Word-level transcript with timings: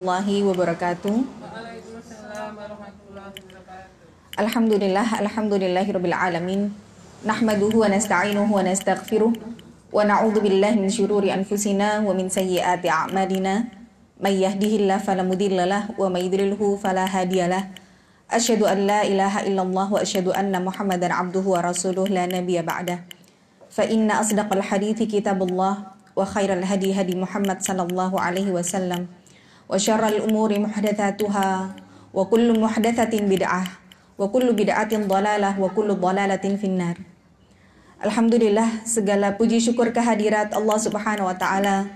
warahmatullahi 0.00 0.40
wabarakatuh. 0.48 1.16
Alhamdulillah, 4.40 5.04
alhamdulillahirabbil 5.20 6.16
alamin. 6.16 6.72
Nahmaduhu 7.20 7.84
wa 7.84 7.92
nasta'inuhu 7.92 8.48
wa 8.48 8.64
nastaghfiruh 8.64 9.28
wa 9.92 10.00
na'udzu 10.00 10.40
billahi 10.40 10.80
min 10.80 10.88
syururi 10.88 11.28
anfusina 11.28 12.00
wa 12.00 12.16
min 12.16 12.32
sayyiati 12.32 12.88
a'malina. 12.88 13.68
May 14.16 14.40
yahdihillahu 14.40 15.04
fala 15.04 15.20
mudhillalah 15.20 15.92
wa 15.92 16.08
may 16.08 16.32
yudlilhu 16.32 16.80
fala 16.80 17.04
hadiyalah. 17.04 17.68
Asyhadu 18.32 18.72
an 18.72 18.88
la 18.88 19.04
ilaha 19.04 19.44
illallah 19.44 19.84
wa 19.84 20.00
asyhadu 20.00 20.32
anna 20.32 20.64
Muhammadan 20.64 21.12
abduhu 21.12 21.52
wa 21.52 21.60
rasuluh 21.60 22.08
la 22.08 22.24
nabiyya 22.24 22.64
ba'dah. 22.64 23.04
Fa 23.68 23.84
inna 23.84 24.24
asdaqal 24.24 24.64
hadithi 24.64 25.04
kitabullah 25.04 25.92
wa 26.16 26.24
khairal 26.24 26.64
hadi 26.64 26.96
hadi 26.96 27.20
Muhammad 27.20 27.60
sallallahu 27.60 28.16
alaihi 28.16 28.48
wasallam. 28.48 29.12
وشر 29.69 30.03
الأمور 30.07 30.49
محدثاتها 30.59 31.49
وكل 32.13 32.47
محدثة 32.59 33.13
بدعة 33.13 33.63
وكل 34.19 34.47
بدعة 34.53 34.93
ضلالة 34.93 35.51
وكل 35.61 35.89
ضلالة 35.93 36.45
في 36.61 36.67
النار 36.69 36.97
Alhamdulillah 37.95 38.83
segala 38.83 39.39
puji 39.39 39.63
syukur 39.63 39.95
kehadirat 39.95 40.51
Allah 40.51 40.77
Subhanahu 40.77 41.31
wa 41.31 41.33
taala 41.39 41.87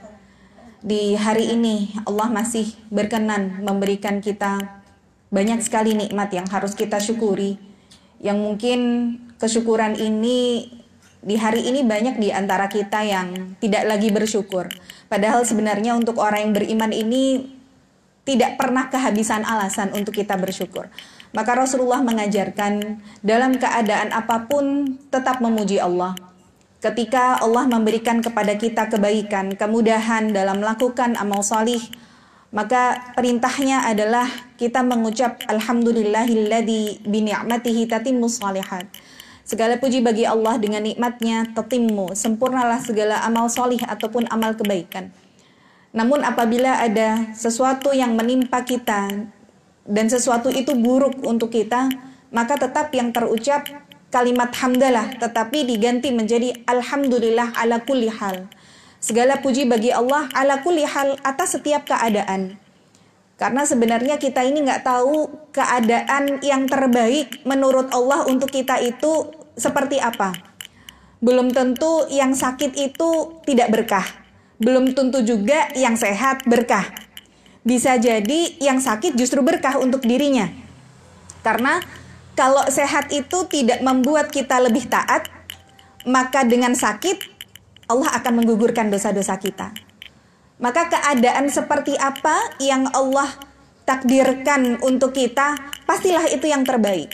di 0.79 1.13
hari 1.19 1.51
ini 1.51 1.91
Allah 2.07 2.31
masih 2.31 2.71
berkenan 2.87 3.59
memberikan 3.61 4.23
kita 4.23 4.79
banyak 5.27 5.59
sekali 5.59 5.93
nikmat 5.93 6.31
yang 6.31 6.47
harus 6.47 6.71
kita 6.71 7.03
syukuri 7.03 7.59
yang 8.23 8.39
mungkin 8.39 8.79
kesyukuran 9.43 9.99
ini 9.99 10.71
di 11.19 11.35
hari 11.35 11.67
ini 11.67 11.83
banyak 11.83 12.15
di 12.15 12.31
antara 12.31 12.71
kita 12.71 13.03
yang 13.03 13.59
tidak 13.59 13.83
lagi 13.83 14.07
bersyukur 14.07 14.71
padahal 15.11 15.43
sebenarnya 15.43 15.99
untuk 15.99 16.15
orang 16.15 16.47
yang 16.47 16.53
beriman 16.55 16.95
ini 16.95 17.52
tidak 18.24 18.56
pernah 18.56 18.88
kehabisan 18.88 19.44
alasan 19.44 19.92
untuk 19.92 20.16
kita 20.16 20.34
bersyukur. 20.40 20.88
Maka 21.36 21.52
Rasulullah 21.56 22.00
mengajarkan 22.00 23.00
dalam 23.20 23.60
keadaan 23.60 24.10
apa 24.16 24.48
pun 24.48 24.96
tetap 25.12 25.44
memuji 25.44 25.76
Allah. 25.76 26.16
Ketika 26.80 27.40
Allah 27.40 27.64
memberikan 27.64 28.20
kepada 28.20 28.56
kita 28.60 28.92
kebaikan, 28.92 29.56
kemudahan 29.56 30.32
dalam 30.36 30.60
melakukan 30.60 31.16
amal 31.16 31.40
salih, 31.40 31.80
maka 32.52 33.12
perintahnya 33.16 33.88
adalah 33.88 34.28
kita 34.60 34.84
mengucap 34.84 35.42
alhamdulillahilladzi 35.48 37.02
bi 37.08 37.18
ni'matihi 37.24 37.88
tatimmus 37.88 38.38
salihat. 38.38 38.86
Segala 39.44 39.76
puji 39.76 40.00
bagi 40.00 40.24
Allah 40.24 40.56
dengan 40.56 40.86
nikmatnya 40.86 41.52
tatimmu, 41.52 42.16
sempurnalah 42.16 42.80
segala 42.80 43.20
amal 43.26 43.50
salih 43.52 43.80
ataupun 43.84 44.24
amal 44.32 44.56
kebaikan. 44.56 45.12
Namun 45.94 46.26
apabila 46.26 46.82
ada 46.82 47.30
sesuatu 47.38 47.94
yang 47.94 48.18
menimpa 48.18 48.66
kita 48.66 49.30
dan 49.86 50.06
sesuatu 50.10 50.50
itu 50.50 50.74
buruk 50.74 51.22
untuk 51.22 51.54
kita, 51.54 51.86
maka 52.34 52.58
tetap 52.58 52.90
yang 52.90 53.14
terucap 53.14 53.62
kalimat 54.10 54.50
hamdalah 54.58 55.14
tetapi 55.22 55.62
diganti 55.62 56.10
menjadi 56.10 56.50
alhamdulillah 56.66 57.54
ala 57.54 57.78
kulli 57.86 58.10
hal. 58.10 58.50
Segala 58.98 59.38
puji 59.38 59.70
bagi 59.70 59.94
Allah 59.94 60.26
ala 60.34 60.66
kulli 60.66 60.82
hal 60.82 61.14
atas 61.22 61.54
setiap 61.54 61.86
keadaan. 61.86 62.58
Karena 63.38 63.62
sebenarnya 63.62 64.18
kita 64.18 64.42
ini 64.42 64.66
nggak 64.66 64.82
tahu 64.82 65.30
keadaan 65.54 66.42
yang 66.42 66.66
terbaik 66.66 67.46
menurut 67.46 67.86
Allah 67.94 68.26
untuk 68.26 68.50
kita 68.50 68.82
itu 68.82 69.30
seperti 69.54 70.02
apa. 70.02 70.34
Belum 71.22 71.54
tentu 71.54 72.10
yang 72.10 72.34
sakit 72.34 72.74
itu 72.74 73.38
tidak 73.46 73.70
berkah 73.70 74.23
belum 74.58 74.94
tentu 74.94 75.22
juga 75.22 75.70
yang 75.74 75.98
sehat 75.98 76.46
berkah. 76.46 76.86
Bisa 77.64 77.96
jadi 77.96 78.60
yang 78.60 78.78
sakit 78.78 79.16
justru 79.16 79.40
berkah 79.40 79.80
untuk 79.80 80.04
dirinya. 80.04 80.52
Karena 81.40 81.80
kalau 82.36 82.66
sehat 82.68 83.14
itu 83.14 83.46
tidak 83.48 83.80
membuat 83.80 84.28
kita 84.28 84.60
lebih 84.60 84.90
taat, 84.90 85.30
maka 86.04 86.44
dengan 86.44 86.76
sakit 86.76 87.32
Allah 87.88 88.10
akan 88.20 88.44
menggugurkan 88.44 88.88
dosa-dosa 88.92 89.36
kita. 89.40 89.72
Maka 90.60 90.88
keadaan 90.88 91.50
seperti 91.50 91.98
apa 91.98 92.56
yang 92.62 92.88
Allah 92.94 93.28
takdirkan 93.84 94.80
untuk 94.80 95.12
kita, 95.12 95.58
pastilah 95.84 96.24
itu 96.32 96.48
yang 96.48 96.64
terbaik. 96.64 97.12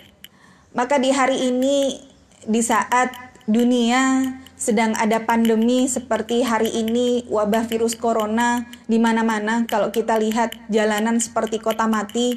Maka 0.70 1.02
di 1.02 1.10
hari 1.10 1.50
ini, 1.50 1.98
di 2.46 2.62
saat 2.62 3.10
dunia 3.50 4.22
sedang 4.60 4.92
ada 5.00 5.24
pandemi 5.24 5.88
seperti 5.88 6.44
hari 6.44 6.68
ini 6.68 7.24
wabah 7.32 7.64
virus 7.64 7.96
corona 7.96 8.68
di 8.84 9.00
mana-mana. 9.00 9.64
Kalau 9.64 9.88
kita 9.88 10.20
lihat 10.20 10.52
jalanan 10.68 11.16
seperti 11.16 11.56
kota 11.56 11.88
mati 11.88 12.36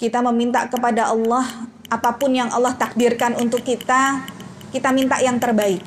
kita 0.00 0.24
meminta 0.24 0.64
kepada 0.72 1.12
Allah 1.12 1.44
apa 1.92 2.16
pun 2.16 2.32
yang 2.32 2.48
Allah 2.48 2.72
takdirkan 2.72 3.36
untuk 3.36 3.60
kita 3.68 4.24
kita 4.72 4.96
minta 4.96 5.20
yang 5.20 5.36
terbaik. 5.36 5.84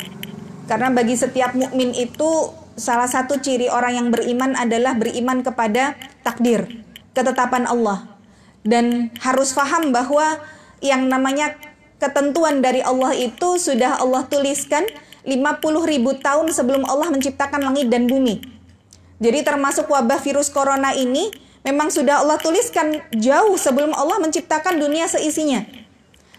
Karena 0.70 0.94
bagi 0.94 1.18
setiap 1.18 1.58
mukmin 1.58 1.98
itu 1.98 2.54
salah 2.78 3.10
satu 3.10 3.42
ciri 3.42 3.66
orang 3.66 3.98
yang 3.98 4.08
beriman 4.14 4.54
adalah 4.54 4.94
beriman 4.94 5.42
kepada 5.42 5.98
takdir 6.22 6.86
ketetapan 7.18 7.66
Allah. 7.66 8.14
Dan 8.62 9.10
harus 9.18 9.50
paham 9.58 9.90
bahwa 9.90 10.38
yang 10.86 11.10
namanya 11.10 11.58
ketentuan 11.98 12.62
dari 12.62 12.86
Allah 12.86 13.18
itu 13.18 13.58
sudah 13.58 13.98
Allah 13.98 14.30
tuliskan 14.30 14.86
50 15.26 15.90
ribu 15.90 16.14
tahun 16.22 16.54
sebelum 16.54 16.86
Allah 16.86 17.10
menciptakan 17.10 17.66
langit 17.66 17.90
dan 17.90 18.06
bumi. 18.06 18.46
Jadi 19.18 19.42
termasuk 19.42 19.90
wabah 19.90 20.22
virus 20.22 20.54
corona 20.54 20.94
ini 20.94 21.34
memang 21.66 21.90
sudah 21.90 22.22
Allah 22.22 22.38
tuliskan 22.38 23.02
jauh 23.10 23.58
sebelum 23.58 23.90
Allah 23.98 24.22
menciptakan 24.22 24.78
dunia 24.78 25.10
seisinya. 25.10 25.66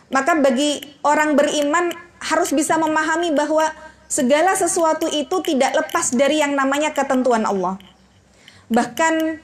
Maka 0.07 0.39
bagi 0.39 0.79
orang 1.03 1.35
beriman 1.35 1.91
harus 2.23 2.55
bisa 2.55 2.79
memahami 2.79 3.35
bahwa 3.35 3.75
segala 4.07 4.55
sesuatu 4.55 5.11
itu 5.11 5.43
tidak 5.43 5.75
lepas 5.75 6.15
dari 6.15 6.39
yang 6.39 6.55
namanya 6.55 6.95
ketentuan 6.95 7.43
Allah. 7.43 7.83
Bahkan 8.71 9.43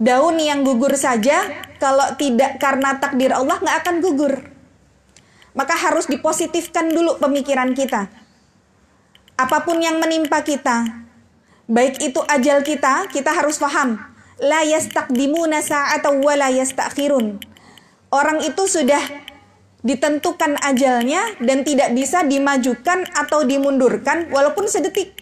daun 0.00 0.40
yang 0.40 0.64
gugur 0.64 0.96
saja 0.96 1.52
kalau 1.76 2.16
tidak 2.16 2.56
karena 2.56 2.96
takdir 2.96 3.36
Allah 3.36 3.60
nggak 3.60 3.76
akan 3.84 3.96
gugur. 4.00 4.34
Maka 5.52 5.76
harus 5.76 6.08
dipositifkan 6.08 6.90
dulu 6.90 7.20
pemikiran 7.20 7.76
kita 7.76 8.23
apa 9.34 9.66
pun 9.66 9.82
yang 9.82 9.98
menimpa 9.98 10.46
kita, 10.46 11.06
baik 11.66 11.98
itu 11.98 12.22
ajal 12.30 12.62
kita, 12.62 13.10
kita 13.10 13.30
harus 13.34 13.58
paham. 13.58 13.98
La 14.38 14.62
yastaqdimuna 14.66 15.62
sa'ata 15.62 16.10
wa 16.10 16.34
la 16.34 16.50
yastakhirun. 16.50 17.38
Orang 18.14 18.42
itu 18.46 18.66
sudah 18.66 19.02
ditentukan 19.82 20.58
ajalnya 20.62 21.38
dan 21.42 21.66
tidak 21.66 21.92
bisa 21.92 22.22
dimajukan 22.22 23.04
atau 23.14 23.42
dimundurkan 23.42 24.30
walaupun 24.30 24.70
sedetik. 24.70 25.18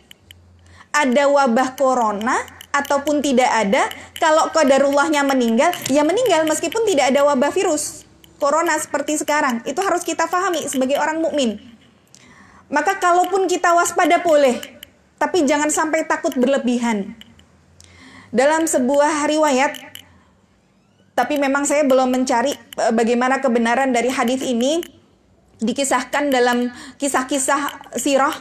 Ada 0.93 1.29
wabah 1.29 1.73
corona 1.77 2.37
ataupun 2.73 3.25
tidak 3.25 3.49
ada, 3.49 3.89
kalau 4.21 4.53
kodarullahnya 4.53 5.25
meninggal, 5.25 5.73
ya 5.89 6.05
meninggal 6.05 6.45
meskipun 6.45 6.85
tidak 6.85 7.17
ada 7.17 7.25
wabah 7.25 7.53
virus 7.53 8.05
corona 8.43 8.75
seperti 8.77 9.23
sekarang. 9.23 9.63
Itu 9.63 9.79
harus 9.87 10.03
kita 10.03 10.27
pahami 10.27 10.67
sebagai 10.67 10.99
orang 10.99 11.23
mukmin. 11.23 11.72
Maka 12.73 12.97
kalaupun 12.97 13.45
kita 13.53 13.77
waspada 13.77 14.25
boleh, 14.25 14.57
tapi 15.21 15.45
jangan 15.45 15.69
sampai 15.69 16.09
takut 16.09 16.33
berlebihan. 16.33 17.13
Dalam 18.33 18.65
sebuah 18.65 19.29
riwayat, 19.29 19.77
tapi 21.13 21.37
memang 21.37 21.69
saya 21.69 21.85
belum 21.85 22.09
mencari 22.09 22.57
eh, 22.57 22.93
bagaimana 22.97 23.45
kebenaran 23.45 23.93
dari 23.93 24.09
hadis 24.09 24.41
ini, 24.41 24.81
dikisahkan 25.61 26.33
dalam 26.33 26.73
kisah-kisah 26.97 27.93
sirah 28.01 28.35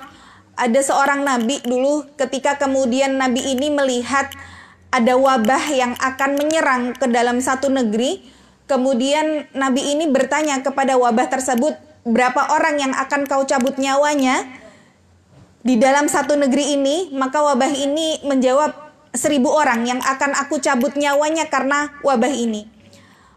ada 0.56 0.80
seorang 0.80 1.28
nabi 1.28 1.60
dulu 1.62 2.08
ketika 2.18 2.58
kemudian 2.58 3.20
nabi 3.20 3.44
ini 3.46 3.70
melihat 3.70 4.32
ada 4.92 5.16
wabah 5.16 5.64
yang 5.72 5.94
akan 6.00 6.40
menyerang 6.40 6.84
ke 6.96 7.08
dalam 7.12 7.44
satu 7.44 7.68
negeri, 7.68 8.24
kemudian 8.68 9.48
nabi 9.52 9.92
ini 9.92 10.08
bertanya 10.08 10.60
kepada 10.64 10.96
wabah 10.96 11.28
tersebut, 11.28 11.91
berapa 12.08 12.54
orang 12.54 12.82
yang 12.82 12.94
akan 12.98 13.30
kau 13.30 13.46
cabut 13.46 13.78
nyawanya 13.78 14.46
di 15.62 15.78
dalam 15.78 16.10
satu 16.10 16.34
negeri 16.34 16.74
ini, 16.74 17.14
maka 17.14 17.38
wabah 17.46 17.70
ini 17.70 18.26
menjawab 18.26 18.74
seribu 19.14 19.54
orang 19.54 19.86
yang 19.86 20.02
akan 20.02 20.34
aku 20.34 20.58
cabut 20.58 20.98
nyawanya 20.98 21.46
karena 21.54 21.94
wabah 22.02 22.34
ini. 22.34 22.66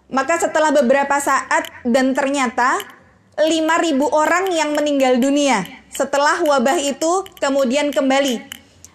Maka 0.09 0.41
setelah 0.41 0.73
beberapa 0.73 1.21
saat 1.21 1.69
dan 1.85 2.17
ternyata 2.17 2.81
lima 3.45 3.77
ribu 3.83 4.09
orang 4.09 4.49
yang 4.55 4.73
meninggal 4.73 5.19
dunia 5.19 5.67
setelah 5.91 6.41
wabah 6.41 6.79
itu 6.81 7.29
kemudian 7.43 7.93
kembali 7.93 8.41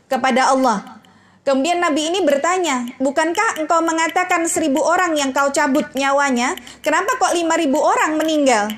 kepada 0.10 0.50
Allah. 0.50 1.00
Kemudian 1.45 1.81
Nabi 1.81 2.13
ini 2.13 2.22
bertanya, 2.22 2.86
bukankah 3.01 3.57
engkau 3.62 3.81
mengatakan 3.81 4.45
seribu 4.45 4.86
orang 4.86 5.18
yang 5.18 5.33
kau 5.33 5.50
cabut 5.50 5.86
nyawanya? 5.98 6.54
Kenapa 6.86 7.18
kok 7.18 7.33
lima 7.33 7.57
ribu 7.57 7.80
orang 7.81 8.18
meninggal? 8.22 8.69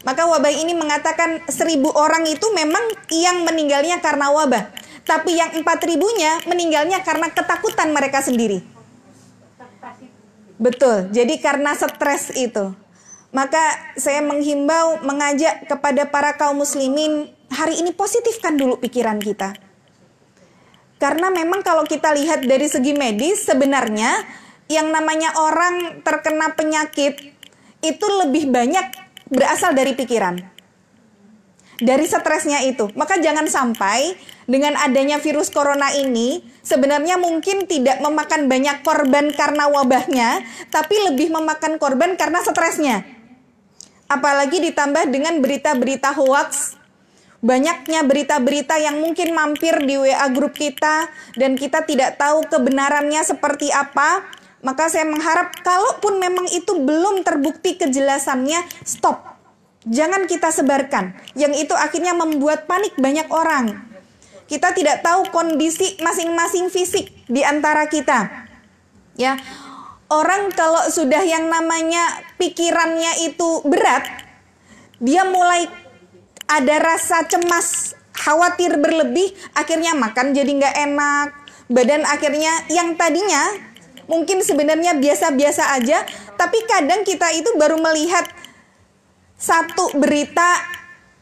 Maka 0.00 0.24
wabah 0.24 0.48
ini 0.48 0.72
mengatakan 0.72 1.44
seribu 1.52 1.92
orang 1.92 2.24
itu 2.24 2.48
memang 2.56 2.80
yang 3.12 3.44
meninggalnya 3.44 4.00
karena 4.00 4.32
wabah. 4.32 4.72
Tapi 5.04 5.36
yang 5.36 5.60
empat 5.60 5.84
ribunya 5.84 6.40
meninggalnya 6.48 7.04
karena 7.04 7.28
ketakutan 7.28 7.92
mereka 7.92 8.24
sendiri. 8.24 8.64
Betul. 10.60 11.08
Jadi 11.12 11.40
karena 11.40 11.72
stres 11.76 12.32
itu. 12.36 12.72
Maka 13.30 13.94
saya 13.96 14.20
menghimbau 14.20 15.00
mengajak 15.04 15.68
kepada 15.68 16.08
para 16.08 16.34
kaum 16.34 16.60
muslimin 16.60 17.30
hari 17.48 17.80
ini 17.80 17.96
positifkan 17.96 18.56
dulu 18.60 18.76
pikiran 18.80 19.20
kita. 19.20 19.56
Karena 21.00 21.32
memang 21.32 21.64
kalau 21.64 21.88
kita 21.88 22.12
lihat 22.12 22.44
dari 22.44 22.68
segi 22.68 22.92
medis 22.92 23.48
sebenarnya 23.48 24.20
yang 24.68 24.92
namanya 24.92 25.32
orang 25.40 26.04
terkena 26.04 26.52
penyakit 26.52 27.32
itu 27.80 28.06
lebih 28.20 28.52
banyak 28.52 28.99
berasal 29.30 29.72
dari 29.72 29.94
pikiran. 29.94 30.36
Dari 31.80 32.04
stresnya 32.04 32.60
itu. 32.60 32.92
Maka 32.92 33.16
jangan 33.24 33.48
sampai 33.48 34.12
dengan 34.44 34.76
adanya 34.76 35.16
virus 35.16 35.48
corona 35.48 35.88
ini 35.96 36.44
sebenarnya 36.60 37.16
mungkin 37.16 37.64
tidak 37.64 38.04
memakan 38.04 38.52
banyak 38.52 38.84
korban 38.84 39.32
karena 39.32 39.64
wabahnya, 39.72 40.44
tapi 40.68 40.92
lebih 41.08 41.32
memakan 41.32 41.80
korban 41.80 42.20
karena 42.20 42.44
stresnya. 42.44 43.06
Apalagi 44.12 44.60
ditambah 44.60 45.08
dengan 45.08 45.40
berita-berita 45.40 46.12
hoax 46.12 46.80
banyaknya 47.40 48.04
berita-berita 48.04 48.76
yang 48.76 49.00
mungkin 49.00 49.32
mampir 49.32 49.72
di 49.88 49.96
WA 49.96 50.28
grup 50.28 50.52
kita 50.52 51.08
dan 51.40 51.56
kita 51.56 51.88
tidak 51.88 52.20
tahu 52.20 52.44
kebenarannya 52.44 53.24
seperti 53.24 53.72
apa, 53.72 54.28
maka 54.60 54.92
saya 54.92 55.08
mengharap 55.08 55.56
kalaupun 55.64 56.20
memang 56.20 56.44
itu 56.52 56.76
belum 56.76 57.24
terbukti 57.24 57.80
kejelasannya, 57.80 58.60
stop. 58.84 59.24
Jangan 59.88 60.28
kita 60.28 60.52
sebarkan. 60.52 61.16
Yang 61.32 61.68
itu 61.68 61.74
akhirnya 61.76 62.12
membuat 62.12 62.68
panik 62.68 62.92
banyak 63.00 63.24
orang. 63.32 63.80
Kita 64.44 64.76
tidak 64.76 65.00
tahu 65.00 65.32
kondisi 65.32 65.96
masing-masing 66.04 66.68
fisik 66.68 67.08
di 67.30 67.40
antara 67.40 67.88
kita. 67.88 68.50
Ya. 69.16 69.40
Orang 70.10 70.50
kalau 70.52 70.90
sudah 70.90 71.22
yang 71.22 71.46
namanya 71.46 72.02
pikirannya 72.34 73.30
itu 73.30 73.62
berat, 73.62 74.04
dia 74.98 75.22
mulai 75.22 75.70
ada 76.50 76.76
rasa 76.82 77.22
cemas, 77.30 77.94
khawatir 78.10 78.74
berlebih, 78.74 79.30
akhirnya 79.54 79.94
makan 79.94 80.34
jadi 80.34 80.50
nggak 80.50 80.76
enak, 80.82 81.28
badan 81.70 82.02
akhirnya 82.10 82.50
yang 82.74 82.98
tadinya 82.98 83.69
mungkin 84.10 84.42
sebenarnya 84.42 84.98
biasa-biasa 84.98 85.78
aja, 85.78 86.02
tapi 86.34 86.58
kadang 86.66 87.06
kita 87.06 87.30
itu 87.38 87.54
baru 87.54 87.78
melihat 87.78 88.26
satu 89.38 89.94
berita 89.94 90.58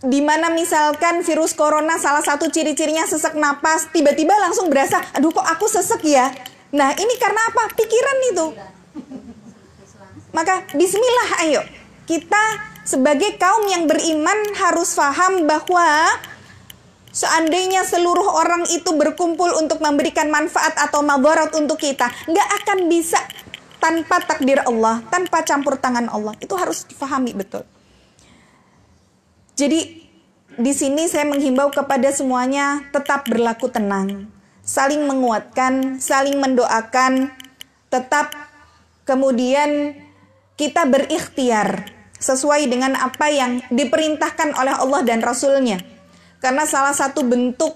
di 0.00 0.24
mana 0.24 0.48
misalkan 0.48 1.20
virus 1.20 1.52
corona 1.52 2.00
salah 2.00 2.24
satu 2.24 2.48
ciri-cirinya 2.48 3.04
sesek 3.04 3.36
napas, 3.36 3.92
tiba-tiba 3.92 4.32
langsung 4.40 4.72
berasa, 4.72 5.04
aduh 5.12 5.28
kok 5.28 5.44
aku 5.44 5.68
sesek 5.68 6.00
ya. 6.08 6.32
Nah 6.72 6.96
ini 6.96 7.14
karena 7.20 7.40
apa? 7.52 7.76
Pikiran 7.76 8.18
itu. 8.32 8.46
Maka 10.32 10.64
bismillah 10.72 11.30
ayo 11.44 11.62
kita 12.08 12.40
sebagai 12.88 13.36
kaum 13.36 13.68
yang 13.68 13.84
beriman 13.84 14.56
harus 14.56 14.96
paham 14.96 15.44
bahwa 15.44 16.08
seandainya 17.10 17.84
seluruh 17.84 18.38
orang 18.38 18.68
itu 18.70 18.94
berkumpul 18.94 19.48
untuk 19.58 19.80
memberikan 19.80 20.28
manfaat 20.28 20.76
atau 20.76 21.00
mabarat 21.04 21.52
untuk 21.56 21.80
kita, 21.80 22.08
nggak 22.28 22.48
akan 22.62 22.78
bisa 22.90 23.18
tanpa 23.78 24.22
takdir 24.22 24.62
Allah, 24.66 25.02
tanpa 25.08 25.42
campur 25.46 25.78
tangan 25.78 26.10
Allah. 26.10 26.34
Itu 26.42 26.58
harus 26.58 26.84
difahami 26.86 27.34
betul. 27.34 27.62
Jadi 29.58 30.06
di 30.58 30.72
sini 30.74 31.06
saya 31.06 31.26
menghimbau 31.26 31.70
kepada 31.70 32.10
semuanya 32.10 32.82
tetap 32.90 33.26
berlaku 33.26 33.70
tenang, 33.70 34.30
saling 34.62 35.06
menguatkan, 35.06 36.02
saling 36.02 36.38
mendoakan, 36.38 37.30
tetap 37.90 38.34
kemudian 39.06 39.94
kita 40.58 40.84
berikhtiar 40.90 41.94
sesuai 42.18 42.66
dengan 42.66 42.98
apa 42.98 43.30
yang 43.30 43.62
diperintahkan 43.70 44.58
oleh 44.58 44.74
Allah 44.74 45.00
dan 45.06 45.22
Rasulnya. 45.22 45.78
Karena 46.38 46.64
salah 46.64 46.94
satu 46.94 47.26
bentuk 47.26 47.74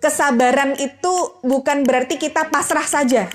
kesabaran 0.00 0.76
itu 0.76 1.14
bukan 1.40 1.82
berarti 1.82 2.20
kita 2.20 2.52
pasrah 2.52 2.84
saja. 2.84 3.28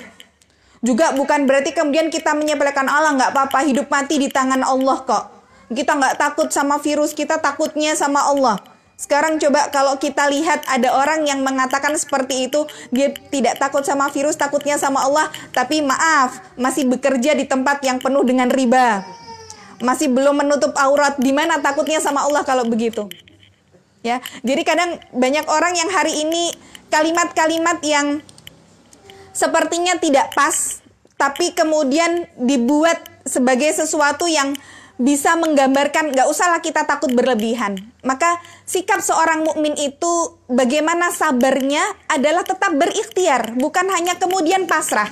Juga 0.81 1.13
bukan 1.13 1.45
berarti 1.45 1.73
kemudian 1.73 2.09
kita 2.09 2.33
menyepelekan 2.33 2.89
Allah 2.89 3.13
nggak 3.17 3.31
apa-apa 3.37 3.59
hidup 3.69 3.87
mati 3.89 4.17
di 4.17 4.29
tangan 4.29 4.65
Allah 4.65 4.97
kok. 5.05 5.25
Kita 5.71 5.97
nggak 5.97 6.17
takut 6.17 6.49
sama 6.51 6.81
virus, 6.81 7.13
kita 7.13 7.37
takutnya 7.37 7.93
sama 7.93 8.25
Allah. 8.27 8.57
Sekarang 8.97 9.41
coba 9.41 9.73
kalau 9.73 9.97
kita 9.97 10.29
lihat 10.29 10.61
ada 10.69 10.93
orang 10.93 11.25
yang 11.25 11.41
mengatakan 11.41 11.97
seperti 11.97 12.49
itu, 12.49 12.69
dia 12.93 13.09
tidak 13.33 13.57
takut 13.57 13.81
sama 13.81 14.13
virus, 14.13 14.37
takutnya 14.37 14.77
sama 14.77 15.01
Allah, 15.01 15.33
tapi 15.57 15.81
maaf, 15.81 16.37
masih 16.53 16.85
bekerja 16.85 17.33
di 17.33 17.49
tempat 17.49 17.81
yang 17.81 17.97
penuh 17.97 18.21
dengan 18.21 18.53
riba 18.53 19.01
masih 19.81 20.13
belum 20.13 20.45
menutup 20.45 20.71
aurat 20.77 21.17
di 21.17 21.33
mana 21.33 21.57
takutnya 21.59 21.97
sama 21.97 22.21
Allah 22.23 22.45
kalau 22.45 22.63
begitu 22.69 23.09
ya 24.01 24.21
jadi 24.41 24.61
kadang 24.65 24.97
banyak 25.13 25.45
orang 25.49 25.73
yang 25.77 25.89
hari 25.89 26.25
ini 26.25 26.53
kalimat-kalimat 26.89 27.79
yang 27.85 28.19
sepertinya 29.31 29.97
tidak 30.01 30.33
pas 30.33 30.81
tapi 31.15 31.53
kemudian 31.53 32.25
dibuat 32.35 32.97
sebagai 33.23 33.69
sesuatu 33.71 34.25
yang 34.25 34.57
bisa 35.01 35.33
menggambarkan 35.33 36.13
nggak 36.13 36.29
usahlah 36.29 36.61
kita 36.61 36.85
takut 36.85 37.09
berlebihan 37.13 37.77
maka 38.05 38.37
sikap 38.65 39.01
seorang 39.01 39.41
mukmin 39.45 39.73
itu 39.77 40.37
bagaimana 40.49 41.09
sabarnya 41.09 41.81
adalah 42.09 42.45
tetap 42.45 42.73
berikhtiar 42.77 43.57
bukan 43.57 43.89
hanya 43.89 44.17
kemudian 44.17 44.69
pasrah 44.69 45.09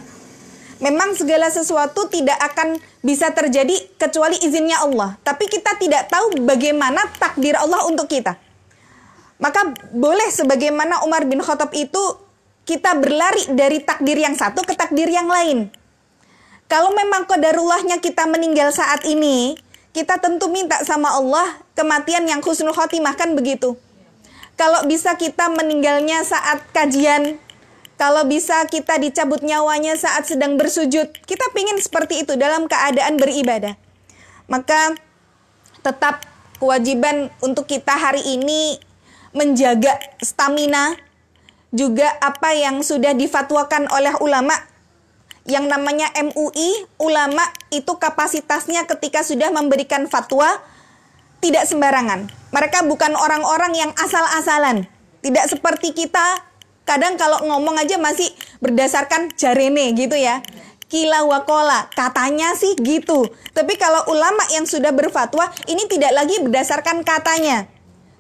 memang 0.80 1.14
segala 1.14 1.52
sesuatu 1.52 2.08
tidak 2.10 2.38
akan 2.54 2.80
bisa 3.04 3.32
terjadi 3.36 3.76
kecuali 4.00 4.40
izinnya 4.40 4.80
Allah. 4.84 5.20
Tapi 5.22 5.48
kita 5.52 5.76
tidak 5.76 6.08
tahu 6.08 6.44
bagaimana 6.48 7.04
takdir 7.20 7.56
Allah 7.60 7.86
untuk 7.88 8.08
kita. 8.08 8.49
Maka 9.40 9.72
boleh 9.96 10.28
sebagaimana 10.30 11.08
Umar 11.08 11.24
bin 11.24 11.40
Khattab 11.40 11.72
itu 11.72 12.00
kita 12.68 13.00
berlari 13.00 13.48
dari 13.56 13.82
takdir 13.82 14.20
yang 14.20 14.36
satu 14.36 14.62
ke 14.68 14.76
takdir 14.76 15.08
yang 15.08 15.26
lain. 15.32 15.72
Kalau 16.70 16.94
memang 16.94 17.26
kodarullahnya 17.26 17.98
kita 17.98 18.30
meninggal 18.30 18.70
saat 18.70 19.02
ini, 19.08 19.58
kita 19.96 20.22
tentu 20.22 20.52
minta 20.54 20.78
sama 20.86 21.18
Allah 21.18 21.58
kematian 21.74 22.30
yang 22.30 22.46
khusnul 22.46 22.76
khotimah 22.76 23.18
kan 23.18 23.34
begitu. 23.34 23.74
Kalau 24.54 24.86
bisa 24.86 25.16
kita 25.16 25.50
meninggalnya 25.50 26.22
saat 26.28 26.62
kajian 26.76 27.40
kalau 28.00 28.24
bisa 28.24 28.64
kita 28.72 28.96
dicabut 28.96 29.44
nyawanya 29.44 30.00
saat 30.00 30.24
sedang 30.24 30.56
bersujud, 30.56 31.12
kita 31.28 31.46
pingin 31.52 31.76
seperti 31.84 32.24
itu 32.24 32.40
dalam 32.40 32.72
keadaan 32.72 33.20
beribadah. 33.20 33.76
Maka 34.48 34.96
tetap 35.84 36.24
kewajiban 36.64 37.28
untuk 37.44 37.68
kita 37.68 38.00
hari 38.00 38.24
ini 38.24 38.80
menjaga 39.36 39.98
stamina, 40.22 40.98
juga 41.70 42.10
apa 42.20 42.54
yang 42.58 42.82
sudah 42.82 43.14
difatwakan 43.14 43.90
oleh 43.94 44.14
ulama 44.22 44.58
yang 45.50 45.66
namanya 45.66 46.14
MUI, 46.14 46.86
ulama 47.02 47.42
itu 47.74 47.98
kapasitasnya 47.98 48.86
ketika 48.86 49.26
sudah 49.26 49.50
memberikan 49.50 50.06
fatwa 50.06 50.62
tidak 51.42 51.66
sembarangan. 51.66 52.30
Mereka 52.54 52.86
bukan 52.86 53.18
orang-orang 53.18 53.74
yang 53.74 53.92
asal-asalan. 53.98 54.86
Tidak 55.26 55.46
seperti 55.50 55.98
kita 55.98 56.46
kadang 56.90 57.18
kalau 57.22 57.46
ngomong 57.46 57.78
aja 57.78 58.02
masih 58.02 58.26
berdasarkan 58.66 59.30
jarene 59.38 59.94
gitu 59.94 60.18
ya 60.18 60.42
kila 60.90 61.22
wakola 61.22 61.86
katanya 61.94 62.58
sih 62.58 62.74
gitu 62.82 63.30
tapi 63.54 63.78
kalau 63.78 64.10
ulama 64.10 64.42
yang 64.50 64.66
sudah 64.66 64.90
berfatwa 64.90 65.54
ini 65.70 65.86
tidak 65.86 66.10
lagi 66.18 66.42
berdasarkan 66.42 67.06
katanya 67.06 67.70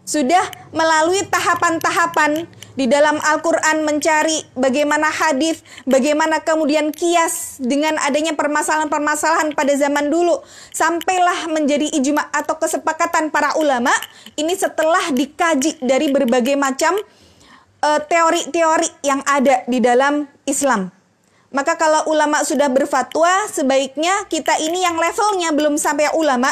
sudah 0.09 0.41
melalui 0.73 1.21
tahapan-tahapan 1.29 2.49
di 2.73 2.89
dalam 2.89 3.21
Al-Quran 3.21 3.85
mencari 3.85 4.41
bagaimana 4.57 5.13
hadis, 5.13 5.61
bagaimana 5.85 6.41
kemudian 6.41 6.89
kias 6.89 7.61
dengan 7.61 8.01
adanya 8.01 8.33
permasalahan-permasalahan 8.33 9.53
pada 9.53 9.77
zaman 9.77 10.09
dulu 10.09 10.41
sampailah 10.73 11.45
menjadi 11.53 11.93
ijma 11.93 12.25
atau 12.33 12.57
kesepakatan 12.57 13.29
para 13.29 13.53
ulama 13.61 13.93
ini 14.33 14.57
setelah 14.57 15.13
dikaji 15.13 15.77
dari 15.85 16.09
berbagai 16.09 16.57
macam 16.57 16.97
Eh, 17.79 18.01
teori-teori 18.11 18.91
uh, 18.91 18.99
yang 19.07 19.23
ada 19.23 19.63
di 19.63 19.79
dalam 19.79 20.27
Islam. 20.43 20.91
Maka 21.55 21.79
kalau 21.79 22.11
ulama 22.11 22.43
sudah 22.43 22.67
berfatwa, 22.67 23.47
sebaiknya 23.47 24.27
kita 24.27 24.59
ini 24.59 24.83
yang 24.83 24.99
levelnya 24.99 25.55
belum 25.55 25.79
sampai 25.79 26.11
ulama. 26.11 26.51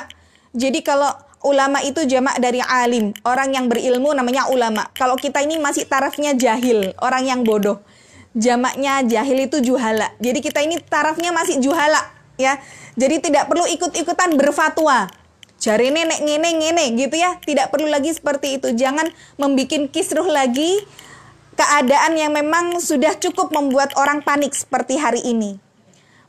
Jadi 0.55 0.79
kalau 0.87 1.11
ulama 1.46 1.84
itu 1.86 2.06
jamak 2.10 2.41
dari 2.41 2.62
alim, 2.63 3.13
orang 3.22 3.53
yang 3.53 3.65
berilmu 3.70 4.13
namanya 4.13 4.50
ulama. 4.50 4.89
Kalau 4.98 5.17
kita 5.20 5.44
ini 5.44 5.62
masih 5.62 5.86
tarafnya 5.86 6.34
jahil, 6.34 6.94
orang 7.01 7.27
yang 7.27 7.41
bodoh. 7.46 7.82
Jamaknya 8.38 9.01
jahil 9.06 9.50
itu 9.50 9.58
juhala. 9.62 10.13
Jadi 10.22 10.39
kita 10.46 10.62
ini 10.62 10.77
tarafnya 10.82 11.34
masih 11.34 11.58
juhala, 11.58 12.00
ya. 12.38 12.62
Jadi 12.98 13.29
tidak 13.29 13.50
perlu 13.50 13.65
ikut-ikutan 13.65 14.38
berfatwa. 14.38 15.10
Jari 15.58 15.89
nenek 15.89 16.22
ngene 16.22 16.50
ngene 16.62 16.86
gitu 16.94 17.17
ya. 17.17 17.41
Tidak 17.41 17.74
perlu 17.74 17.89
lagi 17.89 18.13
seperti 18.13 18.62
itu. 18.62 18.77
Jangan 18.77 19.10
membuat 19.41 19.89
kisruh 19.89 20.29
lagi 20.29 20.86
keadaan 21.58 22.13
yang 22.13 22.29
memang 22.29 22.77
sudah 22.77 23.17
cukup 23.17 23.50
membuat 23.50 23.89
orang 23.98 24.22
panik 24.22 24.53
seperti 24.53 25.01
hari 25.01 25.25
ini. 25.25 25.58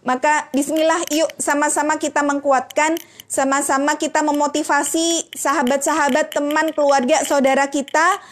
Maka 0.06 0.46
bismillah 0.54 1.02
yuk 1.10 1.26
sama-sama 1.42 1.98
kita 1.98 2.22
mengkuatkan, 2.22 2.94
sama-sama 3.26 3.98
kita 3.98 4.22
memotivasi 4.22 5.26
sahabat-sahabat, 5.34 6.32
teman, 6.32 6.70
keluarga, 6.70 7.20
saudara 7.26 7.66
kita 7.66 8.22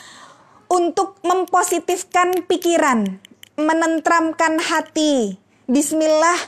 untuk 0.71 1.19
mempositifkan 1.27 2.47
pikiran, 2.47 3.19
menentramkan 3.59 4.63
hati. 4.63 5.43
Bismillah 5.67 6.39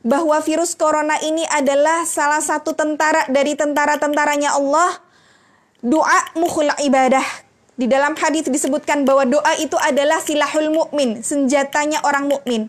bahwa 0.00 0.40
virus 0.40 0.72
corona 0.72 1.20
ini 1.20 1.44
adalah 1.52 2.08
salah 2.08 2.40
satu 2.40 2.72
tentara 2.72 3.28
dari 3.28 3.52
tentara-tentaranya 3.52 4.56
Allah. 4.56 5.04
Doa 5.84 6.34
mukhul 6.34 6.72
ibadah. 6.82 7.22
Di 7.78 7.86
dalam 7.86 8.18
hadis 8.18 8.50
disebutkan 8.50 9.06
bahwa 9.06 9.22
doa 9.22 9.54
itu 9.62 9.78
adalah 9.78 10.18
silahul 10.18 10.74
mukmin, 10.74 11.22
senjatanya 11.22 12.02
orang 12.02 12.26
mukmin. 12.26 12.66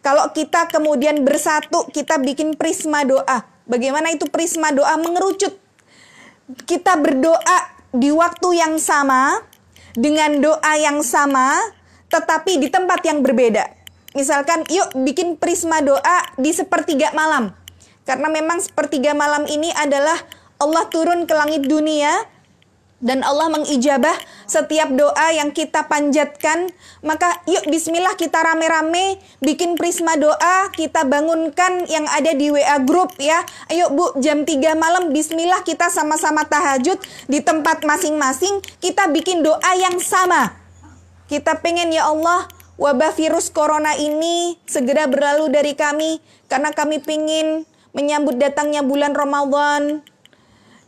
Kalau 0.00 0.32
kita 0.32 0.64
kemudian 0.72 1.20
bersatu, 1.28 1.84
kita 1.92 2.16
bikin 2.16 2.56
prisma 2.56 3.04
doa. 3.04 3.44
Bagaimana 3.68 4.08
itu 4.08 4.24
prisma 4.32 4.72
doa 4.72 4.96
mengerucut? 4.96 5.52
Kita 6.64 6.96
berdoa 6.96 7.58
di 7.92 8.08
waktu 8.08 8.48
yang 8.64 8.80
sama, 8.80 9.44
dengan 9.92 10.40
doa 10.40 10.72
yang 10.80 11.04
sama, 11.04 11.52
tetapi 12.08 12.58
di 12.58 12.72
tempat 12.72 13.04
yang 13.04 13.20
berbeda. 13.20 13.68
Misalkan, 14.16 14.66
yuk 14.72 14.90
bikin 15.04 15.36
prisma 15.36 15.84
doa 15.84 16.32
di 16.40 16.50
sepertiga 16.50 17.12
malam. 17.12 17.54
Karena 18.08 18.26
memang 18.26 18.58
sepertiga 18.58 19.14
malam 19.14 19.46
ini 19.46 19.70
adalah 19.76 20.16
Allah 20.58 20.88
turun 20.90 21.28
ke 21.28 21.34
langit 21.36 21.68
dunia 21.68 22.10
dan 23.00 23.24
Allah 23.24 23.48
mengijabah 23.48 24.12
setiap 24.44 24.92
doa 24.92 25.32
yang 25.32 25.50
kita 25.56 25.88
panjatkan. 25.88 26.68
Maka 27.00 27.40
yuk 27.48 27.64
bismillah 27.72 28.12
kita 28.14 28.44
rame-rame 28.44 29.16
bikin 29.40 29.74
prisma 29.74 30.20
doa, 30.20 30.68
kita 30.76 31.08
bangunkan 31.08 31.88
yang 31.88 32.04
ada 32.12 32.36
di 32.36 32.52
WA 32.52 32.76
group 32.84 33.16
ya. 33.16 33.40
Ayo 33.72 33.88
Bu, 33.90 34.20
jam 34.20 34.44
3 34.44 34.76
malam 34.76 35.10
bismillah 35.16 35.64
kita 35.64 35.88
sama-sama 35.88 36.44
tahajud 36.44 37.00
di 37.26 37.40
tempat 37.40 37.82
masing-masing, 37.82 38.60
kita 38.84 39.08
bikin 39.08 39.40
doa 39.40 39.72
yang 39.80 39.96
sama. 39.98 40.60
Kita 41.26 41.56
pengen 41.64 41.94
ya 41.94 42.10
Allah, 42.12 42.46
wabah 42.76 43.16
virus 43.16 43.48
corona 43.48 43.96
ini 43.96 44.60
segera 44.68 45.08
berlalu 45.08 45.48
dari 45.48 45.72
kami 45.72 46.20
karena 46.52 46.74
kami 46.76 47.00
pengen 47.00 47.64
menyambut 47.96 48.36
datangnya 48.36 48.84
bulan 48.84 49.14
Ramadan 49.16 50.02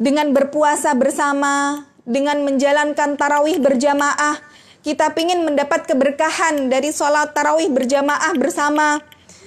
dengan 0.03 0.35
berpuasa 0.35 0.99
bersama, 0.99 1.87
dengan 2.03 2.43
menjalankan 2.43 3.15
tarawih 3.15 3.63
berjamaah. 3.63 4.43
Kita 4.83 5.15
ingin 5.15 5.47
mendapat 5.47 5.87
keberkahan 5.87 6.67
dari 6.67 6.91
sholat 6.91 7.31
tarawih 7.31 7.71
berjamaah 7.71 8.35
bersama. 8.35 8.99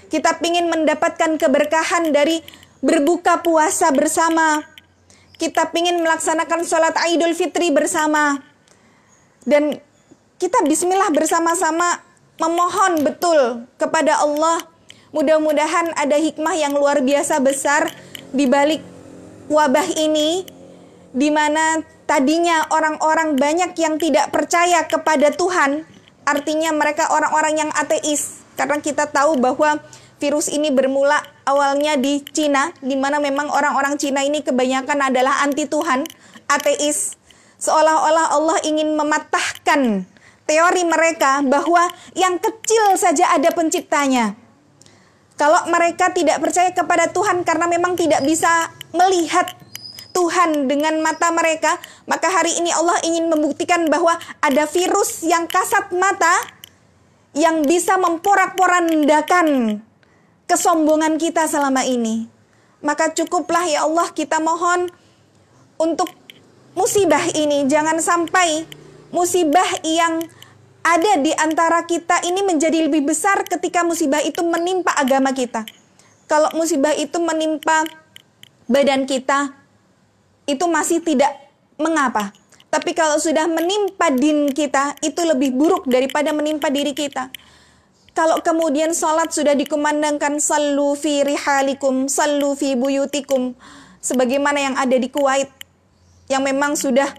Kita 0.08 0.40
ingin 0.40 0.72
mendapatkan 0.72 1.36
keberkahan 1.36 2.16
dari 2.16 2.40
berbuka 2.80 3.44
puasa 3.44 3.92
bersama. 3.92 4.64
Kita 5.36 5.68
ingin 5.76 6.00
melaksanakan 6.00 6.64
sholat 6.64 6.96
idul 7.12 7.36
fitri 7.36 7.68
bersama. 7.76 8.40
Dan 9.44 9.76
kita 10.40 10.64
bismillah 10.64 11.12
bersama-sama 11.12 12.00
memohon 12.40 13.04
betul 13.04 13.68
kepada 13.76 14.24
Allah. 14.24 14.64
Mudah-mudahan 15.12 15.96
ada 16.00 16.16
hikmah 16.16 16.56
yang 16.56 16.76
luar 16.76 17.04
biasa 17.04 17.44
besar 17.44 17.92
di 18.32 18.48
balik 18.48 18.80
wabah 19.52 19.88
ini 20.00 20.55
di 21.16 21.32
mana 21.32 21.80
tadinya 22.04 22.68
orang-orang 22.68 23.40
banyak 23.40 23.72
yang 23.80 23.96
tidak 23.96 24.36
percaya 24.36 24.84
kepada 24.84 25.32
Tuhan, 25.32 25.88
artinya 26.28 26.76
mereka 26.76 27.08
orang-orang 27.08 27.66
yang 27.66 27.72
ateis. 27.72 28.44
Karena 28.60 28.84
kita 28.84 29.08
tahu 29.08 29.40
bahwa 29.40 29.80
virus 30.20 30.52
ini 30.52 30.76
bermula 30.76 31.24
awalnya 31.48 31.96
di 31.96 32.20
Cina, 32.36 32.76
di 32.84 33.00
mana 33.00 33.24
memang 33.24 33.48
orang-orang 33.48 33.96
Cina 33.96 34.28
ini 34.28 34.44
kebanyakan 34.44 35.08
adalah 35.08 35.40
anti 35.48 35.64
Tuhan, 35.64 36.04
ateis. 36.52 37.16
Seolah-olah 37.64 38.36
Allah 38.36 38.60
ingin 38.68 39.00
mematahkan 39.00 40.04
teori 40.44 40.84
mereka 40.84 41.40
bahwa 41.48 41.88
yang 42.12 42.36
kecil 42.44 43.00
saja 43.00 43.32
ada 43.32 43.56
penciptanya. 43.56 44.36
Kalau 45.40 45.68
mereka 45.72 46.12
tidak 46.12 46.44
percaya 46.44 46.72
kepada 46.76 47.12
Tuhan 47.12 47.44
karena 47.48 47.68
memang 47.68 47.96
tidak 48.00 48.24
bisa 48.24 48.72
melihat 48.96 49.52
Tuhan 50.16 50.72
dengan 50.72 51.04
mata 51.04 51.28
mereka, 51.36 51.76
maka 52.08 52.32
hari 52.32 52.56
ini 52.56 52.72
Allah 52.72 52.96
ingin 53.04 53.28
membuktikan 53.28 53.92
bahwa 53.92 54.16
ada 54.40 54.64
virus 54.64 55.28
yang 55.28 55.44
kasat 55.44 55.92
mata 55.92 56.32
yang 57.36 57.68
bisa 57.68 58.00
memporak-porandakan 58.00 59.78
kesombongan 60.48 61.20
kita 61.20 61.52
selama 61.52 61.84
ini. 61.84 62.32
Maka 62.80 63.12
cukuplah 63.12 63.68
ya 63.68 63.84
Allah 63.84 64.08
kita 64.16 64.40
mohon 64.40 64.88
untuk 65.76 66.08
musibah 66.80 67.28
ini 67.36 67.68
jangan 67.68 68.00
sampai 68.00 68.64
musibah 69.12 69.68
yang 69.84 70.24
ada 70.86 71.18
di 71.20 71.36
antara 71.36 71.84
kita 71.84 72.24
ini 72.24 72.46
menjadi 72.46 72.88
lebih 72.88 73.10
besar 73.10 73.44
ketika 73.44 73.84
musibah 73.84 74.24
itu 74.24 74.40
menimpa 74.46 74.96
agama 74.96 75.36
kita. 75.36 75.68
Kalau 76.30 76.54
musibah 76.56 76.94
itu 76.94 77.18
menimpa 77.20 77.84
badan 78.70 79.10
kita, 79.10 79.65
itu 80.46 80.66
masih 80.70 81.02
tidak 81.02 81.30
mengapa. 81.78 82.32
Tapi 82.70 82.92
kalau 82.92 83.16
sudah 83.22 83.48
menimpa 83.48 84.12
din 84.12 84.52
kita, 84.52 85.00
itu 85.00 85.22
lebih 85.24 85.56
buruk 85.56 85.88
daripada 85.88 86.36
menimpa 86.36 86.68
diri 86.68 86.92
kita. 86.92 87.32
Kalau 88.16 88.40
kemudian 88.40 88.96
sholat 88.96 89.32
sudah 89.32 89.56
dikumandangkan 89.56 90.40
sallu 90.40 90.96
fi 90.96 91.24
rihalikum, 91.24 92.08
sallu 92.08 92.56
fi 92.56 92.76
buyutikum, 92.76 93.56
sebagaimana 94.00 94.60
yang 94.72 94.76
ada 94.76 94.96
di 94.96 95.12
Kuwait, 95.12 95.52
yang 96.32 96.44
memang 96.44 96.80
sudah 96.80 97.12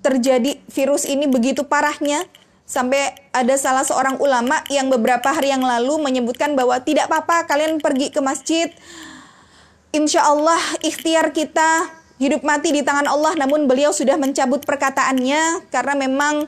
terjadi 0.00 0.56
virus 0.68 1.04
ini 1.04 1.28
begitu 1.28 1.64
parahnya, 1.68 2.24
sampai 2.64 3.12
ada 3.36 3.52
salah 3.60 3.84
seorang 3.84 4.16
ulama 4.16 4.64
yang 4.72 4.88
beberapa 4.88 5.28
hari 5.28 5.52
yang 5.52 5.60
lalu 5.60 6.00
menyebutkan 6.00 6.56
bahwa 6.56 6.80
tidak 6.80 7.08
apa-apa 7.12 7.44
kalian 7.44 7.76
pergi 7.80 8.08
ke 8.08 8.20
masjid, 8.24 8.72
insya 9.92 10.24
Allah 10.24 10.60
ikhtiar 10.80 11.36
kita 11.36 11.99
hidup 12.20 12.44
mati 12.44 12.70
di 12.70 12.84
tangan 12.84 13.08
Allah 13.08 13.32
namun 13.40 13.64
beliau 13.64 13.90
sudah 13.96 14.20
mencabut 14.20 14.60
perkataannya 14.68 15.72
karena 15.72 15.94
memang 15.96 16.44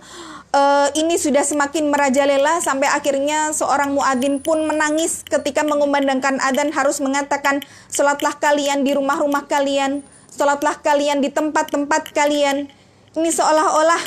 uh, 0.52 0.88
ini 0.93 1.17
sudah 1.17 1.43
semakin 1.43 1.88
merajalela 1.88 2.61
sampai 2.61 2.93
akhirnya 2.93 3.57
seorang 3.57 3.97
muadzin 3.97 4.38
pun 4.45 4.69
menangis 4.69 5.25
ketika 5.25 5.64
mengumandangkan 5.64 6.37
adzan 6.45 6.71
harus 6.76 7.00
mengatakan 7.00 7.64
salatlah 7.88 8.37
kalian 8.37 8.85
di 8.85 8.93
rumah-rumah 8.93 9.49
kalian 9.49 10.05
salatlah 10.33 10.81
kalian 10.81 11.21
di 11.21 11.29
tempat-tempat 11.29 12.17
kalian. 12.17 12.73
Ini 13.12 13.29
seolah-olah 13.29 14.02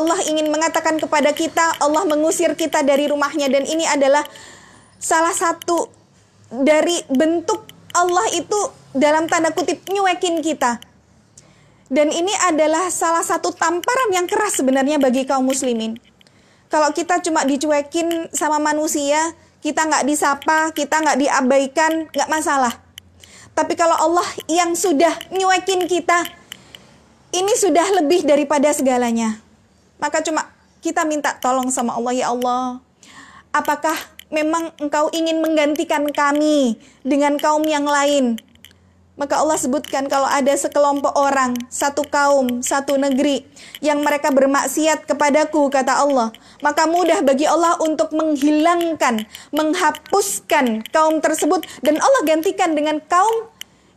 Allah 0.00 0.18
ingin 0.24 0.48
mengatakan 0.48 0.96
kepada 0.96 1.36
kita 1.36 1.76
Allah 1.84 2.08
mengusir 2.08 2.56
kita 2.56 2.80
dari 2.80 3.04
rumahnya 3.12 3.52
dan 3.52 3.68
ini 3.68 3.84
adalah 3.84 4.24
salah 4.96 5.36
satu 5.36 5.92
dari 6.48 7.04
bentuk 7.12 7.68
Allah 7.92 8.24
itu 8.32 8.56
dalam 8.96 9.28
tanda 9.28 9.52
kutip 9.52 9.84
nyuekin 9.84 10.40
kita 10.40 10.80
dan 11.88 12.12
ini 12.12 12.32
adalah 12.44 12.92
salah 12.92 13.24
satu 13.24 13.48
tamparan 13.56 14.12
yang 14.12 14.28
keras 14.28 14.60
sebenarnya 14.60 15.00
bagi 15.00 15.24
kaum 15.24 15.48
muslimin. 15.48 15.96
Kalau 16.68 16.92
kita 16.92 17.24
cuma 17.24 17.48
dicuekin 17.48 18.28
sama 18.28 18.60
manusia, 18.60 19.32
kita 19.64 19.88
nggak 19.88 20.04
disapa, 20.04 20.68
kita 20.76 21.00
nggak 21.00 21.16
diabaikan, 21.16 21.92
nggak 22.12 22.28
masalah. 22.28 22.76
Tapi 23.56 23.72
kalau 23.72 23.96
Allah 23.96 24.28
yang 24.46 24.76
sudah 24.76 25.10
nyuekin 25.32 25.88
kita, 25.88 26.28
ini 27.32 27.52
sudah 27.56 27.88
lebih 28.04 28.28
daripada 28.28 28.68
segalanya. 28.70 29.40
Maka 29.96 30.20
cuma 30.20 30.44
kita 30.84 31.08
minta 31.08 31.34
tolong 31.40 31.72
sama 31.72 31.96
Allah, 31.96 32.12
ya 32.14 32.26
Allah. 32.30 32.84
Apakah 33.50 33.96
memang 34.28 34.76
engkau 34.76 35.08
ingin 35.10 35.40
menggantikan 35.40 36.04
kami 36.12 36.76
dengan 37.00 37.40
kaum 37.40 37.64
yang 37.64 37.88
lain? 37.88 38.36
Maka 39.18 39.42
Allah 39.42 39.58
sebutkan 39.58 40.06
kalau 40.06 40.30
ada 40.30 40.54
sekelompok 40.54 41.10
orang, 41.18 41.58
satu 41.66 42.06
kaum, 42.06 42.62
satu 42.62 42.94
negeri 42.94 43.42
yang 43.82 43.98
mereka 44.06 44.30
bermaksiat 44.30 45.10
kepadaku, 45.10 45.66
kata 45.74 46.06
Allah. 46.06 46.30
Maka 46.62 46.86
mudah 46.86 47.26
bagi 47.26 47.42
Allah 47.42 47.74
untuk 47.82 48.14
menghilangkan, 48.14 49.26
menghapuskan 49.50 50.86
kaum 50.94 51.18
tersebut. 51.18 51.66
Dan 51.82 51.98
Allah 51.98 52.22
gantikan 52.30 52.78
dengan 52.78 53.02
kaum 53.02 53.50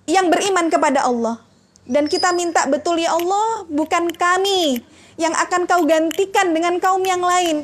yang 0.10 0.34
beriman 0.34 0.74
kepada 0.74 1.06
Allah. 1.06 1.38
Dan 1.86 2.10
kita 2.10 2.34
minta 2.34 2.66
betul 2.66 2.98
ya 2.98 3.14
Allah, 3.14 3.70
bukan 3.70 4.10
kami 4.10 4.82
yang 5.22 5.38
akan 5.38 5.70
kau 5.70 5.86
gantikan 5.86 6.50
dengan 6.50 6.82
kaum 6.82 7.06
yang 7.06 7.22
lain. 7.22 7.62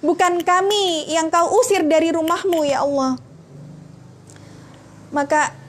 Bukan 0.00 0.40
kami 0.40 1.04
yang 1.12 1.28
kau 1.28 1.52
usir 1.60 1.84
dari 1.84 2.16
rumahmu 2.16 2.64
ya 2.64 2.80
Allah. 2.80 3.20
Maka 5.12 5.65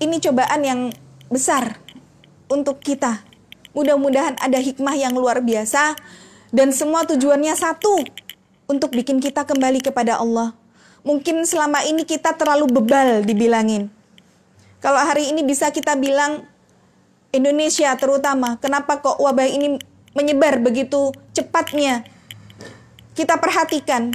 ini 0.00 0.16
cobaan 0.18 0.60
yang 0.64 0.80
besar 1.28 1.76
untuk 2.48 2.80
kita. 2.80 3.22
Mudah-mudahan 3.76 4.34
ada 4.40 4.58
hikmah 4.58 4.98
yang 4.98 5.14
luar 5.14 5.44
biasa 5.44 5.94
dan 6.50 6.74
semua 6.74 7.06
tujuannya 7.06 7.54
satu 7.54 8.02
untuk 8.66 8.90
bikin 8.90 9.22
kita 9.22 9.46
kembali 9.46 9.78
kepada 9.84 10.18
Allah. 10.18 10.56
mungkin 11.00 11.48
selama 11.48 11.80
ini 11.88 12.04
kita 12.04 12.36
terlalu 12.36 12.68
bebal 12.68 13.24
dibilangin. 13.24 13.88
Kalau 14.84 15.00
hari 15.00 15.32
ini 15.32 15.40
bisa 15.40 15.72
kita 15.72 15.96
bilang 15.96 16.44
Indonesia 17.32 17.88
terutama, 17.96 18.60
kenapa 18.60 19.00
kok 19.00 19.16
wabah 19.16 19.48
ini 19.48 19.80
menyebar 20.12 20.60
begitu 20.60 21.08
cepatnya? 21.32 22.04
Kita 23.16 23.40
perhatikan 23.40 24.12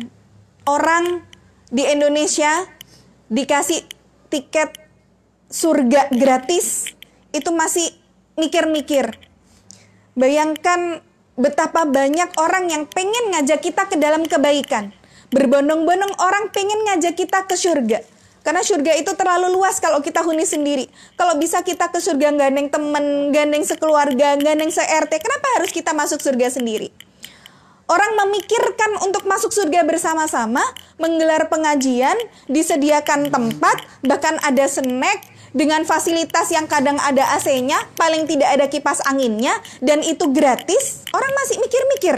orang 0.70 1.26
di 1.74 1.90
Indonesia 1.90 2.70
dikasih 3.34 3.82
tiket 4.30 4.85
surga 5.50 6.10
gratis 6.14 6.90
itu 7.36 7.50
masih 7.52 7.92
mikir-mikir. 8.40 9.16
Bayangkan 10.16 11.04
betapa 11.36 11.84
banyak 11.84 12.32
orang 12.40 12.72
yang 12.72 12.84
pengen 12.88 13.36
ngajak 13.36 13.60
kita 13.60 13.88
ke 13.92 14.00
dalam 14.00 14.24
kebaikan. 14.24 14.96
Berbondong-bondong 15.36 16.16
orang 16.22 16.54
pengen 16.56 16.80
ngajak 16.88 17.20
kita 17.20 17.44
ke 17.44 17.60
surga. 17.60 18.00
Karena 18.46 18.62
surga 18.62 18.94
itu 19.02 19.10
terlalu 19.18 19.58
luas 19.58 19.82
kalau 19.82 20.06
kita 20.06 20.22
huni 20.22 20.46
sendiri. 20.46 20.86
Kalau 21.18 21.34
bisa 21.42 21.66
kita 21.66 21.90
ke 21.90 21.98
surga 21.98 22.30
gandeng 22.30 22.70
temen, 22.70 23.34
gandeng 23.34 23.66
sekeluarga, 23.66 24.38
gandeng 24.38 24.70
se-RT, 24.70 25.18
kenapa 25.18 25.48
harus 25.58 25.74
kita 25.74 25.98
masuk 25.98 26.22
surga 26.22 26.54
sendiri? 26.54 26.94
Orang 27.86 28.18
memikirkan 28.18 29.02
untuk 29.06 29.26
masuk 29.30 29.50
surga 29.54 29.86
bersama-sama, 29.86 30.62
menggelar 31.02 31.50
pengajian, 31.50 32.18
disediakan 32.50 33.30
tempat, 33.30 33.82
bahkan 34.02 34.38
ada 34.42 34.66
snack, 34.66 35.22
dengan 35.56 35.88
fasilitas 35.88 36.52
yang 36.52 36.68
kadang 36.68 37.00
ada 37.00 37.32
AC-nya, 37.40 37.80
paling 37.96 38.28
tidak 38.28 38.60
ada 38.60 38.68
kipas 38.68 39.00
anginnya, 39.08 39.56
dan 39.80 40.04
itu 40.04 40.28
gratis, 40.36 41.08
orang 41.16 41.32
masih 41.32 41.64
mikir-mikir. 41.64 42.16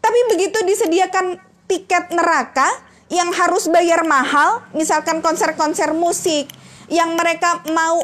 Tapi 0.00 0.18
begitu 0.32 0.56
disediakan 0.64 1.36
tiket 1.68 2.08
neraka 2.16 2.64
yang 3.12 3.28
harus 3.36 3.68
bayar 3.68 4.08
mahal, 4.08 4.64
misalkan 4.72 5.20
konser-konser 5.20 5.92
musik, 5.92 6.48
yang 6.88 7.12
mereka 7.12 7.60
mau 7.76 8.00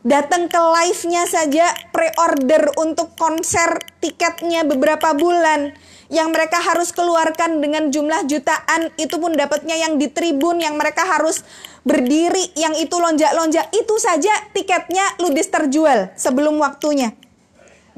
datang 0.00 0.48
ke 0.48 0.56
live-nya 0.56 1.28
saja 1.28 1.68
pre-order 1.92 2.72
untuk 2.80 3.12
konser 3.20 3.78
tiketnya 4.00 4.64
beberapa 4.66 5.14
bulan 5.14 5.76
yang 6.12 6.28
mereka 6.28 6.60
harus 6.60 6.92
keluarkan 6.92 7.64
dengan 7.64 7.88
jumlah 7.88 8.28
jutaan 8.28 8.92
itu 9.00 9.16
pun 9.16 9.32
dapatnya 9.32 9.78
yang 9.78 9.96
di 9.96 10.10
tribun 10.12 10.60
yang 10.60 10.76
mereka 10.76 11.06
harus 11.08 11.40
berdiri 11.82 12.54
yang 12.54 12.78
itu 12.78 12.94
lonjak-lonjak 12.94 13.70
itu 13.74 13.94
saja 13.98 14.30
tiketnya 14.54 15.02
ludes 15.18 15.50
terjual 15.50 16.14
sebelum 16.14 16.58
waktunya. 16.62 17.14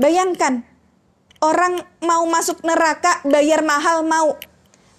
Bayangkan 0.00 0.64
orang 1.44 1.84
mau 2.00 2.24
masuk 2.24 2.64
neraka 2.64 3.20
bayar 3.28 3.60
mahal 3.60 4.02
mau 4.02 4.40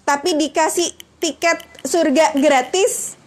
tapi 0.06 0.38
dikasih 0.38 0.94
tiket 1.18 1.58
surga 1.82 2.38
gratis 2.38 3.18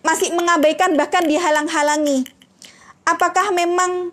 masih 0.00 0.32
mengabaikan 0.32 0.96
bahkan 0.96 1.26
dihalang-halangi. 1.28 2.24
Apakah 3.06 3.52
memang 3.52 4.10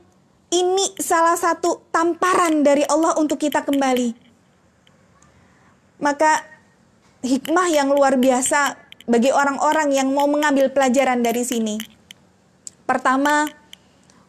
ini 0.54 0.86
salah 1.00 1.40
satu 1.40 1.82
tamparan 1.90 2.62
dari 2.62 2.86
Allah 2.86 3.18
untuk 3.18 3.42
kita 3.42 3.66
kembali? 3.66 4.14
Maka 6.04 6.44
hikmah 7.24 7.72
yang 7.72 7.90
luar 7.96 8.20
biasa 8.20 8.83
bagi 9.06 9.30
orang-orang 9.32 9.92
yang 9.92 10.12
mau 10.12 10.28
mengambil 10.30 10.72
pelajaran 10.72 11.20
dari 11.20 11.44
sini. 11.44 11.76
Pertama, 12.84 13.48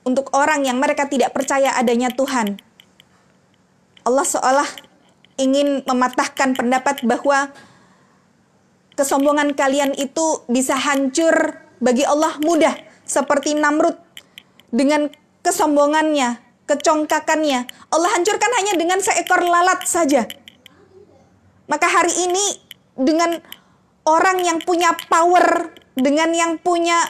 untuk 0.05 0.31
orang 0.37 0.67
yang 0.67 0.79
mereka 0.79 1.09
tidak 1.09 1.33
percaya 1.33 1.75
adanya 1.75 2.13
Tuhan. 2.13 2.61
Allah 4.05 4.27
seolah 4.27 4.69
ingin 5.41 5.83
mematahkan 5.89 6.55
pendapat 6.55 7.03
bahwa 7.09 7.51
kesombongan 8.95 9.57
kalian 9.57 9.97
itu 9.97 10.45
bisa 10.47 10.79
hancur 10.79 11.59
bagi 11.83 12.07
Allah 12.07 12.39
mudah 12.39 12.75
seperti 13.03 13.57
Namrud 13.59 13.97
dengan 14.71 15.11
kesombongannya, 15.43 16.39
kecongkakannya. 16.69 17.61
Allah 17.91 18.11
hancurkan 18.15 18.51
hanya 18.63 18.75
dengan 18.79 18.99
seekor 19.03 19.43
lalat 19.43 19.85
saja. 19.85 20.29
Maka 21.65 21.89
hari 21.89 22.13
ini 22.29 22.47
dengan 22.95 23.41
orang 24.05 24.45
yang 24.45 24.61
punya 24.61 24.93
power, 25.09 25.73
dengan 25.97 26.31
yang 26.37 26.61
punya 26.61 27.01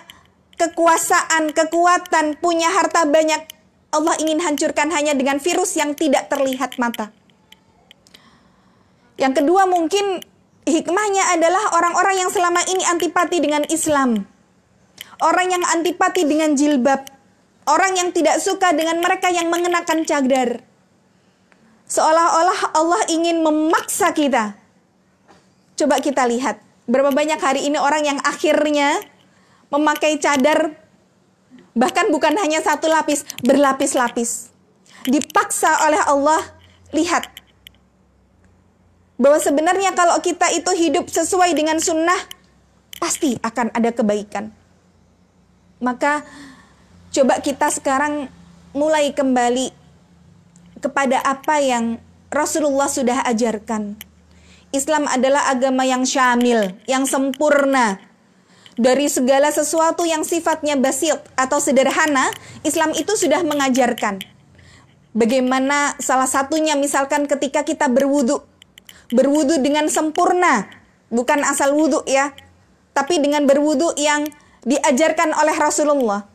kekuasaan, 0.55 1.51
kekuatan, 1.51 2.39
punya 2.39 2.71
harta 2.71 3.07
banyak, 3.07 3.43
Allah 3.95 4.15
ingin 4.23 4.43
hancurkan 4.43 4.91
hanya 4.91 5.15
dengan 5.15 5.39
virus 5.39 5.79
yang 5.79 5.95
tidak 5.95 6.31
terlihat 6.31 6.79
mata. 6.83 7.11
Yang 9.15 9.43
kedua 9.43 9.71
mungkin 9.71 10.23
hikmahnya 10.67 11.39
adalah 11.39 11.79
orang-orang 11.79 12.27
yang 12.27 12.31
selama 12.35 12.59
ini 12.67 12.83
antipati 12.83 13.39
dengan 13.39 13.63
Islam. 13.71 14.27
Orang 15.23 15.55
yang 15.55 15.63
antipati 15.63 16.27
dengan 16.27 16.59
jilbab. 16.59 17.07
Orang 17.65 17.97
yang 17.97 18.11
tidak 18.11 18.43
suka 18.43 18.75
dengan 18.75 18.99
mereka 18.99 19.31
yang 19.31 19.49
mengenakan 19.49 20.03
cadar. 20.05 20.61
Seolah-olah 21.87 22.75
Allah 22.75 23.03
ingin 23.09 23.41
memaksa 23.41 24.11
kita. 24.11 24.59
Coba 25.79 26.03
kita 26.03 26.27
lihat 26.27 26.64
Berapa 26.85 27.17
banyak 27.17 27.41
hari 27.41 27.65
ini 27.65 27.81
orang 27.81 28.05
yang 28.05 28.19
akhirnya 28.21 29.01
memakai 29.73 30.21
cadar 30.21 30.77
bahkan 31.75 32.13
bukan 32.13 32.37
hanya 32.39 32.63
satu 32.63 32.87
lapis, 32.87 33.27
berlapis-lapis. 33.43 34.55
Dipaksa 35.05 35.85
oleh 35.85 36.01
Allah, 36.07 36.41
lihat 36.95 37.29
bahwa 39.19 39.39
sebenarnya 39.41 39.93
kalau 39.93 40.17
kita 40.23 40.49
itu 40.55 40.71
hidup 40.77 41.11
sesuai 41.11 41.53
dengan 41.53 41.81
sunnah, 41.83 42.19
pasti 43.01 43.37
akan 43.43 43.75
ada 43.75 43.91
kebaikan. 43.91 44.55
Maka 45.83 46.25
coba 47.13 47.41
kita 47.43 47.69
sekarang 47.69 48.29
mulai 48.73 49.13
kembali 49.13 49.71
kepada 50.81 51.21
apa 51.23 51.61
yang 51.61 52.01
Rasulullah 52.29 52.91
sudah 52.91 53.23
ajarkan 53.29 54.14
Islam 54.75 55.07
adalah 55.07 55.55
agama 55.55 55.87
yang 55.87 56.03
syamil, 56.03 56.75
yang 56.91 57.07
sempurna. 57.07 58.03
Dari 58.75 59.07
segala 59.07 59.55
sesuatu 59.55 60.03
yang 60.03 60.27
sifatnya 60.27 60.75
basit 60.75 61.15
atau 61.39 61.63
sederhana, 61.63 62.35
Islam 62.67 62.91
itu 62.99 63.15
sudah 63.15 63.47
mengajarkan. 63.47 64.19
Bagaimana 65.15 65.95
salah 66.03 66.27
satunya 66.27 66.75
misalkan 66.75 67.31
ketika 67.31 67.63
kita 67.63 67.87
berwudu. 67.87 68.43
Berwudu 69.15 69.63
dengan 69.63 69.87
sempurna, 69.87 70.67
bukan 71.07 71.47
asal 71.47 71.71
wudu 71.71 72.03
ya. 72.11 72.35
Tapi 72.99 73.23
dengan 73.23 73.47
berwudu 73.47 73.95
yang 73.95 74.27
diajarkan 74.67 75.39
oleh 75.39 75.55
Rasulullah. 75.55 76.27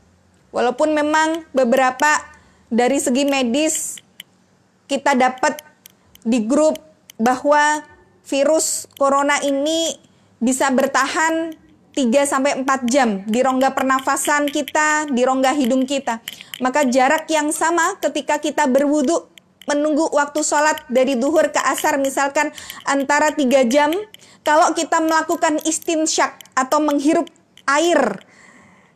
Walaupun 0.56 0.96
memang 0.96 1.44
beberapa 1.52 2.24
dari 2.72 3.04
segi 3.04 3.28
medis 3.28 4.00
kita 4.88 5.12
dapat 5.20 5.60
di 6.24 6.48
grup 6.48 6.80
bahwa 7.20 7.84
virus 8.30 8.86
corona 8.96 9.42
ini 9.42 9.98
bisa 10.38 10.70
bertahan 10.70 11.58
3 11.98 12.06
sampai 12.24 12.62
4 12.64 12.86
jam 12.88 13.10
di 13.28 13.42
rongga 13.42 13.76
pernafasan 13.76 14.48
kita, 14.48 15.10
di 15.10 15.26
rongga 15.26 15.52
hidung 15.58 15.84
kita. 15.84 16.22
Maka 16.64 16.88
jarak 16.88 17.28
yang 17.28 17.50
sama 17.52 17.98
ketika 18.00 18.40
kita 18.40 18.70
berwudu 18.70 19.28
menunggu 19.68 20.08
waktu 20.16 20.42
sholat 20.42 20.86
dari 20.88 21.20
duhur 21.20 21.52
ke 21.52 21.62
asar 21.62 22.02
misalkan 22.02 22.50
antara 22.88 23.34
3 23.36 23.70
jam 23.70 23.92
kalau 24.42 24.74
kita 24.74 24.98
melakukan 24.98 25.62
istinsyak 25.68 26.40
atau 26.58 26.82
menghirup 26.82 27.30
air 27.70 28.24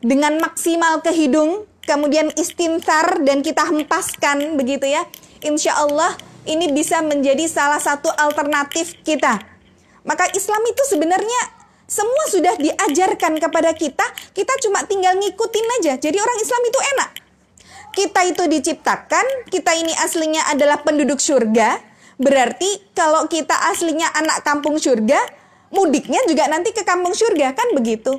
dengan 0.02 0.42
maksimal 0.42 0.98
ke 0.98 1.14
hidung 1.14 1.68
kemudian 1.86 2.32
istinsar 2.34 3.22
dan 3.22 3.46
kita 3.46 3.62
hempaskan 3.62 4.58
begitu 4.58 4.90
ya 4.90 5.06
insya 5.46 5.78
Allah 5.78 6.18
ini 6.44 6.72
bisa 6.72 7.00
menjadi 7.00 7.48
salah 7.48 7.80
satu 7.80 8.08
alternatif 8.12 9.00
kita. 9.04 9.40
Maka 10.04 10.28
Islam 10.36 10.60
itu 10.68 10.82
sebenarnya 10.84 11.40
semua 11.84 12.24
sudah 12.32 12.56
diajarkan 12.56 13.40
kepada 13.40 13.72
kita, 13.76 14.04
kita 14.32 14.52
cuma 14.64 14.84
tinggal 14.84 15.16
ngikutin 15.20 15.66
aja. 15.80 15.92
Jadi 16.00 16.16
orang 16.16 16.38
Islam 16.40 16.62
itu 16.64 16.80
enak. 16.96 17.10
Kita 17.94 18.20
itu 18.26 18.42
diciptakan, 18.50 19.46
kita 19.48 19.70
ini 19.78 19.94
aslinya 20.02 20.50
adalah 20.50 20.82
penduduk 20.82 21.22
surga, 21.22 21.78
berarti 22.18 22.90
kalau 22.92 23.30
kita 23.30 23.54
aslinya 23.70 24.10
anak 24.18 24.42
kampung 24.42 24.82
surga, 24.82 25.20
mudiknya 25.70 26.18
juga 26.26 26.50
nanti 26.50 26.74
ke 26.74 26.82
kampung 26.82 27.14
surga, 27.14 27.54
kan 27.54 27.70
begitu. 27.72 28.18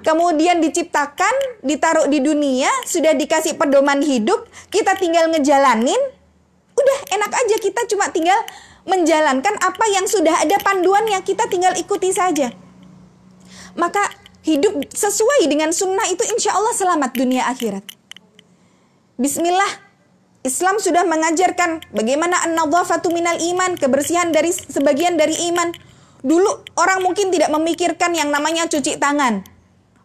Kemudian 0.00 0.58
diciptakan, 0.64 1.62
ditaruh 1.62 2.08
di 2.08 2.24
dunia, 2.24 2.72
sudah 2.88 3.12
dikasih 3.14 3.60
pedoman 3.60 4.00
hidup, 4.00 4.48
kita 4.72 4.96
tinggal 4.96 5.28
ngejalanin, 5.28 6.00
Udah 6.80 6.98
enak 7.20 7.32
aja 7.36 7.56
kita 7.60 7.84
cuma 7.92 8.08
tinggal 8.08 8.40
menjalankan 8.88 9.60
apa 9.60 9.84
yang 9.92 10.08
sudah 10.08 10.40
ada 10.40 10.56
panduannya, 10.64 11.20
kita 11.20 11.44
tinggal 11.52 11.76
ikuti 11.76 12.08
saja. 12.16 12.48
Maka 13.76 14.00
hidup 14.40 14.88
sesuai 14.88 15.44
dengan 15.46 15.70
sunnah 15.70 16.08
itu 16.08 16.24
insya 16.32 16.56
Allah 16.56 16.72
selamat 16.72 17.10
dunia 17.12 17.44
akhirat. 17.52 17.84
Bismillah. 19.20 19.92
Islam 20.40 20.80
sudah 20.80 21.04
mengajarkan 21.04 21.92
bagaimana 21.92 22.40
an-nadhafatu 22.48 23.12
minal 23.12 23.36
iman, 23.36 23.76
kebersihan 23.76 24.32
dari 24.32 24.48
sebagian 24.48 25.20
dari 25.20 25.36
iman. 25.52 25.68
Dulu 26.24 26.80
orang 26.80 27.04
mungkin 27.04 27.28
tidak 27.28 27.52
memikirkan 27.52 28.16
yang 28.16 28.32
namanya 28.32 28.64
cuci 28.64 28.96
tangan. 28.96 29.44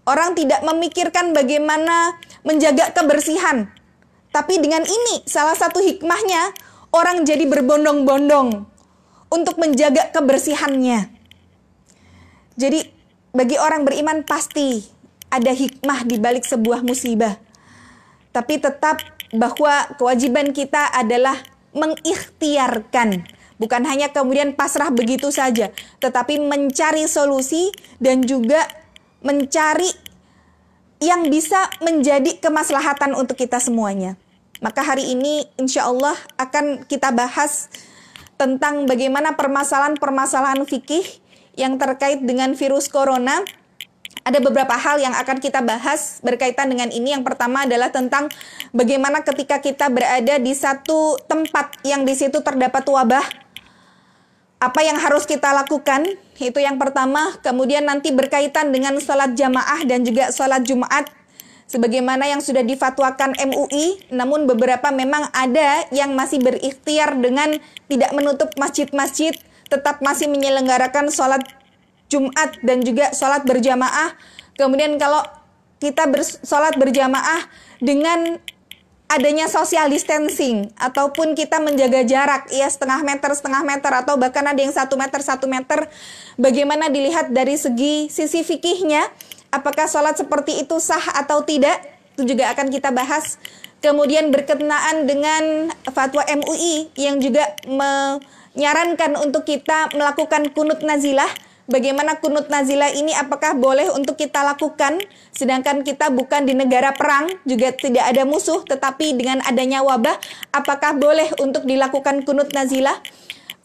Orang 0.04 0.36
tidak 0.36 0.60
memikirkan 0.68 1.32
bagaimana 1.32 2.20
menjaga 2.44 2.92
kebersihan. 2.92 3.72
Tapi 4.36 4.60
dengan 4.60 4.84
ini 4.84 5.24
salah 5.24 5.56
satu 5.56 5.80
hikmahnya 5.80 6.52
orang 6.96 7.28
jadi 7.28 7.44
berbondong-bondong 7.44 8.64
untuk 9.28 9.56
menjaga 9.60 10.16
kebersihannya. 10.16 11.12
Jadi 12.56 12.80
bagi 13.36 13.60
orang 13.60 13.84
beriman 13.84 14.24
pasti 14.24 14.80
ada 15.28 15.52
hikmah 15.52 16.08
di 16.08 16.16
balik 16.16 16.48
sebuah 16.48 16.88
musibah. 16.88 17.36
Tapi 18.32 18.64
tetap 18.64 19.04
bahwa 19.36 19.92
kewajiban 20.00 20.56
kita 20.56 20.88
adalah 20.96 21.36
mengikhtiarkan 21.76 23.28
bukan 23.60 23.84
hanya 23.88 24.12
kemudian 24.12 24.56
pasrah 24.56 24.92
begitu 24.92 25.32
saja, 25.32 25.72
tetapi 26.00 26.40
mencari 26.40 27.08
solusi 27.08 27.72
dan 28.00 28.24
juga 28.24 28.64
mencari 29.24 29.88
yang 31.04 31.28
bisa 31.28 31.68
menjadi 31.84 32.40
kemaslahatan 32.40 33.16
untuk 33.16 33.36
kita 33.36 33.60
semuanya. 33.60 34.16
Maka 34.63 34.82
hari 34.84 35.12
ini 35.12 35.44
insya 35.60 35.88
Allah 35.88 36.15
akan 36.39 36.88
kita 36.88 37.12
bahas 37.12 37.68
tentang 38.39 38.88
bagaimana 38.88 39.36
permasalahan-permasalahan 39.36 40.63
fikih 40.63 41.04
yang 41.60 41.76
terkait 41.80 42.24
dengan 42.24 42.56
virus 42.56 42.88
corona. 42.88 43.44
Ada 44.26 44.41
beberapa 44.41 44.74
hal 44.74 44.98
yang 44.98 45.13
akan 45.13 45.38
kita 45.38 45.62
bahas 45.62 46.18
berkaitan 46.26 46.72
dengan 46.72 46.89
ini. 46.89 47.13
Yang 47.13 47.30
pertama 47.30 47.70
adalah 47.70 47.94
tentang 47.94 48.26
bagaimana 48.74 49.22
ketika 49.22 49.62
kita 49.62 49.86
berada 49.91 50.41
di 50.41 50.50
satu 50.56 51.20
tempat 51.30 51.78
yang 51.86 52.10
di 52.10 52.18
situ 52.18 52.41
terdapat 52.41 52.82
wabah, 52.89 53.22
apa 54.58 54.82
yang 54.82 54.98
harus 54.98 55.30
kita 55.30 55.54
lakukan? 55.54 56.18
Itu 56.41 56.58
yang 56.58 56.82
pertama. 56.82 57.38
Kemudian 57.46 57.86
nanti 57.86 58.10
berkaitan 58.10 58.74
dengan 58.74 58.98
sholat 58.98 59.38
jamaah 59.38 59.86
dan 59.86 60.02
juga 60.02 60.34
sholat 60.34 60.65
Jumat 60.65 61.06
sebagaimana 61.65 62.30
yang 62.30 62.41
sudah 62.41 62.62
difatwakan 62.62 63.34
MUI, 63.38 64.10
namun 64.13 64.45
beberapa 64.45 64.89
memang 64.93 65.30
ada 65.34 65.86
yang 65.89 66.13
masih 66.13 66.41
berikhtiar 66.41 67.17
dengan 67.17 67.58
tidak 67.89 68.12
menutup 68.13 68.49
masjid-masjid, 68.58 69.34
tetap 69.67 69.99
masih 70.01 70.30
menyelenggarakan 70.30 71.10
sholat 71.10 71.41
Jumat 72.06 72.62
dan 72.62 72.86
juga 72.86 73.12
sholat 73.17 73.43
berjamaah. 73.43 74.13
Kemudian 74.56 74.95
kalau 75.01 75.25
kita 75.82 76.08
bersolat 76.08 76.78
berjamaah 76.80 77.49
dengan 77.84 78.39
adanya 79.06 79.45
social 79.45 79.86
distancing 79.93 80.73
ataupun 80.82 81.38
kita 81.38 81.62
menjaga 81.62 82.01
jarak 82.01 82.49
ya 82.49 82.65
setengah 82.65 83.06
meter 83.06 83.30
setengah 83.38 83.62
meter 83.62 83.91
atau 83.93 84.17
bahkan 84.17 84.41
ada 84.41 84.58
yang 84.58 84.73
satu 84.73 84.97
meter 84.97 85.21
satu 85.21 85.45
meter 85.45 85.86
bagaimana 86.41 86.89
dilihat 86.89 87.30
dari 87.30 87.54
segi 87.54 88.10
sisi 88.10 88.41
fikihnya 88.41 89.06
apakah 89.56 89.88
sholat 89.88 90.20
seperti 90.20 90.60
itu 90.60 90.76
sah 90.84 91.15
atau 91.15 91.39
tidak 91.48 91.80
itu 92.15 92.36
juga 92.36 92.52
akan 92.56 92.72
kita 92.72 92.91
bahas. 92.96 93.39
Kemudian 93.84 94.32
berkenaan 94.32 95.06
dengan 95.06 95.70
fatwa 95.91 96.24
MUI 96.26 96.96
yang 96.98 97.20
juga 97.22 97.54
menyarankan 97.68 99.20
untuk 99.20 99.46
kita 99.46 99.94
melakukan 99.94 100.50
kunut 100.56 100.82
nazilah. 100.82 101.28
Bagaimana 101.65 102.22
kunut 102.22 102.46
nazilah 102.46 102.94
ini 102.94 103.10
apakah 103.13 103.58
boleh 103.58 103.89
untuk 103.94 104.22
kita 104.22 104.46
lakukan? 104.46 105.02
Sedangkan 105.34 105.82
kita 105.82 106.13
bukan 106.13 106.46
di 106.46 106.54
negara 106.54 106.94
perang 106.94 107.30
juga 107.46 107.74
tidak 107.74 108.06
ada 108.06 108.22
musuh 108.22 108.62
tetapi 108.63 109.18
dengan 109.18 109.41
adanya 109.46 109.82
wabah 109.82 110.18
apakah 110.54 110.94
boleh 110.94 111.30
untuk 111.41 111.65
dilakukan 111.65 112.22
kunut 112.22 112.54
nazilah? 112.54 113.02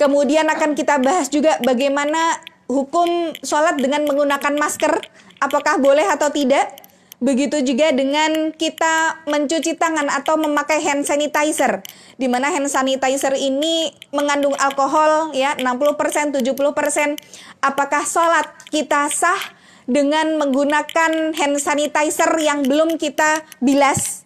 Kemudian 0.01 0.49
akan 0.49 0.73
kita 0.73 0.97
bahas 0.97 1.29
juga 1.29 1.61
bagaimana 1.61 2.41
hukum 2.73 3.37
sholat 3.45 3.77
dengan 3.77 4.09
menggunakan 4.09 4.57
masker 4.57 4.97
apakah 5.41 5.81
boleh 5.81 6.07
atau 6.07 6.29
tidak? 6.29 6.81
Begitu 7.21 7.61
juga 7.61 7.93
dengan 7.93 8.49
kita 8.49 9.29
mencuci 9.29 9.77
tangan 9.77 10.09
atau 10.09 10.41
memakai 10.41 10.81
hand 10.81 11.05
sanitizer. 11.05 11.85
Di 12.17 12.33
mana 12.33 12.49
hand 12.49 12.73
sanitizer 12.73 13.37
ini 13.37 13.93
mengandung 14.09 14.57
alkohol 14.57 15.37
ya 15.37 15.53
60%, 15.61 16.41
70%. 16.41 17.21
Apakah 17.61 18.09
sholat 18.09 18.49
kita 18.73 19.13
sah 19.13 19.37
dengan 19.85 20.41
menggunakan 20.41 21.37
hand 21.37 21.57
sanitizer 21.61 22.33
yang 22.41 22.65
belum 22.65 22.97
kita 22.97 23.45
bilas 23.61 24.25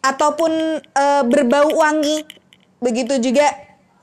ataupun 0.00 0.80
e, 0.80 1.04
berbau 1.28 1.76
wangi? 1.76 2.24
Begitu 2.80 3.20
juga 3.20 3.52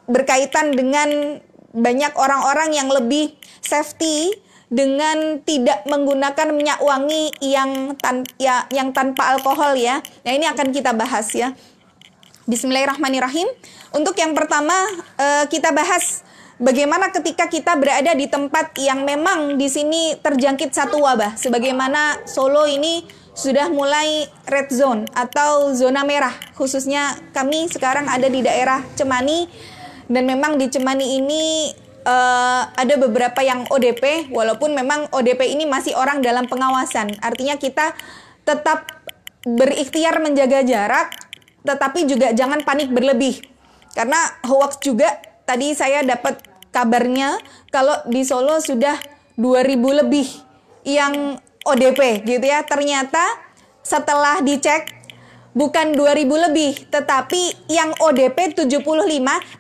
berkaitan 0.06 0.78
dengan 0.78 1.42
banyak 1.74 2.14
orang-orang 2.14 2.70
yang 2.78 2.94
lebih 2.94 3.34
safety 3.66 4.45
dengan 4.70 5.42
tidak 5.46 5.86
menggunakan 5.86 6.48
minyak 6.54 6.80
wangi 6.82 7.30
yang 7.42 7.94
tan 8.02 8.26
ya 8.42 8.66
yang 8.74 8.92
tanpa 8.92 9.38
alkohol 9.38 9.78
ya. 9.78 10.02
Nah, 10.26 10.32
ini 10.34 10.46
akan 10.50 10.74
kita 10.74 10.94
bahas 10.98 11.30
ya. 11.34 11.54
Bismillahirrahmanirrahim. 12.46 13.50
Untuk 13.94 14.18
yang 14.22 14.38
pertama 14.38 14.74
uh, 15.18 15.46
kita 15.50 15.74
bahas 15.74 16.22
bagaimana 16.62 17.10
ketika 17.10 17.50
kita 17.50 17.74
berada 17.74 18.14
di 18.14 18.30
tempat 18.30 18.78
yang 18.78 19.02
memang 19.02 19.58
di 19.58 19.66
sini 19.66 20.18
terjangkit 20.22 20.70
satu 20.70 21.02
wabah. 21.02 21.38
Sebagaimana 21.38 22.26
Solo 22.30 22.70
ini 22.70 23.06
sudah 23.36 23.68
mulai 23.68 24.30
red 24.48 24.72
zone 24.72 25.10
atau 25.12 25.74
zona 25.76 26.08
merah. 26.08 26.34
Khususnya 26.56 27.18
kami 27.36 27.68
sekarang 27.68 28.08
ada 28.08 28.30
di 28.32 28.40
daerah 28.46 28.82
Cemani 28.96 29.50
dan 30.08 30.24
memang 30.30 30.56
di 30.56 30.70
Cemani 30.72 31.20
ini 31.20 31.44
uh, 32.06 32.62
ada 32.72 32.96
beberapa 33.02 33.42
yang 33.42 33.66
ODP 33.68 34.30
walaupun 34.30 34.78
memang 34.78 35.10
ODP 35.12 35.52
ini 35.52 35.66
masih 35.66 35.98
orang 35.98 36.22
dalam 36.22 36.46
pengawasan. 36.46 37.18
Artinya 37.20 37.58
kita 37.58 37.98
tetap 38.46 38.88
berikhtiar 39.46 40.22
menjaga 40.22 40.62
jarak 40.66 41.14
tetapi 41.66 42.06
juga 42.06 42.32
jangan 42.32 42.62
panik 42.62 42.94
berlebih. 42.94 43.42
Karena 43.98 44.18
hoax 44.46 44.80
juga 44.86 45.18
tadi 45.50 45.74
saya 45.74 46.06
dapat 46.06 46.38
kabarnya 46.70 47.42
kalau 47.74 47.98
di 48.06 48.22
Solo 48.22 48.62
sudah 48.62 48.96
2000 49.36 50.02
lebih 50.06 50.28
yang 50.86 51.42
ODP 51.66 52.22
gitu 52.22 52.46
ya. 52.46 52.62
Ternyata 52.62 53.24
setelah 53.82 54.46
dicek 54.46 54.94
bukan 55.58 55.96
2000 55.98 56.46
lebih, 56.52 56.86
tetapi 56.92 57.72
yang 57.72 57.96
ODP 57.98 58.54
75 58.54 58.84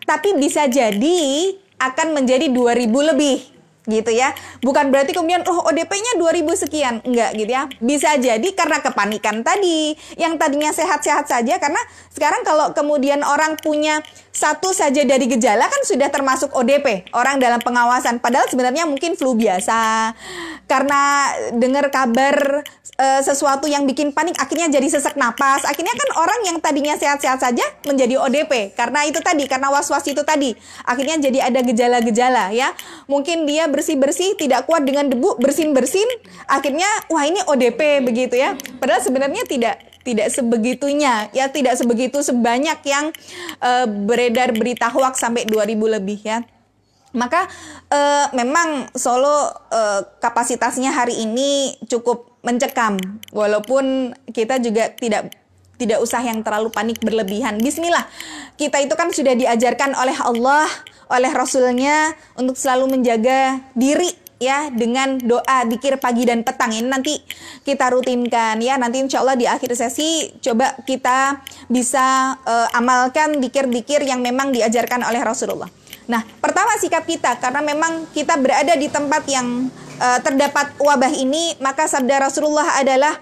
tapi 0.05 0.29
bisa 0.37 0.67
jadi 0.69 1.55
akan 1.79 2.15
menjadi 2.15 2.47
2000 2.51 3.09
lebih 3.15 3.54
gitu 3.85 4.11
ya. 4.11 4.33
Bukan 4.61 4.89
berarti 4.89 5.13
kemudian 5.13 5.45
oh 5.45 5.65
ODP-nya 5.69 6.17
2000 6.17 6.63
sekian, 6.65 6.95
enggak 7.05 7.31
gitu 7.37 7.51
ya. 7.51 7.63
Bisa 7.81 8.17
jadi 8.17 8.49
karena 8.53 8.81
kepanikan 8.81 9.45
tadi, 9.45 9.95
yang 10.17 10.37
tadinya 10.37 10.73
sehat-sehat 10.73 11.29
saja 11.29 11.57
karena 11.57 11.79
sekarang 12.13 12.41
kalau 12.43 12.73
kemudian 12.73 13.21
orang 13.21 13.57
punya 13.59 14.01
satu 14.35 14.75
saja 14.75 15.07
dari 15.07 15.31
gejala 15.31 15.63
kan 15.71 15.81
sudah 15.87 16.11
termasuk 16.11 16.51
ODP, 16.51 17.07
orang 17.15 17.39
dalam 17.39 17.63
pengawasan. 17.63 18.19
Padahal 18.19 18.51
sebenarnya 18.51 18.83
mungkin 18.83 19.15
flu 19.15 19.31
biasa. 19.31 20.11
Karena 20.67 21.31
dengar 21.55 21.87
kabar 21.87 22.67
e, 22.99 23.07
sesuatu 23.23 23.63
yang 23.71 23.87
bikin 23.87 24.11
panik 24.11 24.35
akhirnya 24.35 24.67
jadi 24.67 24.87
sesak 24.91 25.15
napas. 25.15 25.63
Akhirnya 25.63 25.95
kan 25.95 26.09
orang 26.19 26.39
yang 26.51 26.57
tadinya 26.59 26.99
sehat-sehat 26.99 27.39
saja 27.39 27.63
menjadi 27.87 28.19
ODP 28.19 28.75
karena 28.75 29.07
itu 29.07 29.23
tadi, 29.23 29.47
karena 29.47 29.71
was-was 29.71 30.03
itu 30.03 30.19
tadi. 30.27 30.51
Akhirnya 30.83 31.15
jadi 31.15 31.47
ada 31.47 31.63
gejala-gejala 31.63 32.51
ya. 32.51 32.75
Mungkin 33.07 33.47
dia 33.47 33.71
bersih-bersih 33.75 34.39
tidak 34.39 34.63
kuat 34.63 34.87
dengan 34.87 35.11
debu, 35.11 35.35
bersin-bersin, 35.43 36.07
akhirnya 36.47 36.87
wah 37.11 37.27
ini 37.27 37.43
ODP 37.43 37.99
begitu 38.07 38.39
ya. 38.39 38.55
Padahal 38.79 39.03
sebenarnya 39.03 39.43
tidak 39.43 39.83
tidak 40.07 40.31
sebegitunya. 40.31 41.27
Ya 41.35 41.51
tidak 41.51 41.75
sebegitu 41.75 42.23
sebanyak 42.23 42.79
yang 42.87 43.11
uh, 43.59 43.89
beredar 44.07 44.55
berita 44.55 44.87
hoax 44.87 45.19
sampai 45.19 45.43
2000 45.49 45.97
lebih 45.99 46.21
ya. 46.23 46.45
Maka 47.15 47.47
uh, 47.91 48.27
memang 48.35 48.91
Solo 48.95 49.27
uh, 49.71 50.01
kapasitasnya 50.19 50.95
hari 50.95 51.25
ini 51.25 51.75
cukup 51.89 52.39
mencekam. 52.45 52.95
Walaupun 53.33 54.13
kita 54.29 54.61
juga 54.61 54.93
tidak 54.93 55.33
tidak 55.75 55.99
usah 55.99 56.23
yang 56.23 56.41
terlalu 56.41 56.71
panik 56.71 56.99
berlebihan. 57.03 57.59
Bismillah. 57.59 58.07
Kita 58.55 58.79
itu 58.79 58.95
kan 58.95 59.11
sudah 59.11 59.35
diajarkan 59.35 59.95
oleh 59.95 60.15
Allah, 60.19 60.67
oleh 61.11 61.31
Rasulnya 61.31 62.15
untuk 62.39 62.55
selalu 62.55 62.97
menjaga 62.97 63.59
diri 63.75 64.25
ya 64.35 64.67
dengan 64.67 65.15
doa 65.15 65.63
dikir 65.63 65.95
pagi 65.95 66.27
dan 66.27 66.43
petang 66.43 66.75
ini 66.75 66.87
nanti 66.87 67.15
kita 67.63 67.87
rutinkan 67.87 68.59
ya 68.59 68.75
nanti 68.75 68.99
insya 68.99 69.23
Allah 69.23 69.39
di 69.39 69.47
akhir 69.47 69.71
sesi 69.79 70.27
coba 70.43 70.75
kita 70.83 71.39
bisa 71.71 72.35
uh, 72.43 72.67
amalkan 72.75 73.39
dikir-dikir 73.39 74.03
yang 74.03 74.19
memang 74.19 74.51
diajarkan 74.51 75.07
oleh 75.07 75.23
Rasulullah. 75.23 75.71
Nah 76.11 76.21
pertama 76.43 76.75
sikap 76.77 77.07
kita 77.07 77.39
karena 77.39 77.63
memang 77.63 78.11
kita 78.11 78.35
berada 78.35 78.75
di 78.75 78.91
tempat 78.91 79.23
yang 79.31 79.71
uh, 80.03 80.19
terdapat 80.19 80.75
wabah 80.83 81.11
ini 81.15 81.55
maka 81.63 81.87
sabda 81.87 82.27
Rasulullah 82.27 82.75
adalah 82.75 83.15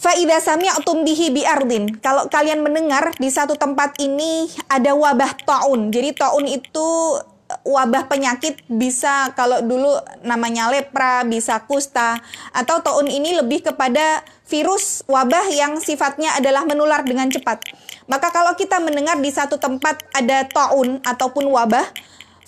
Fa'idha 0.00 0.40
sami'tum 0.40 1.04
bihi 1.04 1.28
bi'ardin. 1.28 2.00
Kalau 2.00 2.24
kalian 2.32 2.64
mendengar 2.64 3.12
di 3.20 3.28
satu 3.28 3.52
tempat 3.52 4.00
ini 4.00 4.48
ada 4.72 4.96
wabah 4.96 5.44
taun. 5.44 5.92
Jadi 5.92 6.16
taun 6.16 6.48
itu 6.48 7.20
wabah 7.68 8.08
penyakit 8.08 8.64
bisa 8.64 9.28
kalau 9.36 9.60
dulu 9.60 9.92
namanya 10.24 10.72
lepra, 10.72 11.20
bisa 11.28 11.60
kusta 11.68 12.16
atau 12.56 12.80
tahun 12.80 13.12
ini 13.12 13.44
lebih 13.44 13.60
kepada 13.60 14.24
virus 14.48 15.04
wabah 15.04 15.52
yang 15.52 15.76
sifatnya 15.84 16.32
adalah 16.32 16.64
menular 16.64 17.04
dengan 17.04 17.28
cepat. 17.28 17.60
Maka 18.08 18.32
kalau 18.32 18.56
kita 18.56 18.80
mendengar 18.80 19.20
di 19.20 19.28
satu 19.28 19.60
tempat 19.60 20.00
ada 20.16 20.48
taun 20.48 21.04
ataupun 21.04 21.44
wabah, 21.44 21.84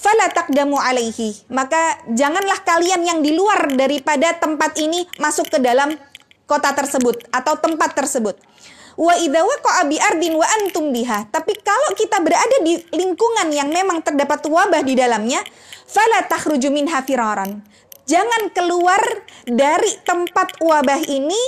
fala 0.00 0.26
taqdamu 0.32 0.80
alaihi. 0.80 1.36
Maka 1.52 2.00
janganlah 2.08 2.64
kalian 2.64 3.04
yang 3.04 3.20
di 3.20 3.36
luar 3.36 3.76
daripada 3.76 4.32
tempat 4.40 4.72
ini 4.80 5.04
masuk 5.20 5.52
ke 5.52 5.60
dalam 5.60 5.92
kota 6.52 6.76
tersebut 6.76 7.24
atau 7.32 7.56
tempat 7.56 7.96
tersebut. 7.96 8.36
Wa 8.92 9.16
idza 9.16 9.40
waqa'a 9.40 9.88
bi 9.88 9.96
ardin 9.96 10.36
wa 10.36 10.44
antum 10.60 10.92
biha. 10.92 11.32
Tapi 11.32 11.56
kalau 11.64 11.96
kita 11.96 12.20
berada 12.20 12.60
di 12.60 12.76
lingkungan 12.92 13.48
yang 13.48 13.72
memang 13.72 14.04
terdapat 14.04 14.44
wabah 14.44 14.84
di 14.84 14.92
dalamnya, 14.92 15.40
fala 15.88 16.28
takhruju 16.28 16.68
minha. 16.68 17.00
Jangan 18.02 18.42
keluar 18.52 19.00
dari 19.48 19.96
tempat 20.04 20.60
wabah 20.60 21.00
ini 21.08 21.38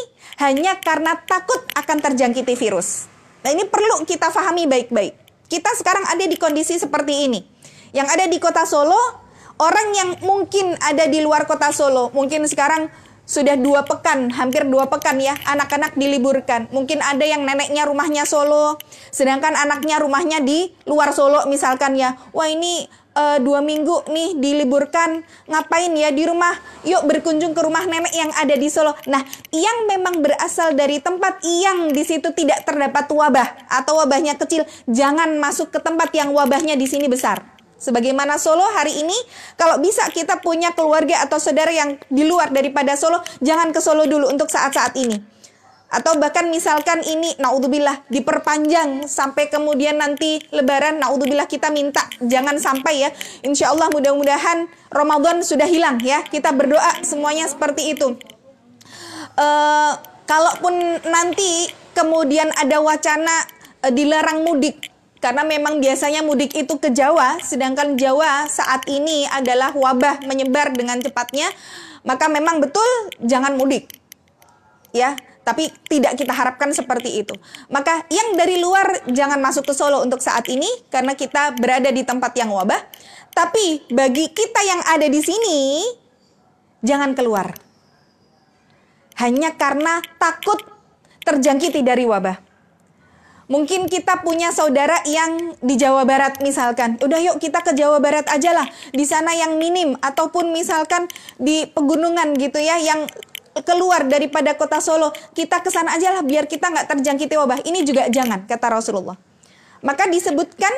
hanya 0.40 0.80
karena 0.80 1.18
takut 1.28 1.60
akan 1.76 1.98
terjangkiti 2.00 2.56
virus. 2.56 3.10
Nah, 3.44 3.52
ini 3.52 3.68
perlu 3.68 4.00
kita 4.08 4.32
fahami 4.32 4.64
baik-baik. 4.64 5.12
Kita 5.50 5.68
sekarang 5.76 6.08
ada 6.08 6.24
di 6.24 6.40
kondisi 6.40 6.80
seperti 6.80 7.28
ini. 7.28 7.44
Yang 7.92 8.08
ada 8.16 8.24
di 8.24 8.38
Kota 8.40 8.64
Solo, 8.64 8.98
orang 9.60 9.88
yang 9.92 10.10
mungkin 10.24 10.74
ada 10.80 11.04
di 11.04 11.20
luar 11.20 11.44
Kota 11.44 11.68
Solo, 11.70 12.08
mungkin 12.16 12.48
sekarang 12.48 12.88
sudah 13.24 13.56
dua 13.56 13.88
pekan, 13.88 14.28
hampir 14.32 14.68
dua 14.68 14.88
pekan 14.92 15.16
ya, 15.16 15.32
anak-anak 15.48 15.96
diliburkan. 15.96 16.68
Mungkin 16.68 17.00
ada 17.00 17.24
yang 17.24 17.44
neneknya 17.44 17.88
rumahnya 17.88 18.28
Solo, 18.28 18.76
sedangkan 19.08 19.56
anaknya 19.56 19.96
rumahnya 20.00 20.44
di 20.44 20.72
luar 20.84 21.16
Solo 21.16 21.48
misalkan 21.48 21.96
ya. 21.96 22.20
Wah 22.36 22.48
ini 22.48 22.84
uh, 23.16 23.40
dua 23.40 23.64
minggu 23.64 24.04
nih 24.12 24.36
diliburkan, 24.36 25.24
ngapain 25.48 25.92
ya 25.96 26.12
di 26.12 26.28
rumah? 26.28 26.52
Yuk 26.84 27.08
berkunjung 27.08 27.56
ke 27.56 27.60
rumah 27.64 27.88
nenek 27.88 28.12
yang 28.12 28.28
ada 28.36 28.54
di 28.54 28.68
Solo. 28.68 28.92
Nah, 29.08 29.24
yang 29.54 29.88
memang 29.88 30.20
berasal 30.20 30.76
dari 30.76 31.00
tempat 31.00 31.40
yang 31.40 31.96
di 31.96 32.04
situ 32.04 32.28
tidak 32.36 32.68
terdapat 32.68 33.08
wabah 33.08 33.72
atau 33.72 34.04
wabahnya 34.04 34.36
kecil, 34.36 34.68
jangan 34.84 35.40
masuk 35.40 35.72
ke 35.72 35.80
tempat 35.80 36.12
yang 36.12 36.34
wabahnya 36.36 36.76
di 36.76 36.84
sini 36.84 37.08
besar. 37.08 37.53
Sebagaimana 37.84 38.40
Solo 38.40 38.64
hari 38.64 39.04
ini, 39.04 39.16
kalau 39.60 39.76
bisa 39.76 40.08
kita 40.08 40.40
punya 40.40 40.72
keluarga 40.72 41.20
atau 41.20 41.36
saudara 41.36 41.68
yang 41.68 42.00
di 42.08 42.24
luar 42.24 42.48
daripada 42.48 42.96
Solo, 42.96 43.20
jangan 43.44 43.76
ke 43.76 43.80
Solo 43.84 44.08
dulu 44.08 44.32
untuk 44.32 44.48
saat-saat 44.48 44.96
ini. 44.96 45.20
Atau 45.92 46.16
bahkan 46.16 46.48
misalkan 46.48 47.04
ini, 47.04 47.36
naudzubillah, 47.36 48.08
diperpanjang 48.08 49.04
sampai 49.06 49.52
kemudian 49.52 50.00
nanti 50.00 50.40
lebaran, 50.48 50.98
naudzubillah 50.98 51.44
kita 51.44 51.68
minta, 51.68 52.08
jangan 52.24 52.56
sampai 52.56 53.04
ya. 53.04 53.10
Insya 53.44 53.70
Allah 53.70 53.92
mudah-mudahan 53.92 54.66
Ramadan 54.88 55.44
sudah 55.44 55.68
hilang 55.68 56.00
ya. 56.00 56.24
Kita 56.24 56.50
berdoa 56.56 57.04
semuanya 57.04 57.46
seperti 57.46 57.94
itu. 57.94 58.16
Uh, 59.38 59.92
kalaupun 60.26 61.04
nanti 61.04 61.70
kemudian 61.94 62.50
ada 62.58 62.82
wacana 62.82 63.46
uh, 63.86 63.92
dilarang 63.92 64.42
mudik, 64.42 64.93
karena 65.24 65.40
memang 65.40 65.80
biasanya 65.80 66.20
mudik 66.20 66.52
itu 66.52 66.76
ke 66.76 66.92
Jawa, 66.92 67.40
sedangkan 67.40 67.96
Jawa 67.96 68.44
saat 68.44 68.84
ini 68.92 69.24
adalah 69.32 69.72
wabah 69.72 70.20
menyebar 70.28 70.76
dengan 70.76 71.00
cepatnya, 71.00 71.48
maka 72.04 72.28
memang 72.28 72.60
betul 72.60 72.84
jangan 73.24 73.56
mudik. 73.56 73.88
Ya, 74.92 75.16
tapi 75.40 75.72
tidak 75.88 76.20
kita 76.20 76.28
harapkan 76.28 76.68
seperti 76.76 77.24
itu. 77.24 77.32
Maka 77.72 78.04
yang 78.12 78.36
dari 78.36 78.60
luar 78.60 79.08
jangan 79.08 79.40
masuk 79.40 79.64
ke 79.64 79.72
Solo 79.72 80.04
untuk 80.04 80.20
saat 80.20 80.44
ini 80.52 80.68
karena 80.92 81.16
kita 81.16 81.56
berada 81.56 81.88
di 81.88 82.04
tempat 82.04 82.36
yang 82.36 82.52
wabah. 82.52 82.84
Tapi 83.32 83.88
bagi 83.96 84.28
kita 84.28 84.60
yang 84.60 84.84
ada 84.92 85.08
di 85.08 85.24
sini 85.24 85.88
jangan 86.84 87.16
keluar. 87.16 87.48
Hanya 89.24 89.56
karena 89.56 90.04
takut 90.20 90.60
terjangkiti 91.24 91.80
dari 91.80 92.04
wabah. 92.04 92.43
Mungkin 93.44 93.92
kita 93.92 94.24
punya 94.24 94.48
saudara 94.56 95.04
yang 95.04 95.52
di 95.60 95.76
Jawa 95.76 96.08
Barat 96.08 96.40
misalkan. 96.40 96.96
Udah 97.04 97.20
yuk 97.20 97.36
kita 97.36 97.60
ke 97.60 97.76
Jawa 97.76 98.00
Barat 98.00 98.24
aja 98.32 98.56
lah. 98.56 98.64
Di 98.90 99.04
sana 99.04 99.36
yang 99.36 99.60
minim 99.60 100.00
ataupun 100.00 100.48
misalkan 100.56 101.04
di 101.36 101.68
pegunungan 101.68 102.32
gitu 102.40 102.56
ya 102.56 102.80
yang 102.80 103.04
keluar 103.62 104.08
daripada 104.08 104.56
kota 104.56 104.80
Solo. 104.80 105.12
Kita 105.36 105.60
ke 105.60 105.68
sana 105.68 105.94
aja 105.94 106.10
lah 106.16 106.22
biar 106.24 106.48
kita 106.48 106.72
nggak 106.72 106.96
terjangkiti 106.96 107.36
wabah. 107.36 107.60
Ini 107.68 107.84
juga 107.84 108.08
jangan 108.08 108.48
kata 108.48 108.66
Rasulullah. 108.80 109.20
Maka 109.84 110.08
disebutkan 110.08 110.72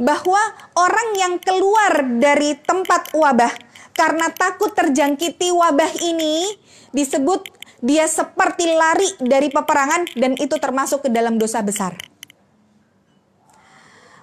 bahwa 0.00 0.40
orang 0.76 1.08
yang 1.20 1.34
keluar 1.40 2.00
dari 2.20 2.56
tempat 2.56 3.12
wabah 3.12 3.52
karena 3.96 4.28
takut 4.32 4.72
terjangkiti 4.76 5.52
wabah 5.52 5.88
ini 6.04 6.52
disebut 6.92 7.55
dia 7.84 8.08
seperti 8.08 8.64
lari 8.72 9.10
dari 9.20 9.52
peperangan 9.52 10.08
dan 10.16 10.32
itu 10.40 10.56
termasuk 10.56 11.04
ke 11.04 11.10
dalam 11.12 11.36
dosa 11.36 11.60
besar. 11.60 11.92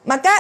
Maka 0.04 0.34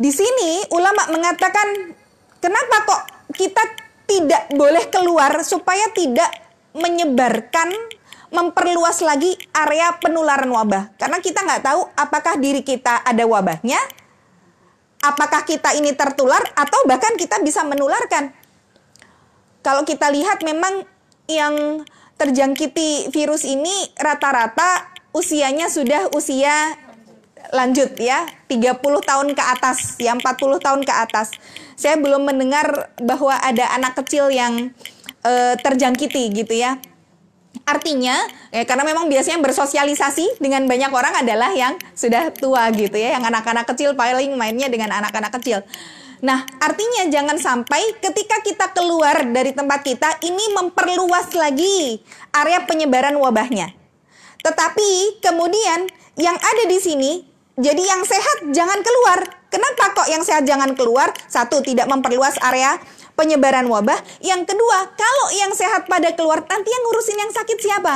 di 0.00 0.08
sini 0.08 0.64
ulama 0.72 1.12
mengatakan 1.12 1.92
kenapa 2.40 2.76
kok 2.88 3.02
kita 3.36 3.62
tidak 4.08 4.48
boleh 4.56 4.88
keluar 4.88 5.44
supaya 5.44 5.92
tidak 5.92 6.30
menyebarkan 6.72 7.68
memperluas 8.30 9.02
lagi 9.02 9.34
area 9.52 9.98
penularan 9.98 10.48
wabah 10.48 10.94
karena 10.96 11.18
kita 11.18 11.42
nggak 11.42 11.62
tahu 11.66 11.82
apakah 11.98 12.38
diri 12.38 12.62
kita 12.62 13.02
ada 13.02 13.26
wabahnya 13.26 13.76
apakah 15.02 15.42
kita 15.42 15.74
ini 15.74 15.92
tertular 15.98 16.40
atau 16.54 16.86
bahkan 16.86 17.18
kita 17.18 17.42
bisa 17.42 17.66
menularkan 17.66 18.30
kalau 19.60 19.82
kita 19.84 20.08
lihat 20.08 20.40
memang 20.46 20.86
yang 21.36 21.86
terjangkiti 22.20 23.08
virus 23.14 23.48
ini 23.48 23.72
rata-rata 23.96 24.92
usianya 25.16 25.72
sudah 25.72 26.12
usia 26.12 26.76
lanjut 27.50 27.96
ya 27.98 28.28
30 28.46 28.78
tahun 28.82 29.28
ke 29.32 29.42
atas 29.42 29.96
ya 29.98 30.14
40 30.14 30.60
tahun 30.60 30.80
ke 30.84 30.92
atas. 30.92 31.34
Saya 31.74 31.96
belum 31.96 32.28
mendengar 32.28 32.92
bahwa 33.00 33.32
ada 33.40 33.72
anak 33.72 33.96
kecil 34.04 34.28
yang 34.28 34.70
uh, 35.24 35.54
terjangkiti 35.58 36.30
gitu 36.36 36.54
ya. 36.54 36.76
Artinya 37.66 38.14
ya 38.54 38.62
karena 38.62 38.86
memang 38.86 39.10
biasanya 39.10 39.42
bersosialisasi 39.42 40.38
dengan 40.38 40.68
banyak 40.70 40.92
orang 40.92 41.24
adalah 41.24 41.50
yang 41.56 41.74
sudah 41.96 42.30
tua 42.30 42.70
gitu 42.70 42.94
ya 42.94 43.18
yang 43.18 43.24
anak-anak 43.26 43.66
kecil 43.74 43.98
paling 43.98 44.30
mainnya 44.38 44.70
dengan 44.70 44.94
anak-anak 44.94 45.34
kecil 45.40 45.66
Nah, 46.20 46.44
artinya 46.60 47.08
jangan 47.08 47.40
sampai 47.40 47.96
ketika 47.96 48.44
kita 48.44 48.76
keluar 48.76 49.24
dari 49.32 49.56
tempat 49.56 49.80
kita 49.80 50.20
ini 50.20 50.52
memperluas 50.52 51.32
lagi 51.32 52.04
area 52.36 52.60
penyebaran 52.68 53.16
wabahnya. 53.16 53.72
Tetapi 54.44 55.20
kemudian 55.24 55.88
yang 56.20 56.36
ada 56.36 56.64
di 56.68 56.76
sini, 56.76 57.24
jadi 57.56 57.80
yang 57.80 58.04
sehat 58.04 58.52
jangan 58.52 58.84
keluar. 58.84 59.24
Kenapa 59.48 59.96
kok 59.96 60.08
yang 60.12 60.20
sehat 60.20 60.44
jangan 60.44 60.76
keluar? 60.76 61.08
Satu, 61.24 61.64
tidak 61.64 61.88
memperluas 61.88 62.36
area 62.44 62.76
penyebaran 63.16 63.64
wabah. 63.68 63.98
Yang 64.20 64.52
kedua, 64.52 64.92
kalau 64.96 65.26
yang 65.36 65.52
sehat 65.56 65.88
pada 65.88 66.12
keluar, 66.12 66.44
nanti 66.44 66.68
yang 66.68 66.82
ngurusin 66.84 67.18
yang 67.18 67.32
sakit 67.32 67.58
siapa? 67.58 67.94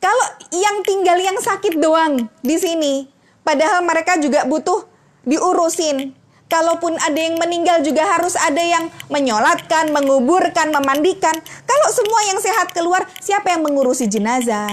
Kalau 0.00 0.26
yang 0.52 0.80
tinggal 0.80 1.18
yang 1.20 1.38
sakit 1.40 1.76
doang 1.76 2.28
di 2.40 2.56
sini, 2.56 3.08
padahal 3.44 3.84
mereka 3.84 4.16
juga 4.20 4.44
butuh 4.44 4.95
diurusin. 5.26 6.14
Kalaupun 6.46 6.94
ada 7.02 7.18
yang 7.18 7.42
meninggal 7.42 7.82
juga 7.82 8.06
harus 8.06 8.38
ada 8.38 8.62
yang 8.62 8.86
menyolatkan, 9.10 9.90
menguburkan, 9.90 10.70
memandikan. 10.70 11.34
Kalau 11.66 11.88
semua 11.90 12.22
yang 12.30 12.38
sehat 12.38 12.70
keluar, 12.70 13.02
siapa 13.18 13.50
yang 13.50 13.66
mengurusi 13.66 14.06
jenazah? 14.06 14.70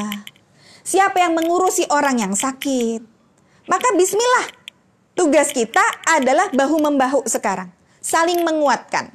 Siapa 0.85 1.17
yang 1.17 1.33
mengurusi 1.33 1.89
orang 1.89 2.21
yang 2.21 2.33
sakit? 2.37 3.01
Maka 3.65 3.89
bismillah. 3.97 4.53
Tugas 5.17 5.49
kita 5.49 5.81
adalah 6.05 6.53
bahu-membahu 6.53 7.25
sekarang. 7.25 7.73
Saling 7.97 8.45
menguatkan. 8.45 9.09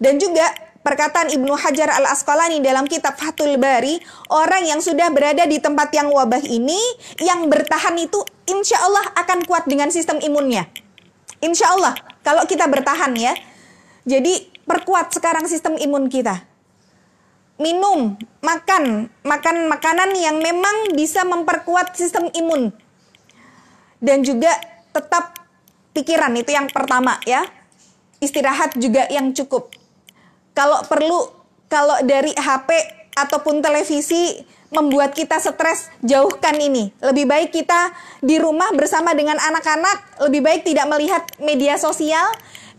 Dan 0.00 0.16
juga 0.16 0.48
perkataan 0.88 1.28
Ibnu 1.28 1.52
Hajar 1.52 1.92
al-Asqalani 2.00 2.64
dalam 2.64 2.88
kitab 2.88 3.20
Fathul 3.20 3.60
Bari, 3.60 4.00
orang 4.32 4.64
yang 4.64 4.80
sudah 4.80 5.12
berada 5.12 5.44
di 5.44 5.60
tempat 5.60 5.92
yang 5.92 6.08
wabah 6.08 6.40
ini, 6.40 6.80
yang 7.20 7.44
bertahan 7.52 7.92
itu 8.00 8.24
insya 8.48 8.80
Allah 8.80 9.04
akan 9.20 9.44
kuat 9.44 9.68
dengan 9.68 9.92
sistem 9.92 10.16
imunnya. 10.24 10.64
Insya 11.44 11.76
Allah, 11.76 11.92
kalau 12.24 12.48
kita 12.48 12.64
bertahan 12.64 13.12
ya. 13.20 13.36
Jadi 14.08 14.48
perkuat 14.64 15.12
sekarang 15.12 15.44
sistem 15.44 15.76
imun 15.76 16.08
kita. 16.08 16.40
Minum, 17.60 18.16
makan, 18.40 19.12
makan 19.20 19.68
makanan 19.68 20.16
yang 20.16 20.40
memang 20.40 20.96
bisa 20.96 21.28
memperkuat 21.28 21.92
sistem 21.92 22.32
imun. 22.32 22.72
Dan 24.00 24.24
juga 24.24 24.56
tetap 24.96 25.36
pikiran 25.92 26.32
itu 26.40 26.56
yang 26.56 26.72
pertama 26.72 27.20
ya. 27.28 27.44
Istirahat 28.24 28.80
juga 28.80 29.04
yang 29.12 29.36
cukup. 29.36 29.77
Kalau 30.58 30.82
perlu, 30.90 31.30
kalau 31.70 32.02
dari 32.02 32.34
HP 32.34 32.66
ataupun 33.14 33.62
televisi 33.62 34.42
membuat 34.74 35.14
kita 35.14 35.38
stres, 35.38 35.86
jauhkan 36.02 36.58
ini. 36.58 36.90
Lebih 36.98 37.30
baik 37.30 37.54
kita 37.54 37.94
di 38.18 38.42
rumah 38.42 38.74
bersama 38.74 39.14
dengan 39.14 39.38
anak-anak, 39.38 40.26
lebih 40.26 40.42
baik 40.42 40.66
tidak 40.66 40.90
melihat 40.90 41.22
media 41.38 41.78
sosial, 41.78 42.26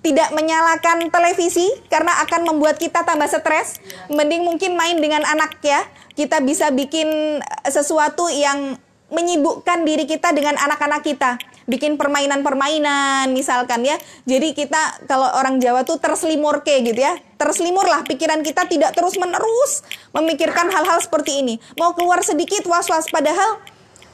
tidak 0.04 0.28
menyalakan 0.36 1.08
televisi 1.08 1.72
karena 1.88 2.20
akan 2.28 2.52
membuat 2.52 2.76
kita 2.84 3.08
tambah 3.08 3.32
stres. 3.32 3.80
Mending 4.12 4.44
mungkin 4.44 4.76
main 4.76 5.00
dengan 5.00 5.24
anak 5.24 5.64
ya. 5.64 5.80
Kita 6.20 6.44
bisa 6.44 6.76
bikin 6.76 7.40
sesuatu 7.64 8.28
yang 8.28 8.76
menyibukkan 9.08 9.88
diri 9.88 10.04
kita 10.04 10.36
dengan 10.36 10.60
anak-anak 10.60 11.02
kita 11.02 11.40
bikin 11.70 11.96
permainan-permainan 11.96 13.30
misalkan 13.30 13.86
ya. 13.86 13.96
Jadi 14.26 14.58
kita 14.58 15.06
kalau 15.06 15.30
orang 15.38 15.62
Jawa 15.62 15.86
tuh 15.86 16.02
terselimur 16.02 16.66
ke 16.66 16.82
gitu 16.82 16.98
ya. 16.98 17.16
Terselimur 17.38 17.86
lah 17.86 18.02
pikiran 18.04 18.42
kita 18.42 18.66
tidak 18.66 18.98
terus-menerus 18.98 19.86
memikirkan 20.12 20.74
hal-hal 20.74 20.98
seperti 21.00 21.46
ini. 21.46 21.62
Mau 21.78 21.94
keluar 21.94 22.26
sedikit 22.26 22.66
was-was 22.66 23.06
padahal 23.14 23.62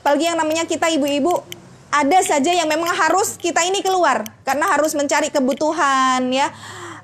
apalagi 0.03 0.29
yang 0.29 0.37
namanya 0.37 0.67
kita 0.69 0.91
ibu-ibu 0.93 1.41
ada 1.89 2.19
saja 2.21 2.51
yang 2.51 2.67
memang 2.67 2.91
harus 2.91 3.39
kita 3.39 3.63
ini 3.63 3.79
keluar 3.79 4.27
karena 4.43 4.67
harus 4.67 4.91
mencari 4.93 5.31
kebutuhan 5.31 6.27
ya. 6.29 6.51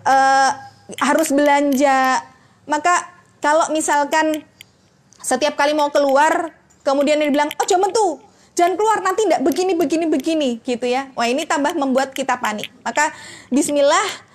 Uh, 0.03 0.51
harus 0.99 1.31
belanja. 1.31 2.19
Maka 2.67 3.07
kalau 3.39 3.71
misalkan 3.71 4.43
setiap 5.23 5.55
kali 5.55 5.71
mau 5.71 5.87
keluar 5.87 6.51
kemudian 6.83 7.21
dia 7.23 7.31
bilang, 7.31 7.49
"Oh, 7.55 7.65
cuman 7.65 7.89
tuh 7.95 8.30
jangan 8.61 8.77
keluar 8.77 9.01
nanti 9.01 9.25
tidak 9.25 9.41
begini 9.41 9.73
begini 9.73 10.05
begini 10.05 10.49
gitu 10.61 10.85
ya 10.85 11.09
wah 11.17 11.25
ini 11.25 11.49
tambah 11.49 11.73
membuat 11.73 12.13
kita 12.13 12.37
panik 12.37 12.69
maka 12.85 13.09
Bismillah 13.49 14.29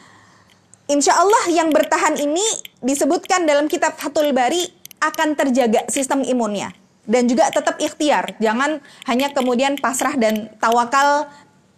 Insya 0.91 1.19
Allah 1.19 1.51
yang 1.51 1.71
bertahan 1.71 2.19
ini 2.19 2.43
disebutkan 2.83 3.47
dalam 3.47 3.71
kitab 3.71 3.95
Fathul 3.95 4.35
Bari 4.35 4.67
akan 4.99 5.39
terjaga 5.39 5.87
sistem 5.87 6.27
imunnya 6.27 6.75
dan 7.07 7.31
juga 7.31 7.47
tetap 7.55 7.79
ikhtiar 7.79 8.35
jangan 8.43 8.83
hanya 9.07 9.31
kemudian 9.31 9.79
pasrah 9.79 10.19
dan 10.19 10.51
tawakal 10.59 11.31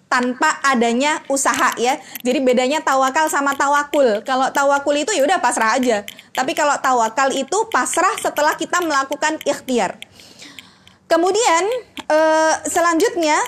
tanpa 0.09 0.57
adanya 0.65 1.21
usaha 1.29 1.77
ya. 1.77 2.01
Jadi 2.25 2.41
bedanya 2.41 2.81
tawakal 2.81 3.29
sama 3.29 3.53
tawakul. 3.55 4.25
Kalau 4.25 4.49
tawakul 4.49 4.97
itu 4.97 5.13
ya 5.13 5.23
udah 5.23 5.37
pasrah 5.37 5.77
aja. 5.77 6.03
Tapi 6.33 6.57
kalau 6.57 6.75
tawakal 6.81 7.29
itu 7.37 7.69
pasrah 7.69 8.17
setelah 8.17 8.57
kita 8.57 8.81
melakukan 8.81 9.37
ikhtiar. 9.45 10.01
Kemudian 11.09 11.65
uh, 12.13 12.55
selanjutnya, 12.69 13.41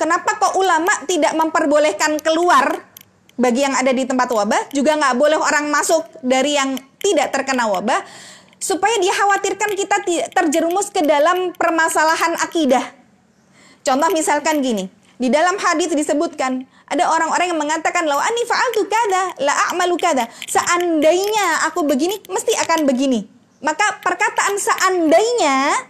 kenapa 0.00 0.40
kok 0.40 0.56
ulama 0.56 0.90
tidak 1.04 1.36
memperbolehkan 1.36 2.16
keluar 2.24 2.88
bagi 3.36 3.62
yang 3.62 3.76
ada 3.76 3.92
di 3.92 4.08
tempat 4.08 4.32
wabah, 4.32 4.72
juga 4.72 4.96
nggak 4.96 5.14
boleh 5.20 5.38
orang 5.38 5.68
masuk 5.68 6.02
dari 6.24 6.56
yang 6.56 6.80
tidak 6.98 7.30
terkena 7.30 7.68
wabah, 7.68 8.02
supaya 8.58 8.96
dia 8.98 9.14
khawatirkan 9.14 9.76
kita 9.78 9.96
terjerumus 10.34 10.90
ke 10.90 11.04
dalam 11.04 11.54
permasalahan 11.54 12.34
akidah. 12.40 12.82
Contoh 13.86 14.10
misalkan 14.10 14.58
gini, 14.64 14.90
di 15.20 15.30
dalam 15.30 15.54
hadis 15.60 15.94
disebutkan 15.94 16.66
ada 16.88 17.04
orang-orang 17.04 17.52
yang 17.52 17.60
mengatakan 17.60 18.08
law 18.08 18.18
ani 18.18 18.42
fa'altu 18.48 18.88
kada 18.88 19.22
la 19.44 19.52
a'malu 19.70 19.94
kada. 20.00 20.24
Seandainya 20.48 21.68
aku 21.68 21.84
begini 21.84 22.16
mesti 22.26 22.56
akan 22.64 22.88
begini. 22.88 23.28
Maka 23.60 24.00
perkataan 24.00 24.56
seandainya 24.56 25.84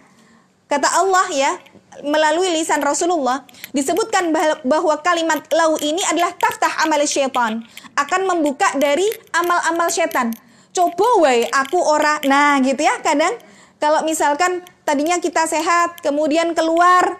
Kata 0.68 0.88
Allah 1.00 1.26
ya, 1.32 1.52
melalui 2.04 2.52
lisan 2.52 2.84
Rasulullah 2.84 3.48
disebutkan 3.72 4.30
bahwa 4.62 4.94
kalimat 5.00 5.40
lau 5.56 5.80
ini 5.80 6.04
adalah 6.12 6.36
taftah 6.36 6.84
amal 6.84 7.00
syaitan. 7.08 7.64
Akan 7.96 8.28
membuka 8.28 8.68
dari 8.76 9.08
amal-amal 9.32 9.88
syaitan. 9.88 10.30
Coba 10.76 11.24
woi 11.24 11.48
aku 11.48 11.80
ora. 11.80 12.20
Nah 12.28 12.60
gitu 12.60 12.84
ya 12.84 13.00
kadang. 13.00 13.32
Kalau 13.78 14.02
misalkan 14.04 14.60
tadinya 14.82 15.16
kita 15.22 15.46
sehat 15.46 16.02
kemudian 16.02 16.50
keluar 16.52 17.16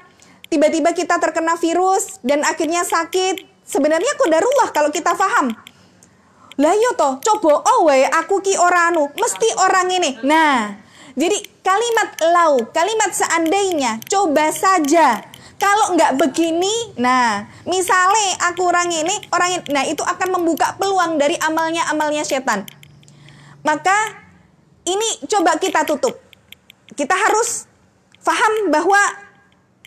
tiba-tiba 0.51 0.91
kita 0.91 1.21
terkena 1.23 1.55
virus 1.55 2.19
dan 2.27 2.43
akhirnya 2.43 2.83
sakit 2.83 3.47
sebenarnya 3.63 4.17
kodarullah 4.19 4.75
kalau 4.75 4.91
kita 4.91 5.15
paham 5.15 5.55
lah 6.59 6.75
yo 6.75 6.91
toh 6.99 7.23
coba 7.23 7.63
oh 7.63 7.87
woi 7.87 8.03
aku 8.03 8.43
ki 8.43 8.59
oranu 8.59 9.07
mesti 9.15 9.49
orang 9.63 9.87
ini. 9.95 10.11
Nah 10.27 10.75
jadi 11.19 11.35
kalimat 11.67 12.15
lau, 12.31 12.63
kalimat 12.71 13.11
seandainya, 13.11 13.99
coba 14.07 14.55
saja. 14.55 15.27
Kalau 15.59 15.99
nggak 15.99 16.15
begini, 16.15 16.95
nah 16.95 17.43
misalnya 17.67 18.39
aku 18.47 18.63
orang 18.71 18.87
ini, 18.95 19.11
orang 19.35 19.59
ini, 19.59 19.65
nah 19.75 19.83
itu 19.83 20.07
akan 20.07 20.39
membuka 20.39 20.79
peluang 20.79 21.19
dari 21.19 21.35
amalnya-amalnya 21.43 22.23
setan. 22.23 22.63
Maka 23.67 24.15
ini 24.87 25.27
coba 25.27 25.59
kita 25.59 25.83
tutup. 25.83 26.15
Kita 26.95 27.19
harus 27.19 27.67
faham 28.23 28.71
bahwa 28.71 29.03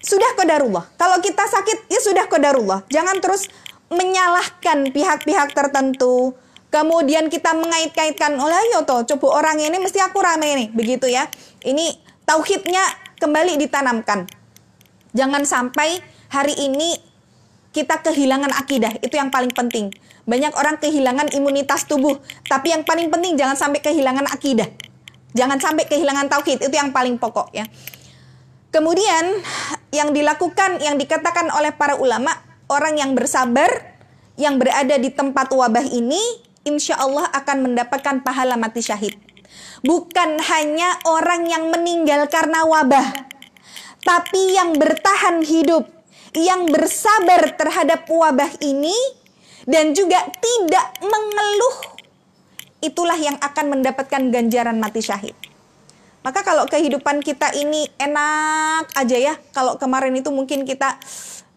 sudah 0.04 0.36
kodarullah. 0.36 0.84
Kalau 1.00 1.24
kita 1.24 1.48
sakit, 1.48 1.88
ya 1.88 2.04
sudah 2.04 2.28
kodarullah. 2.28 2.84
Jangan 2.91 3.24
terus 3.24 3.48
menyalahkan 3.88 4.91
pihak-pihak 4.91 5.56
tertentu, 5.56 6.36
Kemudian 6.71 7.27
kita 7.27 7.51
mengait-kaitkan, 7.51 8.39
oh 8.39 8.47
lah 8.47 8.63
yo 8.71 8.88
toh, 8.88 9.03
coba 9.03 9.43
orang 9.43 9.60
ini 9.60 9.75
mesti 9.75 9.99
aku 9.99 10.23
rame 10.23 10.55
nih, 10.55 10.67
begitu 10.71 11.03
ya. 11.12 11.27
Ini 11.67 11.99
tauhidnya 12.23 12.79
kembali 13.19 13.60
ditanamkan. 13.60 14.23
Jangan 15.12 15.43
sampai 15.43 15.99
hari 16.31 16.55
ini 16.55 16.95
kita 17.75 17.99
kehilangan 17.99 18.55
akidah, 18.55 19.03
itu 19.03 19.19
yang 19.19 19.27
paling 19.27 19.51
penting. 19.51 19.91
Banyak 20.23 20.55
orang 20.55 20.79
kehilangan 20.79 21.36
imunitas 21.36 21.84
tubuh, 21.91 22.23
tapi 22.47 22.71
yang 22.71 22.88
paling 22.88 23.12
penting 23.12 23.36
jangan 23.36 23.60
sampai 23.60 23.84
kehilangan 23.84 24.31
akidah. 24.31 24.71
Jangan 25.36 25.60
sampai 25.60 25.91
kehilangan 25.91 26.31
tauhid, 26.31 26.63
itu 26.63 26.75
yang 26.75 26.95
paling 26.95 27.19
pokok 27.19 27.51
ya. 27.51 27.67
Kemudian 28.71 29.43
yang 29.91 30.15
dilakukan, 30.15 30.79
yang 30.79 30.95
dikatakan 30.95 31.51
oleh 31.51 31.75
para 31.75 31.99
ulama, 31.99 32.31
orang 32.71 32.95
yang 32.95 33.12
bersabar, 33.12 33.67
yang 34.39 34.55
berada 34.55 34.95
di 34.95 35.12
tempat 35.12 35.51
wabah 35.51 35.84
ini 35.84 36.47
insya 36.65 36.97
Allah 36.97 37.30
akan 37.34 37.71
mendapatkan 37.71 38.21
pahala 38.21 38.58
mati 38.58 38.84
syahid. 38.84 39.17
Bukan 39.82 40.38
hanya 40.38 41.02
orang 41.10 41.50
yang 41.50 41.74
meninggal 41.74 42.30
karena 42.30 42.63
wabah, 42.63 43.28
tapi 44.06 44.56
yang 44.56 44.78
bertahan 44.78 45.41
hidup, 45.41 45.89
yang 46.38 46.69
bersabar 46.69 47.58
terhadap 47.58 48.06
wabah 48.08 48.62
ini, 48.62 48.95
dan 49.65 49.97
juga 49.97 50.21
tidak 50.38 50.86
mengeluh, 51.02 51.78
itulah 52.86 53.17
yang 53.17 53.38
akan 53.41 53.78
mendapatkan 53.78 54.21
ganjaran 54.30 54.78
mati 54.78 55.02
syahid. 55.02 55.36
Maka 56.21 56.45
kalau 56.45 56.69
kehidupan 56.69 57.26
kita 57.26 57.50
ini 57.58 57.89
enak 57.97 58.93
aja 58.93 59.17
ya, 59.17 59.34
kalau 59.58 59.82
kemarin 59.82 60.13
itu 60.13 60.30
mungkin 60.30 60.69
kita 60.69 61.02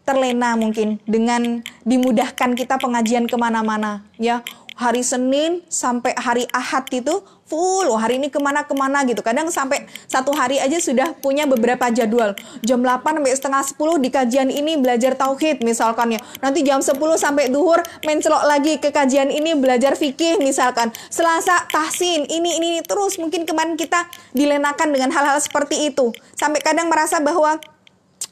terlena 0.04 0.52
mungkin 0.56 1.00
dengan 1.08 1.64
dimudahkan 1.88 2.52
kita 2.52 2.76
pengajian 2.76 3.24
ke 3.24 3.40
mana-mana 3.40 4.04
ya 4.20 4.44
hari 4.74 5.06
Senin 5.06 5.62
sampai 5.70 6.14
hari 6.18 6.50
Ahad 6.50 6.90
itu 6.90 7.22
full 7.44 7.86
oh, 7.86 8.00
hari 8.00 8.18
ini 8.18 8.32
ke 8.32 8.40
mana-kemana 8.42 9.06
gitu. 9.06 9.22
Kadang 9.22 9.46
sampai 9.52 9.86
satu 10.10 10.34
hari 10.34 10.58
aja 10.58 10.80
sudah 10.80 11.14
punya 11.20 11.46
beberapa 11.46 11.86
jadwal. 11.92 12.34
Jam 12.64 12.82
8 12.82 13.04
sampai 13.04 13.32
setengah 13.36 13.62
10 13.62 14.04
di 14.04 14.10
kajian 14.10 14.48
ini 14.50 14.80
belajar 14.80 15.14
tauhid 15.14 15.62
misalkan 15.62 16.18
ya. 16.18 16.20
Nanti 16.42 16.66
jam 16.66 16.82
10 16.82 16.96
sampai 17.14 17.52
duhur 17.52 17.78
mencelok 18.02 18.44
lagi 18.48 18.80
ke 18.80 18.90
kajian 18.90 19.30
ini 19.30 19.54
belajar 19.54 19.94
fikih 19.94 20.40
misalkan. 20.42 20.90
Selasa 21.12 21.68
tahsin 21.70 22.26
ini 22.26 22.58
ini. 22.58 22.70
Terus 22.82 23.20
mungkin 23.20 23.46
kemarin 23.46 23.78
kita 23.78 24.08
dilenakan 24.34 24.90
dengan 24.90 25.12
hal-hal 25.14 25.38
seperti 25.38 25.92
itu. 25.92 26.10
Sampai 26.34 26.64
kadang 26.64 26.88
merasa 26.90 27.20
bahwa 27.20 27.60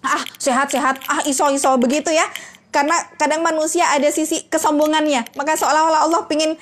ah 0.02 0.24
sehat-sehat. 0.40 1.04
Ah 1.06 1.22
iso-iso. 1.28 1.70
Begitu 1.78 2.10
ya 2.10 2.24
karena 2.72 2.96
kadang 3.20 3.44
manusia 3.44 3.84
ada 3.92 4.08
sisi 4.08 4.48
kesombongannya. 4.48 5.36
Maka 5.36 5.60
seolah-olah 5.60 6.08
Allah 6.08 6.24
ingin 6.32 6.56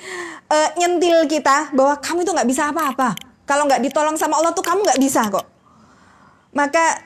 uh, 0.51 0.69
nyentil 0.75 1.23
kita 1.31 1.71
bahwa 1.71 1.95
kamu 2.03 2.27
itu 2.27 2.31
nggak 2.35 2.49
bisa 2.51 2.67
apa-apa. 2.67 3.15
Kalau 3.47 3.63
nggak 3.65 3.79
ditolong 3.79 4.19
sama 4.19 4.35
Allah 4.37 4.51
tuh 4.51 4.61
kamu 4.61 4.83
nggak 4.83 4.99
bisa 4.99 5.31
kok. 5.31 5.47
Maka 6.51 6.99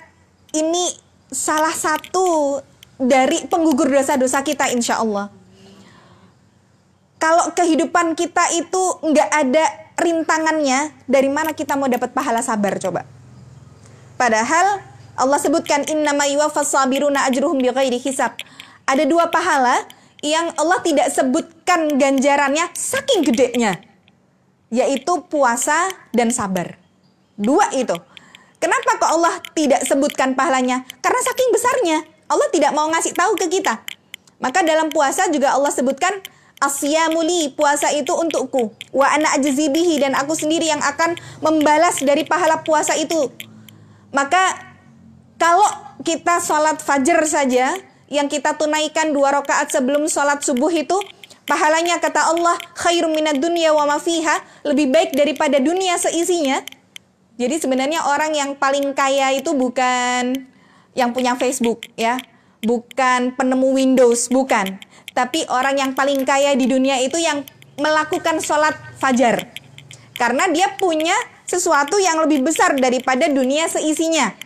ini 0.58 0.90
salah 1.30 1.72
satu 1.72 2.60
dari 2.98 3.46
penggugur 3.46 3.94
dosa-dosa 3.94 4.42
kita 4.42 4.74
insya 4.74 4.98
Allah. 4.98 5.30
Kalau 7.22 7.54
kehidupan 7.54 8.18
kita 8.18 8.58
itu 8.58 8.82
nggak 9.06 9.30
ada 9.30 9.66
rintangannya 10.02 10.92
dari 11.06 11.30
mana 11.30 11.54
kita 11.54 11.78
mau 11.78 11.86
dapat 11.86 12.10
pahala 12.10 12.42
sabar 12.42 12.82
coba? 12.82 13.06
Padahal 14.18 14.82
Allah 15.16 15.40
sebutkan 15.40 15.86
innama 15.88 16.28
sabiruna 16.66 17.30
ajruhum 17.30 17.62
bighairi 17.62 18.02
hisab 18.02 18.36
ada 18.86 19.04
dua 19.06 19.30
pahala 19.34 19.86
yang 20.22 20.54
Allah 20.58 20.82
tidak 20.82 21.10
sebutkan 21.14 21.98
ganjarannya 21.98 22.70
saking 22.74 23.26
gedenya, 23.26 23.82
yaitu 24.74 25.22
puasa 25.30 25.90
dan 26.14 26.34
sabar. 26.34 26.78
Dua 27.36 27.70
itu. 27.76 27.94
Kenapa 28.58 28.98
kok 28.98 29.12
Allah 29.12 29.38
tidak 29.54 29.86
sebutkan 29.86 30.34
pahalanya? 30.34 30.88
Karena 31.04 31.22
saking 31.22 31.50
besarnya. 31.54 31.98
Allah 32.26 32.50
tidak 32.50 32.74
mau 32.74 32.90
ngasih 32.90 33.14
tahu 33.14 33.38
ke 33.38 33.46
kita. 33.52 33.86
Maka 34.42 34.66
dalam 34.66 34.90
puasa 34.90 35.30
juga 35.30 35.54
Allah 35.54 35.70
sebutkan 35.70 36.18
Asyamuli 36.56 37.52
puasa 37.52 37.92
itu 37.92 38.16
untukku. 38.16 38.72
Wa 38.96 39.12
ana 39.12 39.36
ajzibihi 39.36 40.00
dan 40.00 40.16
aku 40.16 40.34
sendiri 40.34 40.72
yang 40.72 40.80
akan 40.80 41.20
membalas 41.44 42.00
dari 42.00 42.24
pahala 42.24 42.64
puasa 42.64 42.96
itu. 42.96 43.28
Maka 44.16 44.56
kalau 45.36 45.68
kita 46.08 46.40
sholat 46.40 46.80
fajar 46.80 47.28
saja 47.28 47.76
yang 48.10 48.30
kita 48.30 48.54
tunaikan 48.58 49.12
dua 49.14 49.34
rakaat 49.42 49.74
sebelum 49.74 50.06
sholat 50.06 50.46
subuh 50.46 50.70
itu 50.70 50.98
pahalanya 51.50 51.98
kata 52.02 52.34
Allah 52.34 52.58
khairum 52.78 53.14
minad 53.14 53.42
dunya 53.42 53.74
wa 53.74 53.86
ma 53.90 53.98
fiha 53.98 54.42
lebih 54.66 54.94
baik 54.94 55.14
daripada 55.18 55.58
dunia 55.58 55.98
seisinya. 55.98 56.62
Jadi 57.36 57.56
sebenarnya 57.60 58.08
orang 58.08 58.32
yang 58.32 58.56
paling 58.56 58.96
kaya 58.96 59.36
itu 59.36 59.52
bukan 59.52 60.48
yang 60.96 61.12
punya 61.12 61.36
Facebook 61.36 61.84
ya, 62.00 62.16
bukan 62.64 63.36
penemu 63.36 63.76
Windows, 63.76 64.32
bukan. 64.32 64.80
Tapi 65.12 65.44
orang 65.52 65.76
yang 65.76 65.92
paling 65.92 66.24
kaya 66.24 66.56
di 66.56 66.68
dunia 66.68 67.00
itu 67.04 67.20
yang 67.20 67.44
melakukan 67.76 68.40
sholat 68.40 68.76
fajar. 69.00 69.52
Karena 70.16 70.48
dia 70.48 70.72
punya 70.80 71.16
sesuatu 71.44 72.00
yang 72.00 72.24
lebih 72.24 72.48
besar 72.48 72.80
daripada 72.80 73.28
dunia 73.28 73.68
seisinya. 73.68 74.45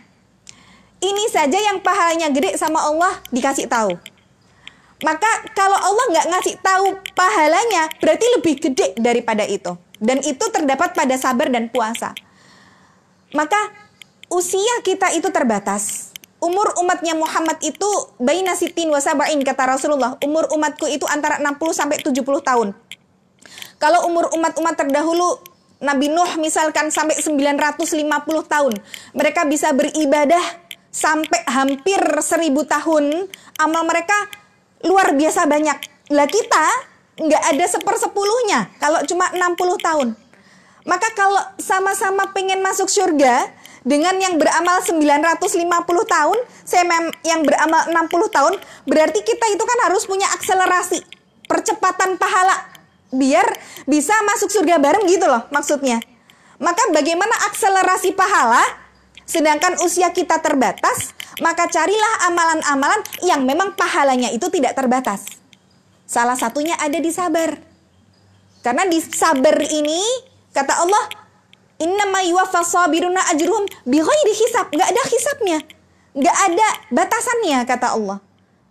Ini 1.00 1.24
saja 1.32 1.56
yang 1.56 1.80
pahalanya 1.80 2.28
gede 2.28 2.60
sama 2.60 2.84
Allah 2.84 3.24
dikasih 3.32 3.64
tahu. 3.72 3.96
Maka 5.00 5.48
kalau 5.56 5.80
Allah 5.80 6.04
nggak 6.12 6.26
ngasih 6.28 6.54
tahu 6.60 6.86
pahalanya, 7.16 7.88
berarti 8.04 8.26
lebih 8.36 8.54
gede 8.60 8.92
daripada 9.00 9.48
itu. 9.48 9.72
Dan 9.96 10.20
itu 10.20 10.44
terdapat 10.52 10.92
pada 10.92 11.16
sabar 11.16 11.48
dan 11.48 11.72
puasa. 11.72 12.12
Maka 13.32 13.56
usia 14.28 14.84
kita 14.84 15.12
itu 15.16 15.32
terbatas. 15.32 16.12
Umur 16.40 16.72
umatnya 16.80 17.16
Muhammad 17.16 17.60
itu 17.60 17.88
baina 18.16 18.56
sitin 18.56 18.92
wasabain 18.92 19.40
kata 19.40 19.76
Rasulullah. 19.76 20.20
Umur 20.24 20.52
umatku 20.52 20.88
itu 20.88 21.04
antara 21.08 21.40
60 21.40 21.56
sampai 21.72 22.00
70 22.00 22.20
tahun. 22.44 22.68
Kalau 23.80 24.04
umur 24.08 24.28
umat-umat 24.36 24.76
terdahulu 24.76 25.40
Nabi 25.80 26.12
Nuh 26.12 26.36
misalkan 26.36 26.92
sampai 26.92 27.16
950 27.16 27.88
tahun. 28.44 28.72
Mereka 29.16 29.48
bisa 29.48 29.72
beribadah 29.72 30.40
sampai 30.90 31.40
hampir 31.46 31.98
1000 31.98 32.50
tahun. 32.66 33.30
Amal 33.58 33.82
mereka 33.86 34.14
luar 34.84 35.14
biasa 35.14 35.46
banyak. 35.46 35.78
Lah 36.10 36.26
kita 36.26 36.66
nggak 37.20 37.42
ada 37.54 37.64
sepersepuluhnya 37.68 38.70
kalau 38.82 39.00
cuma 39.06 39.30
60 39.30 39.78
tahun. 39.80 40.08
Maka 40.88 41.12
kalau 41.12 41.40
sama-sama 41.60 42.32
pengen 42.32 42.64
masuk 42.64 42.88
surga 42.88 43.52
dengan 43.84 44.16
yang 44.16 44.36
beramal 44.36 44.80
950 44.80 45.56
tahun, 46.08 46.38
saya 46.64 46.84
yang 47.24 47.44
beramal 47.44 47.88
60 47.88 48.36
tahun, 48.36 48.54
berarti 48.88 49.20
kita 49.20 49.46
itu 49.52 49.64
kan 49.64 49.78
harus 49.88 50.04
punya 50.08 50.28
akselerasi, 50.36 51.00
percepatan 51.48 52.16
pahala 52.16 52.68
biar 53.10 53.44
bisa 53.90 54.14
masuk 54.24 54.48
surga 54.48 54.78
bareng 54.80 55.04
gitu 55.08 55.28
loh 55.28 55.44
maksudnya. 55.52 56.00
Maka 56.60 56.92
bagaimana 56.92 57.32
akselerasi 57.52 58.16
pahala 58.16 58.60
sedangkan 59.30 59.78
usia 59.86 60.10
kita 60.10 60.42
terbatas, 60.42 61.14
maka 61.38 61.70
carilah 61.70 62.26
amalan-amalan 62.26 63.00
yang 63.22 63.46
memang 63.46 63.78
pahalanya 63.78 64.34
itu 64.34 64.50
tidak 64.50 64.74
terbatas. 64.74 65.22
Salah 66.10 66.34
satunya 66.34 66.74
ada 66.74 66.98
di 66.98 67.14
sabar. 67.14 67.54
Karena 68.66 68.82
di 68.90 68.98
sabar 68.98 69.54
ini 69.62 70.02
kata 70.50 70.82
Allah, 70.82 71.06
"Innama 71.78 72.26
yuwaffas 72.26 72.74
sabiruna 72.74 73.22
ajruhum 73.30 73.70
bighairi 73.86 74.34
hisab." 74.34 74.66
Enggak 74.74 74.90
ada 74.90 75.02
hisabnya. 75.06 75.58
Enggak 76.10 76.36
ada 76.50 76.68
batasannya 76.90 77.58
kata 77.62 77.94
Allah. 77.94 78.18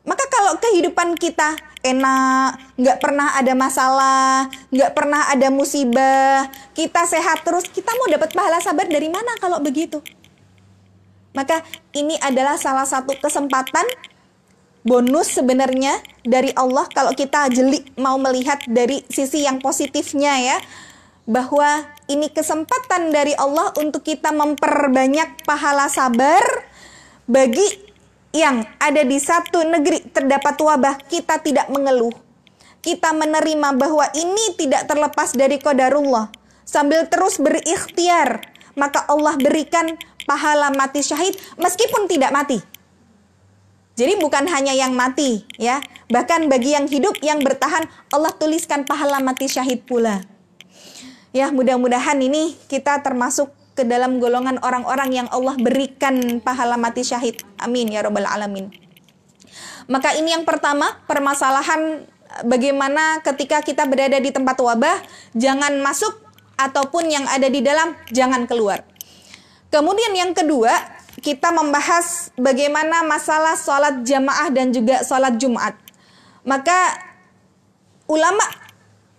Maka 0.04 0.28
kalau 0.28 0.60
kehidupan 0.60 1.16
kita 1.16 1.56
enak, 1.80 2.76
nggak 2.76 2.98
pernah 3.00 3.40
ada 3.40 3.54
masalah, 3.56 4.52
nggak 4.74 4.92
pernah 4.92 5.32
ada 5.32 5.48
musibah, 5.48 6.52
kita 6.76 7.08
sehat 7.08 7.48
terus, 7.48 7.64
kita 7.72 7.96
mau 7.96 8.12
dapat 8.12 8.36
pahala 8.36 8.60
sabar 8.60 8.90
dari 8.90 9.08
mana 9.08 9.40
kalau 9.40 9.64
begitu? 9.64 10.04
Maka 11.34 11.62
ini 11.94 12.18
adalah 12.20 12.58
salah 12.58 12.86
satu 12.90 13.14
kesempatan 13.18 13.86
bonus 14.82 15.36
sebenarnya 15.38 16.00
dari 16.26 16.50
Allah 16.58 16.88
kalau 16.90 17.14
kita 17.14 17.52
jeli 17.54 17.86
mau 18.00 18.18
melihat 18.18 18.64
dari 18.66 19.06
sisi 19.08 19.46
yang 19.46 19.62
positifnya 19.62 20.34
ya. 20.42 20.58
Bahwa 21.30 21.86
ini 22.10 22.34
kesempatan 22.34 23.14
dari 23.14 23.38
Allah 23.38 23.70
untuk 23.78 24.02
kita 24.02 24.34
memperbanyak 24.34 25.46
pahala 25.46 25.86
sabar 25.86 26.42
bagi 27.30 27.70
yang 28.34 28.66
ada 28.82 29.06
di 29.06 29.22
satu 29.22 29.62
negeri 29.62 30.10
terdapat 30.10 30.58
wabah 30.58 30.98
kita 31.06 31.38
tidak 31.46 31.70
mengeluh. 31.70 32.14
Kita 32.82 33.14
menerima 33.14 33.78
bahwa 33.78 34.10
ini 34.18 34.58
tidak 34.58 34.90
terlepas 34.90 35.38
dari 35.38 35.62
qadarullah. 35.62 36.34
Sambil 36.66 37.06
terus 37.06 37.38
berikhtiar 37.38 38.42
maka 38.78 39.04
Allah 39.12 39.36
berikan 39.36 39.98
pahala 40.30 40.70
mati 40.78 41.02
syahid 41.02 41.34
meskipun 41.58 42.06
tidak 42.06 42.30
mati. 42.30 42.62
Jadi 43.98 44.16
bukan 44.22 44.46
hanya 44.48 44.72
yang 44.78 44.94
mati 44.94 45.44
ya, 45.58 45.82
bahkan 46.08 46.46
bagi 46.48 46.78
yang 46.78 46.86
hidup 46.86 47.18
yang 47.20 47.42
bertahan 47.42 47.90
Allah 48.14 48.32
tuliskan 48.38 48.86
pahala 48.86 49.18
mati 49.20 49.50
syahid 49.50 49.84
pula. 49.84 50.22
Ya, 51.34 51.50
mudah-mudahan 51.50 52.16
ini 52.22 52.56
kita 52.72 53.02
termasuk 53.02 53.52
ke 53.76 53.84
dalam 53.84 54.24
golongan 54.24 54.60
orang-orang 54.64 55.24
yang 55.24 55.28
Allah 55.32 55.56
berikan 55.60 56.40
pahala 56.40 56.80
mati 56.80 57.04
syahid. 57.04 57.44
Amin 57.60 57.92
ya 57.92 58.04
robbal 58.04 58.28
alamin. 58.28 58.72
Maka 59.92 60.16
ini 60.16 60.32
yang 60.32 60.48
pertama, 60.48 61.00
permasalahan 61.04 62.06
bagaimana 62.46 63.20
ketika 63.26 63.64
kita 63.64 63.84
berada 63.90 64.16
di 64.20 64.32
tempat 64.32 64.60
wabah, 64.60 65.00
jangan 65.36 65.76
masuk 65.80 66.12
ataupun 66.60 67.08
yang 67.08 67.26
ada 67.28 67.48
di 67.48 67.64
dalam 67.64 67.96
jangan 68.12 68.46
keluar. 68.46 68.84
Kemudian 69.70 70.14
yang 70.18 70.34
kedua, 70.34 70.74
kita 71.22 71.54
membahas 71.54 72.34
bagaimana 72.34 73.06
masalah 73.06 73.54
sholat 73.54 74.02
jamaah 74.02 74.50
dan 74.50 74.74
juga 74.74 75.06
sholat 75.06 75.38
Jumat. 75.38 75.78
Maka 76.42 76.98
ulama 78.10 78.42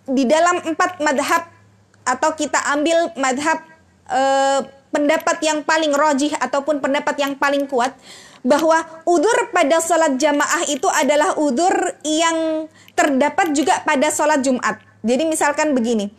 di 0.09 0.27
dalam 0.27 0.59
empat 0.59 0.99
madhab 0.99 1.47
atau 2.03 2.35
kita 2.35 2.59
ambil 2.75 3.15
madhab 3.15 3.63
eh, 4.11 4.59
pendapat 4.91 5.39
yang 5.39 5.63
paling 5.63 5.95
rojih 5.95 6.35
ataupun 6.35 6.83
pendapat 6.83 7.15
yang 7.21 7.33
paling 7.39 7.63
kuat 7.69 7.95
bahwa 8.43 8.83
udur 9.07 9.53
pada 9.55 9.79
sholat 9.79 10.17
jamaah 10.19 10.67
itu 10.67 10.89
adalah 10.91 11.37
udur 11.39 11.71
yang 12.03 12.67
terdapat 12.97 13.55
juga 13.55 13.79
pada 13.87 14.11
sholat 14.11 14.43
Jumat. 14.43 14.81
Jadi 15.05 15.23
misalkan 15.29 15.71
begini, 15.77 16.09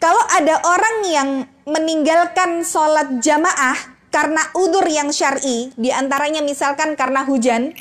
kalau 0.00 0.20
ada 0.32 0.58
orang 0.66 0.96
yang 1.06 1.28
meninggalkan 1.68 2.66
sholat 2.66 3.22
jamaah 3.22 3.78
karena 4.12 4.42
udur 4.58 4.84
yang 4.84 5.08
syari, 5.08 5.72
di 5.78 5.88
antaranya 5.88 6.44
misalkan 6.44 6.98
karena 6.98 7.24
hujan, 7.24 7.72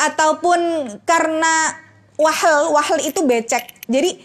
ataupun 0.00 0.88
karena 1.04 1.76
wahel, 2.16 2.72
wahel 2.72 2.98
itu 3.04 3.20
becek. 3.28 3.84
Jadi 3.84 4.16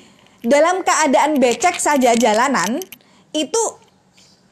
dalam 0.46 0.86
keadaan 0.86 1.36
becek 1.42 1.76
saja 1.76 2.16
jalanan, 2.16 2.80
itu 3.36 3.64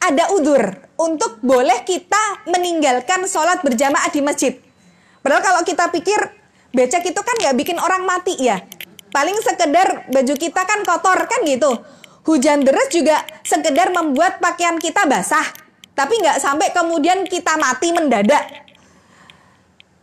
ada 0.04 0.30
udur 0.36 0.60
untuk 1.00 1.40
boleh 1.40 1.88
kita 1.88 2.46
meninggalkan 2.52 3.26
sholat 3.30 3.64
berjamaah 3.64 4.12
di 4.12 4.22
masjid. 4.22 4.54
Padahal 5.24 5.42
kalau 5.42 5.62
kita 5.64 5.88
pikir 5.94 6.20
becek 6.76 7.06
itu 7.08 7.22
kan 7.24 7.36
nggak 7.40 7.56
bikin 7.58 7.78
orang 7.80 8.04
mati 8.04 8.36
ya. 8.38 8.60
Paling 9.08 9.40
sekedar 9.40 10.12
baju 10.12 10.34
kita 10.36 10.68
kan 10.68 10.84
kotor 10.84 11.32
kan 11.32 11.42
gitu 11.48 11.80
Hujan 12.28 12.68
deras 12.68 12.92
juga 12.92 13.24
sekedar 13.40 13.96
membuat 13.96 14.44
pakaian 14.44 14.76
kita 14.84 15.08
basah, 15.08 15.48
tapi 15.96 16.20
nggak 16.20 16.44
sampai 16.44 16.76
kemudian 16.76 17.24
kita 17.24 17.56
mati 17.56 17.96
mendadak. 17.96 18.68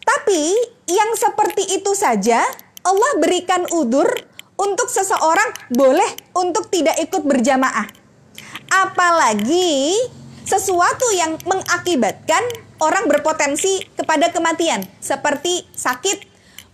Tapi 0.00 0.56
yang 0.88 1.12
seperti 1.20 1.76
itu 1.76 1.92
saja 1.92 2.40
Allah 2.80 3.12
berikan 3.20 3.68
udur 3.76 4.08
untuk 4.56 4.88
seseorang 4.88 5.52
boleh 5.68 6.32
untuk 6.32 6.72
tidak 6.72 6.96
ikut 7.04 7.28
berjamaah. 7.28 7.92
Apalagi 8.72 9.92
sesuatu 10.48 11.04
yang 11.12 11.36
mengakibatkan 11.44 12.40
orang 12.80 13.04
berpotensi 13.04 13.84
kepada 14.00 14.32
kematian 14.32 14.80
seperti 14.96 15.68
sakit, 15.76 16.24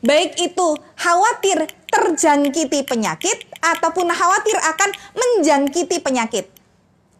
baik 0.07 0.39
itu 0.39 0.79
khawatir 0.95 1.67
terjangkiti 1.91 2.87
penyakit 2.87 3.50
ataupun 3.61 4.09
khawatir 4.09 4.57
akan 4.57 4.91
menjangkiti 5.15 6.01
penyakit. 6.01 6.49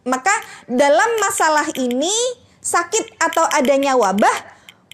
Maka 0.05 0.33
dalam 0.65 1.09
masalah 1.21 1.69
ini 1.77 2.13
sakit 2.61 3.21
atau 3.21 3.45
adanya 3.53 3.93
wabah 3.97 4.37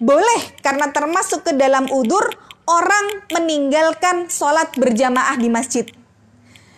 boleh 0.04 0.42
karena 0.60 0.92
termasuk 0.92 1.48
ke 1.48 1.52
dalam 1.56 1.88
udur 1.92 2.24
orang 2.68 3.24
meninggalkan 3.32 4.28
sholat 4.28 4.72
berjamaah 4.76 5.40
di 5.40 5.48
masjid. 5.48 5.88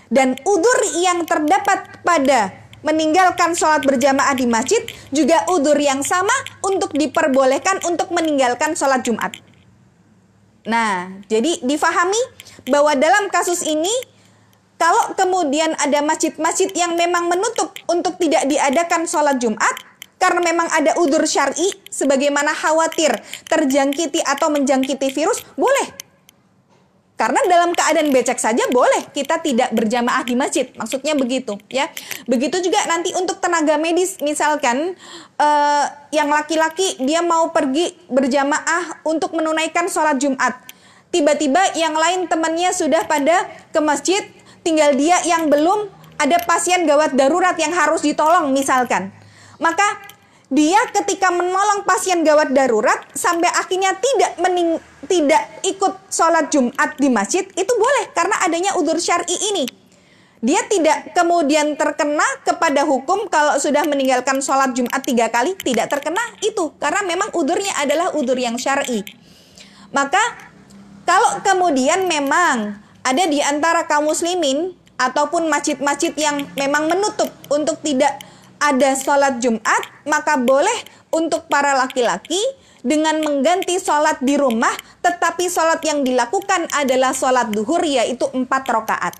Dan 0.09 0.37
udur 0.41 0.77
yang 0.97 1.25
terdapat 1.25 2.01
pada 2.01 2.53
meninggalkan 2.81 3.53
sholat 3.53 3.83
berjamaah 3.83 4.33
di 4.33 4.47
masjid 4.47 4.81
juga 5.11 5.45
udur 5.51 5.75
yang 5.75 6.01
sama 6.01 6.33
untuk 6.63 6.95
diperbolehkan 6.95 7.83
untuk 7.85 8.09
meninggalkan 8.13 8.73
sholat 8.73 9.03
Jumat. 9.03 9.35
Nah, 10.69 11.09
jadi 11.27 11.59
difahami 11.65 12.21
bahwa 12.69 12.93
dalam 12.95 13.27
kasus 13.33 13.65
ini 13.65 13.91
kalau 14.79 15.11
kemudian 15.13 15.75
ada 15.75 15.99
masjid-masjid 15.99 16.71
yang 16.71 16.95
memang 16.95 17.27
menutup 17.27 17.75
untuk 17.91 18.15
tidak 18.15 18.47
diadakan 18.47 19.03
sholat 19.03 19.35
Jumat 19.35 19.75
karena 20.19 20.39
memang 20.43 20.67
ada 20.71 20.95
udur 20.99 21.23
syari 21.27 21.67
sebagaimana 21.91 22.51
khawatir 22.55 23.11
terjangkiti 23.47 24.23
atau 24.23 24.51
menjangkiti 24.51 25.11
virus, 25.11 25.43
boleh. 25.55 26.09
Karena 27.19 27.43
dalam 27.51 27.75
keadaan 27.75 28.15
becek 28.15 28.39
saja 28.39 28.63
boleh 28.71 29.11
kita 29.11 29.43
tidak 29.43 29.75
berjamaah 29.75 30.23
di 30.23 30.39
masjid, 30.39 30.71
maksudnya 30.79 31.19
begitu 31.19 31.59
ya. 31.67 31.91
Begitu 32.23 32.63
juga 32.63 32.79
nanti 32.87 33.11
untuk 33.11 33.43
tenaga 33.43 33.75
medis, 33.75 34.23
misalkan 34.23 34.95
uh, 35.35 35.85
yang 36.15 36.31
laki-laki 36.31 36.95
dia 37.03 37.19
mau 37.19 37.51
pergi 37.51 37.91
berjamaah 38.07 39.03
untuk 39.03 39.35
menunaikan 39.35 39.91
sholat 39.91 40.15
Jumat, 40.15 40.55
tiba-tiba 41.11 41.59
yang 41.75 41.91
lain 41.91 42.31
temannya 42.31 42.71
sudah 42.71 43.03
pada 43.03 43.51
ke 43.75 43.83
masjid, 43.83 44.23
tinggal 44.61 44.95
dia 44.95 45.19
yang 45.25 45.47
belum 45.47 45.89
ada 46.19 46.37
pasien 46.43 46.83
gawat 46.83 47.15
darurat 47.15 47.55
yang 47.55 47.71
harus 47.71 48.03
ditolong 48.03 48.51
misalkan. 48.51 49.09
Maka 49.59 49.85
dia 50.49 50.81
ketika 50.89 51.29
menolong 51.29 51.85
pasien 51.85 52.25
gawat 52.25 52.49
darurat 52.51 53.05
sampai 53.13 53.47
akhirnya 53.53 53.93
tidak 54.01 54.33
mening 54.41 54.81
tidak 55.05 55.45
ikut 55.61 56.09
sholat 56.09 56.49
Jumat 56.49 56.97
di 56.97 57.07
masjid 57.07 57.45
itu 57.45 57.73
boleh 57.77 58.09
karena 58.11 58.35
adanya 58.41 58.73
udur 58.75 58.97
syari 58.97 59.37
ini. 59.53 59.69
Dia 60.39 60.63
tidak 60.71 61.11
kemudian 61.11 61.75
terkena 61.75 62.23
kepada 62.47 62.87
hukum 62.87 63.27
kalau 63.27 63.59
sudah 63.59 63.83
meninggalkan 63.85 64.39
sholat 64.39 64.71
Jumat 64.71 65.03
tiga 65.03 65.27
kali 65.29 65.53
tidak 65.59 65.91
terkena 65.91 66.23
itu 66.41 66.71
karena 66.79 67.03
memang 67.05 67.29
udurnya 67.35 67.75
adalah 67.77 68.15
udur 68.17 68.39
yang 68.39 68.57
syari. 68.57 69.03
Maka 69.93 70.21
kalau 71.05 71.41
kemudian 71.45 72.09
memang 72.09 72.88
ada 73.03 73.23
di 73.27 73.39
antara 73.39 73.87
kaum 73.87 74.11
muslimin 74.11 74.75
ataupun 74.99 75.47
masjid-masjid 75.47 76.11
yang 76.19 76.43
memang 76.59 76.91
menutup 76.91 77.31
untuk 77.47 77.79
tidak 77.79 78.19
ada 78.59 78.91
sholat 78.99 79.39
Jumat, 79.39 79.81
maka 80.03 80.35
boleh 80.35 80.75
untuk 81.09 81.47
para 81.47 81.73
laki-laki 81.79 82.39
dengan 82.83 83.23
mengganti 83.23 83.79
sholat 83.79 84.19
di 84.19 84.35
rumah, 84.35 84.71
tetapi 84.99 85.47
sholat 85.47 85.79
yang 85.83 86.03
dilakukan 86.03 86.67
adalah 86.75 87.15
sholat 87.15 87.51
duhur 87.51 87.79
yaitu 87.83 88.27
empat 88.35 88.67
rakaat. 88.67 89.15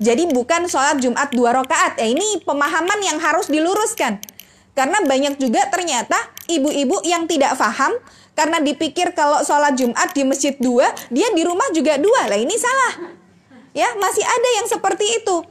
Jadi 0.00 0.32
bukan 0.32 0.64
sholat 0.64 0.96
Jumat 1.00 1.28
dua 1.32 1.52
rakaat. 1.52 2.00
Ya 2.00 2.08
ini 2.08 2.40
pemahaman 2.40 3.00
yang 3.04 3.20
harus 3.20 3.52
diluruskan. 3.52 4.16
Karena 4.72 5.04
banyak 5.04 5.36
juga 5.36 5.68
ternyata 5.68 6.16
ibu-ibu 6.48 7.04
yang 7.04 7.28
tidak 7.28 7.52
paham 7.60 7.92
karena 8.40 8.56
dipikir 8.64 9.12
kalau 9.12 9.44
sholat 9.44 9.76
Jumat 9.76 10.16
di 10.16 10.24
masjid 10.24 10.56
dua, 10.56 10.88
dia 11.12 11.28
di 11.36 11.44
rumah 11.44 11.68
juga 11.76 12.00
dua. 12.00 12.24
Lah 12.24 12.40
ini 12.40 12.56
salah. 12.56 13.12
Ya 13.76 13.92
masih 14.00 14.24
ada 14.24 14.48
yang 14.56 14.64
seperti 14.64 15.20
itu. 15.20 15.44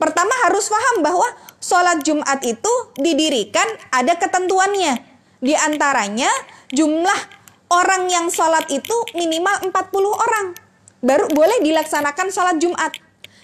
Pertama 0.00 0.32
harus 0.48 0.72
paham 0.72 1.04
bahwa 1.04 1.28
sholat 1.60 2.00
Jumat 2.00 2.40
itu 2.40 2.72
didirikan 2.96 3.68
ada 3.92 4.16
ketentuannya. 4.16 5.04
Di 5.44 5.52
antaranya 5.52 6.32
jumlah 6.72 7.20
orang 7.68 8.08
yang 8.08 8.32
sholat 8.32 8.64
itu 8.72 8.96
minimal 9.12 9.60
40 9.68 9.76
orang. 10.08 10.56
Baru 11.04 11.28
boleh 11.36 11.60
dilaksanakan 11.60 12.32
sholat 12.32 12.56
Jumat. 12.56 12.96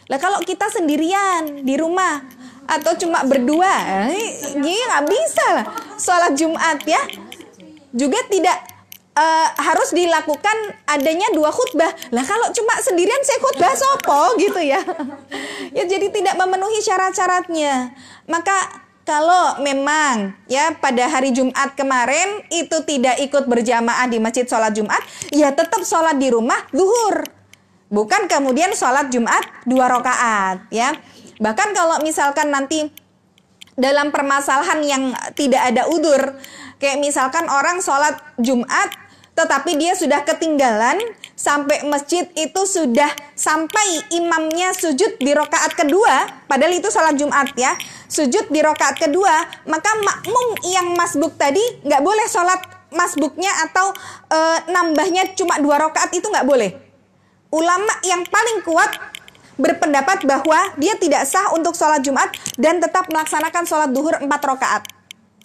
Lah 0.08 0.16
kalau 0.16 0.40
kita 0.40 0.72
sendirian 0.72 1.68
di 1.68 1.76
rumah 1.76 2.24
atau 2.64 2.96
cuma 2.96 3.28
berdua, 3.28 4.08
ini 4.56 4.72
nggak 4.72 5.04
bisa 5.04 5.46
lah 5.52 5.66
sholat 6.00 6.32
Jumat 6.32 6.80
ya. 6.88 7.04
Juga 7.92 8.24
tidak 8.32 8.75
uh, 9.16 9.48
harus 9.56 9.90
dilakukan 9.96 10.76
adanya 10.84 11.32
dua 11.32 11.48
khutbah. 11.48 11.90
Lah 12.12 12.22
kalau 12.22 12.52
cuma 12.52 12.76
sendirian 12.84 13.18
saya 13.24 13.40
khutbah 13.40 13.72
sopo 13.72 14.20
gitu 14.44 14.60
ya. 14.60 14.84
ya 15.72 15.84
jadi 15.88 16.12
tidak 16.12 16.36
memenuhi 16.36 16.78
syarat-syaratnya. 16.84 17.96
Maka 18.28 18.84
kalau 19.06 19.62
memang 19.62 20.34
ya 20.50 20.74
pada 20.76 21.06
hari 21.06 21.32
Jumat 21.32 21.78
kemarin 21.78 22.42
itu 22.50 22.82
tidak 22.84 23.16
ikut 23.22 23.46
berjamaah 23.46 24.06
di 24.10 24.18
masjid 24.18 24.44
sholat 24.44 24.74
Jumat, 24.74 25.00
ya 25.30 25.54
tetap 25.54 25.80
sholat 25.86 26.18
di 26.20 26.28
rumah 26.28 26.58
duhur. 26.74 27.24
Bukan 27.86 28.26
kemudian 28.26 28.74
sholat 28.74 29.08
Jumat 29.14 29.46
dua 29.62 29.86
rakaat 29.86 30.66
ya. 30.74 30.98
Bahkan 31.38 31.68
kalau 31.70 32.02
misalkan 32.02 32.50
nanti 32.50 32.90
dalam 33.78 34.10
permasalahan 34.10 34.80
yang 34.82 35.02
tidak 35.38 35.62
ada 35.70 35.86
udur, 35.86 36.34
kayak 36.82 36.98
misalkan 36.98 37.46
orang 37.46 37.78
sholat 37.78 38.18
Jumat 38.42 39.05
tetapi 39.36 39.76
dia 39.76 39.92
sudah 39.92 40.24
ketinggalan 40.24 40.96
sampai 41.36 41.84
masjid 41.84 42.24
itu 42.32 42.64
sudah 42.64 43.12
sampai 43.36 44.08
imamnya 44.16 44.72
sujud 44.72 45.20
di 45.20 45.36
rokaat 45.36 45.76
kedua, 45.76 46.48
padahal 46.48 46.72
itu 46.72 46.88
sholat 46.88 47.20
Jumat 47.20 47.52
ya, 47.52 47.76
sujud 48.08 48.48
di 48.48 48.64
rokaat 48.64 48.96
kedua, 48.96 49.44
maka 49.68 49.92
makmum 50.00 50.56
yang 50.64 50.96
masbuk 50.96 51.36
tadi 51.36 51.60
nggak 51.84 52.00
boleh 52.00 52.26
sholat 52.32 52.64
masbuknya 52.88 53.52
atau 53.68 53.92
e, 54.32 54.38
nambahnya 54.72 55.36
cuma 55.36 55.60
dua 55.60 55.84
rokaat 55.84 56.08
itu 56.16 56.24
nggak 56.24 56.48
boleh. 56.48 56.72
Ulama 57.52 57.92
yang 58.08 58.24
paling 58.24 58.64
kuat 58.64 58.88
berpendapat 59.60 60.24
bahwa 60.24 60.72
dia 60.80 60.96
tidak 60.96 61.28
sah 61.28 61.52
untuk 61.52 61.76
sholat 61.76 62.00
Jumat 62.00 62.32
dan 62.56 62.80
tetap 62.80 63.04
melaksanakan 63.12 63.68
sholat 63.68 63.92
duhur 63.92 64.16
empat 64.16 64.40
rokaat. 64.48 64.82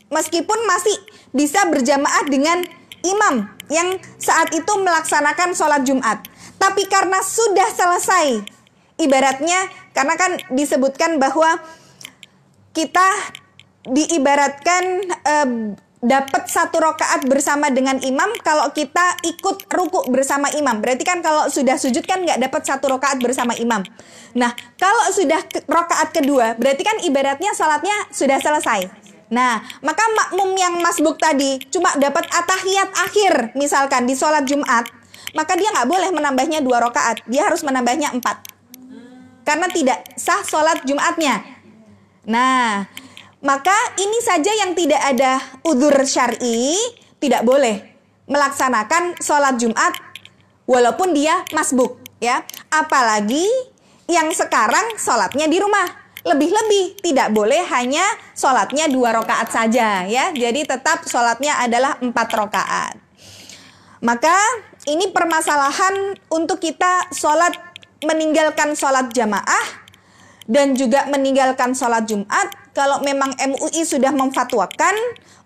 Meskipun 0.07 0.59
masih 0.63 0.95
bisa 1.35 1.67
berjamaah 1.67 2.27
dengan 2.27 2.63
imam 3.03 3.47
yang 3.71 3.97
saat 4.19 4.51
itu 4.51 4.73
melaksanakan 4.75 5.55
sholat 5.55 5.81
Jumat. 5.87 6.19
Tapi 6.59 6.85
karena 6.91 7.23
sudah 7.23 7.71
selesai, 7.71 8.43
ibaratnya 8.99 9.65
karena 9.95 10.13
kan 10.19 10.37
disebutkan 10.51 11.17
bahwa 11.17 11.57
kita 12.75 13.07
diibaratkan 13.87 14.83
e, 15.09 15.35
dapat 16.01 16.49
satu 16.49 16.81
rokaat 16.81 17.29
bersama 17.29 17.69
dengan 17.69 18.01
imam 18.01 18.33
kalau 18.41 18.73
kita 18.73 19.21
ikut 19.21 19.69
ruku 19.69 20.09
bersama 20.09 20.49
imam. 20.57 20.81
Berarti 20.81 21.05
kan 21.05 21.21
kalau 21.21 21.45
sudah 21.47 21.77
sujud 21.77 22.01
kan 22.09 22.25
nggak 22.25 22.41
dapat 22.41 22.61
satu 22.65 22.97
rokaat 22.97 23.21
bersama 23.21 23.53
imam. 23.57 23.85
Nah 24.33 24.53
kalau 24.81 25.13
sudah 25.13 25.41
rokaat 25.69 26.09
kedua 26.09 26.57
berarti 26.57 26.81
kan 26.81 26.97
ibaratnya 27.05 27.53
sholatnya 27.53 27.93
sudah 28.09 28.41
selesai. 28.41 29.00
Nah, 29.31 29.63
maka 29.79 30.03
makmum 30.11 30.51
yang 30.59 30.75
masbuk 30.83 31.15
tadi 31.15 31.55
cuma 31.71 31.95
dapat 31.95 32.27
atahiyat 32.27 32.91
akhir, 32.99 33.33
misalkan 33.55 34.03
di 34.03 34.11
sholat 34.11 34.43
Jumat, 34.43 34.91
maka 35.31 35.55
dia 35.55 35.71
nggak 35.71 35.87
boleh 35.87 36.11
menambahnya 36.11 36.59
dua 36.59 36.83
rakaat, 36.83 37.23
dia 37.31 37.47
harus 37.47 37.63
menambahnya 37.63 38.11
empat, 38.11 38.43
karena 39.47 39.71
tidak 39.71 40.03
sah 40.19 40.43
sholat 40.43 40.83
Jumatnya. 40.83 41.47
Nah, 42.27 42.83
maka 43.39 43.73
ini 43.95 44.19
saja 44.19 44.51
yang 44.51 44.75
tidak 44.75 44.99
ada 44.99 45.39
udur 45.63 45.95
syari 46.03 46.75
tidak 47.23 47.47
boleh 47.47 47.87
melaksanakan 48.27 49.15
sholat 49.23 49.55
Jumat 49.55 49.95
walaupun 50.67 51.15
dia 51.15 51.39
masbuk, 51.55 52.03
ya. 52.19 52.43
Apalagi 52.67 53.47
yang 54.11 54.27
sekarang 54.35 54.99
sholatnya 54.99 55.47
di 55.47 55.55
rumah 55.55 56.00
lebih-lebih. 56.25 57.01
Tidak 57.01 57.29
boleh 57.33 57.61
hanya 57.71 58.03
sholatnya 58.37 58.89
dua 58.89 59.15
rakaat 59.15 59.49
saja 59.49 60.05
ya. 60.05 60.29
Jadi 60.33 60.65
tetap 60.65 61.05
sholatnya 61.05 61.61
adalah 61.61 61.97
empat 62.01 62.27
rakaat. 62.33 62.95
Maka 64.01 64.33
ini 64.89 65.13
permasalahan 65.13 66.17
untuk 66.33 66.57
kita 66.57 67.13
sholat 67.13 67.53
meninggalkan 68.01 68.73
sholat 68.73 69.13
jamaah 69.13 69.65
dan 70.49 70.73
juga 70.73 71.05
meninggalkan 71.05 71.77
sholat 71.77 72.09
Jumat. 72.09 72.49
Kalau 72.71 73.03
memang 73.03 73.35
MUI 73.35 73.83
sudah 73.83 74.09
memfatwakan 74.15 74.95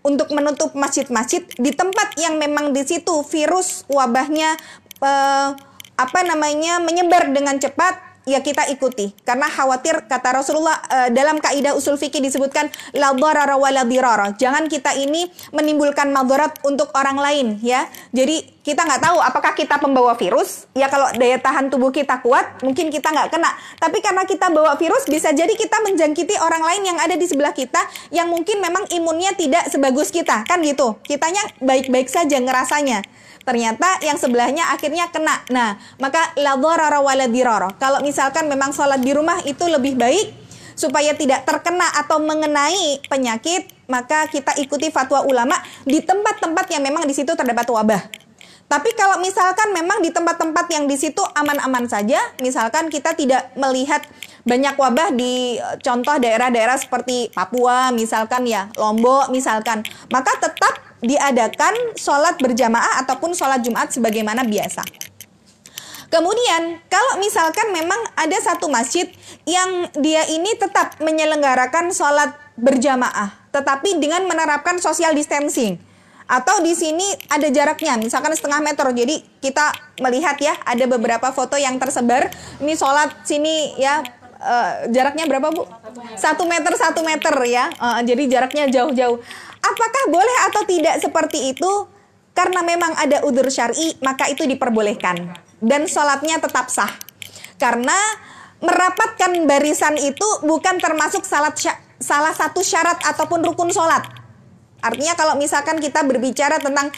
untuk 0.05 0.29
menutup 0.31 0.71
masjid-masjid 0.77 1.41
di 1.57 1.73
tempat 1.73 2.13
yang 2.21 2.37
memang 2.37 2.69
di 2.71 2.85
situ 2.85 3.25
virus 3.25 3.81
wabahnya 3.89 4.53
eh, 5.01 5.49
apa 5.95 6.19
namanya 6.21 6.77
menyebar 6.77 7.33
dengan 7.33 7.57
cepat 7.57 7.97
ya 8.25 8.41
kita 8.41 8.67
ikuti 8.73 9.13
karena 9.21 9.45
khawatir 9.47 10.09
kata 10.09 10.41
Rasulullah 10.41 10.77
uh, 10.89 11.09
dalam 11.13 11.37
kaidah 11.37 11.77
usul 11.77 11.95
fikih 11.95 12.21
disebutkan 12.21 12.67
la 12.97 13.13
darara 13.13 13.57
dirara. 13.85 14.33
Jangan 14.35 14.65
kita 14.67 14.97
ini 14.97 15.29
menimbulkan 15.53 16.09
madarat 16.11 16.57
untuk 16.65 16.91
orang 16.97 17.17
lain 17.21 17.47
ya. 17.61 17.87
Jadi 18.11 18.55
kita 18.65 18.81
nggak 18.81 19.01
tahu 19.01 19.17
apakah 19.21 19.53
kita 19.53 19.77
pembawa 19.77 20.17
virus. 20.17 20.65
Ya 20.73 20.89
kalau 20.89 21.05
daya 21.13 21.37
tahan 21.37 21.69
tubuh 21.69 21.93
kita 21.93 22.19
kuat, 22.25 22.65
mungkin 22.65 22.89
kita 22.89 23.13
nggak 23.13 23.29
kena. 23.29 23.53
Tapi 23.77 24.01
karena 24.01 24.25
kita 24.25 24.49
bawa 24.49 24.73
virus 24.75 25.05
bisa 25.05 25.29
jadi 25.29 25.53
kita 25.53 25.85
menjangkiti 25.85 26.35
orang 26.41 26.65
lain 26.65 26.81
yang 26.93 26.97
ada 26.97 27.13
di 27.13 27.29
sebelah 27.29 27.53
kita 27.53 27.79
yang 28.09 28.27
mungkin 28.27 28.57
memang 28.57 28.89
imunnya 28.89 29.37
tidak 29.37 29.69
sebagus 29.69 30.09
kita, 30.09 30.41
kan 30.49 30.65
gitu. 30.65 30.97
Kitanya 31.05 31.45
baik-baik 31.61 32.09
saja 32.09 32.41
ngerasanya 32.41 33.05
ternyata 33.45 34.01
yang 34.01 34.17
sebelahnya 34.17 34.73
akhirnya 34.73 35.07
kena. 35.13 35.45
Nah, 35.53 35.77
maka 36.01 36.33
la 36.41 36.57
dharara 36.57 36.99
wala 36.99 37.29
Kalau 37.77 38.01
misalkan 38.01 38.49
memang 38.49 38.73
sholat 38.73 38.99
di 38.99 39.13
rumah 39.13 39.39
itu 39.45 39.63
lebih 39.69 39.95
baik 39.95 40.33
supaya 40.75 41.15
tidak 41.15 41.47
terkena 41.47 41.87
atau 41.95 42.19
mengenai 42.19 42.99
penyakit, 43.07 43.71
maka 43.87 44.27
kita 44.27 44.59
ikuti 44.59 44.91
fatwa 44.91 45.23
ulama 45.23 45.55
di 45.87 46.03
tempat-tempat 46.03 46.65
yang 46.73 46.83
memang 46.83 47.07
di 47.07 47.15
situ 47.15 47.31
terdapat 47.31 47.69
wabah. 47.71 48.25
Tapi 48.65 48.97
kalau 48.97 49.21
misalkan 49.21 49.77
memang 49.77 50.01
di 50.01 50.09
tempat-tempat 50.09 50.65
yang 50.73 50.89
di 50.89 50.97
situ 50.97 51.21
aman-aman 51.37 51.85
saja, 51.85 52.17
misalkan 52.41 52.89
kita 52.89 53.13
tidak 53.13 53.53
melihat 53.53 54.01
banyak 54.41 54.73
wabah 54.73 55.13
di 55.13 55.61
eh, 55.61 55.75
contoh 55.85 56.17
daerah-daerah 56.17 56.73
seperti 56.77 57.29
Papua, 57.29 57.93
misalkan 57.93 58.49
ya, 58.49 58.73
Lombok, 58.73 59.29
misalkan, 59.29 59.85
maka 60.09 60.33
tetap 60.41 60.94
diadakan 61.05 61.93
sholat 61.93 62.41
berjamaah 62.41 63.05
ataupun 63.05 63.37
sholat 63.37 63.61
Jumat 63.61 63.93
sebagaimana 63.93 64.41
biasa. 64.41 64.81
Kemudian, 66.09 66.79
kalau 66.87 67.19
misalkan 67.21 67.73
memang 67.75 67.97
ada 68.15 68.37
satu 68.39 68.69
masjid 68.71 69.09
yang 69.45 69.89
dia 69.99 70.25
ini 70.31 70.53
tetap 70.57 70.97
menyelenggarakan 71.01 71.91
sholat 71.93 72.33
berjamaah, 72.55 73.35
tetapi 73.53 73.99
dengan 74.01 74.25
menerapkan 74.25 74.81
social 74.81 75.13
distancing 75.13 75.77
atau 76.25 76.57
di 76.65 76.73
sini 76.73 77.05
ada 77.29 77.45
jaraknya 77.53 78.01
misalkan 78.01 78.33
setengah 78.33 78.57
meter 78.57 78.89
jadi 78.97 79.21
kita 79.45 79.69
melihat 80.01 80.33
ya 80.41 80.57
ada 80.65 80.89
beberapa 80.89 81.29
foto 81.29 81.53
yang 81.53 81.77
tersebar 81.77 82.33
ini 82.57 82.73
sholat 82.73 83.13
sini 83.21 83.77
ya 83.77 84.01
uh, 84.41 84.89
jaraknya 84.89 85.29
berapa 85.29 85.53
bu 85.53 85.69
satu 86.17 86.49
meter 86.49 86.73
satu 86.73 87.05
meter 87.05 87.29
ya 87.45 87.69
uh, 87.77 88.01
jadi 88.01 88.25
jaraknya 88.25 88.65
jauh-jauh 88.73 89.21
apakah 89.65 90.03
boleh 90.13 90.37
atau 90.51 90.61
tidak 90.69 90.95
seperti 91.01 91.53
itu? 91.53 91.71
Karena 92.35 92.61
memang 92.61 92.91
ada 92.99 93.23
udur 93.23 93.47
syari 93.47 93.95
maka 94.03 94.27
itu 94.27 94.43
diperbolehkan. 94.43 95.33
Dan 95.63 95.87
sholatnya 95.87 96.37
tetap 96.43 96.67
sah. 96.67 96.91
Karena 97.55 97.95
merapatkan 98.59 99.31
barisan 99.47 99.95
itu 99.99 100.27
bukan 100.43 100.77
termasuk 100.79 101.23
salat 101.23 101.55
salah 101.99 102.33
satu 102.35 102.59
syarat 102.59 102.99
ataupun 103.07 103.39
rukun 103.43 103.71
sholat. 103.71 104.03
Artinya 104.83 105.15
kalau 105.17 105.39
misalkan 105.39 105.81
kita 105.81 106.03
berbicara 106.05 106.61
tentang 106.61 106.91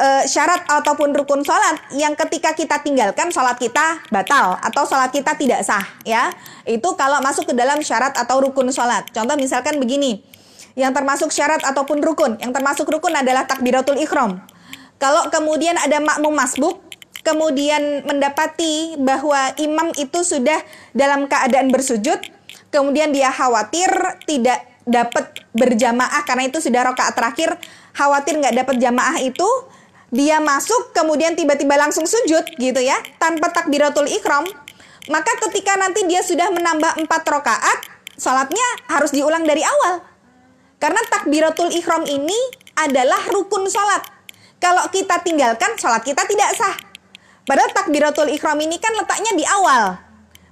uh, 0.00 0.24
syarat 0.24 0.64
ataupun 0.66 1.12
rukun 1.12 1.44
sholat 1.44 1.78
yang 1.94 2.16
ketika 2.16 2.56
kita 2.56 2.80
tinggalkan 2.80 3.28
sholat 3.28 3.60
kita 3.60 4.02
batal 4.08 4.56
atau 4.58 4.82
sholat 4.88 5.12
kita 5.12 5.36
tidak 5.36 5.60
sah 5.62 5.84
ya. 6.02 6.32
Itu 6.64 6.96
kalau 6.96 7.20
masuk 7.20 7.52
ke 7.52 7.54
dalam 7.54 7.78
syarat 7.84 8.16
atau 8.16 8.40
rukun 8.40 8.72
sholat. 8.72 9.06
Contoh 9.12 9.36
misalkan 9.36 9.76
begini 9.76 10.24
yang 10.76 10.92
termasuk 10.92 11.30
syarat 11.30 11.64
ataupun 11.64 12.02
rukun. 12.02 12.36
Yang 12.42 12.52
termasuk 12.56 12.86
rukun 12.90 13.14
adalah 13.14 13.46
takbiratul 13.46 13.96
ikhram 13.96 14.42
kalau 14.98 15.30
kemudian 15.30 15.78
ada 15.78 16.02
makmum 16.02 16.34
masbuk 16.34 16.82
kemudian 17.22 18.06
mendapati 18.06 18.98
bahwa 18.98 19.54
imam 19.58 19.94
itu 19.94 20.22
sudah 20.26 20.58
dalam 20.92 21.30
keadaan 21.30 21.70
bersujud 21.70 22.18
kemudian 22.74 23.14
dia 23.14 23.30
khawatir 23.30 23.88
tidak 24.26 24.66
dapat 24.84 25.30
berjamaah 25.54 26.22
karena 26.26 26.50
itu 26.50 26.58
sudah 26.58 26.82
rokaat 26.82 27.14
terakhir 27.14 27.54
khawatir 27.94 28.38
nggak 28.38 28.54
dapat 28.64 28.76
jamaah 28.82 29.16
itu 29.22 29.48
dia 30.08 30.40
masuk 30.40 30.96
kemudian 30.96 31.36
tiba-tiba 31.36 31.76
langsung 31.76 32.08
sujud 32.08 32.44
gitu 32.56 32.80
ya 32.80 32.96
tanpa 33.20 33.52
takbiratul 33.52 34.08
ikram 34.08 34.48
maka 35.12 35.32
ketika 35.48 35.76
nanti 35.76 36.08
dia 36.08 36.24
sudah 36.24 36.48
menambah 36.48 37.04
empat 37.04 37.22
rokaat 37.28 37.78
sholatnya 38.16 38.66
harus 38.88 39.12
diulang 39.12 39.44
dari 39.44 39.60
awal 39.60 40.07
karena 40.78 40.98
takbiratul 41.10 41.70
ikram 41.74 42.06
ini 42.06 42.38
adalah 42.78 43.18
rukun 43.30 43.66
sholat. 43.66 44.02
Kalau 44.58 44.86
kita 44.90 45.22
tinggalkan 45.22 45.74
sholat 45.78 46.02
kita 46.02 46.26
tidak 46.26 46.50
sah. 46.54 46.74
Padahal 47.46 47.70
takbiratul 47.74 48.30
ikram 48.30 48.58
ini 48.58 48.78
kan 48.78 48.94
letaknya 48.94 49.34
di 49.34 49.44
awal. 49.46 50.08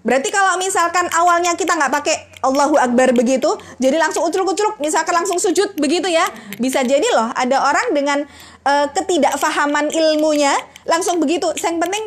Berarti 0.07 0.31
kalau 0.31 0.55
misalkan 0.55 1.11
awalnya 1.11 1.59
kita 1.59 1.74
nggak 1.74 1.91
pakai 1.91 2.16
Allahu 2.47 2.79
Akbar 2.79 3.11
begitu, 3.11 3.59
jadi 3.83 3.99
langsung 3.99 4.22
ucruk-ucruk, 4.22 4.79
misalkan 4.79 5.18
langsung 5.18 5.43
sujud 5.43 5.74
begitu 5.83 6.07
ya, 6.07 6.22
bisa 6.62 6.87
jadi 6.87 7.03
loh 7.11 7.35
ada 7.35 7.59
orang 7.59 7.91
dengan 7.91 8.18
uh, 8.62 8.87
ketidakfahaman 8.95 9.91
ilmunya 9.91 10.55
langsung 10.87 11.18
begitu. 11.18 11.51
Yang 11.59 11.83
penting 11.83 12.05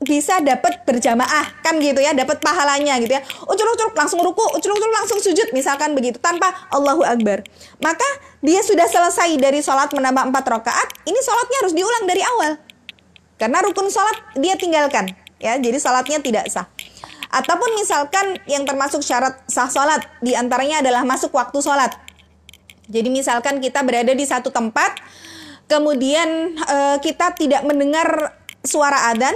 bisa 0.00 0.40
dapat 0.40 0.80
berjamaah 0.88 1.60
kan 1.60 1.76
gitu 1.76 2.00
ya, 2.00 2.16
dapat 2.16 2.40
pahalanya 2.40 2.96
gitu 3.04 3.12
ya. 3.12 3.22
Ucruk-ucruk 3.44 3.92
langsung 3.92 4.24
ruku, 4.24 4.40
ucruk-ucruk 4.56 4.94
langsung 4.96 5.20
sujud 5.20 5.52
misalkan 5.52 5.92
begitu 5.92 6.16
tanpa 6.16 6.48
Allahu 6.72 7.04
Akbar. 7.04 7.44
Maka 7.84 8.08
dia 8.40 8.64
sudah 8.64 8.88
selesai 8.88 9.36
dari 9.36 9.60
sholat 9.60 9.92
menambah 9.92 10.32
empat 10.32 10.44
rakaat, 10.48 10.88
ini 11.04 11.20
sholatnya 11.20 11.58
harus 11.64 11.74
diulang 11.76 12.04
dari 12.08 12.24
awal. 12.24 12.56
Karena 13.36 13.60
rukun 13.60 13.92
sholat 13.92 14.16
dia 14.40 14.56
tinggalkan 14.56 15.12
ya, 15.36 15.60
jadi 15.60 15.76
sholatnya 15.76 16.24
tidak 16.24 16.48
sah. 16.48 16.68
Ataupun 17.30 17.78
misalkan 17.78 18.42
yang 18.50 18.66
termasuk 18.66 19.04
syarat 19.04 19.38
sah 19.46 19.70
sholat, 19.70 20.02
di 20.18 20.34
antaranya 20.34 20.82
adalah 20.82 21.06
masuk 21.06 21.30
waktu 21.30 21.60
sholat. 21.62 21.94
Jadi 22.90 23.06
misalkan 23.06 23.62
kita 23.62 23.86
berada 23.86 24.10
di 24.10 24.26
satu 24.26 24.50
tempat, 24.50 24.98
kemudian 25.70 26.58
e, 26.58 26.76
kita 26.98 27.30
tidak 27.38 27.62
mendengar 27.62 28.34
suara 28.66 29.14
adan, 29.14 29.32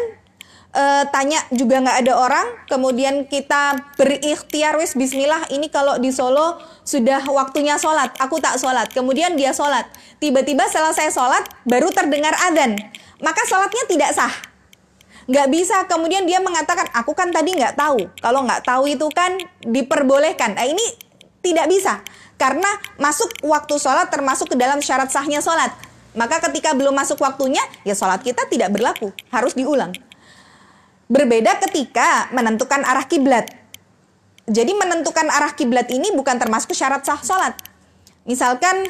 e, 0.74 0.84
tanya 1.14 1.38
juga 1.54 1.78
nggak 1.80 1.98
ada 2.04 2.12
orang, 2.18 2.46
kemudian 2.66 3.24
kita 3.30 3.94
berikhtiar 3.94 4.76
wis 4.76 4.98
Bismillah 4.98 5.48
ini 5.54 5.70
kalau 5.70 5.96
di 6.02 6.10
Solo 6.10 6.58
sudah 6.82 7.22
waktunya 7.30 7.78
sholat, 7.78 8.12
aku 8.18 8.42
tak 8.42 8.58
sholat, 8.58 8.90
kemudian 8.90 9.38
dia 9.38 9.54
sholat, 9.54 9.86
tiba-tiba 10.18 10.66
selesai 10.66 11.14
sholat 11.14 11.46
baru 11.64 11.94
terdengar 11.94 12.34
adan, 12.50 12.74
maka 13.22 13.46
sholatnya 13.46 13.86
tidak 13.86 14.10
sah. 14.12 14.34
Nggak 15.24 15.48
bisa. 15.48 15.76
Kemudian 15.88 16.28
dia 16.28 16.36
mengatakan 16.36 16.84
aku 16.92 17.16
kan 17.16 17.32
tadi 17.32 17.56
nggak 17.56 17.80
tahu. 17.80 18.12
Kalau 18.20 18.44
nggak 18.44 18.60
tahu 18.60 18.84
itu 18.92 19.08
kan 19.08 19.32
diperbolehkan. 19.64 20.52
Nah 20.52 20.68
ini 20.68 20.84
tidak 21.40 21.64
bisa. 21.72 22.04
Karena 22.36 22.68
masuk 23.00 23.32
waktu 23.40 23.80
sholat 23.80 24.12
termasuk 24.12 24.52
ke 24.52 24.56
dalam 24.60 24.84
syarat 24.84 25.08
sahnya 25.08 25.40
sholat. 25.40 25.72
Maka 26.12 26.44
ketika 26.44 26.76
belum 26.76 26.92
masuk 26.92 27.16
waktunya 27.24 27.64
ya 27.88 27.96
sholat 27.96 28.20
kita 28.20 28.44
tidak 28.52 28.68
berlaku. 28.68 29.16
Harus 29.32 29.56
diulang 29.56 29.96
berbeda 31.10 31.60
ketika 31.68 32.32
menentukan 32.32 32.84
arah 32.84 33.04
kiblat 33.08 33.50
jadi 34.44 34.72
menentukan 34.76 35.28
arah 35.28 35.56
kiblat 35.56 35.88
ini 35.88 36.12
bukan 36.12 36.36
termasuk 36.36 36.72
syarat 36.76 37.04
sah 37.04 37.20
sholat 37.20 37.56
misalkan 38.28 38.88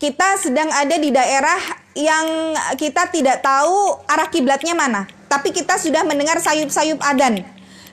kita 0.00 0.40
sedang 0.40 0.72
ada 0.72 0.96
di 0.96 1.12
daerah 1.12 1.60
yang 1.98 2.56
kita 2.78 3.10
tidak 3.12 3.44
tahu 3.44 4.00
arah 4.08 4.32
kiblatnya 4.32 4.72
mana, 4.72 5.04
tapi 5.26 5.50
kita 5.50 5.76
sudah 5.76 6.06
mendengar 6.08 6.38
sayup-sayup 6.38 6.96
adan. 7.04 7.44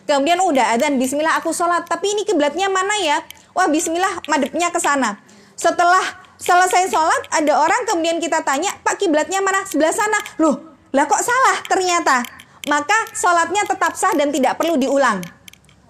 Kemudian 0.07 0.39
udah 0.39 0.77
adan, 0.77 0.95
bismillah 0.95 1.35
aku 1.41 1.51
sholat, 1.51 1.83
tapi 1.83 2.15
ini 2.15 2.23
kiblatnya 2.23 2.71
mana 2.71 2.95
ya? 3.03 3.19
Wah 3.51 3.67
bismillah 3.67 4.23
madepnya 4.29 4.71
ke 4.71 4.79
sana. 4.79 5.19
Setelah 5.59 5.99
selesai 6.39 6.93
sholat, 6.93 7.27
ada 7.33 7.59
orang 7.59 7.83
kemudian 7.89 8.21
kita 8.21 8.45
tanya, 8.45 8.71
Pak 8.85 9.01
kiblatnya 9.01 9.41
mana? 9.43 9.65
Sebelah 9.67 9.91
sana. 9.91 10.15
Loh, 10.39 10.77
lah 10.95 11.09
kok 11.09 11.19
salah 11.19 11.59
ternyata? 11.67 12.23
Maka 12.67 13.15
sholatnya 13.15 13.63
tetap 13.63 13.95
sah 13.95 14.13
dan 14.13 14.29
tidak 14.29 14.59
perlu 14.59 14.75
diulang. 14.75 15.23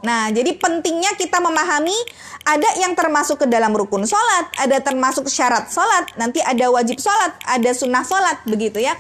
Nah, 0.06 0.30
jadi 0.30 0.54
pentingnya 0.62 1.18
kita 1.18 1.42
memahami 1.42 1.96
ada 2.46 2.70
yang 2.78 2.94
termasuk 2.94 3.44
ke 3.44 3.48
dalam 3.50 3.74
rukun 3.74 4.06
sholat, 4.06 4.54
ada 4.56 4.78
termasuk 4.80 5.26
syarat 5.26 5.68
sholat, 5.74 6.14
nanti 6.22 6.38
ada 6.40 6.70
wajib 6.70 7.02
sholat, 7.02 7.34
ada 7.44 7.74
sunnah 7.74 8.06
sholat, 8.06 8.40
begitu 8.46 8.78
ya. 8.78 8.94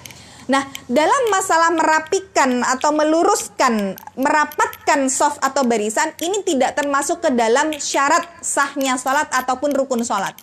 Nah, 0.47 0.63
dalam 0.87 1.27
masalah 1.27 1.75
merapikan 1.75 2.63
atau 2.63 2.95
meluruskan, 2.95 3.99
merapatkan 4.15 5.11
soft 5.11 5.43
atau 5.43 5.67
barisan, 5.67 6.15
ini 6.23 6.41
tidak 6.41 6.73
termasuk 6.79 7.19
ke 7.19 7.29
dalam 7.35 7.75
syarat 7.77 8.23
sahnya 8.39 8.95
sholat 8.95 9.27
ataupun 9.29 9.75
rukun 9.75 10.01
sholat. 10.01 10.33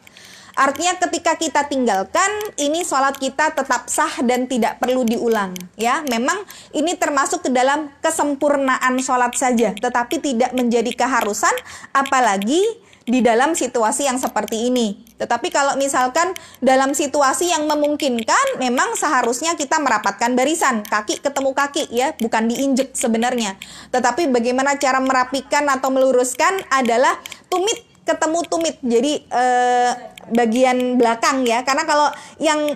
Artinya 0.54 0.94
ketika 1.02 1.34
kita 1.34 1.66
tinggalkan 1.66 2.30
ini 2.62 2.86
sholat 2.86 3.18
kita 3.18 3.54
tetap 3.58 3.90
sah 3.90 4.22
dan 4.22 4.46
tidak 4.46 4.78
perlu 4.78 5.02
diulang 5.02 5.50
ya. 5.74 6.06
Memang 6.06 6.46
ini 6.70 6.94
termasuk 6.94 7.46
ke 7.46 7.50
dalam 7.50 7.90
kesempurnaan 7.98 8.94
sholat 9.02 9.34
saja 9.34 9.74
tetapi 9.74 10.22
tidak 10.22 10.54
menjadi 10.54 10.94
keharusan 10.94 11.52
apalagi 11.90 12.62
di 13.04 13.20
dalam 13.20 13.52
situasi 13.52 14.08
yang 14.08 14.16
seperti 14.16 14.72
ini. 14.72 14.96
Tetapi 15.20 15.52
kalau 15.52 15.76
misalkan 15.76 16.32
dalam 16.58 16.96
situasi 16.96 17.52
yang 17.52 17.68
memungkinkan, 17.68 18.58
memang 18.58 18.96
seharusnya 18.96 19.54
kita 19.54 19.76
merapatkan 19.78 20.32
barisan, 20.32 20.82
kaki 20.82 21.20
ketemu 21.20 21.52
kaki 21.52 21.84
ya, 21.92 22.16
bukan 22.18 22.48
diinjek 22.48 22.96
sebenarnya. 22.96 23.60
Tetapi 23.92 24.32
bagaimana 24.32 24.80
cara 24.80 24.98
merapikan 25.04 25.68
atau 25.68 25.92
meluruskan 25.92 26.64
adalah 26.72 27.20
tumit 27.52 27.84
ketemu 28.04 28.38
tumit. 28.48 28.76
Jadi 28.84 29.24
eh, 29.28 29.92
bagian 30.32 30.96
belakang 30.96 31.44
ya. 31.44 31.66
Karena 31.66 31.84
kalau 31.84 32.08
yang 32.40 32.72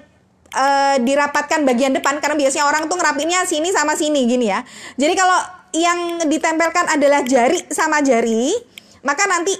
uh, 0.52 0.96
dirapatkan 1.00 1.64
bagian 1.64 1.92
depan 1.96 2.20
karena 2.20 2.36
biasanya 2.36 2.66
orang 2.68 2.88
tuh 2.88 2.96
ngerapinnya 2.96 3.44
sini 3.44 3.72
sama 3.72 3.94
sini 3.94 4.24
gini 4.24 4.48
ya. 4.48 4.64
Jadi 4.96 5.14
kalau 5.16 5.38
yang 5.76 6.24
ditempelkan 6.24 6.88
adalah 6.88 7.20
jari 7.24 7.60
sama 7.68 8.00
jari, 8.00 8.56
maka 9.04 9.28
nanti 9.28 9.52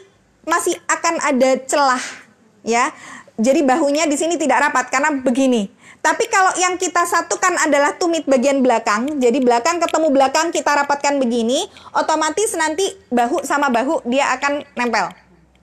masih 0.49 0.77
akan 0.89 1.21
ada 1.21 1.51
celah 1.69 2.03
ya. 2.65 2.89
Jadi 3.39 3.63
bahunya 3.63 4.11
di 4.11 4.17
sini 4.19 4.35
tidak 4.35 4.67
rapat 4.69 4.91
karena 4.91 5.15
begini. 5.15 5.71
Tapi 5.99 6.31
kalau 6.31 6.55
yang 6.57 6.79
kita 6.79 7.03
satukan 7.05 7.59
adalah 7.59 7.99
tumit 7.99 8.23
bagian 8.25 8.63
belakang, 8.63 9.19
jadi 9.19 9.39
belakang 9.43 9.83
ketemu 9.83 10.09
belakang 10.15 10.55
kita 10.55 10.71
rapatkan 10.79 11.19
begini, 11.19 11.67
otomatis 11.91 12.55
nanti 12.55 12.87
bahu 13.11 13.43
sama 13.43 13.67
bahu 13.67 14.07
dia 14.07 14.31
akan 14.39 14.63
nempel. 14.79 15.11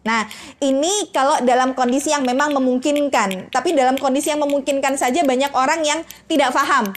Nah, 0.05 0.29
ini 0.61 1.09
kalau 1.09 1.41
dalam 1.41 1.73
kondisi 1.73 2.13
yang 2.13 2.21
memang 2.21 2.53
memungkinkan, 2.53 3.49
tapi 3.49 3.73
dalam 3.73 3.97
kondisi 3.97 4.29
yang 4.29 4.45
memungkinkan 4.45 4.95
saja 5.01 5.25
banyak 5.25 5.49
orang 5.57 5.81
yang 5.81 5.99
tidak 6.29 6.53
paham. 6.53 6.93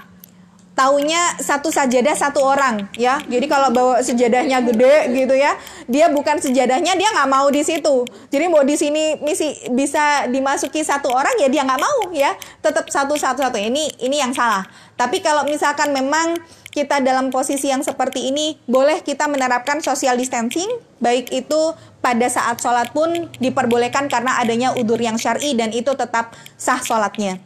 taunya 0.79 1.35
satu 1.43 1.75
sajadah 1.75 2.15
satu 2.15 2.39
orang 2.39 2.87
ya. 2.95 3.19
Jadi 3.27 3.51
kalau 3.51 3.75
bawa 3.75 3.99
sejadahnya 3.99 4.63
gede 4.63 5.11
gitu 5.11 5.35
ya 5.35 5.59
dia 5.91 6.07
bukan 6.07 6.39
sejadahnya 6.39 6.95
dia 6.95 7.11
nggak 7.11 7.27
mau 7.27 7.51
di 7.51 7.67
situ. 7.67 8.07
Jadi 8.31 8.47
mau 8.47 8.63
di 8.63 8.79
sini 8.79 9.19
misi 9.19 9.59
bisa 9.75 10.31
dimasuki 10.31 10.87
satu 10.87 11.11
orang 11.11 11.35
ya 11.43 11.51
dia 11.51 11.67
nggak 11.67 11.83
mau 11.83 12.15
ya. 12.15 12.31
Tetap 12.63 12.87
satu 12.87 13.19
satu 13.19 13.43
satu. 13.43 13.59
Ini 13.59 13.99
ini 14.07 14.23
yang 14.23 14.31
salah. 14.31 14.63
Tapi 14.95 15.19
kalau 15.19 15.43
misalkan 15.51 15.91
memang 15.91 16.39
kita 16.71 17.03
dalam 17.03 17.35
posisi 17.35 17.75
yang 17.75 17.83
seperti 17.83 18.31
ini 18.31 18.55
boleh 18.71 19.03
kita 19.03 19.27
menerapkan 19.27 19.83
social 19.83 20.15
distancing 20.15 20.71
baik 21.03 21.27
itu 21.35 21.75
pada 22.09 22.25
saat 22.33 22.57
sholat 22.57 22.89
pun 22.97 23.29
diperbolehkan 23.37 24.09
karena 24.09 24.41
adanya 24.41 24.73
udur 24.73 24.97
yang 24.97 25.21
syari 25.21 25.53
dan 25.53 25.69
itu 25.77 25.93
tetap 25.93 26.33
sah 26.57 26.81
sholatnya. 26.81 27.37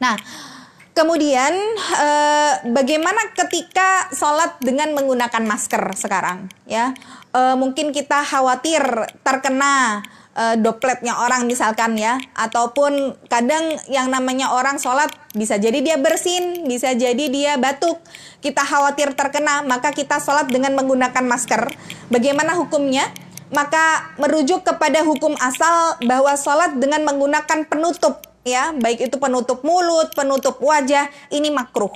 Nah 0.00 0.16
Kemudian 0.92 1.56
eh, 2.04 2.52
bagaimana 2.68 3.32
ketika 3.32 4.12
sholat 4.12 4.60
dengan 4.60 4.92
menggunakan 4.92 5.40
masker 5.40 5.96
sekarang 5.96 6.52
ya? 6.68 6.92
Eh, 7.32 7.56
mungkin 7.56 7.96
kita 7.96 8.20
khawatir 8.20 8.84
terkena 9.24 10.04
eh, 10.36 10.60
dopletnya 10.60 11.16
orang 11.16 11.48
misalkan 11.48 11.96
ya? 11.96 12.20
Ataupun 12.36 13.16
kadang 13.32 13.80
yang 13.88 14.12
namanya 14.12 14.52
orang 14.52 14.76
sholat 14.76 15.08
bisa 15.32 15.56
jadi 15.56 15.80
dia 15.80 15.96
bersin 15.96 16.68
bisa 16.68 16.92
jadi 16.92 17.24
dia 17.32 17.56
batuk. 17.56 17.96
Kita 18.44 18.60
khawatir 18.60 19.16
terkena 19.16 19.64
maka 19.64 19.96
kita 19.96 20.20
sholat 20.20 20.52
dengan 20.52 20.76
menggunakan 20.76 21.24
masker. 21.24 21.72
Bagaimana 22.12 22.52
hukumnya 22.52 23.08
maka 23.52 24.16
merujuk 24.16 24.64
kepada 24.64 25.04
hukum 25.04 25.36
asal 25.36 26.00
bahwa 26.08 26.32
sholat 26.40 26.72
dengan 26.80 27.04
menggunakan 27.04 27.68
penutup 27.68 28.24
ya, 28.42 28.72
baik 28.72 29.12
itu 29.12 29.16
penutup 29.20 29.60
mulut, 29.62 30.10
penutup 30.16 30.58
wajah, 30.58 31.12
ini 31.28 31.52
makruh. 31.52 31.92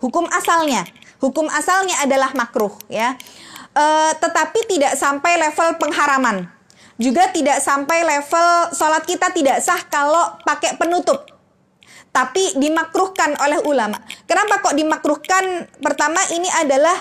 Hukum 0.00 0.24
asalnya, 0.32 0.88
hukum 1.20 1.46
asalnya 1.52 2.00
adalah 2.00 2.32
makruh 2.32 2.72
ya. 2.88 3.20
E, 3.76 3.84
tetapi 4.16 4.64
tidak 4.64 4.96
sampai 4.96 5.36
level 5.36 5.76
pengharaman. 5.76 6.48
Juga 6.98 7.30
tidak 7.30 7.62
sampai 7.62 8.02
level 8.02 8.74
sholat 8.74 9.06
kita 9.06 9.30
tidak 9.30 9.62
sah 9.62 9.78
kalau 9.86 10.40
pakai 10.42 10.74
penutup. 10.74 11.30
Tapi 12.10 12.58
dimakruhkan 12.58 13.38
oleh 13.38 13.62
ulama. 13.62 14.00
Kenapa 14.26 14.58
kok 14.64 14.74
dimakruhkan? 14.74 15.70
Pertama 15.78 16.18
ini 16.34 16.50
adalah 16.58 16.96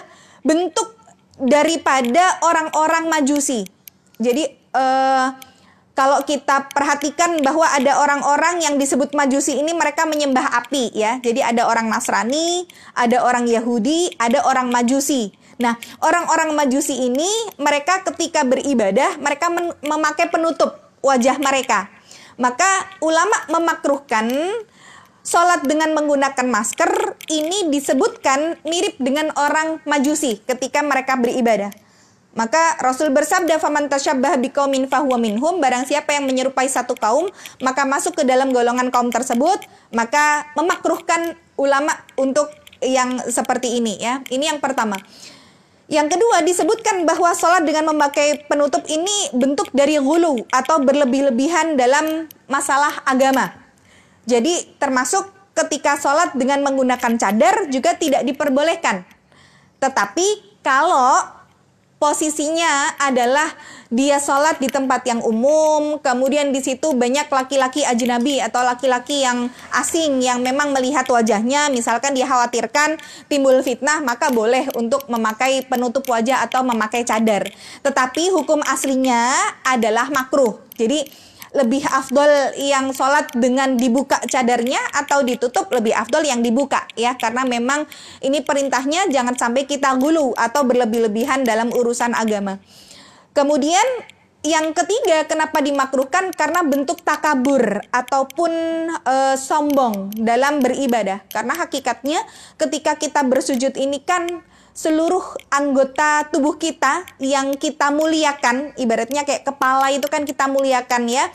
bentuk 0.45 0.93
daripada 1.41 2.41
orang-orang 2.45 3.09
majusi. 3.09 3.76
Jadi 4.17 4.43
eh, 4.53 5.27
kalau 5.97 6.21
kita 6.21 6.69
perhatikan 6.69 7.41
bahwa 7.41 7.65
ada 7.73 7.97
orang-orang 7.97 8.61
yang 8.61 8.77
disebut 8.77 9.17
majusi 9.17 9.57
ini 9.57 9.73
mereka 9.73 10.05
menyembah 10.05 10.53
api 10.61 10.93
ya. 10.93 11.17
Jadi 11.17 11.41
ada 11.41 11.65
orang 11.65 11.89
Nasrani, 11.89 12.69
ada 12.93 13.25
orang 13.25 13.49
Yahudi, 13.49 14.13
ada 14.21 14.45
orang 14.45 14.69
majusi. 14.69 15.33
Nah, 15.57 15.73
orang-orang 16.05 16.53
majusi 16.53 17.09
ini 17.09 17.25
mereka 17.57 18.05
ketika 18.05 18.45
beribadah 18.45 19.17
mereka 19.17 19.49
memakai 19.81 20.29
penutup 20.29 20.77
wajah 21.01 21.41
mereka. 21.41 21.89
Maka 22.37 22.85
ulama 23.01 23.49
memakruhkan 23.49 24.29
sholat 25.25 25.65
dengan 25.65 25.97
menggunakan 25.97 26.45
masker 26.45 27.17
ini 27.33 27.73
disebutkan 27.73 28.61
mirip 28.69 29.01
dengan 29.01 29.33
orang 29.33 29.81
majusi 29.89 30.37
ketika 30.45 30.85
mereka 30.85 31.17
beribadah. 31.17 31.73
Maka 32.37 32.77
Rasul 32.85 33.09
bersabda 33.09 33.57
faman 33.57 33.89
tasyabbah 33.89 34.37
biqaumin 34.37 34.85
fahuwa 34.85 35.17
minhum 35.17 35.57
barang 35.57 35.89
siapa 35.89 36.13
yang 36.13 36.29
menyerupai 36.29 36.69
satu 36.69 36.93
kaum 36.93 37.25
maka 37.65 37.81
masuk 37.89 38.13
ke 38.13 38.23
dalam 38.29 38.53
golongan 38.53 38.93
kaum 38.93 39.09
tersebut 39.09 39.57
maka 39.89 40.45
memakruhkan 40.53 41.33
ulama 41.57 41.97
untuk 42.13 42.53
yang 42.85 43.17
seperti 43.25 43.81
ini 43.81 43.97
ya. 43.97 44.21
Ini 44.29 44.53
yang 44.53 44.61
pertama. 44.61 45.01
Yang 45.87 46.19
kedua 46.19 46.43
disebutkan 46.43 47.07
bahwa 47.07 47.31
sholat 47.33 47.63
dengan 47.65 47.89
memakai 47.95 48.45
penutup 48.45 48.83
ini 48.85 49.33
bentuk 49.33 49.71
dari 49.73 49.97
gulu 49.97 50.43
atau 50.51 50.83
berlebih-lebihan 50.83 51.73
dalam 51.73 52.29
masalah 52.45 53.01
agama. 53.07 53.55
Jadi 54.27 54.77
termasuk 54.77 55.25
ketika 55.55 55.97
sholat 55.97 56.35
dengan 56.37 56.61
menggunakan 56.61 57.17
cadar 57.17 57.71
juga 57.71 57.95
tidak 57.95 58.27
diperbolehkan. 58.27 59.07
Tetapi 59.79 60.59
kalau 60.59 61.36
posisinya 61.97 62.97
adalah 63.01 63.49
dia 63.87 64.19
sholat 64.19 64.59
di 64.59 64.67
tempat 64.67 65.07
yang 65.07 65.23
umum, 65.23 65.97
kemudian 66.03 66.51
di 66.51 66.59
situ 66.59 66.91
banyak 66.93 67.31
laki-laki 67.31 67.87
ajnabi 67.87 68.43
atau 68.43 68.61
laki-laki 68.61 69.23
yang 69.23 69.47
asing 69.73 70.19
yang 70.19 70.43
memang 70.43 70.75
melihat 70.75 71.07
wajahnya, 71.07 71.71
misalkan 71.71 72.13
dia 72.13 72.27
khawatirkan 72.27 72.99
timbul 73.31 73.57
fitnah, 73.63 74.03
maka 74.03 74.29
boleh 74.29 74.67
untuk 74.75 75.07
memakai 75.07 75.63
penutup 75.65 76.03
wajah 76.05 76.43
atau 76.43 76.67
memakai 76.67 77.07
cadar. 77.07 77.47
Tetapi 77.81 78.29
hukum 78.35 78.59
aslinya 78.67 79.33
adalah 79.63 80.11
makruh. 80.11 80.59
Jadi 80.77 81.26
lebih 81.55 81.83
afdol 81.87 82.57
yang 82.59 82.91
sholat 82.91 83.31
dengan 83.31 83.79
dibuka 83.79 84.19
cadarnya 84.27 84.79
atau 84.91 85.23
ditutup 85.23 85.71
lebih 85.71 85.95
afdol 85.95 86.25
yang 86.27 86.43
dibuka 86.43 86.83
ya. 86.99 87.15
Karena 87.15 87.47
memang 87.47 87.87
ini 88.19 88.43
perintahnya 88.43 89.07
jangan 89.07 89.37
sampai 89.39 89.63
kita 89.63 89.95
gulu 89.95 90.35
atau 90.35 90.67
berlebih-lebihan 90.67 91.47
dalam 91.47 91.71
urusan 91.71 92.11
agama. 92.17 92.59
Kemudian 93.31 93.85
yang 94.47 94.71
ketiga 94.71 95.27
kenapa 95.27 95.59
dimakruhkan? 95.59 96.31
Karena 96.31 96.63
bentuk 96.63 97.03
takabur 97.03 97.83
ataupun 97.91 98.51
e, 98.93 99.15
sombong 99.35 100.15
dalam 100.15 100.63
beribadah. 100.63 101.25
Karena 101.27 101.57
hakikatnya 101.57 102.23
ketika 102.55 102.95
kita 102.95 103.27
bersujud 103.27 103.75
ini 103.75 103.99
kan 104.01 104.45
seluruh 104.77 105.25
anggota 105.49 106.29
tubuh 106.29 106.61
kita 106.61 107.01
yang 107.17 107.57
kita 107.57 107.89
muliakan, 107.89 108.77
ibaratnya 108.77 109.25
kayak 109.25 109.41
kepala 109.41 109.89
itu 109.89 110.05
kan 110.05 110.21
kita 110.21 110.45
muliakan 110.45 111.09
ya. 111.09 111.25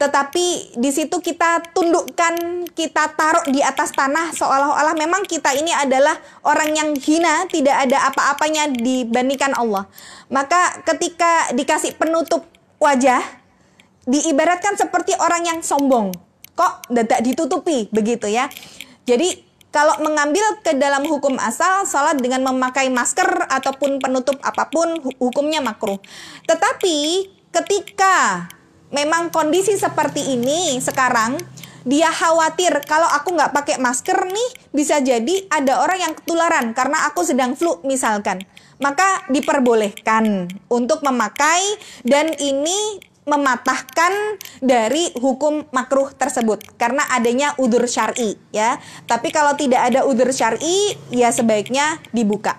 Tetapi 0.00 0.80
di 0.80 0.88
situ 0.88 1.20
kita 1.20 1.60
tundukkan, 1.76 2.64
kita 2.72 3.12
taruh 3.20 3.44
di 3.52 3.60
atas 3.60 3.92
tanah 3.92 4.32
seolah-olah 4.32 4.96
memang 4.96 5.28
kita 5.28 5.52
ini 5.52 5.76
adalah 5.76 6.16
orang 6.40 6.72
yang 6.72 6.90
hina, 6.96 7.44
tidak 7.52 7.84
ada 7.84 8.08
apa-apanya 8.08 8.72
dibandingkan 8.72 9.52
Allah. 9.52 9.84
Maka 10.32 10.80
ketika 10.88 11.52
dikasih 11.52 12.00
penutup 12.00 12.48
wajah, 12.80 13.20
diibaratkan 14.08 14.80
seperti 14.80 15.12
orang 15.20 15.44
yang 15.44 15.60
sombong. 15.60 16.16
Kok 16.56 16.88
tidak 16.88 17.20
ditutupi 17.20 17.92
begitu 17.92 18.24
ya. 18.24 18.48
Jadi 19.04 19.49
kalau 19.70 19.94
mengambil 20.02 20.42
ke 20.66 20.74
dalam 20.74 21.06
hukum 21.06 21.38
asal, 21.38 21.86
salat 21.86 22.18
dengan 22.18 22.42
memakai 22.42 22.90
masker 22.90 23.46
ataupun 23.46 24.02
penutup 24.02 24.34
apa 24.42 24.66
pun, 24.66 24.98
hukumnya 25.22 25.62
makruh. 25.62 26.02
Tetapi 26.46 27.30
ketika 27.54 28.46
memang 28.90 29.30
kondisi 29.30 29.78
seperti 29.78 30.34
ini 30.34 30.74
sekarang, 30.82 31.38
dia 31.86 32.12
khawatir 32.12 32.82
kalau 32.84 33.08
aku 33.08 33.32
nggak 33.32 33.54
pakai 33.56 33.76
masker 33.80 34.28
nih 34.28 34.50
bisa 34.74 35.00
jadi 35.00 35.48
ada 35.48 35.80
orang 35.80 35.98
yang 36.10 36.12
ketularan 36.12 36.76
karena 36.76 37.08
aku 37.08 37.24
sedang 37.24 37.56
flu 37.56 37.80
misalkan 37.88 38.44
maka 38.80 39.24
diperbolehkan 39.32 40.48
untuk 40.68 41.00
memakai 41.00 41.60
dan 42.04 42.32
ini 42.36 43.00
mematahkan 43.28 44.40
dari 44.64 45.12
hukum 45.20 45.68
makruh 45.70 46.10
tersebut 46.16 46.64
karena 46.80 47.04
adanya 47.12 47.52
udur 47.60 47.84
syar'i 47.84 48.36
ya. 48.50 48.80
Tapi 49.04 49.28
kalau 49.30 49.54
tidak 49.54 49.92
ada 49.92 50.08
udur 50.08 50.32
syar'i 50.32 50.96
ya 51.12 51.28
sebaiknya 51.30 52.00
dibuka. 52.10 52.56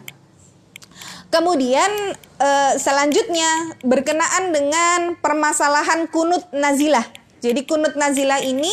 Kemudian 1.31 2.13
eh, 2.39 2.73
selanjutnya 2.75 3.79
berkenaan 3.87 4.51
dengan 4.51 4.99
permasalahan 5.17 6.11
kunut 6.11 6.43
nazilah. 6.51 7.07
Jadi 7.41 7.65
kunut 7.65 7.95
nazilah 7.97 8.43
ini 8.43 8.71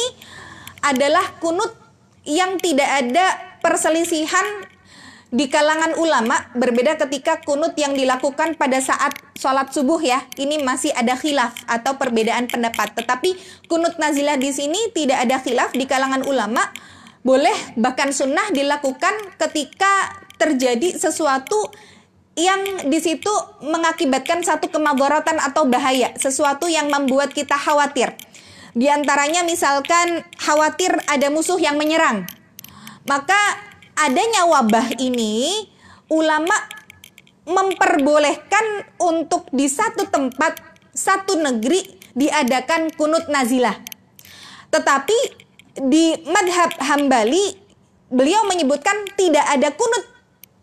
adalah 0.82 1.39
kunut 1.41 1.72
yang 2.28 2.61
tidak 2.61 2.86
ada 2.86 3.26
perselisihan 3.64 4.45
di 5.29 5.53
kalangan 5.53 5.93
ulama 6.01 6.49
berbeda 6.57 6.97
ketika 6.97 7.45
kunut 7.45 7.76
yang 7.76 7.93
dilakukan 7.93 8.57
pada 8.57 8.81
saat 8.81 9.12
sholat 9.37 9.68
subuh 9.68 10.01
ya. 10.01 10.24
Ini 10.41 10.64
masih 10.64 10.93
ada 10.97 11.20
khilaf 11.20 11.53
atau 11.68 12.01
perbedaan 12.01 12.49
pendapat. 12.49 12.97
Tetapi 12.97 13.37
kunut 13.68 14.01
nazilah 14.01 14.41
di 14.41 14.49
sini 14.57 14.89
tidak 14.97 15.29
ada 15.29 15.37
khilaf 15.45 15.76
di 15.76 15.85
kalangan 15.85 16.24
ulama. 16.24 16.64
Boleh 17.20 17.55
bahkan 17.76 18.09
sunnah 18.09 18.49
dilakukan 18.57 19.37
ketika 19.37 20.16
terjadi 20.41 20.97
sesuatu 20.97 21.61
yang 22.39 22.89
di 22.89 23.03
situ 23.03 23.35
mengakibatkan 23.66 24.47
satu 24.47 24.70
kemadaratan 24.70 25.43
atau 25.43 25.66
bahaya, 25.66 26.14
sesuatu 26.14 26.70
yang 26.70 26.87
membuat 26.89 27.35
kita 27.35 27.59
khawatir. 27.59 28.14
Di 28.79 28.87
antaranya 28.87 29.43
misalkan 29.43 30.22
khawatir 30.39 30.95
ada 31.11 31.29
musuh 31.35 31.59
yang 31.59 31.74
menyerang. 31.74 32.31
Maka 33.11 33.68
adanya 34.07 34.46
wabah 34.46 34.94
ini, 35.01 35.66
ulama 36.12 36.55
memperbolehkan 37.49 38.92
untuk 39.01 39.49
di 39.51 39.66
satu 39.66 40.07
tempat, 40.07 40.61
satu 40.92 41.40
negeri 41.40 41.96
diadakan 42.14 42.92
kunut 42.94 43.26
nazilah. 43.26 43.74
Tetapi 44.68 45.18
di 45.78 46.18
madhab 46.28 46.74
hambali 46.82 47.57
beliau 48.09 48.44
menyebutkan 48.49 49.09
tidak 49.16 49.44
ada 49.49 49.68
kunut 49.72 50.05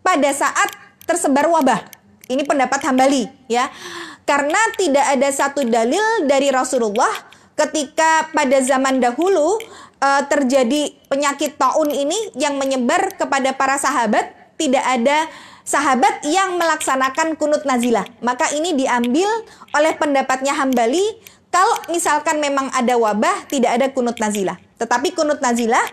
pada 0.02 0.30
saat 0.30 0.70
tersebar 1.06 1.46
wabah. 1.50 1.82
Ini 2.26 2.42
pendapat 2.42 2.82
Hambali 2.82 3.26
ya. 3.46 3.70
Karena 4.26 4.58
tidak 4.74 5.06
ada 5.14 5.28
satu 5.30 5.62
dalil 5.62 6.26
dari 6.26 6.50
Rasulullah 6.50 7.10
ketika 7.54 8.34
pada 8.34 8.58
zaman 8.58 8.98
dahulu 8.98 9.62
uh, 10.00 10.22
terjadi 10.26 10.94
penyakit 11.08 11.56
taun 11.56 11.88
ini 11.92 12.16
yang 12.36 12.56
menyebar 12.60 13.14
kepada 13.16 13.52
para 13.56 13.76
sahabat, 13.80 14.32
tidak 14.56 14.84
ada 14.84 15.28
sahabat 15.66 16.22
yang 16.24 16.56
melaksanakan 16.56 17.34
kunut 17.34 17.66
nazilah. 17.66 18.06
Maka 18.22 18.48
ini 18.54 18.72
diambil 18.78 19.28
oleh 19.74 19.92
pendapatnya 19.98 20.54
Hambali 20.54 21.04
kalau 21.50 21.76
misalkan 21.88 22.38
memang 22.38 22.68
ada 22.72 22.94
wabah 23.00 23.48
tidak 23.48 23.80
ada 23.80 23.86
kunut 23.90 24.16
nazilah. 24.20 24.56
Tetapi 24.76 25.16
kunut 25.16 25.40
nazilah 25.40 25.84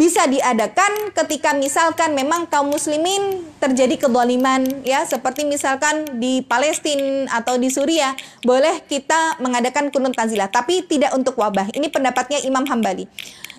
bisa 0.00 0.24
diadakan 0.24 1.12
ketika 1.12 1.52
misalkan 1.52 2.16
memang 2.16 2.48
kaum 2.48 2.72
muslimin 2.72 3.44
terjadi 3.60 4.08
kedoliman 4.08 4.64
ya. 4.80 5.04
Seperti 5.04 5.44
misalkan 5.44 6.16
di 6.16 6.40
Palestina 6.40 7.28
atau 7.28 7.60
di 7.60 7.68
Suriah 7.68 8.16
boleh 8.40 8.80
kita 8.88 9.36
mengadakan 9.44 9.92
kunut 9.92 10.16
nazilah 10.16 10.48
tapi 10.48 10.88
tidak 10.88 11.12
untuk 11.12 11.36
wabah. 11.36 11.68
Ini 11.76 11.92
pendapatnya 11.92 12.40
Imam 12.40 12.64
Hambali. 12.64 13.04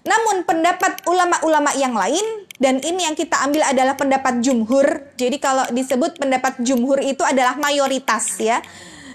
Namun 0.02 0.42
pendapat 0.50 1.06
ulama-ulama 1.06 1.78
yang 1.78 1.94
lain 1.94 2.50
dan 2.58 2.82
ini 2.82 3.06
yang 3.06 3.14
kita 3.14 3.38
ambil 3.46 3.62
adalah 3.62 3.94
pendapat 3.94 4.42
jumhur. 4.42 5.14
Jadi 5.14 5.38
kalau 5.38 5.70
disebut 5.70 6.18
pendapat 6.18 6.58
jumhur 6.66 6.98
itu 7.06 7.22
adalah 7.22 7.54
mayoritas 7.62 8.42
ya. 8.42 8.66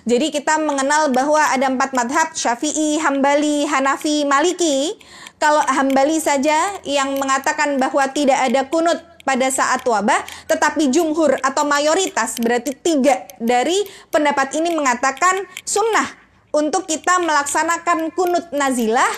Jadi 0.06 0.30
kita 0.30 0.62
mengenal 0.62 1.10
bahwa 1.10 1.42
ada 1.42 1.66
empat 1.66 1.90
madhab 1.90 2.30
Syafi'i, 2.30 3.02
Hambali, 3.02 3.66
Hanafi, 3.66 4.22
Maliki 4.22 4.94
kalau 5.36 5.60
Hambali 5.64 6.16
saja 6.16 6.80
yang 6.84 7.20
mengatakan 7.20 7.76
bahwa 7.76 8.08
tidak 8.12 8.40
ada 8.40 8.64
kunut 8.68 8.98
pada 9.26 9.50
saat 9.50 9.82
wabah, 9.82 10.22
tetapi 10.46 10.88
jumhur 10.94 11.36
atau 11.42 11.66
mayoritas 11.66 12.38
berarti 12.38 12.72
tiga 12.78 13.26
dari 13.42 13.82
pendapat 14.14 14.54
ini 14.54 14.70
mengatakan 14.70 15.44
sunnah 15.66 16.06
untuk 16.54 16.86
kita 16.86 17.18
melaksanakan 17.20 18.14
kunut 18.14 18.48
nazilah 18.54 19.10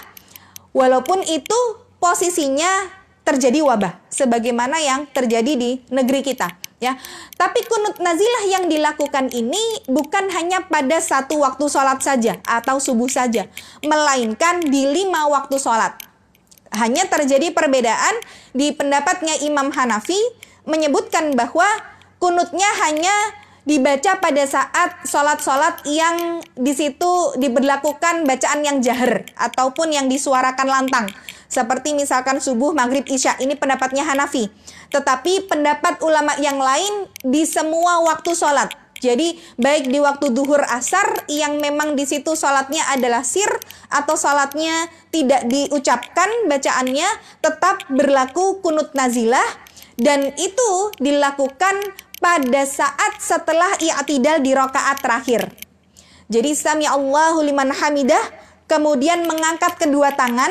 walaupun 0.73 1.23
itu 1.29 1.61
posisinya 2.01 2.89
terjadi 3.23 3.61
wabah 3.61 4.01
sebagaimana 4.09 4.81
yang 4.81 5.05
terjadi 5.13 5.53
di 5.55 5.85
negeri 5.93 6.25
kita 6.25 6.49
ya. 6.81 6.97
Tapi 7.37 7.61
kunut 7.69 8.01
nazilah 8.01 8.45
yang 8.49 8.65
dilakukan 8.67 9.29
ini 9.35 9.85
bukan 9.87 10.33
hanya 10.33 10.65
pada 10.67 10.99
satu 10.99 11.45
waktu 11.45 11.69
sholat 11.69 12.01
saja 12.01 12.41
atau 12.49 12.81
subuh 12.81 13.11
saja, 13.11 13.47
melainkan 13.85 14.65
di 14.65 14.89
lima 14.89 15.29
waktu 15.29 15.61
sholat. 15.61 16.08
Hanya 16.75 17.09
terjadi 17.09 17.53
perbedaan 17.53 18.15
di 18.53 18.73
pendapatnya 18.77 19.37
Imam 19.45 19.73
Hanafi 19.73 20.19
menyebutkan 20.69 21.33
bahwa 21.33 21.65
kunutnya 22.21 22.69
hanya 22.85 23.13
dibaca 23.69 24.17
pada 24.17 24.49
saat 24.49 25.05
sholat-sholat 25.05 25.85
yang 25.85 26.41
di 26.57 26.73
situ 26.73 27.37
diberlakukan 27.37 28.25
bacaan 28.25 28.65
yang 28.65 28.81
jahar 28.81 29.29
ataupun 29.37 29.93
yang 29.93 30.09
disuarakan 30.09 30.69
lantang. 30.69 31.07
Seperti 31.49 31.97
misalkan 31.97 32.41
subuh, 32.45 32.77
maghrib, 32.77 33.09
isya. 33.09 33.37
Ini 33.41 33.57
pendapatnya 33.57 34.05
Hanafi. 34.05 34.53
Tetapi 34.93 35.49
pendapat 35.49 36.05
ulama 36.05 36.37
yang 36.41 36.61
lain 36.61 37.09
di 37.25 37.49
semua 37.49 38.05
waktu 38.05 38.37
sholat 38.37 38.73
jadi 38.99 39.39
baik 39.55 39.95
di 39.95 40.03
waktu 40.03 40.35
duhur 40.35 40.63
asar 40.67 41.27
yang 41.31 41.63
memang 41.63 41.95
di 41.95 42.03
situ 42.03 42.35
sholatnya 42.35 42.83
adalah 42.91 43.23
sir 43.23 43.47
atau 43.95 44.19
sholatnya 44.19 44.91
tidak 45.15 45.47
diucapkan 45.47 46.27
bacaannya 46.51 47.07
tetap 47.39 47.87
berlaku 47.95 48.59
kunut 48.59 48.91
nazilah 48.99 49.47
dan 49.95 50.35
itu 50.35 50.71
dilakukan 50.99 51.79
pada 52.19 52.63
saat 52.67 53.23
setelah 53.23 53.79
i'tidal 53.79 54.43
di 54.43 54.51
rokaat 54.55 54.99
terakhir. 54.99 55.47
Jadi 56.27 56.53
sami 56.59 56.85
Allahu 56.85 57.47
liman 57.47 57.71
hamidah 57.71 58.21
kemudian 58.67 59.25
mengangkat 59.31 59.79
kedua 59.79 60.13
tangan 60.19 60.51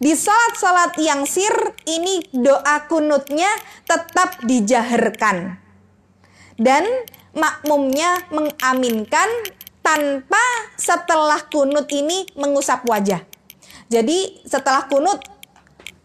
di 0.00 0.16
salat-salat 0.16 0.96
yang 0.96 1.28
sir 1.28 1.52
ini 1.84 2.24
doa 2.32 2.88
kunutnya 2.88 3.50
tetap 3.84 4.40
dijaharkan. 4.46 5.60
Dan 6.56 6.86
makmumnya 7.34 8.26
mengaminkan 8.30 9.28
tanpa 9.80 10.42
setelah 10.76 11.40
kunut 11.48 11.88
ini 11.90 12.28
mengusap 12.36 12.84
wajah. 12.86 13.22
Jadi 13.90 14.46
setelah 14.46 14.86
kunut 14.86 15.18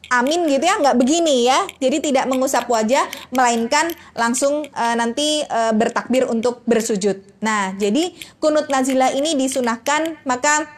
amin 0.10 0.46
gitu 0.50 0.66
ya 0.66 0.78
nggak 0.78 0.98
begini 0.98 1.50
ya 1.50 1.66
jadi 1.82 1.98
tidak 2.02 2.26
mengusap 2.30 2.70
wajah 2.70 3.06
melainkan 3.34 3.90
langsung 4.14 4.66
e, 4.70 4.84
nanti 4.94 5.42
e, 5.42 5.60
bertakbir 5.74 6.30
untuk 6.30 6.62
bersujud 6.70 7.22
nah 7.42 7.74
jadi 7.74 8.14
kunut 8.38 8.70
nazilah 8.70 9.14
ini 9.18 9.34
disunahkan 9.34 10.22
maka 10.28 10.75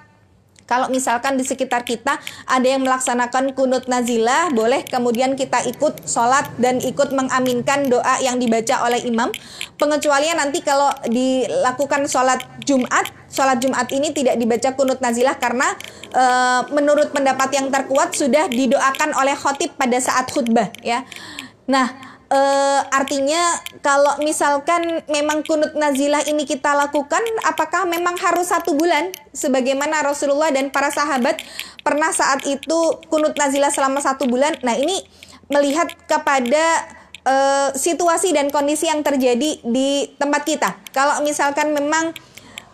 kalau 0.67 0.91
misalkan 0.91 1.39
di 1.39 1.47
sekitar 1.47 1.87
kita 1.87 2.19
ada 2.43 2.67
yang 2.67 2.83
melaksanakan 2.83 3.55
kunut 3.55 3.87
nazilah, 3.87 4.51
boleh 4.51 4.83
kemudian 4.83 5.39
kita 5.39 5.63
ikut 5.63 6.03
sholat 6.03 6.51
dan 6.59 6.83
ikut 6.83 7.15
mengaminkan 7.15 7.87
doa 7.87 8.19
yang 8.19 8.35
dibaca 8.35 8.83
oleh 8.83 8.99
imam. 9.07 9.31
Pengecualian 9.79 10.43
nanti 10.43 10.59
kalau 10.59 10.91
dilakukan 11.07 12.11
sholat 12.11 12.43
Jumat, 12.67 13.07
sholat 13.31 13.63
Jumat 13.63 13.87
ini 13.95 14.11
tidak 14.11 14.35
dibaca 14.35 14.75
kunut 14.75 14.99
nazilah 14.99 15.39
karena 15.39 15.71
e, 16.11 16.23
menurut 16.75 17.15
pendapat 17.15 17.47
yang 17.55 17.71
terkuat 17.71 18.11
sudah 18.11 18.51
didoakan 18.51 19.15
oleh 19.15 19.39
khotib 19.39 19.71
pada 19.79 19.95
saat 20.03 20.27
khutbah 20.27 20.67
ya. 20.83 21.07
Nah, 21.67 22.06
uh, 22.31 22.81
artinya 22.91 23.59
kalau 23.79 24.19
misalkan 24.23 25.03
memang 25.07 25.43
kunut 25.43 25.75
nazilah 25.75 26.23
ini 26.27 26.43
kita 26.43 26.75
lakukan, 26.75 27.21
apakah 27.47 27.87
memang 27.87 28.15
harus 28.19 28.51
satu 28.51 28.75
bulan? 28.75 29.11
Sebagaimana 29.31 30.03
Rasulullah 30.03 30.51
dan 30.51 30.71
para 30.71 30.91
sahabat 30.91 31.39
pernah 31.83 32.11
saat 32.11 32.43
itu 32.47 32.79
kunut 33.07 33.35
nazilah 33.35 33.71
selama 33.71 34.03
satu 34.03 34.27
bulan. 34.27 34.55
Nah 34.63 34.75
ini 34.75 35.03
melihat 35.47 35.87
kepada 36.07 36.63
uh, 37.23 37.69
situasi 37.75 38.35
dan 38.35 38.51
kondisi 38.51 38.91
yang 38.91 39.03
terjadi 39.03 39.63
di 39.63 39.89
tempat 40.19 40.43
kita. 40.43 40.69
Kalau 40.91 41.23
misalkan 41.23 41.71
memang 41.71 42.11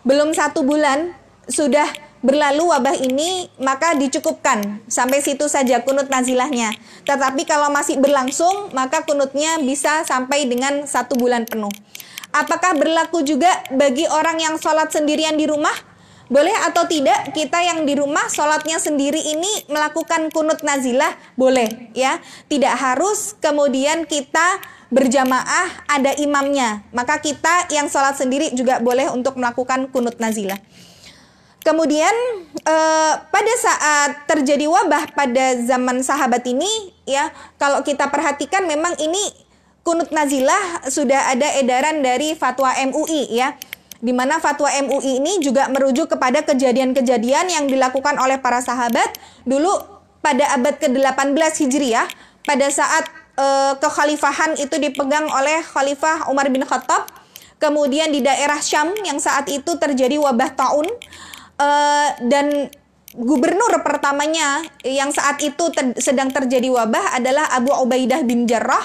belum 0.04 0.34
satu 0.36 0.66
bulan 0.66 1.14
sudah 1.48 1.86
berlalu 2.24 2.72
wabah 2.72 2.96
ini 2.96 3.52
maka 3.60 3.92
dicukupkan 3.92 4.80
sampai 4.88 5.20
situ 5.20 5.44
saja 5.46 5.84
kunut 5.84 6.08
nazilahnya. 6.08 6.72
Tetapi 7.04 7.44
kalau 7.44 7.68
masih 7.68 8.00
berlangsung 8.00 8.72
maka 8.72 9.04
kunutnya 9.04 9.60
bisa 9.60 10.08
sampai 10.08 10.48
dengan 10.48 10.88
satu 10.88 11.20
bulan 11.20 11.44
penuh. 11.44 11.70
Apakah 12.34 12.74
berlaku 12.74 13.22
juga 13.22 13.52
bagi 13.70 14.08
orang 14.08 14.40
yang 14.40 14.56
sholat 14.56 14.90
sendirian 14.90 15.36
di 15.36 15.46
rumah? 15.46 15.76
Boleh 16.24 16.56
atau 16.64 16.88
tidak 16.88 17.36
kita 17.36 17.60
yang 17.60 17.84
di 17.84 18.00
rumah 18.00 18.26
sholatnya 18.32 18.80
sendiri 18.80 19.20
ini 19.20 19.68
melakukan 19.68 20.32
kunut 20.32 20.64
nazilah? 20.64 21.12
Boleh 21.36 21.92
ya. 21.92 22.18
Tidak 22.48 22.74
harus 22.74 23.36
kemudian 23.38 24.08
kita 24.08 24.58
berjamaah 24.88 25.84
ada 25.84 26.16
imamnya. 26.16 26.82
Maka 26.96 27.20
kita 27.20 27.68
yang 27.68 27.92
sholat 27.92 28.16
sendiri 28.16 28.56
juga 28.56 28.80
boleh 28.80 29.12
untuk 29.12 29.36
melakukan 29.36 29.92
kunut 29.92 30.16
nazilah. 30.16 30.56
Kemudian 31.64 32.12
eh, 32.60 33.14
pada 33.16 33.52
saat 33.56 34.28
terjadi 34.28 34.68
wabah 34.68 35.16
pada 35.16 35.56
zaman 35.64 36.04
sahabat 36.04 36.44
ini 36.44 36.68
ya 37.08 37.32
kalau 37.56 37.80
kita 37.80 38.12
perhatikan 38.12 38.68
memang 38.68 38.92
ini 39.00 39.32
kunut 39.80 40.12
nazilah 40.12 40.84
sudah 40.92 41.32
ada 41.32 41.56
edaran 41.56 42.04
dari 42.04 42.36
fatwa 42.36 42.68
MUI 42.84 43.32
ya 43.32 43.56
di 44.04 44.12
mana 44.12 44.36
fatwa 44.44 44.68
MUI 44.68 45.24
ini 45.24 45.40
juga 45.40 45.64
merujuk 45.72 46.12
kepada 46.12 46.44
kejadian-kejadian 46.44 47.48
yang 47.48 47.64
dilakukan 47.64 48.20
oleh 48.20 48.36
para 48.36 48.60
sahabat 48.60 49.16
dulu 49.48 49.72
pada 50.20 50.44
abad 50.52 50.76
ke-18 50.76 51.64
Hijriah 51.64 52.08
pada 52.44 52.68
saat 52.68 53.08
eh, 53.40 53.72
kekhalifahan 53.80 54.60
itu 54.60 54.76
dipegang 54.76 55.32
oleh 55.32 55.64
Khalifah 55.64 56.28
Umar 56.28 56.52
bin 56.52 56.60
Khattab. 56.64 57.08
Kemudian 57.56 58.12
di 58.12 58.20
daerah 58.20 58.60
Syam 58.60 58.92
yang 59.08 59.16
saat 59.16 59.48
itu 59.48 59.80
terjadi 59.80 60.20
wabah 60.20 60.52
taun 60.52 60.84
uh, 61.58 62.08
dan 62.24 62.70
gubernur 63.14 63.70
pertamanya 63.86 64.62
yang 64.82 65.14
saat 65.14 65.38
itu 65.38 65.70
ter 65.70 65.94
sedang 66.02 66.34
terjadi 66.34 66.66
wabah 66.74 67.14
adalah 67.14 67.46
Abu 67.54 67.70
Ubaidah 67.70 68.26
bin 68.26 68.50
Jarrah 68.50 68.82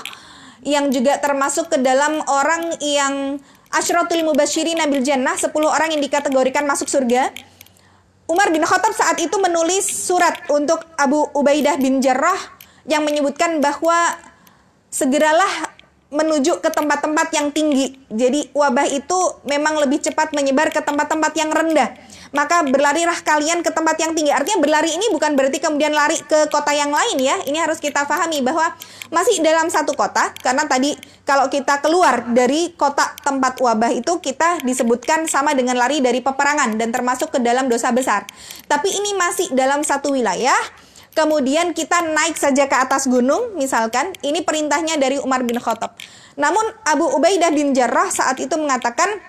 yang 0.61 0.93
juga 0.93 1.17
termasuk 1.17 1.71
ke 1.71 1.77
dalam 1.81 2.21
orang 2.29 2.77
yang 2.83 3.39
Ashratul 3.69 4.25
Mubashirin 4.25 4.81
Nabil 4.81 5.05
Jannah 5.05 5.37
10 5.37 5.53
orang 5.61 5.93
yang 5.93 6.01
dikategorikan 6.01 6.65
masuk 6.65 6.89
surga. 6.89 7.29
Umar 8.29 8.53
bin 8.53 8.61
Khattab 8.61 8.93
saat 8.93 9.17
itu 9.17 9.33
menulis 9.41 9.85
surat 9.85 10.45
untuk 10.53 10.85
Abu 10.97 11.25
Ubaidah 11.33 11.81
bin 11.81 11.97
Jarrah 11.97 12.37
yang 12.85 13.01
menyebutkan 13.01 13.57
bahwa 13.61 14.13
segeralah 14.89 15.78
menuju 16.09 16.57
ke 16.57 16.69
tempat-tempat 16.73 17.29
yang 17.37 17.53
tinggi. 17.53 17.93
Jadi 18.09 18.49
wabah 18.57 18.89
itu 18.89 19.17
memang 19.45 19.77
lebih 19.77 20.01
cepat 20.01 20.33
menyebar 20.33 20.73
ke 20.73 20.81
tempat-tempat 20.81 21.31
yang 21.37 21.53
rendah. 21.53 21.93
Maka 22.29 22.61
berlarilah 22.65 23.17
kalian 23.21 23.61
ke 23.61 23.69
tempat 23.73 23.97
yang 24.01 24.13
tinggi. 24.17 24.33
Artinya 24.33 24.61
berlari 24.61 24.93
ini 24.93 25.05
bukan 25.13 25.33
berarti 25.37 25.61
kemudian 25.61 25.93
lari 25.93 26.17
ke 26.17 26.49
kota 26.49 26.73
yang 26.73 26.89
lain 26.89 27.17
ya. 27.17 27.41
Ini 27.45 27.57
harus 27.61 27.77
kita 27.77 28.09
pahami 28.09 28.41
bahwa 28.41 28.73
masih 29.13 29.41
dalam 29.41 29.69
satu 29.69 29.93
kota 29.93 30.33
karena 30.41 30.65
tadi 30.65 30.97
kalau 31.25 31.49
kita 31.49 31.81
keluar 31.81 32.25
dari 32.33 32.73
kota 32.73 33.17
tempat 33.21 33.61
wabah 33.61 33.93
itu 33.93 34.17
kita 34.17 34.65
disebutkan 34.65 35.29
sama 35.29 35.53
dengan 35.53 35.77
lari 35.77 36.01
dari 36.01 36.21
peperangan 36.25 36.73
dan 36.77 36.89
termasuk 36.89 37.33
ke 37.33 37.39
dalam 37.41 37.69
dosa 37.69 37.93
besar. 37.93 38.25
Tapi 38.65 38.89
ini 38.89 39.13
masih 39.13 39.53
dalam 39.53 39.85
satu 39.85 40.13
wilayah 40.13 40.57
kemudian 41.19 41.75
kita 41.75 41.99
naik 41.99 42.39
saja 42.39 42.71
ke 42.71 42.77
atas 42.79 43.03
gunung 43.11 43.59
misalkan 43.59 44.15
ini 44.23 44.39
perintahnya 44.39 44.95
dari 44.95 45.19
Umar 45.19 45.43
bin 45.43 45.59
Khattab. 45.59 45.99
Namun 46.39 46.63
Abu 46.87 47.11
Ubaidah 47.11 47.51
bin 47.51 47.75
Jarrah 47.75 48.07
saat 48.07 48.39
itu 48.39 48.55
mengatakan 48.55 49.19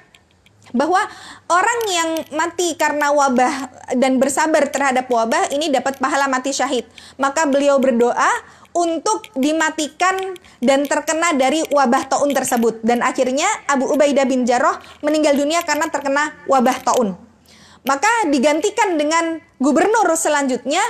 bahwa 0.70 1.02
orang 1.50 1.80
yang 1.90 2.10
mati 2.38 2.78
karena 2.78 3.10
wabah 3.10 3.74
dan 3.98 4.22
bersabar 4.22 4.70
terhadap 4.70 5.10
wabah 5.10 5.50
ini 5.50 5.66
dapat 5.74 5.98
pahala 5.98 6.30
mati 6.30 6.54
syahid. 6.54 6.86
Maka 7.18 7.50
beliau 7.50 7.82
berdoa 7.82 8.30
untuk 8.70 9.26
dimatikan 9.34 10.38
dan 10.62 10.86
terkena 10.86 11.34
dari 11.34 11.66
wabah 11.74 12.06
taun 12.06 12.30
tersebut. 12.30 12.86
Dan 12.86 13.02
akhirnya 13.02 13.50
Abu 13.66 13.90
Ubaidah 13.90 14.30
bin 14.30 14.46
Jarrah 14.46 14.78
meninggal 15.02 15.34
dunia 15.34 15.66
karena 15.66 15.90
terkena 15.90 16.38
wabah 16.46 16.78
taun. 16.86 17.18
Maka 17.82 18.30
digantikan 18.30 18.94
dengan 19.00 19.40
gubernur 19.58 20.06
selanjutnya 20.14 20.84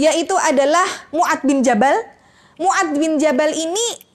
yaitu 0.00 0.32
adalah 0.40 0.88
Mu'ad 1.12 1.44
bin 1.44 1.60
Jabal. 1.60 1.92
Mu'ad 2.56 2.96
bin 2.96 3.20
Jabal 3.20 3.52
ini 3.52 4.08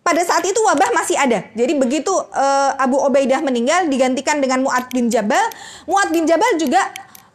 pada 0.00 0.24
saat 0.24 0.44
itu 0.48 0.56
wabah 0.64 0.96
masih 0.96 1.20
ada. 1.20 1.44
Jadi 1.52 1.76
begitu 1.76 2.12
uh, 2.12 2.70
Abu 2.80 2.96
Ubaidah 2.96 3.44
meninggal 3.44 3.92
digantikan 3.92 4.40
dengan 4.40 4.64
Mu'ad 4.64 4.88
bin 4.88 5.12
Jabal. 5.12 5.44
Mu'ad 5.84 6.08
bin 6.08 6.24
Jabal 6.24 6.56
juga 6.56 6.80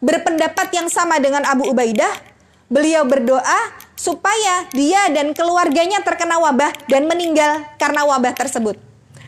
berpendapat 0.02 0.74
yang 0.74 0.90
sama 0.90 1.22
dengan 1.22 1.46
Abu 1.46 1.70
Ubaidah. 1.70 2.26
Beliau 2.70 3.06
berdoa 3.06 3.74
supaya 3.98 4.70
dia 4.74 5.10
dan 5.10 5.34
keluarganya 5.34 6.06
terkena 6.06 6.38
wabah 6.38 6.70
dan 6.86 7.10
meninggal 7.10 7.66
karena 7.82 8.06
wabah 8.06 8.34
tersebut. 8.38 8.78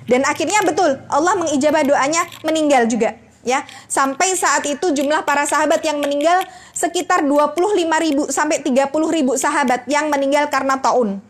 Dan 0.05 0.21
akhirnya 0.25 0.61
betul 0.65 0.97
Allah 1.09 1.33
mengijabah 1.37 1.81
doanya 1.81 2.21
meninggal 2.45 2.85
juga 2.85 3.17
ya. 3.41 3.65
Sampai 3.89 4.33
saat 4.37 4.65
itu 4.65 4.93
jumlah 4.93 5.25
para 5.25 5.45
sahabat 5.45 5.81
yang 5.81 5.97
meninggal 6.01 6.45
sekitar 6.82 7.21
25.000 7.21 8.34
sampai 8.34 8.65
30.000 8.65 8.89
sahabat 9.38 9.86
yang 9.86 10.09
meninggal 10.09 10.49
karena 10.49 10.82
taun. 10.82 11.21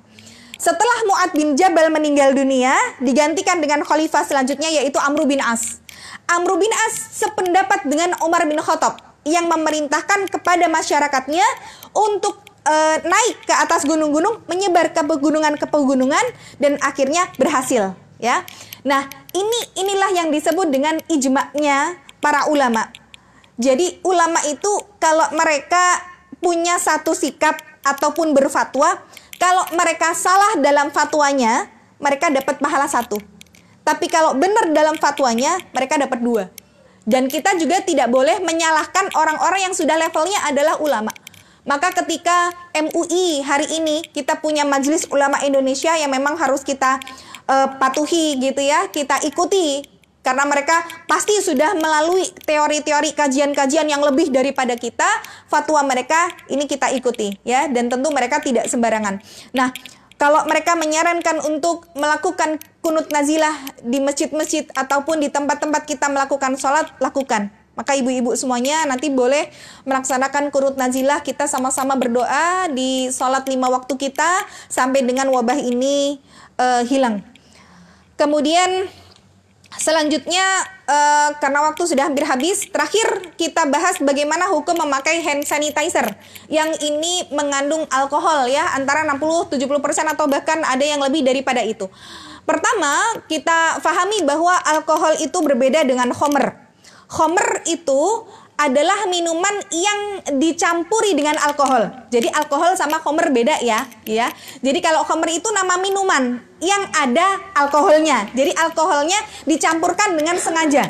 Setelah 0.56 1.00
Mu'ad 1.10 1.34
bin 1.34 1.58
Jabal 1.58 1.90
meninggal 1.90 2.38
dunia, 2.38 2.72
digantikan 3.02 3.60
dengan 3.60 3.82
khalifah 3.82 4.24
selanjutnya 4.24 4.70
yaitu 4.70 5.02
Amr 5.02 5.26
bin 5.26 5.42
As. 5.42 5.82
Amr 6.30 6.56
bin 6.56 6.70
As 6.88 7.18
sependapat 7.18 7.84
dengan 7.90 8.14
Umar 8.22 8.46
bin 8.46 8.62
Khattab 8.62 9.02
yang 9.26 9.50
memerintahkan 9.50 10.30
kepada 10.30 10.70
masyarakatnya 10.70 11.46
untuk 11.98 12.46
e, 12.62 12.76
naik 13.02 13.42
ke 13.42 13.54
atas 13.58 13.90
gunung-gunung, 13.90 14.46
menyebar 14.46 14.94
ke 14.94 15.02
pegunungan 15.02 15.58
ke 15.58 15.66
pegunungan 15.66 16.26
dan 16.62 16.78
akhirnya 16.86 17.26
berhasil, 17.42 17.98
ya. 18.22 18.46
Nah, 18.86 19.10
ini 19.34 19.60
inilah 19.82 20.14
yang 20.14 20.30
disebut 20.30 20.70
dengan 20.70 21.02
ijma'nya 21.10 21.98
para 22.22 22.46
ulama. 22.54 23.01
Jadi 23.62 24.02
ulama 24.02 24.42
itu 24.50 24.74
kalau 24.98 25.30
mereka 25.38 26.02
punya 26.42 26.82
satu 26.82 27.14
sikap 27.14 27.62
ataupun 27.86 28.34
berfatwa, 28.34 28.98
kalau 29.38 29.62
mereka 29.78 30.18
salah 30.18 30.58
dalam 30.58 30.90
fatwanya, 30.90 31.70
mereka 32.02 32.34
dapat 32.34 32.58
pahala 32.58 32.90
satu. 32.90 33.22
Tapi 33.86 34.10
kalau 34.10 34.34
benar 34.34 34.74
dalam 34.74 34.98
fatwanya, 34.98 35.62
mereka 35.78 36.02
dapat 36.02 36.26
dua. 36.26 36.50
Dan 37.06 37.30
kita 37.30 37.54
juga 37.62 37.86
tidak 37.86 38.10
boleh 38.10 38.42
menyalahkan 38.42 39.14
orang-orang 39.14 39.70
yang 39.70 39.76
sudah 39.78 39.98
levelnya 39.98 40.42
adalah 40.46 40.82
ulama. 40.82 41.14
Maka 41.62 41.94
ketika 42.02 42.50
MUI 42.74 43.46
hari 43.46 43.70
ini 43.78 44.02
kita 44.10 44.42
punya 44.42 44.66
Majelis 44.66 45.06
Ulama 45.14 45.38
Indonesia 45.46 45.94
yang 45.94 46.10
memang 46.10 46.34
harus 46.34 46.66
kita 46.66 46.98
uh, 47.46 47.78
patuhi 47.78 48.42
gitu 48.42 48.66
ya, 48.66 48.90
kita 48.90 49.22
ikuti 49.22 49.86
karena 50.22 50.46
mereka 50.46 50.86
pasti 51.10 51.34
sudah 51.42 51.74
melalui 51.78 52.30
teori-teori 52.46 53.18
kajian-kajian 53.18 53.90
yang 53.90 54.06
lebih 54.06 54.30
daripada 54.30 54.78
kita, 54.78 55.10
fatwa 55.50 55.82
mereka 55.82 56.30
ini 56.46 56.70
kita 56.70 56.94
ikuti 56.94 57.42
ya 57.42 57.66
dan 57.66 57.90
tentu 57.90 58.14
mereka 58.14 58.38
tidak 58.38 58.70
sembarangan. 58.70 59.18
Nah, 59.58 59.74
kalau 60.22 60.46
mereka 60.46 60.78
menyarankan 60.78 61.42
untuk 61.42 61.90
melakukan 61.98 62.62
kunut 62.86 63.10
nazilah 63.10 63.58
di 63.82 63.98
masjid-masjid 63.98 64.70
ataupun 64.78 65.18
di 65.18 65.34
tempat-tempat 65.34 65.90
kita 65.90 66.14
melakukan 66.14 66.54
sholat, 66.62 66.94
lakukan. 67.02 67.50
Maka 67.74 67.98
ibu-ibu 67.98 68.38
semuanya 68.38 68.86
nanti 68.86 69.10
boleh 69.10 69.50
melaksanakan 69.90 70.54
kunut 70.54 70.78
nazilah 70.78 71.26
kita 71.26 71.50
sama-sama 71.50 71.98
berdoa 71.98 72.70
di 72.70 73.10
sholat 73.10 73.50
lima 73.50 73.74
waktu 73.74 73.98
kita 73.98 74.46
sampai 74.70 75.02
dengan 75.02 75.34
wabah 75.34 75.58
ini 75.58 76.22
uh, 76.62 76.86
hilang. 76.86 77.26
Kemudian 78.14 78.86
selanjutnya 79.80 80.44
uh, 80.88 81.30
karena 81.40 81.60
waktu 81.72 81.84
sudah 81.88 82.12
hampir 82.12 82.28
habis, 82.28 82.68
terakhir 82.68 83.36
kita 83.40 83.68
bahas 83.72 84.00
bagaimana 84.04 84.52
hukum 84.52 84.76
memakai 84.76 85.24
hand 85.24 85.48
sanitizer 85.48 86.12
yang 86.52 86.72
ini 86.84 87.28
mengandung 87.32 87.88
alkohol 87.88 88.52
ya 88.52 88.76
antara 88.76 89.08
60 89.08 89.56
70% 89.56 90.14
atau 90.16 90.26
bahkan 90.28 90.60
ada 90.68 90.84
yang 90.84 91.00
lebih 91.00 91.24
daripada 91.24 91.64
itu. 91.64 91.88
Pertama, 92.44 93.22
kita 93.30 93.80
fahami 93.80 94.26
bahwa 94.26 94.52
alkohol 94.66 95.16
itu 95.22 95.38
berbeda 95.40 95.86
dengan 95.86 96.10
homer. 96.12 96.58
Homer 97.12 97.64
itu 97.68 98.26
adalah 98.62 99.10
minuman 99.10 99.58
yang 99.74 100.00
dicampuri 100.38 101.18
dengan 101.18 101.34
alkohol. 101.42 101.90
Jadi 102.14 102.30
alkohol 102.30 102.78
sama 102.78 103.02
homer 103.02 103.34
beda 103.34 103.58
ya, 103.66 103.90
ya. 104.06 104.30
Jadi 104.62 104.80
kalau 104.86 105.02
homer 105.02 105.34
itu 105.34 105.50
nama 105.50 105.82
minuman 105.82 106.38
yang 106.62 106.84
ada 106.94 107.42
alkoholnya. 107.58 108.30
Jadi 108.38 108.54
alkoholnya 108.54 109.18
dicampurkan 109.50 110.14
dengan 110.14 110.38
sengaja. 110.38 110.86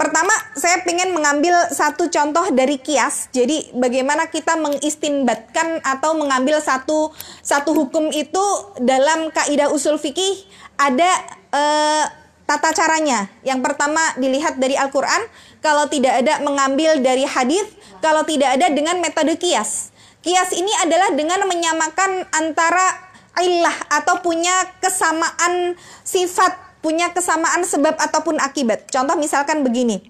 Pertama, 0.00 0.32
saya 0.56 0.80
ingin 0.88 1.12
mengambil 1.12 1.52
satu 1.68 2.08
contoh 2.08 2.48
dari 2.56 2.80
kias. 2.80 3.28
Jadi, 3.36 3.68
bagaimana 3.76 4.32
kita 4.32 4.56
mengistinbatkan 4.56 5.84
atau 5.84 6.16
mengambil 6.16 6.56
satu 6.56 7.12
satu 7.44 7.76
hukum 7.76 8.08
itu 8.08 8.40
dalam 8.80 9.28
kaidah 9.28 9.68
usul 9.68 10.00
fikih 10.00 10.48
ada 10.80 11.10
eh, 11.52 12.04
tata 12.48 12.72
caranya. 12.72 13.28
Yang 13.44 13.60
pertama 13.60 14.00
dilihat 14.16 14.56
dari 14.56 14.72
Al-Qur'an, 14.72 15.20
kalau 15.60 15.86
tidak 15.88 16.24
ada 16.24 16.40
mengambil 16.40 16.98
dari 17.00 17.24
hadis, 17.28 17.64
kalau 18.00 18.24
tidak 18.24 18.56
ada 18.56 18.72
dengan 18.72 18.98
metode 19.00 19.36
kias. 19.36 19.92
Kias 20.20 20.52
ini 20.52 20.68
adalah 20.84 21.16
dengan 21.16 21.44
menyamakan 21.48 22.28
antara 22.32 23.12
ilah 23.40 23.76
atau 23.88 24.20
punya 24.20 24.68
kesamaan 24.80 25.76
sifat, 26.04 26.80
punya 26.84 27.12
kesamaan 27.12 27.64
sebab 27.64 27.96
ataupun 27.96 28.36
akibat. 28.40 28.88
Contoh 28.92 29.16
misalkan 29.16 29.64
begini. 29.64 30.00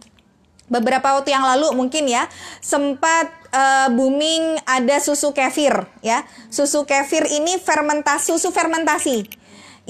Beberapa 0.70 1.18
waktu 1.18 1.34
yang 1.34 1.42
lalu 1.42 1.74
mungkin 1.74 2.06
ya 2.06 2.30
sempat 2.62 3.26
uh, 3.50 3.90
booming 3.90 4.62
ada 4.66 5.02
susu 5.02 5.34
kefir 5.34 5.74
ya. 5.98 6.22
Susu 6.46 6.86
kefir 6.86 7.26
ini 7.26 7.58
fermentasi 7.58 8.30
susu 8.34 8.54
fermentasi 8.54 9.26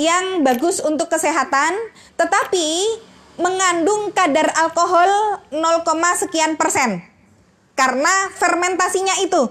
yang 0.01 0.41
bagus 0.41 0.81
untuk 0.81 1.13
kesehatan, 1.13 1.77
tetapi 2.17 2.69
mengandung 3.41 4.13
kadar 4.13 4.53
alkohol 4.55 5.41
0, 5.49 5.83
sekian 6.21 6.61
persen. 6.61 7.01
Karena 7.75 8.29
fermentasinya 8.37 9.17
itu. 9.25 9.49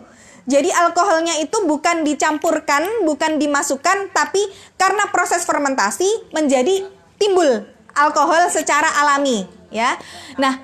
Jadi 0.49 0.69
alkoholnya 0.73 1.37
itu 1.41 1.61
bukan 1.65 2.01
dicampurkan, 2.01 3.05
bukan 3.05 3.37
dimasukkan, 3.37 4.13
tapi 4.13 4.41
karena 4.81 5.09
proses 5.13 5.45
fermentasi 5.45 6.33
menjadi 6.33 6.89
timbul 7.21 7.69
alkohol 7.93 8.49
secara 8.49 8.89
alami, 8.97 9.45
ya. 9.69 9.93
Nah, 10.41 10.57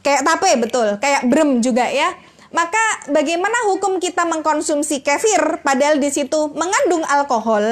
kayak 0.00 0.24
tape 0.24 0.50
betul, 0.56 0.96
kayak 0.96 1.28
brem 1.28 1.60
juga 1.60 1.92
ya. 1.92 2.16
Maka 2.48 3.12
bagaimana 3.12 3.68
hukum 3.68 4.00
kita 4.00 4.24
mengkonsumsi 4.24 5.04
kefir 5.04 5.60
padahal 5.60 6.00
di 6.00 6.08
situ 6.08 6.48
mengandung 6.56 7.04
alkohol, 7.04 7.64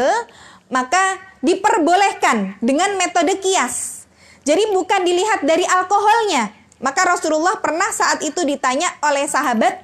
maka 0.68 1.16
diperbolehkan 1.40 2.60
dengan 2.60 3.00
metode 3.00 3.40
kias 3.40 3.95
jadi 4.46 4.70
bukan 4.70 5.02
dilihat 5.02 5.42
dari 5.42 5.66
alkoholnya. 5.66 6.54
Maka 6.78 7.02
Rasulullah 7.02 7.58
pernah 7.58 7.90
saat 7.90 8.22
itu 8.22 8.46
ditanya 8.46 8.86
oleh 9.02 9.26
sahabat 9.26 9.82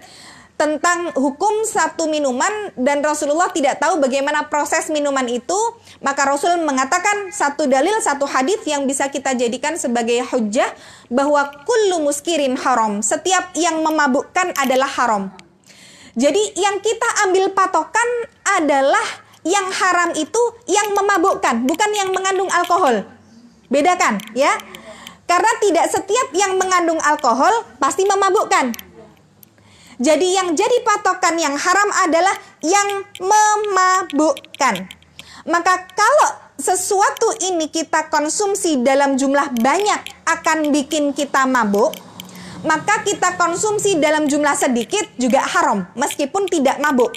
tentang 0.54 1.10
hukum 1.18 1.66
satu 1.66 2.06
minuman 2.06 2.70
dan 2.78 3.02
Rasulullah 3.02 3.50
tidak 3.50 3.82
tahu 3.82 3.98
bagaimana 3.98 4.46
proses 4.46 4.86
minuman 4.94 5.26
itu, 5.26 5.58
maka 5.98 6.22
Rasul 6.22 6.62
mengatakan 6.62 7.34
satu 7.34 7.66
dalil, 7.66 7.98
satu 7.98 8.28
hadis 8.30 8.62
yang 8.62 8.86
bisa 8.86 9.10
kita 9.10 9.34
jadikan 9.34 9.74
sebagai 9.74 10.22
hujah 10.30 10.70
bahwa 11.10 11.50
kullu 11.66 12.06
muskirin 12.06 12.54
haram. 12.54 13.02
Setiap 13.02 13.50
yang 13.58 13.82
memabukkan 13.82 14.54
adalah 14.54 14.86
haram. 14.86 15.34
Jadi 16.14 16.54
yang 16.54 16.78
kita 16.78 17.26
ambil 17.26 17.50
patokan 17.50 18.08
adalah 18.60 19.06
yang 19.42 19.66
haram 19.74 20.14
itu 20.14 20.42
yang 20.70 20.94
memabukkan, 20.94 21.66
bukan 21.66 21.90
yang 21.90 22.14
mengandung 22.14 22.52
alkohol. 22.52 23.02
Bedakan 23.72 24.20
ya. 24.36 24.52
Karena 25.24 25.48
tidak 25.64 25.88
setiap 25.88 26.28
yang 26.36 26.60
mengandung 26.60 27.00
alkohol 27.00 27.64
pasti 27.80 28.04
memabukkan. 28.04 28.76
Jadi 29.96 30.34
yang 30.36 30.52
jadi 30.52 30.84
patokan 30.84 31.40
yang 31.40 31.56
haram 31.56 31.88
adalah 32.04 32.36
yang 32.60 33.06
memabukkan. 33.16 34.90
Maka 35.48 35.74
kalau 35.94 36.30
sesuatu 36.60 37.32
ini 37.40 37.72
kita 37.72 38.12
konsumsi 38.12 38.82
dalam 38.84 39.16
jumlah 39.16 39.56
banyak 39.56 40.00
akan 40.26 40.74
bikin 40.74 41.16
kita 41.16 41.48
mabuk, 41.48 41.96
maka 42.66 43.02
kita 43.02 43.34
konsumsi 43.40 43.98
dalam 43.98 44.30
jumlah 44.30 44.54
sedikit 44.54 45.06
juga 45.18 45.42
haram 45.42 45.86
meskipun 45.96 46.46
tidak 46.50 46.78
mabuk. 46.78 47.16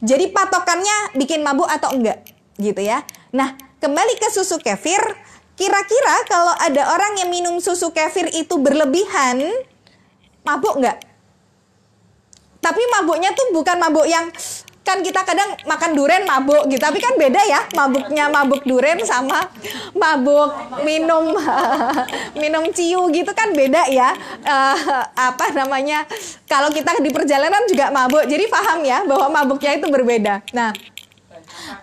Jadi 0.00 0.28
patokannya 0.30 1.16
bikin 1.16 1.40
mabuk 1.40 1.68
atau 1.68 1.92
enggak 1.96 2.20
gitu 2.60 2.80
ya. 2.84 3.04
Nah, 3.32 3.56
kembali 3.86 4.18
ke 4.18 4.34
susu 4.34 4.58
kefir, 4.58 4.98
kira-kira 5.54 6.26
kalau 6.26 6.50
ada 6.58 6.90
orang 6.90 7.22
yang 7.22 7.30
minum 7.30 7.62
susu 7.62 7.94
kefir 7.94 8.26
itu 8.34 8.58
berlebihan, 8.58 9.46
mabuk 10.42 10.82
enggak? 10.82 10.98
Tapi 12.58 12.82
mabuknya 12.98 13.30
tuh 13.30 13.54
bukan 13.54 13.78
mabuk 13.78 14.10
yang 14.10 14.26
kan 14.82 15.02
kita 15.02 15.22
kadang 15.22 15.54
makan 15.70 15.94
duren 15.94 16.26
mabuk 16.26 16.66
gitu. 16.66 16.82
Tapi 16.82 16.98
kan 16.98 17.14
beda 17.14 17.38
ya 17.46 17.62
mabuknya 17.78 18.26
mabuk 18.26 18.66
duren 18.66 18.98
sama 19.06 19.46
mabuk 19.94 20.50
minum 20.82 21.34
minum 22.42 22.66
ciu 22.74 23.06
gitu 23.14 23.30
kan 23.30 23.54
beda 23.54 23.86
ya. 23.86 24.18
Uh, 24.42 25.02
apa 25.14 25.54
namanya 25.54 26.02
kalau 26.50 26.74
kita 26.74 26.98
di 27.02 27.14
perjalanan 27.14 27.70
juga 27.70 27.94
mabuk. 27.94 28.26
Jadi 28.26 28.50
paham 28.50 28.82
ya 28.82 29.06
bahwa 29.06 29.30
mabuknya 29.30 29.78
itu 29.78 29.86
berbeda. 29.86 30.42
Nah 30.50 30.74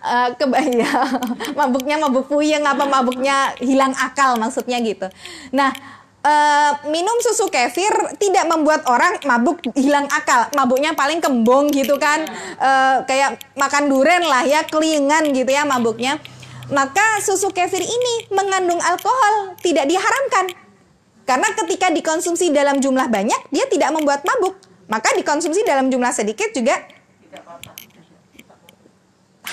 uh, 0.03 0.29
kebaya 0.35 1.07
mabuknya 1.59 1.95
mabuk 1.99 2.29
puyeng 2.29 2.63
apa 2.63 2.85
mabuknya 2.85 3.55
hilang 3.61 3.93
akal 3.95 4.37
maksudnya 4.37 4.79
gitu 4.81 5.07
nah 5.51 5.73
uh, 6.23 6.71
minum 6.89 7.19
susu 7.21 7.51
kefir 7.51 7.91
tidak 8.17 8.47
membuat 8.47 8.87
orang 8.87 9.19
mabuk 9.27 9.59
hilang 9.75 10.07
akal. 10.09 10.49
Mabuknya 10.55 10.95
paling 10.95 11.19
kembung 11.19 11.69
gitu 11.69 11.99
kan. 11.99 12.25
Uh, 12.57 13.03
kayak 13.05 13.37
makan 13.59 13.91
duren 13.91 14.23
lah 14.23 14.43
ya, 14.47 14.63
kelingan 14.65 15.29
gitu 15.35 15.51
ya 15.51 15.67
mabuknya. 15.67 16.17
Maka 16.71 17.19
susu 17.19 17.51
kefir 17.51 17.83
ini 17.83 18.31
mengandung 18.31 18.79
alkohol, 18.79 19.59
tidak 19.59 19.83
diharamkan. 19.85 20.55
Karena 21.23 21.47
ketika 21.55 21.91
dikonsumsi 21.91 22.51
dalam 22.51 22.79
jumlah 22.79 23.07
banyak, 23.11 23.51
dia 23.51 23.67
tidak 23.67 23.91
membuat 23.91 24.23
mabuk. 24.23 24.55
Maka 24.87 25.15
dikonsumsi 25.15 25.63
dalam 25.63 25.87
jumlah 25.87 26.11
sedikit 26.11 26.51
juga 26.51 26.75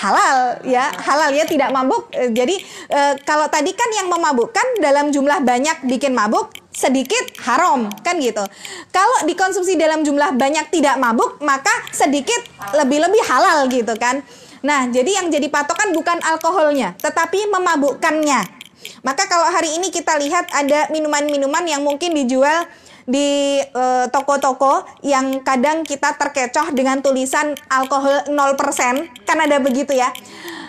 halal 0.01 0.57
ya. 0.65 0.89
Halal 0.89 1.29
ya 1.37 1.45
tidak 1.45 1.69
mabuk. 1.69 2.09
Eh, 2.17 2.33
jadi 2.33 2.57
e, 2.89 2.99
kalau 3.21 3.45
tadi 3.53 3.69
kan 3.77 3.89
yang 3.93 4.09
memabukkan 4.09 4.81
dalam 4.81 5.13
jumlah 5.13 5.45
banyak 5.45 5.85
bikin 5.85 6.17
mabuk 6.17 6.49
sedikit 6.73 7.37
haram 7.45 7.93
kan 8.01 8.17
gitu. 8.17 8.41
Kalau 8.89 9.17
dikonsumsi 9.29 9.77
dalam 9.77 10.01
jumlah 10.01 10.33
banyak 10.33 10.73
tidak 10.73 10.97
mabuk 10.97 11.37
maka 11.45 11.71
sedikit 11.93 12.41
lebih-lebih 12.73 13.21
halal 13.29 13.69
gitu 13.69 13.93
kan. 14.01 14.25
Nah 14.65 14.89
jadi 14.89 15.21
yang 15.21 15.27
jadi 15.29 15.45
patokan 15.53 15.93
bukan 15.93 16.17
alkoholnya 16.25 16.97
tetapi 16.97 17.45
memabukkannya. 17.53 18.61
Maka 19.05 19.29
kalau 19.29 19.45
hari 19.45 19.77
ini 19.77 19.93
kita 19.93 20.17
lihat 20.17 20.49
ada 20.49 20.89
minuman-minuman 20.89 21.61
yang 21.69 21.85
mungkin 21.85 22.17
dijual 22.17 22.65
di 23.09 23.57
eh, 23.61 24.05
toko-toko 24.13 24.65
uh, 24.65 24.79
yang 25.01 25.41
kadang 25.41 25.81
kita 25.81 26.13
terkecoh 26.17 26.73
dengan 26.73 27.01
tulisan 27.01 27.57
alkohol 27.69 28.29
0% 28.29 29.25
kan 29.25 29.37
ada 29.41 29.57
begitu 29.57 29.95
ya. 29.97 30.09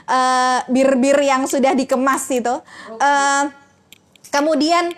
Uh, 0.03 0.59
bir-bir 0.67 1.15
yang 1.23 1.47
sudah 1.47 1.79
dikemas 1.79 2.27
itu. 2.33 2.51
Uh, 2.99 3.45
kemudian 4.35 4.91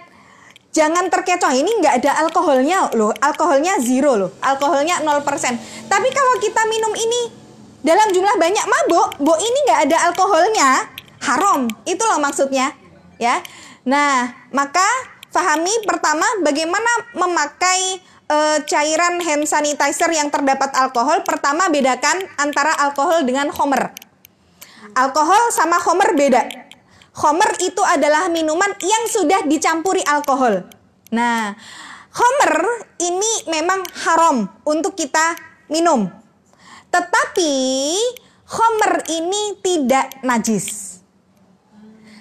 jangan 0.73 1.13
terkecoh. 1.13 1.53
Ini 1.53 1.71
nggak 1.83 1.95
ada 2.03 2.25
alkoholnya 2.25 2.91
loh. 2.97 3.13
Alkoholnya 3.21 3.79
zero 3.83 4.17
loh. 4.17 4.31
Alkoholnya 4.41 5.05
0% 5.05 5.85
tapi 5.95 6.09
kalau 6.11 6.35
kita 6.43 6.63
minum 6.67 6.93
ini 6.97 7.23
dalam 7.85 8.09
jumlah 8.11 8.35
banyak 8.41 8.67
mabuk 8.67 9.21
bo 9.21 9.37
ini 9.37 9.59
nggak 9.69 9.81
ada 9.91 9.97
alkoholnya. 10.11 10.71
Haram. 11.25 11.71
Itu 11.89 12.05
loh 12.05 12.21
maksudnya. 12.21 12.75
Ya. 13.21 13.41
Nah 13.87 14.33
maka 14.51 14.85
Fahami 15.35 15.83
pertama 15.83 16.23
bagaimana 16.47 17.11
memakai 17.19 17.99
e, 18.31 18.37
cairan 18.71 19.19
hand 19.19 19.51
sanitizer 19.51 20.07
yang 20.15 20.31
terdapat 20.31 20.71
alkohol. 20.79 21.27
Pertama 21.27 21.67
bedakan 21.67 22.23
antara 22.39 22.71
alkohol 22.79 23.27
dengan 23.27 23.51
homer. 23.51 23.91
Alkohol 24.95 25.51
sama 25.51 25.83
homer 25.83 26.15
beda. 26.15 26.47
Homer 27.19 27.51
itu 27.59 27.83
adalah 27.83 28.31
minuman 28.31 28.79
yang 28.79 29.11
sudah 29.11 29.43
dicampuri 29.43 30.07
alkohol. 30.07 30.71
Nah, 31.11 31.51
homer 32.15 32.55
ini 33.03 33.51
memang 33.51 33.83
haram 34.07 34.47
untuk 34.63 34.95
kita 34.95 35.35
minum. 35.67 36.07
Tetapi 36.95 37.51
homer 38.55 39.03
ini 39.11 39.59
tidak 39.59 40.15
najis. 40.23 41.03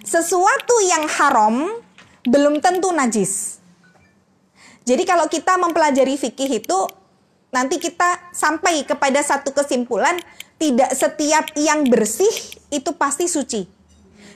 Sesuatu 0.02 0.82
yang 0.82 1.06
haram 1.06 1.83
belum 2.28 2.64
tentu 2.64 2.92
najis. 2.96 3.60
Jadi 4.84 5.04
kalau 5.08 5.32
kita 5.32 5.56
mempelajari 5.56 6.20
fikih 6.20 6.60
itu 6.60 6.80
nanti 7.56 7.80
kita 7.80 8.34
sampai 8.36 8.84
kepada 8.84 9.24
satu 9.24 9.56
kesimpulan 9.56 10.20
tidak 10.60 10.92
setiap 10.92 11.52
yang 11.56 11.88
bersih 11.88 12.32
itu 12.72 12.92
pasti 12.96 13.28
suci. 13.32 13.64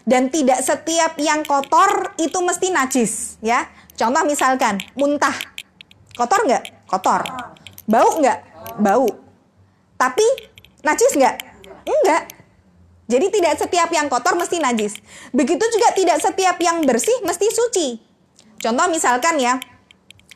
Dan 0.07 0.31
tidak 0.31 0.63
setiap 0.63 1.19
yang 1.19 1.43
kotor 1.43 2.15
itu 2.15 2.39
mesti 2.39 2.71
najis, 2.71 3.35
ya. 3.43 3.67
Contoh 3.99 4.23
misalkan 4.23 4.79
muntah. 4.95 5.35
Kotor 6.15 6.47
nggak? 6.47 6.87
Kotor. 6.87 7.27
Bau 7.83 8.15
nggak? 8.15 8.39
Bau. 8.79 9.03
Tapi 9.99 10.23
najis 10.87 11.11
nggak? 11.11 11.35
Enggak. 11.83 12.23
Jadi 13.07 13.31
tidak 13.31 13.55
setiap 13.55 13.87
yang 13.91 14.11
kotor 14.11 14.35
mesti 14.35 14.59
najis. 14.59 14.99
Begitu 15.31 15.63
juga 15.63 15.95
tidak 15.95 16.19
setiap 16.19 16.59
yang 16.59 16.83
bersih 16.83 17.15
mesti 17.23 17.47
suci. 17.47 17.87
Contoh 18.59 18.91
misalkan 18.91 19.39
ya, 19.39 19.55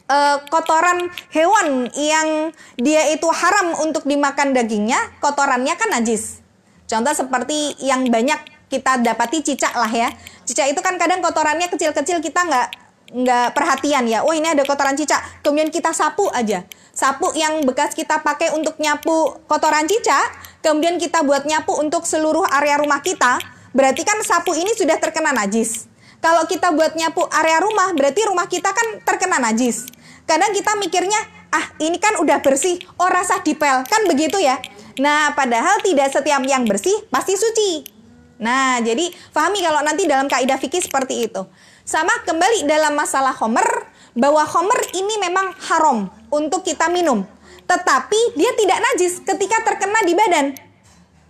eh, 0.07 0.38
kotoran 0.47 1.11
hewan 1.36 1.91
yang 1.91 2.55
dia 2.80 3.11
itu 3.11 3.28
haram 3.28 3.76
untuk 3.84 4.07
dimakan 4.07 4.55
dagingnya, 4.55 5.19
kotorannya 5.19 5.76
kan 5.76 5.91
najis. 5.91 6.39
Contoh 6.88 7.11
seperti 7.11 7.76
yang 7.84 8.07
banyak 8.07 8.39
kita 8.72 9.03
dapati 9.03 9.43
cicak 9.43 9.76
lah 9.76 9.91
ya. 9.91 10.07
Cicak 10.47 10.72
itu 10.72 10.80
kan 10.80 10.95
kadang 10.95 11.19
kotorannya 11.19 11.67
kecil-kecil 11.67 12.24
kita 12.24 12.47
nggak 12.47 12.67
nggak 13.11 13.47
perhatian 13.51 14.07
ya. 14.07 14.24
Oh 14.24 14.32
ini 14.32 14.47
ada 14.47 14.63
kotoran 14.63 14.95
cicak. 14.95 15.43
Kemudian 15.43 15.67
kita 15.67 15.91
sapu 15.91 16.32
aja. 16.32 16.63
Sapu 16.91 17.32
yang 17.36 17.63
bekas 17.67 17.95
kita 17.95 18.24
pakai 18.24 18.51
untuk 18.55 18.80
nyapu 18.80 19.39
kotoran 19.47 19.88
cicak, 19.88 20.32
kemudian 20.62 20.97
kita 21.01 21.26
buat 21.26 21.43
nyapu 21.45 21.78
untuk 21.78 22.05
seluruh 22.05 22.45
area 22.47 22.80
rumah 22.80 23.01
kita, 23.01 23.41
berarti 23.74 24.05
kan 24.05 24.18
sapu 24.22 24.53
ini 24.55 24.72
sudah 24.78 24.97
terkena 25.01 25.34
najis. 25.34 25.89
Kalau 26.22 26.45
kita 26.45 26.70
buat 26.72 26.93
nyapu 26.93 27.26
area 27.34 27.59
rumah, 27.59 27.89
berarti 27.97 28.22
rumah 28.30 28.45
kita 28.45 28.70
kan 28.70 29.01
terkena 29.01 29.41
najis. 29.41 29.89
Kadang 30.30 30.53
kita 30.53 30.78
mikirnya, 30.78 31.18
ah 31.49 31.66
ini 31.82 31.97
kan 31.97 32.22
udah 32.22 32.39
bersih, 32.45 32.78
oh 33.01 33.09
rasa 33.09 33.41
dipel, 33.41 33.82
kan 33.89 34.01
begitu 34.05 34.38
ya. 34.38 34.62
Nah, 35.01 35.34
padahal 35.34 35.82
tidak 35.82 36.13
setiap 36.13 36.46
yang 36.46 36.63
bersih 36.70 36.93
pasti 37.09 37.33
suci. 37.33 37.89
Nah, 38.38 38.82
jadi 38.86 39.09
pahami 39.33 39.66
kalau 39.66 39.82
nanti 39.82 40.05
dalam 40.05 40.29
kaidah 40.29 40.62
fikih 40.62 40.82
seperti 40.82 41.25
itu. 41.25 41.42
Sama 41.82 42.13
kembali 42.21 42.70
dalam 42.70 42.93
masalah 42.93 43.33
homer, 43.33 43.66
bahwa 44.13 44.43
homer 44.43 44.79
ini 44.93 45.16
memang 45.24 45.55
haram 45.71 46.12
untuk 46.29 46.67
kita 46.67 46.92
minum 46.92 47.24
tetapi 47.72 48.36
dia 48.36 48.52
tidak 48.60 48.84
najis 48.84 49.24
ketika 49.24 49.64
terkena 49.64 50.04
di 50.04 50.12
badan. 50.12 50.52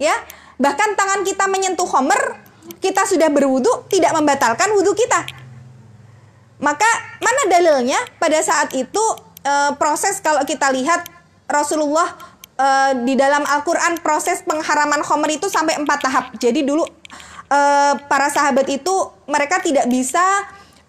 Ya, 0.02 0.18
bahkan 0.58 0.98
tangan 0.98 1.22
kita 1.22 1.46
menyentuh 1.46 1.86
homer, 1.86 2.42
kita 2.82 3.06
sudah 3.06 3.30
berwudu 3.30 3.86
tidak 3.94 4.18
membatalkan 4.18 4.74
wudhu 4.74 4.98
kita. 4.98 5.22
Maka 6.58 6.90
mana 7.22 7.46
dalilnya 7.46 8.02
pada 8.18 8.42
saat 8.42 8.74
itu 8.74 9.02
e, 9.46 9.54
proses 9.78 10.18
kalau 10.22 10.42
kita 10.42 10.74
lihat 10.74 11.06
Rasulullah 11.46 12.10
e, 12.58 12.68
di 13.06 13.14
dalam 13.14 13.46
Al-Qur'an 13.46 14.02
proses 14.02 14.42
pengharaman 14.42 15.06
homer 15.06 15.38
itu 15.38 15.46
sampai 15.46 15.78
empat 15.78 16.00
tahap. 16.02 16.26
Jadi 16.42 16.66
dulu 16.66 16.86
e, 17.50 17.60
para 18.10 18.30
sahabat 18.34 18.66
itu 18.70 18.94
mereka 19.30 19.62
tidak 19.62 19.86
bisa 19.90 20.22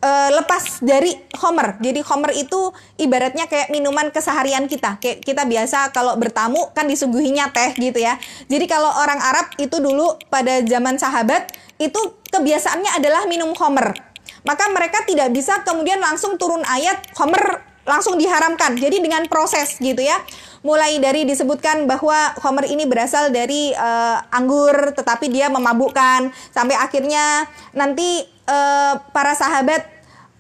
uh, 0.03 0.31
lepas 0.35 0.83
dari 0.83 1.15
homer. 1.39 1.79
Jadi 1.79 2.03
homer 2.03 2.35
itu 2.35 2.74
ibaratnya 2.99 3.47
kayak 3.47 3.70
minuman 3.70 4.11
keseharian 4.11 4.66
kita. 4.66 4.99
Kayak 4.99 5.23
kita 5.23 5.47
biasa 5.47 5.95
kalau 5.95 6.19
bertamu 6.19 6.74
kan 6.74 6.91
disuguhinya 6.91 7.55
teh 7.55 7.73
gitu 7.79 8.03
ya. 8.03 8.19
Jadi 8.51 8.66
kalau 8.66 8.91
orang 8.91 9.23
Arab 9.23 9.47
itu 9.57 9.79
dulu 9.79 10.19
pada 10.29 10.61
zaman 10.66 10.99
sahabat 10.99 11.55
itu 11.79 11.99
kebiasaannya 12.35 12.99
adalah 12.99 13.24
minum 13.31 13.55
homer. 13.57 13.95
Maka 14.43 14.66
mereka 14.74 15.07
tidak 15.07 15.31
bisa 15.31 15.62
kemudian 15.62 16.03
langsung 16.03 16.35
turun 16.35 16.66
ayat 16.66 16.99
homer 17.15 17.62
langsung 17.83 18.19
diharamkan. 18.19 18.79
Jadi 18.79 19.03
dengan 19.03 19.27
proses 19.31 19.79
gitu 19.79 20.03
ya. 20.03 20.19
Mulai 20.62 21.03
dari 21.03 21.27
disebutkan 21.27 21.91
bahwa 21.91 22.39
homer 22.39 22.70
ini 22.70 22.87
berasal 22.87 23.35
dari 23.35 23.74
uh, 23.74 24.23
anggur 24.31 24.95
tetapi 24.95 25.27
dia 25.27 25.51
memabukkan 25.51 26.31
sampai 26.55 26.79
akhirnya 26.79 27.51
nanti 27.74 28.23
uh, 28.47 29.03
para 29.11 29.35
sahabat 29.35 29.91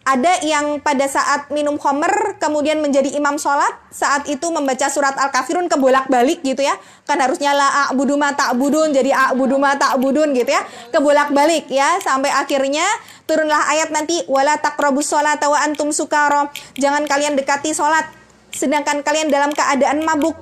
ada 0.02 0.42
yang 0.42 0.82
pada 0.82 1.06
saat 1.06 1.46
minum 1.54 1.78
homer 1.78 2.34
kemudian 2.42 2.82
menjadi 2.82 3.14
imam 3.14 3.38
sholat 3.38 3.70
saat 3.94 4.26
itu 4.26 4.50
membaca 4.50 4.90
surat 4.90 5.14
al-kafirun 5.14 5.70
kebolak 5.70 6.10
balik 6.10 6.42
gitu 6.42 6.58
ya. 6.58 6.74
Kan 7.06 7.22
harusnya 7.22 7.54
la 7.54 7.86
a'budu 7.86 8.18
ma 8.18 8.34
ta'budun 8.34 8.90
jadi 8.90 9.14
a'budu 9.14 9.62
ma 9.62 9.78
ta'budun 9.78 10.34
gitu 10.34 10.50
ya. 10.50 10.66
Kebolak 10.90 11.30
balik 11.30 11.70
ya 11.70 12.02
sampai 12.02 12.34
akhirnya 12.34 12.82
turunlah 13.30 13.62
ayat 13.70 13.94
nanti 13.94 14.26
wala 14.26 14.58
taqrabus 14.58 15.06
sholata 15.06 15.46
wa 15.46 15.62
antum 15.62 15.94
sukara. 15.94 16.50
Jangan 16.74 17.06
kalian 17.06 17.38
dekati 17.38 17.70
sholat 17.70 18.10
sedangkan 18.50 19.06
kalian 19.06 19.30
dalam 19.30 19.54
keadaan 19.54 20.02
mabuk. 20.02 20.34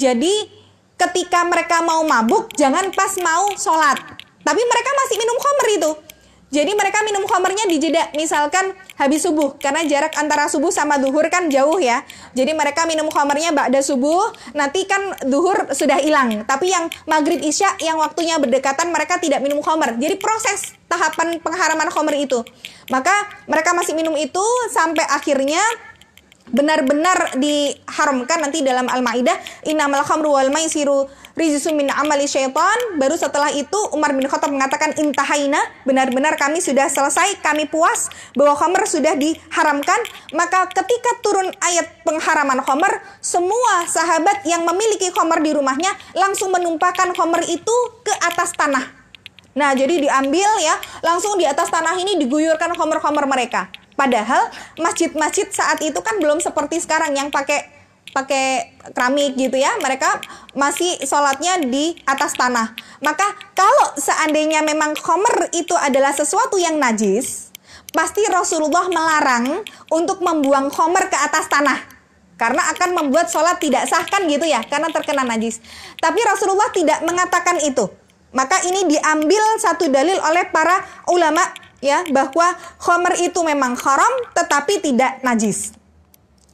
Jadi 0.00 0.48
ketika 0.96 1.44
mereka 1.44 1.84
mau 1.84 2.00
mabuk 2.08 2.56
jangan 2.56 2.88
pas 2.96 3.12
mau 3.20 3.52
sholat. 3.60 4.00
Tapi 4.40 4.60
mereka 4.64 4.90
masih 4.96 5.16
minum 5.20 5.36
homer 5.36 5.68
itu 5.76 6.13
jadi 6.54 6.70
mereka 6.70 7.02
minum 7.02 7.26
khamernya 7.26 7.66
di 7.66 7.82
jeda, 7.82 8.14
misalkan 8.14 8.78
habis 8.94 9.26
subuh, 9.26 9.58
karena 9.58 9.82
jarak 9.90 10.14
antara 10.14 10.46
subuh 10.46 10.70
sama 10.70 11.02
duhur 11.02 11.26
kan 11.26 11.50
jauh 11.50 11.82
ya. 11.82 12.06
Jadi 12.38 12.54
mereka 12.54 12.86
minum 12.86 13.10
khamernya 13.10 13.50
ba'da 13.50 13.82
subuh, 13.82 14.30
nanti 14.54 14.86
kan 14.86 15.18
duhur 15.26 15.74
sudah 15.74 15.98
hilang. 15.98 16.46
Tapi 16.46 16.70
yang 16.70 16.86
maghrib 17.10 17.42
isya 17.42 17.74
yang 17.82 17.98
waktunya 17.98 18.38
berdekatan 18.38 18.94
mereka 18.94 19.18
tidak 19.18 19.42
minum 19.42 19.58
khamer. 19.66 19.98
Jadi 19.98 20.14
proses 20.14 20.78
tahapan 20.86 21.42
pengharaman 21.42 21.90
khamer 21.90 22.14
itu. 22.22 22.46
Maka 22.86 23.10
mereka 23.50 23.74
masih 23.74 23.98
minum 23.98 24.14
itu 24.14 24.44
sampai 24.70 25.02
akhirnya 25.10 25.60
benar-benar 26.52 27.40
diharamkan 27.40 28.44
nanti 28.44 28.60
dalam 28.60 28.84
Al-Maidah. 28.84 29.64
Innamal 29.64 30.04
khamru 30.04 30.36
wal 30.36 30.52
maisiru 30.52 31.08
rijsum 31.38 31.78
min 31.78 31.88
amali 31.88 32.28
syaitan. 32.28 33.00
Baru 33.00 33.16
setelah 33.16 33.48
itu 33.54 33.78
Umar 33.96 34.12
bin 34.12 34.28
Khattab 34.28 34.52
mengatakan 34.52 34.92
intahaina. 35.00 35.60
Benar-benar 35.88 36.36
kami 36.36 36.60
sudah 36.60 36.90
selesai 36.90 37.40
kami 37.40 37.64
puas 37.70 38.12
bahwa 38.36 38.52
khamr 38.58 38.84
sudah 38.84 39.16
diharamkan. 39.16 40.00
Maka 40.36 40.68
ketika 40.72 41.20
turun 41.24 41.48
ayat 41.64 42.04
pengharaman 42.04 42.60
khamr 42.60 43.00
semua 43.24 43.88
sahabat 43.88 44.44
yang 44.44 44.68
memiliki 44.68 45.08
khamr 45.14 45.40
di 45.40 45.56
rumahnya 45.56 45.90
langsung 46.12 46.52
menumpahkan 46.52 47.16
khamr 47.16 47.40
itu 47.48 47.76
ke 48.04 48.12
atas 48.20 48.52
tanah. 48.52 48.84
Nah 49.54 49.70
jadi 49.70 50.02
diambil 50.02 50.50
ya 50.60 50.74
langsung 51.06 51.38
di 51.38 51.46
atas 51.46 51.70
tanah 51.70 51.94
ini 51.94 52.18
diguyurkan 52.18 52.74
khamr-khamr 52.74 53.22
mereka 53.30 53.70
Padahal 53.94 54.50
masjid-masjid 54.78 55.46
saat 55.54 55.78
itu 55.82 55.98
kan 56.02 56.18
belum 56.18 56.42
seperti 56.42 56.82
sekarang 56.82 57.14
yang 57.14 57.30
pakai 57.30 57.70
pakai 58.14 58.78
keramik 58.94 59.34
gitu 59.34 59.58
ya. 59.58 59.74
Mereka 59.82 60.22
masih 60.54 60.98
sholatnya 61.02 61.62
di 61.66 61.98
atas 62.06 62.38
tanah. 62.38 62.74
Maka 63.02 63.26
kalau 63.58 63.98
seandainya 63.98 64.62
memang 64.62 64.94
khomer 64.94 65.50
itu 65.50 65.74
adalah 65.74 66.14
sesuatu 66.14 66.54
yang 66.58 66.78
najis, 66.78 67.50
pasti 67.90 68.22
Rasulullah 68.30 68.86
melarang 68.86 69.66
untuk 69.90 70.22
membuang 70.22 70.70
khomer 70.70 71.10
ke 71.10 71.18
atas 71.18 71.50
tanah. 71.50 71.90
Karena 72.34 72.66
akan 72.74 72.98
membuat 72.98 73.30
sholat 73.30 73.62
tidak 73.62 73.86
sah 73.86 74.02
kan 74.02 74.26
gitu 74.26 74.42
ya, 74.42 74.58
karena 74.66 74.90
terkena 74.90 75.22
najis. 75.22 75.62
Tapi 76.02 76.18
Rasulullah 76.22 76.66
tidak 76.74 76.98
mengatakan 77.06 77.62
itu. 77.62 77.86
Maka 78.34 78.58
ini 78.66 78.90
diambil 78.90 79.38
satu 79.62 79.86
dalil 79.86 80.18
oleh 80.18 80.50
para 80.50 80.82
ulama 81.06 81.46
ya 81.82 82.06
bahwa 82.10 82.54
khomer 82.78 83.14
itu 83.18 83.40
memang 83.42 83.74
haram 83.78 84.12
tetapi 84.34 84.82
tidak 84.82 85.22
najis. 85.22 85.74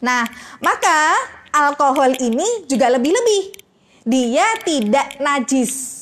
Nah, 0.00 0.24
maka 0.64 1.16
alkohol 1.52 2.16
ini 2.16 2.64
juga 2.64 2.88
lebih-lebih. 2.88 3.42
Dia 4.08 4.46
tidak 4.64 5.20
najis. 5.20 6.00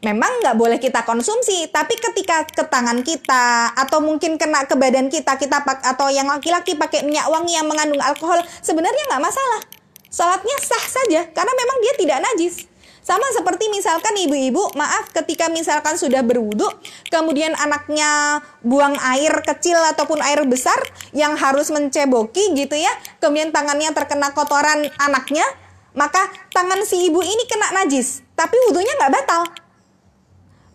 Memang 0.00 0.40
nggak 0.40 0.56
boleh 0.56 0.80
kita 0.80 1.04
konsumsi, 1.04 1.68
tapi 1.68 1.92
ketika 1.92 2.48
ke 2.48 2.64
tangan 2.64 3.04
kita 3.04 3.76
atau 3.76 4.00
mungkin 4.00 4.40
kena 4.40 4.64
ke 4.64 4.72
badan 4.72 5.12
kita, 5.12 5.36
kita 5.36 5.60
pak 5.60 5.84
atau 5.84 6.08
yang 6.08 6.24
laki-laki 6.24 6.72
pakai 6.72 7.04
minyak 7.04 7.28
wangi 7.28 7.52
yang 7.52 7.68
mengandung 7.68 8.00
alkohol, 8.00 8.40
sebenarnya 8.64 9.12
nggak 9.12 9.20
masalah. 9.20 9.60
Salatnya 10.08 10.56
sah 10.64 10.84
saja 10.88 11.20
karena 11.28 11.52
memang 11.52 11.76
dia 11.84 11.92
tidak 12.00 12.18
najis. 12.32 12.69
Sama 13.10 13.26
seperti 13.34 13.66
misalkan 13.74 14.14
ibu-ibu, 14.22 14.70
maaf 14.78 15.10
ketika 15.10 15.50
misalkan 15.50 15.98
sudah 15.98 16.22
berwudu, 16.22 16.70
kemudian 17.10 17.58
anaknya 17.58 18.38
buang 18.62 18.94
air 19.02 19.34
kecil 19.42 19.74
ataupun 19.82 20.22
air 20.22 20.46
besar 20.46 20.78
yang 21.10 21.34
harus 21.34 21.74
menceboki 21.74 22.54
gitu 22.54 22.78
ya, 22.78 22.94
kemudian 23.18 23.50
tangannya 23.50 23.90
terkena 23.90 24.30
kotoran 24.30 24.86
anaknya, 25.02 25.42
maka 25.90 26.30
tangan 26.54 26.86
si 26.86 27.10
ibu 27.10 27.18
ini 27.18 27.50
kena 27.50 27.82
najis, 27.82 28.22
tapi 28.38 28.54
wudhunya 28.70 28.94
nggak 29.02 29.10
batal. 29.18 29.42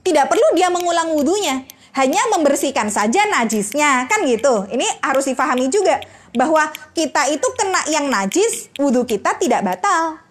Tidak 0.04 0.28
perlu 0.28 0.60
dia 0.60 0.68
mengulang 0.68 1.16
wudhunya, 1.16 1.64
hanya 1.96 2.20
membersihkan 2.36 2.92
saja 2.92 3.32
najisnya, 3.32 4.12
kan 4.12 4.28
gitu. 4.28 4.68
Ini 4.76 4.84
harus 5.00 5.24
difahami 5.24 5.72
juga 5.72 6.04
bahwa 6.36 6.68
kita 6.92 7.32
itu 7.32 7.48
kena 7.56 7.80
yang 7.88 8.12
najis, 8.12 8.76
wudhu 8.76 9.08
kita 9.08 9.40
tidak 9.40 9.64
batal. 9.64 10.25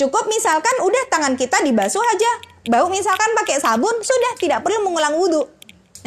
Cukup 0.00 0.32
misalkan 0.32 0.80
udah 0.80 1.12
tangan 1.12 1.36
kita 1.36 1.60
dibasuh 1.60 2.00
aja. 2.00 2.32
Bau 2.72 2.88
misalkan 2.88 3.36
pakai 3.36 3.60
sabun, 3.60 3.92
sudah 4.00 4.32
tidak 4.40 4.64
perlu 4.64 4.80
mengulang 4.88 5.12
wudhu. 5.20 5.44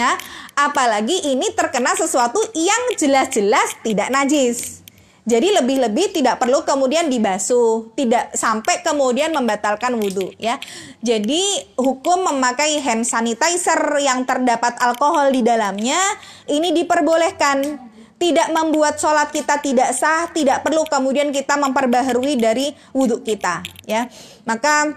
Nah, 0.02 0.18
apalagi 0.58 1.30
ini 1.30 1.54
terkena 1.54 1.94
sesuatu 1.94 2.42
yang 2.58 2.98
jelas-jelas 2.98 3.78
tidak 3.86 4.10
najis. 4.10 4.82
Jadi 5.24 5.56
lebih-lebih 5.56 6.10
tidak 6.10 6.42
perlu 6.42 6.66
kemudian 6.66 7.08
dibasuh, 7.08 7.94
tidak 7.96 8.34
sampai 8.36 8.82
kemudian 8.82 9.30
membatalkan 9.32 9.96
wudhu 9.96 10.34
ya. 10.36 10.58
Jadi 11.00 11.72
hukum 11.78 12.34
memakai 12.34 12.82
hand 12.82 13.06
sanitizer 13.08 13.80
yang 14.02 14.26
terdapat 14.26 14.76
alkohol 14.82 15.30
di 15.30 15.46
dalamnya 15.46 16.02
ini 16.50 16.76
diperbolehkan 16.76 17.93
tidak 18.22 18.48
membuat 18.56 18.98
sholat 19.02 19.30
kita 19.34 19.60
tidak 19.60 19.92
sah, 19.92 20.30
tidak 20.32 20.64
perlu 20.64 20.88
kemudian 20.88 21.34
kita 21.36 21.60
memperbaharui 21.60 22.40
dari 22.40 22.72
wudhu 22.96 23.20
kita, 23.22 23.64
ya. 23.84 24.08
Maka 24.48 24.96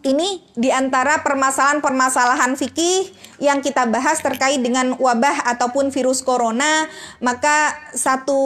ini 0.00 0.40
di 0.56 0.72
antara 0.72 1.20
permasalahan-permasalahan 1.20 2.56
fikih 2.56 3.12
yang 3.40 3.60
kita 3.60 3.84
bahas 3.84 4.20
terkait 4.24 4.60
dengan 4.60 4.96
wabah 4.96 5.44
ataupun 5.44 5.92
virus 5.92 6.24
corona. 6.24 6.88
Maka 7.20 7.76
satu 7.92 8.40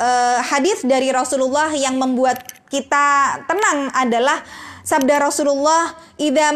uh, 0.00 0.40
hadis 0.40 0.80
dari 0.80 1.12
Rasulullah 1.12 1.68
yang 1.76 2.00
membuat 2.00 2.40
kita 2.72 3.38
tenang 3.44 3.92
adalah 3.92 4.40
Sabda 4.84 5.16
Rasulullah, 5.16 5.96
"Idza 6.20 6.52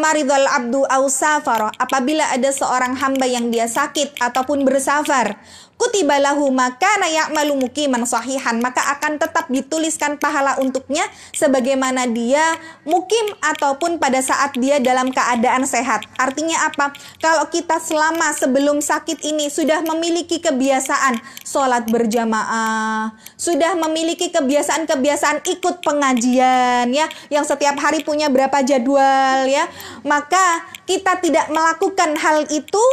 abdu 0.52 0.84
aw 0.84 1.02
safara," 1.08 1.72
apabila 1.80 2.28
ada 2.28 2.52
seorang 2.52 2.92
hamba 3.00 3.24
yang 3.24 3.48
dia 3.48 3.64
sakit 3.64 4.20
ataupun 4.20 4.68
bersafar, 4.68 5.40
kutiba 5.78 6.18
lahu 6.18 6.50
maka 6.50 6.98
ya'malu 7.08 7.54
mukiman 7.64 8.02
sahihan 8.04 8.58
maka 8.58 8.82
akan 8.98 9.16
tetap 9.16 9.46
dituliskan 9.48 10.18
pahala 10.20 10.58
untuknya 10.60 11.06
sebagaimana 11.32 12.04
dia 12.10 12.42
mukim 12.84 13.32
ataupun 13.40 14.02
pada 14.02 14.18
saat 14.20 14.58
dia 14.58 14.82
dalam 14.82 15.14
keadaan 15.14 15.64
sehat. 15.64 16.04
Artinya 16.18 16.68
apa? 16.68 16.92
Kalau 17.22 17.46
kita 17.48 17.78
selama 17.78 18.34
sebelum 18.34 18.82
sakit 18.82 19.22
ini 19.24 19.48
sudah 19.48 19.80
memiliki 19.86 20.42
kebiasaan 20.42 21.16
sholat 21.46 21.86
berjamaah, 21.88 23.14
sudah 23.38 23.78
memiliki 23.78 24.34
kebiasaan-kebiasaan 24.34 25.46
ikut 25.46 25.80
pengajian 25.80 26.90
ya, 26.90 27.06
yang 27.30 27.46
setiap 27.46 27.78
hari 27.78 28.02
punya 28.02 28.28
berapa 28.28 28.60
jadwal 28.66 29.46
ya, 29.46 29.64
maka 30.02 30.66
kita 30.84 31.20
tidak 31.22 31.46
melakukan 31.52 32.18
hal 32.18 32.44
itu 32.50 32.84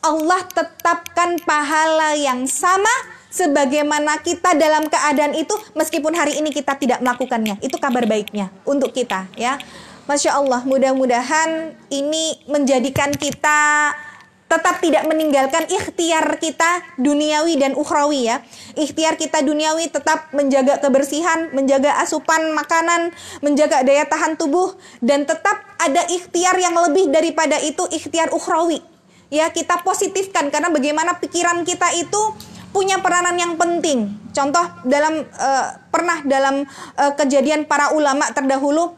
Allah 0.00 0.40
tetapkan 0.48 1.36
pahala 1.44 2.16
yang 2.16 2.48
sama 2.48 2.88
sebagaimana 3.28 4.16
kita 4.24 4.56
dalam 4.56 4.88
keadaan 4.88 5.36
itu 5.36 5.52
meskipun 5.76 6.16
hari 6.16 6.40
ini 6.40 6.48
kita 6.48 6.72
tidak 6.80 7.04
melakukannya. 7.04 7.60
Itu 7.60 7.76
kabar 7.76 8.08
baiknya 8.08 8.48
untuk 8.64 8.96
kita 8.96 9.28
ya. 9.36 9.60
Masya 10.08 10.40
Allah, 10.40 10.64
mudah-mudahan 10.64 11.76
ini 11.92 12.40
menjadikan 12.48 13.12
kita 13.12 13.92
tetap 14.50 14.82
tidak 14.82 15.06
meninggalkan 15.06 15.62
ikhtiar 15.70 16.42
kita 16.42 16.82
duniawi 16.98 17.60
dan 17.60 17.76
ukhrawi 17.76 18.32
ya. 18.32 18.42
Ikhtiar 18.74 19.14
kita 19.20 19.44
duniawi 19.44 19.92
tetap 19.92 20.32
menjaga 20.32 20.80
kebersihan, 20.82 21.52
menjaga 21.52 22.00
asupan 22.02 22.56
makanan, 22.56 23.12
menjaga 23.44 23.84
daya 23.84 24.08
tahan 24.08 24.34
tubuh 24.40 24.74
dan 25.04 25.28
tetap 25.28 25.60
ada 25.76 26.02
ikhtiar 26.08 26.56
yang 26.58 26.74
lebih 26.88 27.12
daripada 27.12 27.60
itu 27.62 27.84
ikhtiar 27.92 28.32
ukhrawi 28.32 28.82
ya 29.30 29.48
kita 29.54 29.80
positifkan 29.86 30.50
karena 30.50 30.68
bagaimana 30.68 31.16
pikiran 31.22 31.62
kita 31.62 31.94
itu 31.96 32.20
punya 32.74 32.98
peranan 33.02 33.34
yang 33.38 33.54
penting. 33.58 34.14
Contoh 34.30 34.62
dalam 34.86 35.26
uh, 35.26 35.66
pernah 35.90 36.22
dalam 36.22 36.66
uh, 36.98 37.12
kejadian 37.18 37.66
para 37.66 37.90
ulama 37.94 38.30
terdahulu 38.30 38.94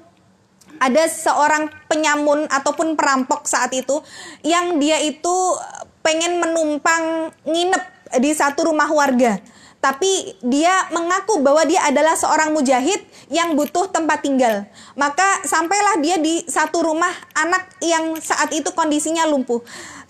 ada 0.82 1.06
seorang 1.06 1.70
penyamun 1.86 2.50
ataupun 2.50 2.98
perampok 2.98 3.46
saat 3.46 3.70
itu 3.72 4.02
yang 4.42 4.82
dia 4.82 4.98
itu 4.98 5.56
pengen 6.02 6.42
menumpang 6.42 7.30
nginep 7.46 7.84
di 8.18 8.34
satu 8.34 8.72
rumah 8.72 8.90
warga. 8.90 9.38
tapi 9.82 10.38
dia 10.46 10.86
mengaku 10.94 11.42
bahwa 11.42 11.66
dia 11.66 11.82
adalah 11.82 12.14
seorang 12.14 12.54
mujahid 12.54 13.02
yang 13.34 13.58
butuh 13.58 13.90
tempat 13.90 14.22
tinggal. 14.22 14.62
Maka 14.94 15.42
sampailah 15.42 15.98
dia 15.98 16.22
di 16.22 16.46
satu 16.46 16.86
rumah 16.86 17.10
anak 17.34 17.66
yang 17.82 18.14
saat 18.22 18.54
itu 18.54 18.70
kondisinya 18.78 19.26
lumpuh. 19.26 19.58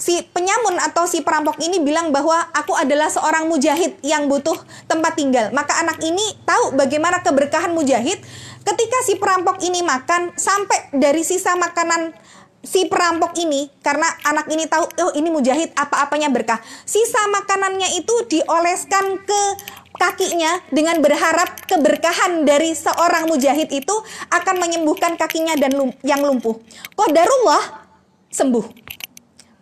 Si 0.02 0.18
penyamun 0.34 0.82
atau 0.82 1.06
si 1.06 1.22
perampok 1.22 1.62
ini 1.62 1.78
bilang 1.78 2.10
bahwa 2.10 2.34
aku 2.50 2.74
adalah 2.74 3.06
seorang 3.06 3.46
mujahid 3.46 4.02
yang 4.02 4.26
butuh 4.26 4.58
tempat 4.90 5.14
tinggal. 5.14 5.54
Maka 5.54 5.78
anak 5.78 6.02
ini 6.02 6.42
tahu 6.42 6.74
bagaimana 6.74 7.22
keberkahan 7.22 7.70
mujahid 7.70 8.18
ketika 8.66 8.98
si 9.06 9.14
perampok 9.14 9.62
ini 9.62 9.78
makan 9.86 10.34
sampai 10.34 10.90
dari 10.90 11.22
sisa 11.22 11.54
makanan 11.54 12.18
si 12.66 12.90
perampok 12.90 13.38
ini 13.38 13.70
karena 13.78 14.10
anak 14.26 14.50
ini 14.50 14.66
tahu 14.66 14.90
oh 15.06 15.14
ini 15.14 15.30
mujahid 15.30 15.70
apa-apanya 15.78 16.34
berkah. 16.34 16.58
Sisa 16.82 17.22
makanannya 17.30 17.94
itu 17.94 18.26
dioleskan 18.26 19.22
ke 19.22 19.42
kakinya 20.02 20.66
dengan 20.74 20.98
berharap 20.98 21.62
keberkahan 21.70 22.42
dari 22.42 22.74
seorang 22.74 23.30
mujahid 23.30 23.70
itu 23.70 23.94
akan 24.34 24.66
menyembuhkan 24.66 25.14
kakinya 25.14 25.54
dan 25.54 25.78
lum 25.78 25.94
yang 26.02 26.26
lumpuh. 26.26 26.58
Qadarullah 26.98 27.86
sembuh. 28.34 28.82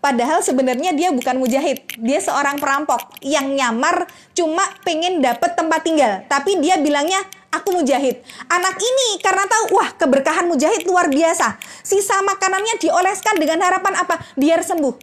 Padahal 0.01 0.41
sebenarnya 0.41 0.97
dia 0.97 1.13
bukan 1.13 1.37
mujahid, 1.37 1.85
dia 2.01 2.25
seorang 2.25 2.57
perampok 2.57 3.21
yang 3.21 3.53
nyamar 3.53 4.09
cuma 4.33 4.65
pengen 4.81 5.21
dapet 5.21 5.53
tempat 5.53 5.85
tinggal. 5.85 6.25
Tapi 6.25 6.57
dia 6.57 6.81
bilangnya 6.81 7.21
aku 7.53 7.77
mujahid. 7.77 8.25
Anak 8.49 8.81
ini 8.81 9.21
karena 9.21 9.45
tahu, 9.45 9.77
wah 9.77 9.93
keberkahan 10.01 10.49
mujahid 10.49 10.89
luar 10.89 11.13
biasa. 11.13 11.61
Sisa 11.85 12.17
makanannya 12.25 12.81
dioleskan 12.81 13.37
dengan 13.37 13.61
harapan 13.61 14.01
apa? 14.01 14.17
Biar 14.41 14.65
sembuh. 14.65 14.97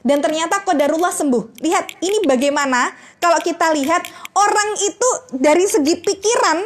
Dan 0.00 0.24
ternyata 0.24 0.64
kodarullah 0.64 1.12
sembuh. 1.12 1.60
Lihat, 1.60 2.00
ini 2.00 2.24
bagaimana 2.24 2.88
kalau 3.20 3.36
kita 3.44 3.68
lihat 3.76 4.00
orang 4.32 4.68
itu 4.80 5.08
dari 5.36 5.68
segi 5.68 6.00
pikiran 6.00 6.58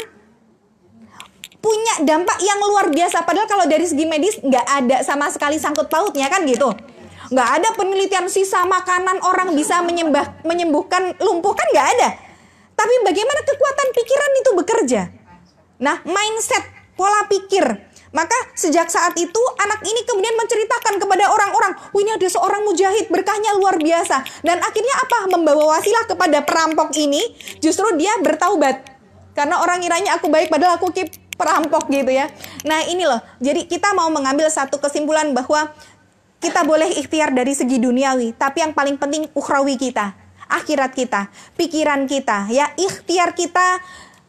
punya 1.58 1.94
dampak 2.06 2.38
yang 2.38 2.62
luar 2.62 2.94
biasa. 2.94 3.26
Padahal 3.26 3.50
kalau 3.50 3.66
dari 3.66 3.90
segi 3.90 4.06
medis 4.06 4.38
nggak 4.38 4.66
ada 4.66 4.96
sama 5.02 5.26
sekali 5.34 5.58
sangkut 5.58 5.90
pautnya 5.90 6.30
kan 6.30 6.46
gitu. 6.46 6.70
Nggak 7.32 7.48
ada 7.48 7.68
penelitian 7.72 8.28
sisa 8.28 8.68
makanan 8.68 9.24
orang 9.24 9.56
bisa 9.56 9.80
menyembah, 9.80 10.44
menyembuhkan 10.44 11.16
lumpuh 11.16 11.56
kan 11.56 11.64
nggak 11.72 11.88
ada. 11.96 12.08
Tapi 12.76 12.94
bagaimana 13.08 13.40
kekuatan 13.40 13.88
pikiran 13.96 14.32
itu 14.36 14.50
bekerja? 14.52 15.02
Nah, 15.80 16.04
mindset, 16.04 16.60
pola 16.92 17.24
pikir. 17.32 17.64
Maka 18.12 18.36
sejak 18.52 18.92
saat 18.92 19.16
itu 19.16 19.40
anak 19.56 19.80
ini 19.80 20.04
kemudian 20.04 20.36
menceritakan 20.36 21.00
kepada 21.00 21.32
orang-orang, 21.32 21.72
oh 21.96 22.00
ini 22.04 22.12
ada 22.12 22.28
seorang 22.28 22.68
mujahid, 22.68 23.08
berkahnya 23.08 23.56
luar 23.56 23.80
biasa. 23.80 24.44
Dan 24.44 24.60
akhirnya 24.60 24.94
apa? 25.00 25.32
Membawa 25.32 25.80
wasilah 25.80 26.04
kepada 26.04 26.44
perampok 26.44 26.92
ini, 27.00 27.32
justru 27.64 27.88
dia 27.96 28.12
bertaubat. 28.20 28.84
Karena 29.32 29.64
orang 29.64 29.80
kiranya 29.80 30.20
aku 30.20 30.28
baik 30.28 30.52
padahal 30.52 30.76
aku 30.76 30.92
keep 30.92 31.08
perampok 31.40 31.88
gitu 31.88 32.12
ya. 32.12 32.28
Nah 32.68 32.84
ini 32.84 33.08
loh, 33.08 33.18
jadi 33.40 33.64
kita 33.64 33.96
mau 33.96 34.12
mengambil 34.12 34.52
satu 34.52 34.76
kesimpulan 34.76 35.32
bahwa 35.32 35.72
kita 36.42 36.66
boleh 36.66 36.90
ikhtiar 36.98 37.30
dari 37.30 37.54
segi 37.54 37.78
duniawi, 37.78 38.34
tapi 38.34 38.66
yang 38.66 38.74
paling 38.74 38.98
penting 38.98 39.30
ukhrawi 39.32 39.78
kita, 39.78 40.12
akhirat 40.50 40.90
kita, 40.90 41.30
pikiran 41.54 42.10
kita, 42.10 42.50
ya 42.50 42.74
ikhtiar 42.74 43.38
kita 43.38 43.78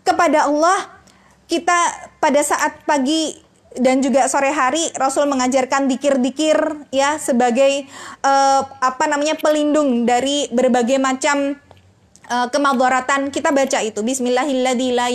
kepada 0.05 0.45
Allah 0.45 1.01
kita 1.49 1.75
pada 2.21 2.41
saat 2.45 2.85
pagi 2.85 3.35
dan 3.73 4.05
juga 4.05 4.29
sore 4.29 4.53
hari 4.53 4.93
Rasul 4.93 5.25
mengajarkan 5.25 5.89
dikir-dikir 5.89 6.87
ya 6.93 7.17
sebagai 7.17 7.89
uh, 8.21 8.61
apa 8.61 9.09
namanya 9.09 9.33
pelindung 9.41 10.05
dari 10.05 10.45
berbagai 10.53 11.01
macam 11.01 11.57
uh, 12.33 12.47
kemadaratan 12.49 13.29
kita 13.29 13.53
baca 13.53 13.79
itu. 13.85 14.01
Bismillahilladzi 14.01 14.89
la 14.97 15.07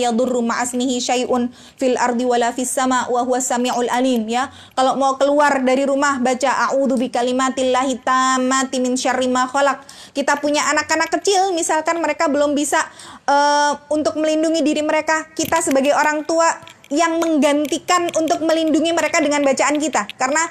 fil 1.75 1.95
ardi 1.99 2.23
wala 2.23 2.55
fis 2.55 2.71
sama 2.71 3.11
wa 3.11 3.21
huwas 3.27 3.51
samiul 3.51 3.91
alim 3.91 4.23
ya. 4.31 4.47
Kalau 4.73 4.95
mau 4.95 5.19
keluar 5.19 5.59
dari 5.59 5.83
rumah 5.83 6.23
baca 6.23 6.71
a'udzu 6.71 6.95
bikalimatillahi 6.95 7.99
tammati 7.99 8.79
min 8.79 8.95
syarri 8.95 9.27
ma 9.27 9.45
khalaq. 9.51 9.83
Kita 10.15 10.39
punya 10.39 10.63
anak-anak 10.71 11.11
kecil 11.19 11.51
misalkan 11.51 11.99
mereka 11.99 12.31
belum 12.31 12.55
bisa 12.55 12.79
uh, 13.27 13.75
untuk 13.91 14.15
melindungi 14.15 14.63
diri 14.63 14.81
mereka 14.81 15.27
kita 15.35 15.59
sebagai 15.59 15.91
orang 15.91 16.23
tua 16.23 16.47
yang 16.89 17.21
menggantikan 17.21 18.09
untuk 18.17 18.41
melindungi 18.41 18.89
mereka 18.95 19.21
dengan 19.21 19.45
bacaan 19.45 19.77
kita. 19.77 20.09
Karena 20.17 20.41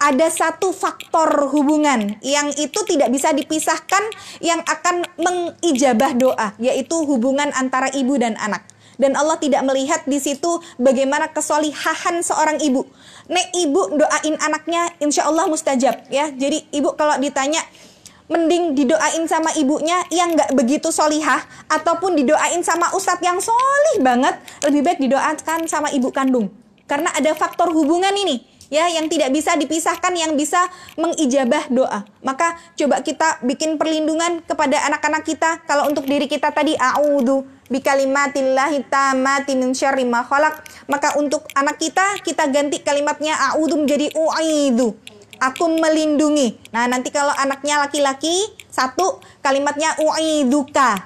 ada 0.00 0.32
satu 0.32 0.72
faktor 0.72 1.52
hubungan 1.52 2.16
yang 2.24 2.48
itu 2.56 2.80
tidak 2.88 3.12
bisa 3.12 3.36
dipisahkan 3.36 4.00
yang 4.40 4.64
akan 4.64 5.04
mengijabah 5.20 6.16
doa 6.16 6.56
yaitu 6.56 6.96
hubungan 7.04 7.52
antara 7.52 7.92
ibu 7.92 8.16
dan 8.16 8.34
anak 8.40 8.64
dan 9.00 9.16
Allah 9.16 9.40
tidak 9.40 9.64
melihat 9.64 10.04
di 10.04 10.20
situ 10.20 10.60
bagaimana 10.76 11.32
kesolihahan 11.32 12.20
seorang 12.20 12.60
ibu. 12.60 12.84
Nek 13.32 13.48
ibu 13.56 13.96
doain 13.96 14.36
anaknya, 14.44 14.92
insya 15.00 15.24
Allah 15.24 15.48
mustajab 15.48 16.04
ya. 16.12 16.28
Jadi 16.28 16.68
ibu 16.68 16.92
kalau 17.00 17.16
ditanya 17.16 17.64
mending 18.30 18.78
didoain 18.78 19.26
sama 19.26 19.50
ibunya 19.58 20.06
yang 20.14 20.38
nggak 20.38 20.54
begitu 20.54 20.94
solihah 20.94 21.42
ataupun 21.66 22.14
didoain 22.14 22.62
sama 22.62 22.94
ustadz 22.94 23.26
yang 23.26 23.42
solih 23.42 23.98
banget 23.98 24.38
lebih 24.70 24.86
baik 24.86 24.98
didoakan 25.02 25.66
sama 25.66 25.90
ibu 25.90 26.14
kandung 26.14 26.46
karena 26.86 27.10
ada 27.10 27.34
faktor 27.34 27.74
hubungan 27.74 28.14
ini 28.14 28.38
ya 28.70 28.86
yang 28.88 29.10
tidak 29.10 29.34
bisa 29.34 29.58
dipisahkan 29.58 30.14
yang 30.16 30.38
bisa 30.38 30.70
mengijabah 30.96 31.68
doa. 31.68 32.06
Maka 32.22 32.56
coba 32.78 33.02
kita 33.02 33.42
bikin 33.44 33.76
perlindungan 33.76 34.40
kepada 34.46 34.86
anak-anak 34.88 35.26
kita. 35.26 35.60
Kalau 35.66 35.90
untuk 35.90 36.06
diri 36.06 36.30
kita 36.30 36.54
tadi 36.54 36.78
a'udzu 36.78 37.44
bikalimatillahi 37.68 38.86
tammati 38.86 39.58
min 39.58 39.74
syarri 39.74 40.06
ma 40.06 40.22
khalaq. 40.24 40.86
Maka 40.86 41.18
untuk 41.18 41.44
anak 41.52 41.82
kita 41.82 42.22
kita 42.22 42.48
ganti 42.48 42.80
kalimatnya 42.80 43.36
a'udzu 43.52 43.76
menjadi 43.76 44.14
u'idzu. 44.14 44.94
Aku 45.40 45.72
melindungi. 45.72 46.60
Nah, 46.68 46.84
nanti 46.84 47.08
kalau 47.08 47.32
anaknya 47.32 47.80
laki-laki, 47.80 48.44
satu 48.68 49.24
kalimatnya 49.40 49.96
u'iduka. 49.96 51.00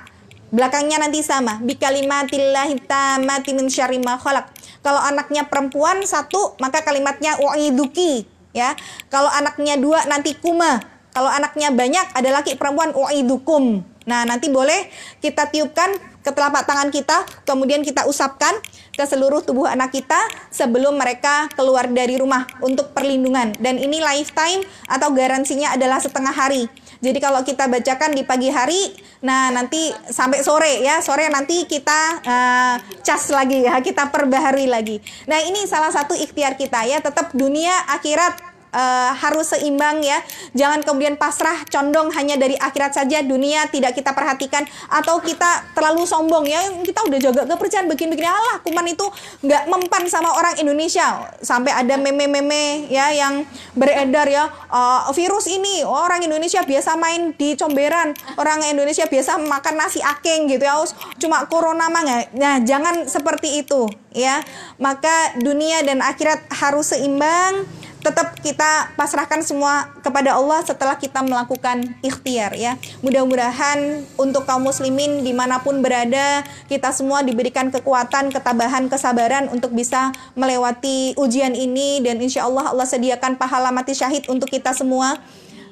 Belakangnya 0.50 1.02
nanti 1.02 1.22
sama. 1.22 1.62
Bikalimatillahi 1.62 2.82
tammati 2.82 3.54
min 3.54 3.70
syarri 3.70 4.02
ma 4.02 4.18
khalaq. 4.18 4.53
Kalau 4.84 5.00
anaknya 5.00 5.48
perempuan 5.48 6.04
satu, 6.04 6.60
maka 6.60 6.84
kalimatnya 6.84 7.40
u'iduki. 7.40 8.28
Ya, 8.54 8.76
kalau 9.10 9.32
anaknya 9.32 9.80
dua 9.80 10.04
nanti 10.06 10.36
kuma. 10.36 10.78
Kalau 11.10 11.26
anaknya 11.30 11.72
banyak 11.72 12.12
ada 12.12 12.30
laki 12.30 12.54
perempuan 12.60 12.92
u'idukum. 12.92 13.82
Nah, 14.04 14.28
nanti 14.28 14.52
boleh 14.52 14.92
kita 15.24 15.48
tiupkan 15.48 15.88
ke 16.20 16.30
telapak 16.32 16.68
tangan 16.68 16.92
kita, 16.92 17.24
kemudian 17.48 17.80
kita 17.80 18.04
usapkan 18.04 18.52
ke 18.92 19.04
seluruh 19.04 19.40
tubuh 19.44 19.68
anak 19.68 19.92
kita 19.92 20.16
sebelum 20.52 20.96
mereka 20.96 21.48
keluar 21.52 21.88
dari 21.88 22.20
rumah 22.20 22.44
untuk 22.60 22.92
perlindungan. 22.92 23.56
Dan 23.56 23.80
ini 23.80 24.00
lifetime 24.00 24.64
atau 24.88 25.12
garansinya 25.12 25.72
adalah 25.72 26.00
setengah 26.00 26.32
hari. 26.32 26.68
Jadi 27.04 27.20
kalau 27.20 27.44
kita 27.44 27.68
bacakan 27.68 28.16
di 28.16 28.24
pagi 28.24 28.48
hari, 28.48 28.96
nah 29.20 29.52
nanti 29.52 29.92
sampai 29.92 30.40
sore 30.40 30.80
ya, 30.80 31.04
sore 31.04 31.28
nanti 31.28 31.68
kita 31.68 32.24
uh, 32.24 32.76
cas 33.04 33.28
lagi 33.28 33.68
ya, 33.68 33.76
kita 33.84 34.08
perbaharui 34.08 34.64
lagi. 34.64 35.04
Nah 35.28 35.44
ini 35.44 35.68
salah 35.68 35.92
satu 35.92 36.16
ikhtiar 36.16 36.56
kita 36.56 36.88
ya, 36.88 37.04
tetap 37.04 37.36
dunia 37.36 37.76
akhirat 37.92 38.53
uh, 38.74 39.14
harus 39.14 39.54
seimbang 39.54 40.02
ya. 40.02 40.18
Jangan 40.52 40.82
kemudian 40.82 41.14
pasrah 41.14 41.62
condong 41.70 42.10
hanya 42.18 42.34
dari 42.34 42.58
akhirat 42.58 42.98
saja. 42.98 43.22
Dunia 43.22 43.70
tidak 43.70 43.94
kita 43.94 44.10
perhatikan 44.10 44.66
atau 44.90 45.22
kita 45.22 45.70
terlalu 45.72 46.02
sombong 46.04 46.44
ya. 46.50 46.60
Kita 46.82 47.06
udah 47.06 47.18
jaga 47.22 47.42
kepercayaan 47.46 47.86
begini-begini 47.86 48.26
Allah 48.26 48.58
kuman 48.66 48.84
itu 48.90 49.06
nggak 49.46 49.70
mempan 49.70 50.02
sama 50.10 50.34
orang 50.34 50.58
Indonesia. 50.58 51.30
Sampai 51.40 51.70
ada 51.70 51.94
meme-meme 51.94 52.90
ya 52.90 53.14
yang 53.14 53.46
beredar 53.78 54.26
ya. 54.26 54.50
Uh, 54.68 55.06
virus 55.14 55.46
ini 55.46 55.86
orang 55.86 56.26
Indonesia 56.26 56.66
biasa 56.66 56.98
main 56.98 57.32
di 57.38 57.54
comberan. 57.54 58.12
Orang 58.34 58.66
Indonesia 58.66 59.06
biasa 59.06 59.38
makan 59.38 59.74
nasi 59.78 60.02
akeng 60.02 60.50
gitu 60.50 60.66
ya. 60.66 60.82
Cuma 61.22 61.46
corona 61.46 61.86
mah 61.86 62.02
nah 62.34 62.58
jangan 62.60 63.06
seperti 63.06 63.62
itu 63.62 63.86
ya. 64.10 64.42
Maka 64.82 65.38
dunia 65.38 65.86
dan 65.86 66.02
akhirat 66.02 66.50
harus 66.50 66.90
seimbang 66.90 67.62
tetap 68.04 68.36
kita 68.44 68.92
pasrahkan 69.00 69.40
semua 69.40 69.88
kepada 70.04 70.36
Allah 70.36 70.60
setelah 70.60 71.00
kita 71.00 71.24
melakukan 71.24 71.96
ikhtiar 72.04 72.52
ya. 72.52 72.76
Mudah-mudahan 73.00 74.04
untuk 74.20 74.44
kaum 74.44 74.68
muslimin 74.68 75.24
di 75.24 75.32
mana 75.32 75.64
pun 75.64 75.80
berada 75.80 76.44
kita 76.68 76.92
semua 76.92 77.24
diberikan 77.24 77.72
kekuatan, 77.72 78.28
ketabahan, 78.28 78.92
kesabaran 78.92 79.48
untuk 79.48 79.72
bisa 79.72 80.12
melewati 80.36 81.16
ujian 81.16 81.56
ini 81.56 82.04
dan 82.04 82.20
insya 82.20 82.44
Allah 82.44 82.76
Allah 82.76 82.84
sediakan 82.84 83.40
pahala 83.40 83.72
mati 83.72 83.96
syahid 83.96 84.28
untuk 84.28 84.52
kita 84.52 84.76
semua 84.76 85.16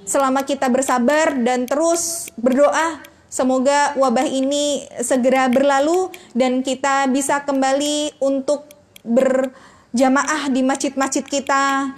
selama 0.08 0.42
kita 0.48 0.72
bersabar 0.72 1.36
dan 1.36 1.68
terus 1.68 2.32
berdoa 2.40 3.12
Semoga 3.32 3.96
wabah 3.96 4.28
ini 4.28 4.84
segera 5.00 5.48
berlalu 5.48 6.12
dan 6.36 6.60
kita 6.60 7.08
bisa 7.08 7.40
kembali 7.48 8.20
untuk 8.20 8.68
berjamaah 9.08 10.52
di 10.52 10.60
masjid-masjid 10.60 11.24
kita, 11.24 11.96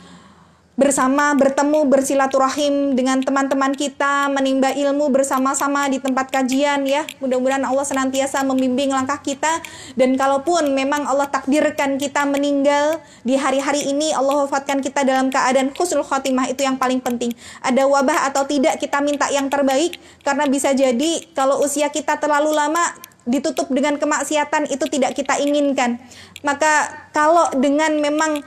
bersama 0.75 1.39
bertemu 1.39 1.87
bersilaturahim 1.87 2.99
dengan 2.99 3.23
teman-teman 3.23 3.71
kita 3.79 4.27
menimba 4.27 4.75
ilmu 4.75 5.07
bersama-sama 5.07 5.87
di 5.87 6.03
tempat 6.03 6.35
kajian 6.35 6.83
ya. 6.83 7.07
Mudah-mudahan 7.23 7.63
Allah 7.63 7.87
senantiasa 7.87 8.43
membimbing 8.43 8.91
langkah 8.91 9.23
kita. 9.23 9.63
Dan 9.95 10.19
kalaupun 10.19 10.75
memang 10.75 11.07
Allah 11.07 11.31
takdirkan 11.31 11.95
kita 11.95 12.27
meninggal 12.27 12.99
di 13.23 13.39
hari-hari 13.39 13.87
ini 13.87 14.11
Allah 14.11 14.47
wafatkan 14.47 14.83
kita 14.83 15.07
dalam 15.07 15.31
keadaan 15.31 15.71
khusnul 15.71 16.03
khotimah 16.03 16.51
itu 16.51 16.67
yang 16.67 16.75
paling 16.75 16.99
penting. 16.99 17.31
Ada 17.63 17.87
wabah 17.87 18.27
atau 18.35 18.43
tidak 18.43 18.83
kita 18.83 18.99
minta 18.99 19.31
yang 19.31 19.47
terbaik. 19.47 19.95
Karena 20.27 20.51
bisa 20.51 20.75
jadi 20.75 21.23
kalau 21.39 21.63
usia 21.63 21.87
kita 21.95 22.19
terlalu 22.19 22.51
lama 22.51 22.83
ditutup 23.25 23.71
dengan 23.73 23.97
kemaksiatan 23.97 24.69
itu 24.69 24.85
tidak 24.91 25.15
kita 25.15 25.39
inginkan. 25.39 26.03
Maka 26.43 27.09
kalau 27.15 27.49
dengan 27.57 27.97
memang 27.97 28.45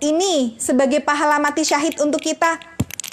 ini 0.00 0.60
sebagai 0.60 1.00
pahala 1.00 1.40
mati 1.40 1.64
syahid 1.64 1.96
untuk 2.02 2.20
kita 2.20 2.60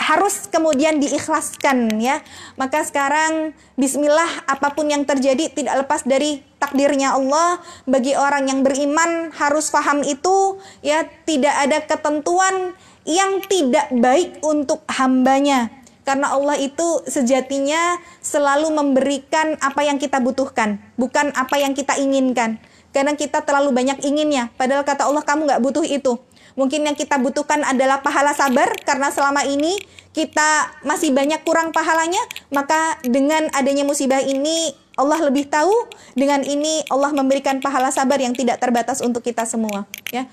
harus 0.04 0.52
kemudian 0.52 1.00
diikhlaskan 1.00 1.96
ya. 2.04 2.20
Maka 2.60 2.84
sekarang 2.84 3.56
bismillah 3.80 4.44
apa 4.50 4.76
pun 4.76 4.92
yang 4.92 5.08
terjadi 5.08 5.48
tidak 5.48 5.88
lepas 5.88 6.04
dari 6.04 6.44
takdirnya 6.60 7.16
Allah. 7.16 7.64
Bagi 7.88 8.18
orang 8.20 8.52
yang 8.52 8.60
beriman 8.68 9.32
harus 9.32 9.72
paham 9.72 10.04
itu 10.04 10.60
ya 10.84 11.08
tidak 11.24 11.56
ada 11.56 11.78
ketentuan 11.88 12.76
yang 13.08 13.40
tidak 13.48 13.88
baik 13.96 14.44
untuk 14.44 14.84
hambanya. 14.92 15.72
Karena 16.04 16.36
Allah 16.36 16.60
itu 16.60 17.00
sejatinya 17.08 17.96
selalu 18.20 18.76
memberikan 18.76 19.56
apa 19.64 19.88
yang 19.88 19.96
kita 19.96 20.20
butuhkan, 20.20 20.84
bukan 21.00 21.32
apa 21.32 21.56
yang 21.56 21.72
kita 21.72 21.96
inginkan. 21.96 22.60
Karena 22.92 23.16
kita 23.16 23.40
terlalu 23.42 23.72
banyak 23.72 24.04
inginnya, 24.04 24.52
padahal 24.54 24.84
kata 24.84 25.08
Allah 25.08 25.24
kamu 25.24 25.48
nggak 25.48 25.64
butuh 25.64 25.82
itu. 25.88 26.20
Mungkin 26.54 26.86
yang 26.86 26.94
kita 26.94 27.18
butuhkan 27.18 27.66
adalah 27.66 28.06
pahala 28.06 28.34
sabar 28.38 28.70
karena 28.86 29.10
selama 29.10 29.42
ini 29.46 29.74
kita 30.14 30.78
masih 30.86 31.10
banyak 31.10 31.42
kurang 31.42 31.74
pahalanya, 31.74 32.22
maka 32.54 33.02
dengan 33.02 33.50
adanya 33.58 33.82
musibah 33.82 34.22
ini 34.22 34.70
Allah 34.94 35.18
lebih 35.26 35.50
tahu. 35.50 35.74
Dengan 36.14 36.46
ini 36.46 36.86
Allah 36.94 37.10
memberikan 37.10 37.58
pahala 37.58 37.90
sabar 37.90 38.22
yang 38.22 38.38
tidak 38.38 38.62
terbatas 38.62 39.02
untuk 39.02 39.26
kita 39.26 39.50
semua, 39.50 39.90
ya. 40.14 40.30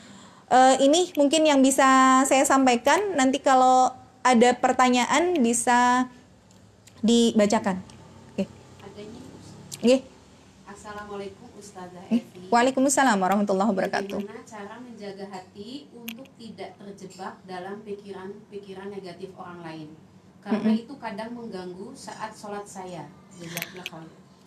Uh, 0.51 0.74
ini 0.82 1.14
mungkin 1.16 1.47
yang 1.47 1.64
bisa 1.64 2.20
saya 2.28 2.44
sampaikan. 2.44 3.16
Nanti 3.16 3.40
kalau 3.40 3.88
ada 4.20 4.52
pertanyaan 4.59 5.40
bisa 5.40 6.10
dibacakan. 7.01 7.80
Oke. 8.36 8.44
Okay. 9.80 9.98
Assalamualaikum 10.68 11.49
Ustazah 11.61 12.05
Evi. 12.09 12.49
Waalaikumsalam 12.49 13.20
warahmatullahi 13.20 13.69
wabarakatuh. 13.69 14.16
Bagaimana 14.16 14.43
cara 14.49 14.74
menjaga 14.81 15.28
hati 15.28 15.93
untuk 15.93 16.24
tidak 16.41 16.73
terjebak 16.81 17.37
dalam 17.45 17.85
pikiran-pikiran 17.85 18.89
negatif 18.89 19.28
orang 19.37 19.61
lain? 19.61 19.89
Karena 20.41 20.57
mm 20.57 20.73
-hmm. 20.73 20.82
itu 20.89 20.95
kadang 20.97 21.31
mengganggu 21.37 21.93
saat 21.93 22.32
sholat 22.32 22.65
saya. 22.65 23.05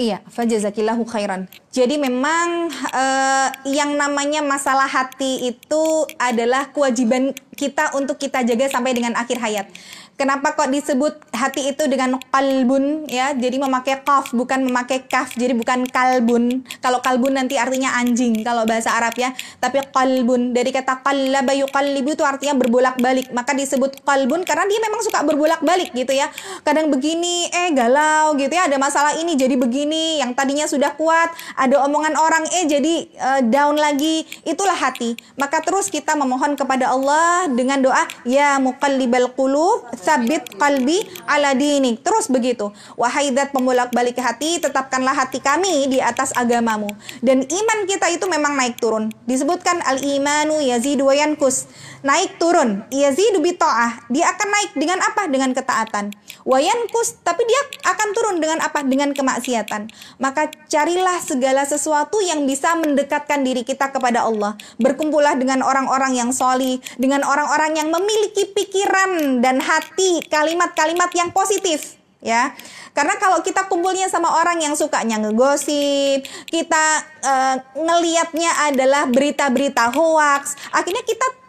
Iya, 0.02 0.26
fajazakillahu 0.26 1.06
khairan. 1.06 1.46
Jadi 1.70 2.02
memang 2.02 2.66
uh, 2.74 3.50
yang 3.70 3.94
namanya 3.94 4.42
masalah 4.42 4.90
hati 4.90 5.54
itu 5.54 5.84
adalah 6.18 6.74
kewajiban 6.74 7.30
kita 7.54 7.94
untuk 7.94 8.18
kita 8.18 8.42
jaga 8.42 8.74
sampai 8.74 8.98
dengan 8.98 9.14
akhir 9.14 9.38
hayat. 9.38 9.70
Kenapa 10.14 10.54
kok 10.54 10.70
disebut 10.70 11.34
hati 11.34 11.74
itu 11.74 11.90
dengan 11.90 12.22
kalbun 12.30 13.10
ya? 13.10 13.34
Jadi 13.34 13.58
memakai 13.58 14.06
kaf 14.06 14.30
bukan 14.30 14.62
memakai 14.62 15.02
kaf. 15.10 15.34
Jadi 15.34 15.58
bukan 15.58 15.90
kalbun. 15.90 16.62
Kalau 16.86 17.02
kalbun 17.02 17.34
nanti 17.34 17.58
artinya 17.58 17.98
anjing 17.98 18.46
kalau 18.46 18.62
bahasa 18.70 18.94
Arab 18.94 19.18
ya. 19.18 19.34
Tapi 19.58 19.82
kalbun 19.90 20.54
dari 20.54 20.70
kata 20.70 21.02
qallaba 21.02 21.58
yuqallibu 21.58 22.14
itu 22.14 22.22
artinya 22.22 22.54
berbolak-balik. 22.54 23.34
Maka 23.34 23.58
disebut 23.58 24.06
kalbun 24.06 24.46
karena 24.46 24.70
dia 24.70 24.80
memang 24.86 25.02
suka 25.02 25.26
berbolak-balik 25.26 25.90
gitu 25.98 26.14
ya. 26.14 26.30
Kadang 26.62 26.94
begini 26.94 27.50
eh 27.50 27.74
galau 27.74 28.38
gitu 28.38 28.54
ya. 28.54 28.70
Ada 28.70 28.78
masalah 28.78 29.18
ini 29.18 29.34
jadi 29.34 29.58
begini. 29.58 30.22
Yang 30.22 30.38
tadinya 30.38 30.66
sudah 30.70 30.94
kuat, 30.94 31.34
ada 31.58 31.82
omongan 31.90 32.14
orang 32.22 32.46
eh 32.54 32.70
jadi 32.70 32.96
uh, 33.18 33.42
down 33.50 33.82
lagi. 33.82 34.30
Itulah 34.46 34.78
hati. 34.78 35.18
Maka 35.42 35.66
terus 35.66 35.90
kita 35.90 36.14
memohon 36.14 36.54
kepada 36.54 36.94
Allah 36.94 37.50
dengan 37.50 37.82
doa 37.82 38.06
ya 38.30 38.62
muqallibal 38.62 39.34
qulub 39.34 39.90
sabit 40.04 40.44
kalbi 40.60 41.08
ala 41.24 41.56
dini. 41.56 41.96
Terus 41.96 42.28
begitu. 42.28 42.76
Wahai 43.00 43.32
dat 43.32 43.56
pembolak-balik 43.56 44.20
hati, 44.20 44.60
tetapkanlah 44.60 45.16
hati 45.16 45.40
kami 45.40 45.88
di 45.88 46.04
atas 46.04 46.36
agamamu. 46.36 46.92
Dan 47.24 47.48
iman 47.48 47.80
kita 47.88 48.12
itu 48.12 48.28
memang 48.28 48.60
naik 48.60 48.78
turun. 48.84 49.08
Disebutkan 49.24 49.80
al-imanu 49.88 50.60
yazidu 50.60 51.08
wa 51.08 51.16
yankus. 51.16 51.72
Naik 52.04 52.36
turun. 52.36 52.84
Yazidu 52.92 53.40
bita'ah. 53.40 54.12
Dia 54.12 54.28
akan 54.36 54.48
naik 54.52 54.72
dengan 54.76 55.00
apa? 55.00 55.24
Dengan 55.32 55.56
ketaatan. 55.56 56.12
Wayankus, 56.44 57.24
tapi 57.24 57.48
dia 57.48 57.62
akan 57.88 58.08
turun 58.12 58.36
dengan 58.44 58.60
apa? 58.60 58.84
Dengan 58.84 59.16
kemaksiatan. 59.16 59.88
Maka 60.20 60.52
carilah 60.68 61.24
segala 61.24 61.64
sesuatu 61.64 62.20
yang 62.20 62.44
bisa 62.44 62.76
mendekatkan 62.76 63.48
diri 63.48 63.64
kita 63.64 63.88
kepada 63.96 64.28
Allah. 64.28 64.60
Berkumpullah 64.84 65.40
dengan 65.40 65.64
orang-orang 65.64 66.20
yang 66.20 66.36
soli, 66.36 66.84
dengan 67.00 67.24
orang-orang 67.24 67.80
yang 67.80 67.88
memiliki 67.88 68.52
pikiran 68.52 69.40
dan 69.40 69.64
hati 69.64 70.20
kalimat-kalimat 70.28 71.08
yang 71.16 71.32
positif 71.32 72.04
ya. 72.24 72.56
Karena 72.96 73.20
kalau 73.20 73.44
kita 73.44 73.68
kumpulnya 73.68 74.08
sama 74.08 74.32
orang 74.40 74.64
yang 74.64 74.74
sukanya 74.80 75.20
ngegosip, 75.20 76.24
kita 76.48 76.86
uh, 77.24 77.56
ngelihatnya 77.76 78.72
adalah 78.72 79.08
berita-berita 79.12 79.92
hoax, 79.92 80.56
akhirnya 80.72 81.04
kita 81.04 81.43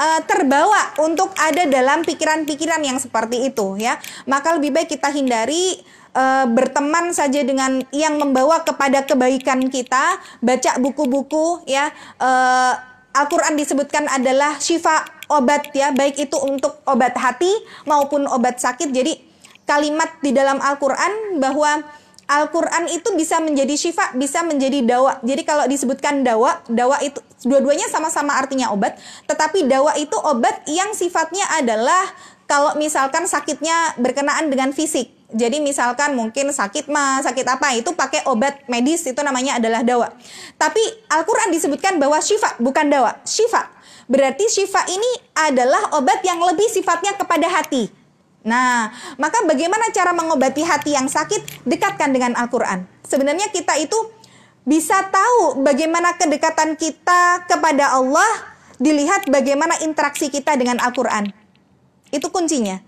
uh, 0.00 0.20
terbawa 0.24 0.96
untuk 1.02 1.32
ada 1.36 1.64
dalam 1.68 2.04
pikiran-pikiran 2.04 2.80
yang 2.84 2.98
seperti 3.00 3.48
itu 3.48 3.76
ya. 3.80 3.98
Maka 4.28 4.56
lebih 4.56 4.72
baik 4.72 4.96
kita 4.96 5.12
hindari 5.12 5.80
uh, 6.16 6.46
berteman 6.48 7.12
saja 7.12 7.42
dengan 7.42 7.82
yang 7.92 8.16
membawa 8.20 8.62
kepada 8.62 9.04
kebaikan 9.04 9.66
kita, 9.68 10.20
baca 10.40 10.70
buku-buku 10.80 11.64
ya. 11.68 11.90
Uh, 12.20 12.76
Al-Qur'an 13.16 13.56
disebutkan 13.56 14.04
adalah 14.12 14.60
syifa 14.60 15.08
obat 15.32 15.72
ya, 15.72 15.88
baik 15.96 16.20
itu 16.20 16.36
untuk 16.36 16.84
obat 16.84 17.16
hati 17.16 17.48
maupun 17.88 18.28
obat 18.28 18.60
sakit. 18.60 18.92
Jadi 18.92 19.16
kalimat 19.64 20.20
di 20.20 20.36
dalam 20.36 20.60
Al-Qur'an 20.60 21.40
bahwa 21.40 21.80
Al-Quran 22.26 22.90
itu 22.90 23.14
bisa 23.14 23.38
menjadi 23.38 23.78
syifa, 23.78 24.10
bisa 24.18 24.42
menjadi 24.42 24.82
dawa. 24.82 25.22
Jadi 25.22 25.46
kalau 25.46 25.62
disebutkan 25.70 26.26
dawa, 26.26 26.58
dawa 26.66 26.98
itu 26.98 27.22
dua-duanya 27.46 27.86
sama-sama 27.86 28.34
artinya 28.34 28.74
obat. 28.74 28.98
Tetapi 29.30 29.70
dawa 29.70 29.94
itu 29.94 30.18
obat 30.18 30.66
yang 30.66 30.90
sifatnya 30.92 31.46
adalah 31.54 32.10
kalau 32.50 32.74
misalkan 32.74 33.26
sakitnya 33.30 33.94
berkenaan 33.98 34.50
dengan 34.50 34.74
fisik. 34.74 35.14
Jadi 35.34 35.58
misalkan 35.58 36.14
mungkin 36.14 36.54
sakit 36.54 36.86
mah, 36.86 37.18
sakit 37.22 37.46
apa 37.50 37.74
itu 37.74 37.90
pakai 37.90 38.22
obat 38.30 38.62
medis 38.70 39.02
itu 39.02 39.18
namanya 39.26 39.58
adalah 39.58 39.82
dawa. 39.82 40.14
Tapi 40.54 40.78
Al-Quran 41.10 41.50
disebutkan 41.50 41.98
bahwa 41.98 42.22
syifa 42.22 42.54
bukan 42.62 42.86
dawa, 42.86 43.18
syifa. 43.26 43.66
Berarti 44.06 44.46
syifa 44.46 44.86
ini 44.86 45.10
adalah 45.34 45.98
obat 45.98 46.22
yang 46.22 46.38
lebih 46.38 46.70
sifatnya 46.70 47.18
kepada 47.18 47.50
hati. 47.50 47.90
Nah, 48.46 48.94
maka 49.18 49.42
bagaimana 49.42 49.90
cara 49.90 50.14
mengobati 50.14 50.62
hati 50.62 50.94
yang 50.94 51.10
sakit? 51.10 51.66
Dekatkan 51.66 52.14
dengan 52.14 52.38
Al-Quran. 52.38 52.86
Sebenarnya 53.02 53.50
kita 53.50 53.74
itu 53.82 53.98
bisa 54.66 54.98
tahu 55.08 55.62
bagaimana 55.62 56.18
kedekatan 56.18 56.74
kita 56.74 57.46
kepada 57.46 57.94
Allah 57.94 58.28
dilihat 58.82 59.30
bagaimana 59.30 59.78
interaksi 59.80 60.28
kita 60.28 60.58
dengan 60.58 60.82
Al-Quran. 60.82 61.30
Itu 62.10 62.28
kuncinya. 62.34 62.82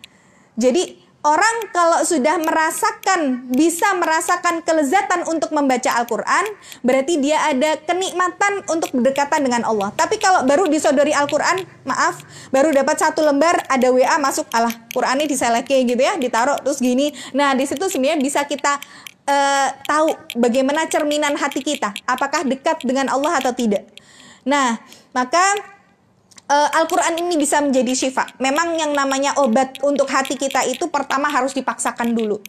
Jadi 0.58 1.08
Orang 1.18 1.74
kalau 1.74 2.06
sudah 2.06 2.38
merasakan, 2.38 3.50
bisa 3.50 3.90
merasakan 3.98 4.62
kelezatan 4.62 5.26
untuk 5.26 5.50
membaca 5.50 5.90
Al-Quran, 5.98 6.46
berarti 6.86 7.18
dia 7.18 7.42
ada 7.42 7.74
kenikmatan 7.82 8.62
untuk 8.70 8.94
berdekatan 8.94 9.42
dengan 9.42 9.66
Allah. 9.66 9.90
Tapi 9.98 10.22
kalau 10.22 10.46
baru 10.46 10.70
disodori 10.70 11.10
Al-Quran, 11.10 11.66
maaf, 11.82 12.22
baru 12.54 12.70
dapat 12.70 13.02
satu 13.02 13.26
lembar, 13.26 13.60
ada 13.66 13.90
WA 13.90 14.14
masuk, 14.22 14.46
Allah, 14.54 14.70
Qurannya 14.94 15.26
diseleke 15.26 15.74
gitu 15.90 15.98
ya, 15.98 16.14
ditaruh, 16.14 16.62
terus 16.62 16.78
gini. 16.78 17.10
Nah, 17.34 17.50
di 17.58 17.66
situ 17.66 17.90
sebenarnya 17.90 18.22
bisa 18.22 18.46
kita 18.46 18.78
uh, 19.28 19.68
tahu 19.84 20.16
bagaimana 20.40 20.88
cerminan 20.88 21.36
hati 21.36 21.60
kita, 21.60 21.92
apakah 22.08 22.42
dekat 22.48 22.80
dengan 22.82 23.12
Allah 23.12 23.38
atau 23.38 23.52
tidak. 23.52 23.84
Nah, 24.48 24.80
maka 25.12 25.44
uh, 26.48 26.68
Al-Quran 26.80 27.20
ini 27.20 27.36
bisa 27.36 27.60
menjadi 27.60 27.92
syifa. 27.92 28.24
Memang 28.40 28.74
yang 28.80 28.96
namanya 28.96 29.36
obat 29.36 29.76
untuk 29.84 30.08
hati 30.08 30.34
kita 30.34 30.64
itu 30.64 30.88
pertama 30.88 31.28
harus 31.28 31.52
dipaksakan 31.52 32.16
dulu. 32.16 32.40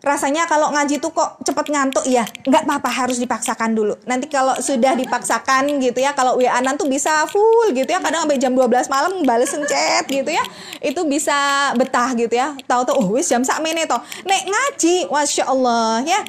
Rasanya 0.00 0.48
kalau 0.48 0.72
ngaji 0.72 0.96
tuh 0.96 1.12
kok 1.12 1.44
cepet 1.44 1.66
ngantuk? 1.68 2.04
Ya 2.08 2.24
nggak 2.48 2.64
apa-apa 2.64 2.88
harus 2.88 3.20
dipaksakan 3.20 3.76
dulu. 3.76 4.00
Nanti 4.08 4.32
kalau 4.32 4.56
sudah 4.56 4.96
dipaksakan 4.96 5.68
gitu 5.76 6.00
ya, 6.00 6.16
kalau 6.16 6.40
wa 6.40 6.60
tuh 6.80 6.88
bisa 6.88 7.28
full 7.28 7.68
gitu 7.76 7.88
ya, 7.88 8.00
kadang 8.00 8.24
sampai 8.24 8.40
jam 8.40 8.56
12 8.56 8.88
malam 8.88 9.20
bales 9.28 9.52
chat 9.68 10.08
gitu 10.08 10.30
ya, 10.32 10.40
itu 10.80 11.00
bisa 11.04 11.70
betah 11.76 12.16
gitu 12.16 12.32
ya. 12.32 12.56
Tahu 12.64 12.88
tuh, 12.88 12.96
oh 12.96 13.12
wis 13.12 13.28
jam 13.28 13.44
sak 13.44 13.60
menit 13.60 13.92
toh. 13.92 14.00
Nek 14.24 14.48
ngaji, 14.48 15.12
masya 15.12 15.44
Allah 15.52 16.00
ya. 16.08 16.20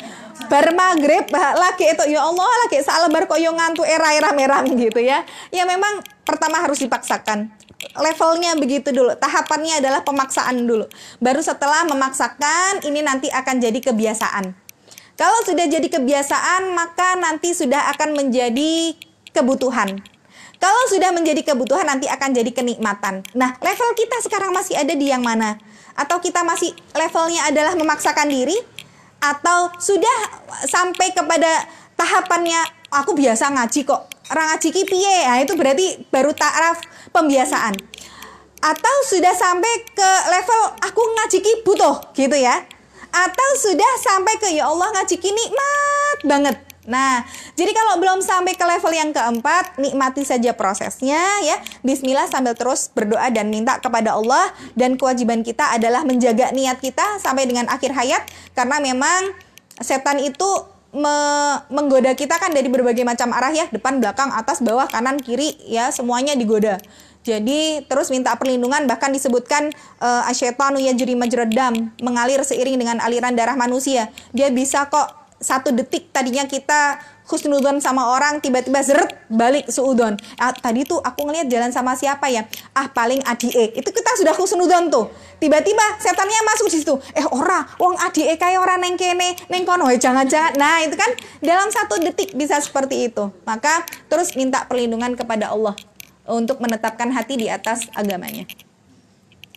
Bar 0.41 0.73
maghrib 0.73 1.29
lagi 1.31 1.85
itu 1.85 2.03
ya 2.17 2.25
Allah 2.25 2.49
lagi 2.65 2.81
bar 2.83 3.23
kok 3.29 3.37
yo 3.37 3.53
ngantuk 3.53 3.85
era 3.85 4.11
era 4.11 4.33
merah 4.33 4.65
gitu 4.65 4.99
ya. 4.99 5.23
Ya 5.53 5.63
memang 5.63 6.01
pertama 6.25 6.59
harus 6.59 6.81
dipaksakan 6.81 7.53
levelnya 7.97 8.55
begitu 8.57 8.93
dulu. 8.93 9.13
Tahapannya 9.17 9.81
adalah 9.81 10.01
pemaksaan 10.05 10.65
dulu. 10.65 10.85
Baru 11.17 11.41
setelah 11.41 11.85
memaksakan 11.89 12.85
ini 12.85 13.01
nanti 13.01 13.27
akan 13.29 13.57
jadi 13.57 13.79
kebiasaan. 13.81 14.53
Kalau 15.19 15.39
sudah 15.45 15.69
jadi 15.69 15.85
kebiasaan, 15.85 16.73
maka 16.73 17.13
nanti 17.19 17.53
sudah 17.53 17.93
akan 17.93 18.17
menjadi 18.17 18.97
kebutuhan. 19.35 20.01
Kalau 20.61 20.83
sudah 20.89 21.09
menjadi 21.09 21.41
kebutuhan 21.41 21.89
nanti 21.89 22.05
akan 22.05 22.37
jadi 22.37 22.49
kenikmatan. 22.53 23.25
Nah, 23.33 23.57
level 23.61 23.97
kita 23.97 24.21
sekarang 24.21 24.53
masih 24.53 24.77
ada 24.77 24.93
di 24.93 25.09
yang 25.09 25.25
mana? 25.25 25.57
Atau 25.97 26.21
kita 26.21 26.45
masih 26.45 26.73
levelnya 26.93 27.49
adalah 27.49 27.73
memaksakan 27.73 28.29
diri 28.29 28.57
atau 29.21 29.69
sudah 29.77 30.41
sampai 30.65 31.13
kepada 31.13 31.65
tahapannya 31.97 32.61
aku 32.93 33.17
biasa 33.17 33.49
ngaji 33.53 33.85
kok. 33.85 34.09
Orang 34.29 34.53
ngaji 34.53 34.67
ki 34.69 34.83
piye? 34.85 35.17
Nah, 35.25 35.37
itu 35.41 35.53
berarti 35.57 36.01
baru 36.13 36.33
taraf 36.33 36.77
pembiasaan. 37.11 37.75
Atau 38.61 38.95
sudah 39.07 39.33
sampai 39.33 39.73
ke 39.91 40.09
level 40.31 40.61
aku 40.83 41.01
ngaji 41.01 41.37
ki 41.39 41.53
butuh 41.63 42.11
gitu 42.17 42.37
ya. 42.37 42.63
Atau 43.11 43.49
sudah 43.59 43.91
sampai 43.99 44.39
ke 44.39 44.47
ya 44.55 44.71
Allah 44.71 44.89
ngaji 44.95 45.15
nikmat 45.19 46.17
banget. 46.23 46.57
Nah, 46.89 47.21
jadi 47.53 47.77
kalau 47.77 48.01
belum 48.01 48.25
sampai 48.25 48.57
ke 48.57 48.65
level 48.65 48.89
yang 48.89 49.13
keempat, 49.13 49.77
nikmati 49.77 50.25
saja 50.25 50.57
prosesnya 50.57 51.21
ya. 51.45 51.61
Bismillah 51.85 52.25
sambil 52.25 52.57
terus 52.57 52.89
berdoa 52.89 53.29
dan 53.29 53.53
minta 53.53 53.77
kepada 53.77 54.17
Allah 54.17 54.49
dan 54.73 54.97
kewajiban 54.97 55.45
kita 55.45 55.77
adalah 55.77 56.01
menjaga 56.01 56.49
niat 56.49 56.81
kita 56.81 57.21
sampai 57.21 57.45
dengan 57.45 57.69
akhir 57.69 57.93
hayat 57.93 58.25
karena 58.57 58.81
memang 58.81 59.29
setan 59.77 60.17
itu 60.25 60.49
me 60.91 61.15
menggoda 61.71 62.11
kita 62.15 62.35
kan 62.35 62.51
dari 62.51 62.67
berbagai 62.67 63.03
macam 63.07 63.31
arah 63.31 63.51
ya, 63.51 63.65
depan, 63.71 64.03
belakang, 64.03 64.31
atas, 64.31 64.59
bawah, 64.59 64.87
kanan, 64.91 65.19
kiri 65.19 65.55
ya, 65.67 65.91
semuanya 65.91 66.35
digoda. 66.35 66.79
Jadi 67.21 67.85
terus 67.85 68.09
minta 68.09 68.33
perlindungan 68.33 68.89
bahkan 68.89 69.13
disebutkan 69.13 69.69
uh, 70.01 70.25
asyaitanu 70.25 70.81
yajri 70.81 71.13
majradam 71.13 71.93
mengalir 72.01 72.41
seiring 72.41 72.81
dengan 72.81 72.97
aliran 72.97 73.37
darah 73.37 73.53
manusia. 73.53 74.09
Dia 74.33 74.49
bisa 74.49 74.89
kok 74.89 75.21
satu 75.41 75.73
detik 75.73 76.09
tadinya 76.13 76.45
kita 76.45 77.01
khusnudon 77.25 77.79
sama 77.79 78.11
orang 78.11 78.41
tiba-tiba 78.43 78.81
zeret 78.83 79.11
balik 79.31 79.69
suudon. 79.69 80.19
Ah, 80.35 80.51
tadi 80.51 80.83
tuh 80.83 80.99
aku 80.99 81.27
ngeliat 81.27 81.47
jalan 81.47 81.71
sama 81.71 81.95
siapa 81.95 82.27
ya? 82.27 82.45
Ah 82.75 82.91
paling 82.91 83.23
adie 83.23 83.71
itu 83.73 83.89
kita 83.89 84.11
sudah 84.19 84.33
khusnudon 84.35 84.91
tuh. 84.91 85.07
Tiba-tiba 85.41 85.97
setannya 85.97 86.39
masuk 86.45 86.67
di 86.69 86.77
situ. 86.81 86.95
Eh 87.17 87.25
ora 87.25 87.65
wong 87.81 87.97
adie 87.97 88.35
kayak 88.37 88.61
orang 88.61 88.83
neng 88.83 88.95
kene 88.99 89.33
neng 89.47 89.63
kono. 89.63 89.89
Eh, 89.89 89.97
jangan-jangan. 89.97 90.57
Nah 90.59 90.83
itu 90.85 90.93
kan 90.93 91.11
dalam 91.41 91.71
satu 91.71 91.97
detik 92.01 92.37
bisa 92.37 92.59
seperti 92.61 93.09
itu. 93.09 93.31
Maka 93.47 93.83
terus 94.11 94.35
minta 94.37 94.67
perlindungan 94.67 95.17
kepada 95.17 95.49
Allah 95.49 95.73
untuk 96.29 96.61
menetapkan 96.61 97.09
hati 97.09 97.39
di 97.39 97.47
atas 97.49 97.89
agamanya. 97.97 98.45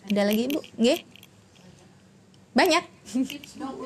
Ada 0.09 0.23
lagi 0.24 0.49
ibu 0.49 0.61
nggih? 0.81 1.01
Banyak. 2.55 2.85
Tips 3.05 3.53
dong 3.61 3.85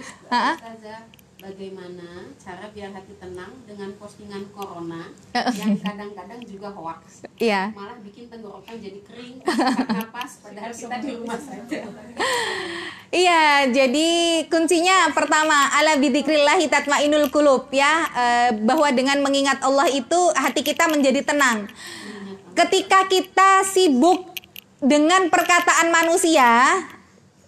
bagaimana 1.48 2.28
cara 2.36 2.68
biar 2.68 2.92
hati 2.92 3.16
tenang 3.16 3.52
dengan 3.64 3.88
postingan 3.96 4.44
corona 4.52 5.08
Eh. 5.32 5.44
yang 5.56 5.80
kadang-kadang 5.80 6.40
juga 6.44 6.68
hoax 6.70 7.24
iya 7.40 7.72
malah 7.72 7.96
bikin 8.04 8.28
tenggorokan 8.28 8.76
jadi 8.76 9.00
kering 9.00 9.40
napas 9.88 10.44
padahal 10.44 10.70
kita 10.70 10.96
di 11.00 11.10
rumah 11.16 11.40
saja 11.40 11.80
Iya, 13.08 13.72
jadi 13.72 14.08
kuncinya 14.52 15.08
pertama 15.16 15.72
ala 15.72 15.96
bidzikrillahi 15.96 16.68
tatmainul 16.68 17.32
qulub 17.32 17.72
ya, 17.72 18.04
eh, 18.12 18.50
bahwa 18.52 18.84
dengan 18.92 19.24
mengingat 19.24 19.64
Allah 19.64 19.88
itu 19.88 20.20
hati 20.36 20.60
kita 20.60 20.92
menjadi 20.92 21.24
tenang. 21.24 21.72
Ketika 22.52 23.08
kita 23.08 23.64
sibuk 23.64 24.28
dengan 24.84 25.32
perkataan 25.32 25.88
manusia, 25.88 26.84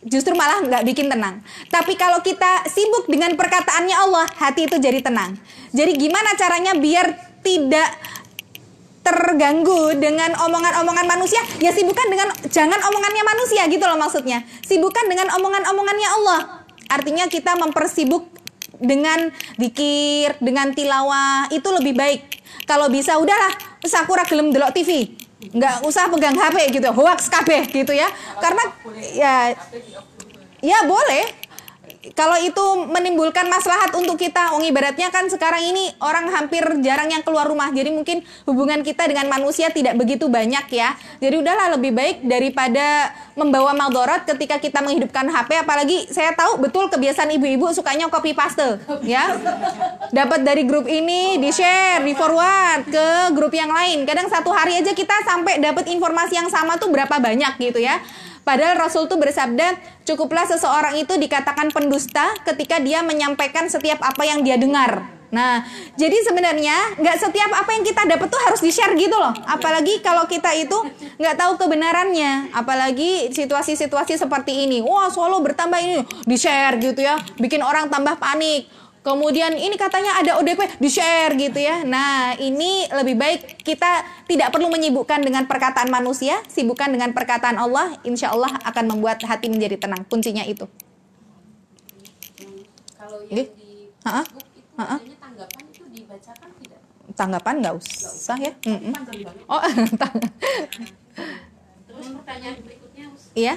justru 0.05 0.33
malah 0.33 0.65
nggak 0.65 0.83
bikin 0.89 1.13
tenang. 1.13 1.45
Tapi 1.69 1.97
kalau 1.97 2.25
kita 2.25 2.65
sibuk 2.69 3.09
dengan 3.09 3.37
perkataannya 3.37 3.97
Allah, 3.97 4.27
hati 4.41 4.65
itu 4.65 4.77
jadi 4.81 5.05
tenang. 5.05 5.37
Jadi 5.77 5.93
gimana 6.01 6.33
caranya 6.37 6.73
biar 6.77 7.07
tidak 7.45 7.91
terganggu 9.01 9.97
dengan 9.97 10.33
omongan-omongan 10.37 11.07
manusia? 11.09 11.41
Ya 11.61 11.73
sibukkan 11.73 12.07
dengan 12.09 12.29
jangan 12.49 12.81
omongannya 12.81 13.25
manusia 13.25 13.63
gitu 13.69 13.85
loh 13.85 13.99
maksudnya. 14.01 14.45
Sibukkan 14.65 15.09
dengan 15.09 15.29
omongan-omongannya 15.37 16.09
Allah. 16.21 16.41
Artinya 16.91 17.31
kita 17.31 17.55
mempersibuk 17.55 18.27
dengan 18.81 19.31
dikir, 19.61 20.41
dengan 20.41 20.73
tilawah 20.73 21.53
itu 21.53 21.69
lebih 21.69 21.95
baik. 21.95 22.21
Kalau 22.65 22.89
bisa 22.89 23.21
udahlah, 23.21 23.53
wis 23.85 23.93
aku 23.95 24.17
ora 24.17 24.25
gelem 24.25 24.51
delok 24.51 24.73
TV. 24.75 25.13
Nggak 25.41 25.87
usah 25.89 26.13
pegang 26.13 26.37
HP 26.37 26.69
gitu, 26.77 26.89
hoax 26.93 27.33
kabeh 27.33 27.65
gitu 27.73 27.97
ya. 27.97 28.09
Karena 28.37 28.65
ya 29.17 29.35
Ya 30.61 30.85
boleh. 30.85 31.40
Kalau 32.01 32.33
itu 32.41 32.65
menimbulkan 32.89 33.45
maslahat 33.53 33.93
untuk 33.93 34.17
kita, 34.17 34.57
Wong 34.57 34.65
ibaratnya 34.65 35.13
kan 35.13 35.29
sekarang 35.29 35.61
ini 35.61 35.93
orang 36.01 36.33
hampir 36.33 36.65
jarang 36.81 37.13
yang 37.13 37.21
keluar 37.21 37.45
rumah. 37.45 37.69
Jadi 37.69 37.93
mungkin 37.93 38.25
hubungan 38.49 38.81
kita 38.81 39.05
dengan 39.05 39.29
manusia 39.29 39.69
tidak 39.69 40.01
begitu 40.01 40.25
banyak 40.33 40.65
ya. 40.73 40.97
Jadi 41.21 41.45
udahlah 41.45 41.77
lebih 41.77 41.93
baik 41.93 42.25
daripada 42.25 43.13
membawa 43.37 43.77
maldorat 43.77 44.25
ketika 44.25 44.57
kita 44.57 44.81
menghidupkan 44.81 45.29
HP. 45.29 45.61
Apalagi 45.61 46.09
saya 46.09 46.33
tahu 46.33 46.65
betul 46.65 46.89
kebiasaan 46.89 47.37
ibu-ibu 47.37 47.69
sukanya 47.77 48.09
copy 48.09 48.33
paste 48.33 48.81
ya. 49.05 49.37
Dapat 50.09 50.41
dari 50.41 50.65
grup 50.65 50.89
ini 50.89 51.37
di 51.37 51.53
share, 51.53 52.01
di 52.01 52.17
forward 52.17 52.89
ke 52.89 53.37
grup 53.37 53.53
yang 53.53 53.69
lain. 53.69 54.09
Kadang 54.09 54.33
satu 54.33 54.49
hari 54.57 54.81
aja 54.81 54.97
kita 54.97 55.21
sampai 55.29 55.61
dapat 55.61 55.85
informasi 55.93 56.33
yang 56.33 56.49
sama 56.49 56.81
tuh 56.81 56.89
berapa 56.89 57.21
banyak 57.21 57.61
gitu 57.61 57.77
ya. 57.77 58.01
Padahal 58.43 58.81
Rasul 58.81 59.07
tuh 59.07 59.21
bersabda, 59.21 59.77
cukuplah 60.09 60.49
seseorang 60.49 60.97
itu 60.99 61.15
dikatakan 61.17 61.71
pendusta 61.71 62.33
ketika 62.49 62.81
dia 62.81 63.05
menyampaikan 63.05 63.69
setiap 63.69 64.01
apa 64.01 64.23
yang 64.25 64.41
dia 64.43 64.57
dengar. 64.57 65.21
Nah, 65.31 65.63
jadi 65.95 66.27
sebenarnya 66.27 66.99
nggak 66.99 67.17
setiap 67.23 67.51
apa 67.55 67.71
yang 67.71 67.87
kita 67.87 68.03
dapat 68.03 68.27
tuh 68.27 68.43
harus 68.43 68.59
di-share 68.59 68.99
gitu 68.99 69.15
loh. 69.15 69.31
Apalagi 69.47 70.03
kalau 70.03 70.27
kita 70.27 70.51
itu 70.59 70.75
nggak 71.23 71.39
tahu 71.39 71.53
kebenarannya. 71.55 72.51
Apalagi 72.51 73.31
situasi-situasi 73.31 74.19
seperti 74.19 74.67
ini. 74.67 74.83
Wah, 74.83 75.07
Solo 75.07 75.39
bertambah 75.39 75.79
ini, 75.79 76.03
di-share 76.27 76.83
gitu 76.83 76.99
ya. 77.07 77.23
Bikin 77.39 77.63
orang 77.63 77.87
tambah 77.87 78.19
panik. 78.19 78.67
Kemudian 79.01 79.57
ini 79.57 79.81
katanya 79.81 80.21
ada 80.21 80.37
ODP 80.37 80.77
di-share 80.77 81.33
gitu 81.41 81.57
ya. 81.57 81.89
Nah, 81.89 82.37
ini 82.37 82.85
lebih 82.93 83.17
baik 83.17 83.65
kita 83.65 84.05
tidak 84.29 84.53
perlu 84.53 84.69
menyibukkan 84.69 85.25
dengan 85.25 85.49
perkataan 85.49 85.89
manusia, 85.89 86.37
sibukkan 86.53 86.93
dengan 86.93 87.17
perkataan 87.17 87.57
Allah. 87.57 87.97
Insya 88.05 88.37
Allah 88.37 88.53
akan 88.61 88.85
membuat 88.93 89.25
hati 89.25 89.49
menjadi 89.49 89.81
tenang. 89.81 90.05
Kuncinya 90.05 90.45
itu. 90.45 90.69
kalau 93.01 93.25
yang 93.25 93.49
di 93.57 93.89
itu 95.09 95.17
tanggapan 95.17 95.63
itu 95.73 95.83
dibacakan 95.89 96.49
tidak 96.61 96.81
Tanggapan 97.17 97.55
nggak 97.65 97.75
usah 97.81 98.37
ya? 98.37 98.53
Oh, 99.49 99.61
tang- 100.01 100.21
terus 101.89 102.07
pertanyaan 102.21 102.57
berikutnya 102.65 103.07
iya. 103.33 103.55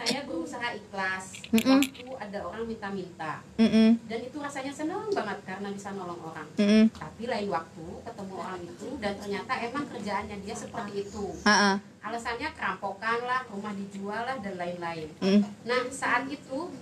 Saya 0.00 0.24
berusaha 0.24 0.68
ikhlas 0.72 1.24
Mm-mm. 1.50 1.76
waktu 1.76 2.08
ada 2.18 2.38
orang 2.42 2.64
minta-minta 2.64 3.44
Mm-mm. 3.54 4.00
dan 4.02 4.18
itu 4.18 4.36
rasanya 4.36 4.72
senang 4.72 5.04
banget 5.06 5.38
karena 5.44 5.68
bisa 5.68 5.92
nolong 5.92 6.16
orang 6.22 6.48
Mm-mm. 6.56 6.88
tapi 6.90 7.22
lain 7.26 7.48
waktu 7.48 7.84
ketemu 8.00 8.34
orang 8.34 8.60
itu 8.62 8.88
dan 8.96 9.12
ternyata 9.14 9.52
emang 9.60 9.84
kerjaannya 9.86 10.36
dia 10.40 10.54
seperti 10.54 11.04
itu 11.04 11.24
Ha-ha. 11.42 11.76
alasannya 12.00 12.48
kerampokan 12.50 13.18
lah 13.22 13.44
rumah 13.46 13.76
dijual 13.76 14.22
lah 14.22 14.36
dan 14.38 14.56
lain-lain 14.56 15.08
Mm. 15.20 15.40
nah 15.62 15.80
saat 15.86 16.24
itu 16.26 16.72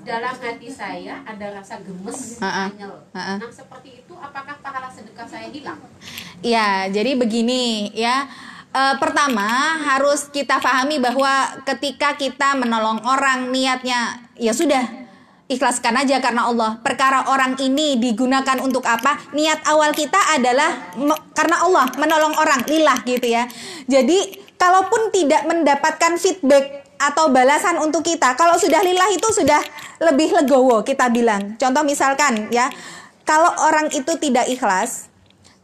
dalam 0.00 0.30
hati 0.32 0.70
saya 0.70 1.18
ada 1.24 1.46
rasa 1.52 1.82
gemes 1.82 2.38
Ha-ha. 2.38 2.70
anyel 2.70 2.94
Ha-ha. 3.10 3.34
nah 3.36 3.50
seperti 3.50 3.98
itu 3.98 4.14
apakah 4.14 4.54
pahala 4.56 4.86
sedekah 4.86 5.26
saya 5.26 5.50
hilang 5.50 5.82
Ya, 6.42 6.90
jadi 6.90 7.14
begini 7.14 7.90
ya. 7.92 8.26
Eh, 8.72 8.96
pertama 8.96 9.44
harus 9.84 10.32
kita 10.32 10.56
pahami 10.56 10.96
bahwa 10.96 11.60
ketika 11.68 12.16
kita 12.16 12.56
menolong 12.56 13.04
orang 13.04 13.52
niatnya 13.52 14.24
ya 14.40 14.56
sudah 14.56 14.80
ikhlaskan 15.44 16.00
aja 16.00 16.24
karena 16.24 16.48
Allah. 16.48 16.80
Perkara 16.80 17.28
orang 17.28 17.60
ini 17.60 18.00
digunakan 18.00 18.56
untuk 18.64 18.88
apa? 18.88 19.20
Niat 19.36 19.68
awal 19.68 19.92
kita 19.92 20.16
adalah 20.32 20.88
karena 21.36 21.56
Allah 21.60 21.84
menolong 22.00 22.32
orang 22.32 22.64
lillah 22.64 22.96
gitu 23.04 23.28
ya. 23.28 23.44
Jadi 23.84 24.40
kalaupun 24.56 25.12
tidak 25.12 25.44
mendapatkan 25.44 26.16
feedback 26.16 26.88
atau 26.96 27.28
balasan 27.28 27.76
untuk 27.76 28.00
kita, 28.00 28.32
kalau 28.40 28.56
sudah 28.56 28.80
lillah 28.80 29.12
itu 29.12 29.28
sudah 29.36 29.60
lebih 30.00 30.32
legowo 30.32 30.80
kita 30.80 31.12
bilang. 31.12 31.60
Contoh 31.60 31.84
misalkan 31.84 32.48
ya, 32.48 32.72
kalau 33.28 33.52
orang 33.68 33.92
itu 33.92 34.16
tidak 34.16 34.48
ikhlas, 34.48 35.11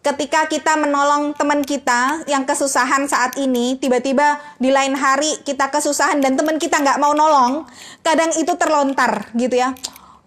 ketika 0.09 0.49
kita 0.49 0.73
menolong 0.81 1.37
teman 1.37 1.61
kita 1.61 2.25
yang 2.25 2.49
kesusahan 2.49 3.05
saat 3.05 3.37
ini, 3.37 3.77
tiba-tiba 3.77 4.41
di 4.57 4.73
lain 4.73 4.97
hari 4.97 5.37
kita 5.45 5.69
kesusahan 5.69 6.25
dan 6.25 6.33
teman 6.33 6.57
kita 6.57 6.81
nggak 6.81 6.97
mau 6.97 7.13
nolong, 7.13 7.69
kadang 8.01 8.33
itu 8.41 8.53
terlontar 8.57 9.29
gitu 9.37 9.61
ya. 9.61 9.77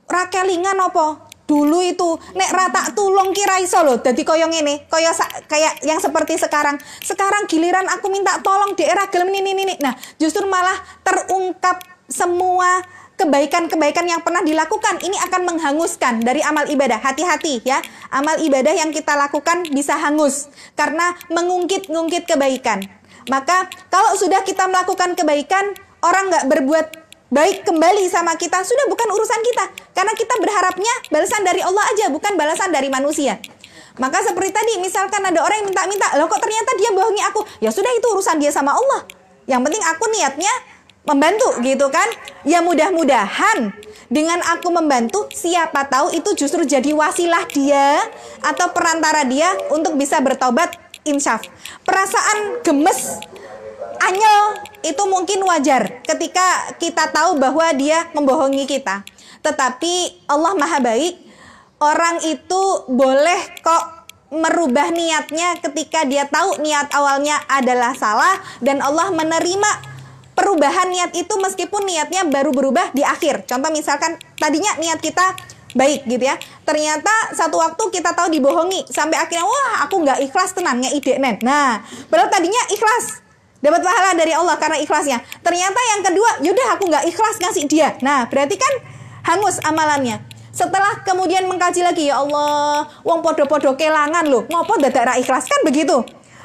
Rakelingan 0.05 0.77
opo? 0.85 1.31
dulu 1.51 1.83
itu 1.83 2.15
nek 2.31 2.47
rata 2.55 2.95
tulung 2.95 3.35
kira 3.35 3.59
iso 3.59 3.83
lho 3.83 3.99
dadi 3.99 4.23
kaya 4.23 4.47
ngene 4.47 4.87
kaya 4.87 5.11
sa- 5.11 5.27
kayak 5.51 5.83
yang 5.83 5.99
seperti 5.99 6.39
sekarang 6.39 6.79
sekarang 7.03 7.43
giliran 7.43 7.91
aku 7.91 8.07
minta 8.07 8.39
tolong 8.39 8.71
di 8.71 8.87
era 8.87 9.11
gelem 9.11 9.35
ini 9.35 9.51
ini 9.51 9.75
nah 9.83 9.91
justru 10.15 10.47
malah 10.47 10.79
terungkap 11.03 11.83
semua 12.07 12.79
kebaikan-kebaikan 13.21 14.09
yang 14.09 14.25
pernah 14.25 14.41
dilakukan 14.41 14.97
ini 15.05 15.13
akan 15.29 15.45
menghanguskan 15.45 16.25
dari 16.25 16.41
amal 16.41 16.65
ibadah. 16.65 16.97
Hati-hati 16.97 17.61
ya 17.61 17.77
amal 18.09 18.41
ibadah 18.41 18.73
yang 18.73 18.89
kita 18.89 19.13
lakukan 19.13 19.69
bisa 19.69 19.93
hangus 20.01 20.49
karena 20.73 21.13
mengungkit-ungkit 21.29 22.25
kebaikan. 22.25 22.81
Maka 23.29 23.69
kalau 23.93 24.17
sudah 24.17 24.41
kita 24.41 24.65
melakukan 24.65 25.13
kebaikan 25.13 25.77
orang 26.01 26.33
nggak 26.33 26.45
berbuat 26.49 26.85
baik 27.29 27.63
kembali 27.63 28.09
sama 28.09 28.33
kita 28.33 28.65
sudah 28.65 28.89
bukan 28.89 29.07
urusan 29.13 29.41
kita. 29.45 29.65
Karena 29.93 30.13
kita 30.17 30.33
berharapnya 30.41 30.93
balasan 31.13 31.45
dari 31.45 31.61
Allah 31.61 31.85
aja 31.93 32.09
bukan 32.09 32.33
balasan 32.33 32.73
dari 32.73 32.89
manusia. 32.89 33.37
Maka 34.01 34.25
seperti 34.25 34.49
tadi 34.49 34.73
misalkan 34.81 35.21
ada 35.21 35.45
orang 35.45 35.61
yang 35.61 35.67
minta-minta 35.69 36.09
loh 36.17 36.25
kok 36.25 36.41
ternyata 36.41 36.73
dia 36.73 36.89
bohongi 36.89 37.21
aku? 37.21 37.45
Ya 37.61 37.69
sudah 37.69 37.91
itu 37.93 38.07
urusan 38.17 38.41
dia 38.41 38.49
sama 38.49 38.73
Allah. 38.73 39.05
Yang 39.45 39.61
penting 39.67 39.83
aku 39.83 40.05
niatnya 40.09 40.53
membantu 41.01 41.57
gitu 41.65 41.89
kan 41.89 42.05
ya 42.45 42.61
mudah-mudahan 42.61 43.73
dengan 44.11 44.37
aku 44.53 44.69
membantu 44.69 45.25
siapa 45.33 45.89
tahu 45.89 46.13
itu 46.13 46.35
justru 46.37 46.61
jadi 46.67 46.93
wasilah 46.93 47.47
dia 47.49 47.97
atau 48.45 48.69
perantara 48.69 49.25
dia 49.25 49.49
untuk 49.73 49.97
bisa 49.97 50.21
bertobat 50.21 50.77
insyaf 51.07 51.41
perasaan 51.81 52.61
gemes 52.61 53.17
Anyel 54.01 54.57
itu 54.81 55.03
mungkin 55.05 55.45
wajar 55.45 56.01
ketika 56.01 56.73
kita 56.81 57.13
tahu 57.13 57.37
bahwa 57.37 57.69
dia 57.77 58.09
membohongi 58.17 58.65
kita. 58.65 59.05
Tetapi 59.45 60.25
Allah 60.25 60.57
Maha 60.57 60.81
Baik, 60.81 61.21
orang 61.77 62.17
itu 62.25 62.61
boleh 62.89 63.61
kok 63.61 64.09
merubah 64.33 64.89
niatnya 64.89 65.59
ketika 65.61 66.01
dia 66.07 66.25
tahu 66.25 66.65
niat 66.65 66.89
awalnya 66.97 67.45
adalah 67.45 67.93
salah 67.93 68.41
dan 68.63 68.81
Allah 68.81 69.13
menerima 69.13 69.90
perubahan 70.41 70.89
niat 70.89 71.13
itu 71.13 71.29
meskipun 71.37 71.85
niatnya 71.85 72.25
baru 72.25 72.49
berubah 72.49 72.89
di 72.97 73.05
akhir. 73.05 73.45
Contoh 73.45 73.69
misalkan 73.69 74.17
tadinya 74.41 74.73
niat 74.81 74.97
kita 74.97 75.37
baik 75.77 76.09
gitu 76.09 76.25
ya. 76.25 76.33
Ternyata 76.65 77.37
satu 77.37 77.61
waktu 77.61 77.93
kita 77.93 78.17
tahu 78.17 78.33
dibohongi 78.33 78.89
sampai 78.89 79.21
akhirnya 79.21 79.45
wah 79.45 79.85
aku 79.85 80.01
nggak 80.01 80.17
ikhlas 80.25 80.57
tenan 80.57 80.81
ide 80.81 81.21
nen. 81.21 81.37
Nah, 81.45 81.85
padahal 82.09 82.33
tadinya 82.33 82.57
ikhlas 82.73 83.21
dapat 83.61 83.85
pahala 83.85 84.17
dari 84.17 84.33
Allah 84.33 84.57
karena 84.57 84.81
ikhlasnya. 84.81 85.21
Ternyata 85.45 85.79
yang 85.93 86.01
kedua, 86.01 86.29
yaudah 86.41 86.67
aku 86.73 86.89
nggak 86.89 87.05
ikhlas 87.13 87.37
ngasih 87.37 87.69
dia. 87.69 87.93
Nah, 88.01 88.25
berarti 88.25 88.57
kan 88.57 88.73
hangus 89.29 89.61
amalannya. 89.61 90.25
Setelah 90.51 91.05
kemudian 91.05 91.45
mengkaji 91.47 91.85
lagi, 91.85 92.09
ya 92.09 92.19
Allah, 92.19 92.89
wong 93.05 93.21
podo-podo 93.23 93.77
kelangan 93.77 94.25
loh, 94.27 94.43
ngopo 94.49 94.81
dadak 94.81 95.21
ikhlas 95.21 95.47
kan 95.47 95.61
begitu. 95.63 96.01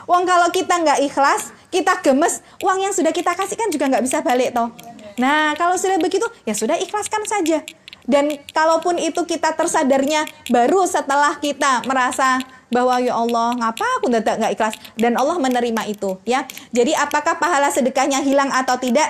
Wong 0.06 0.23
kalau 0.23 0.47
kita 0.55 0.78
nggak 0.78 1.02
ikhlas, 1.10 1.56
kita 1.70 2.01
gemes, 2.02 2.40
uang 2.62 2.78
yang 2.82 2.94
sudah 2.94 3.10
kita 3.10 3.34
kasihkan 3.34 3.68
juga 3.70 3.90
nggak 3.90 4.05
bisa 4.05 4.22
balik 4.22 4.55
toh. 4.55 4.70
Nah, 5.16 5.56
kalau 5.56 5.74
sudah 5.80 5.97
begitu, 5.97 6.24
ya 6.44 6.52
sudah 6.52 6.76
ikhlaskan 6.76 7.24
saja. 7.24 7.64
Dan 8.06 8.38
kalaupun 8.55 9.02
itu 9.02 9.26
kita 9.26 9.59
tersadarnya 9.59 10.30
baru 10.47 10.86
setelah 10.86 11.43
kita 11.43 11.82
merasa 11.90 12.38
bahwa 12.70 12.98
ya 13.02 13.14
Allah 13.14 13.55
ngapa 13.59 13.86
aku 13.98 14.06
tidak 14.10 14.36
nggak 14.43 14.52
ikhlas 14.59 14.74
dan 14.98 15.14
Allah 15.14 15.38
menerima 15.38 15.82
itu 15.86 16.18
ya 16.26 16.43
jadi 16.74 16.98
apakah 16.98 17.38
pahala 17.38 17.70
sedekahnya 17.70 18.26
hilang 18.26 18.51
atau 18.51 18.74
tidak 18.74 19.06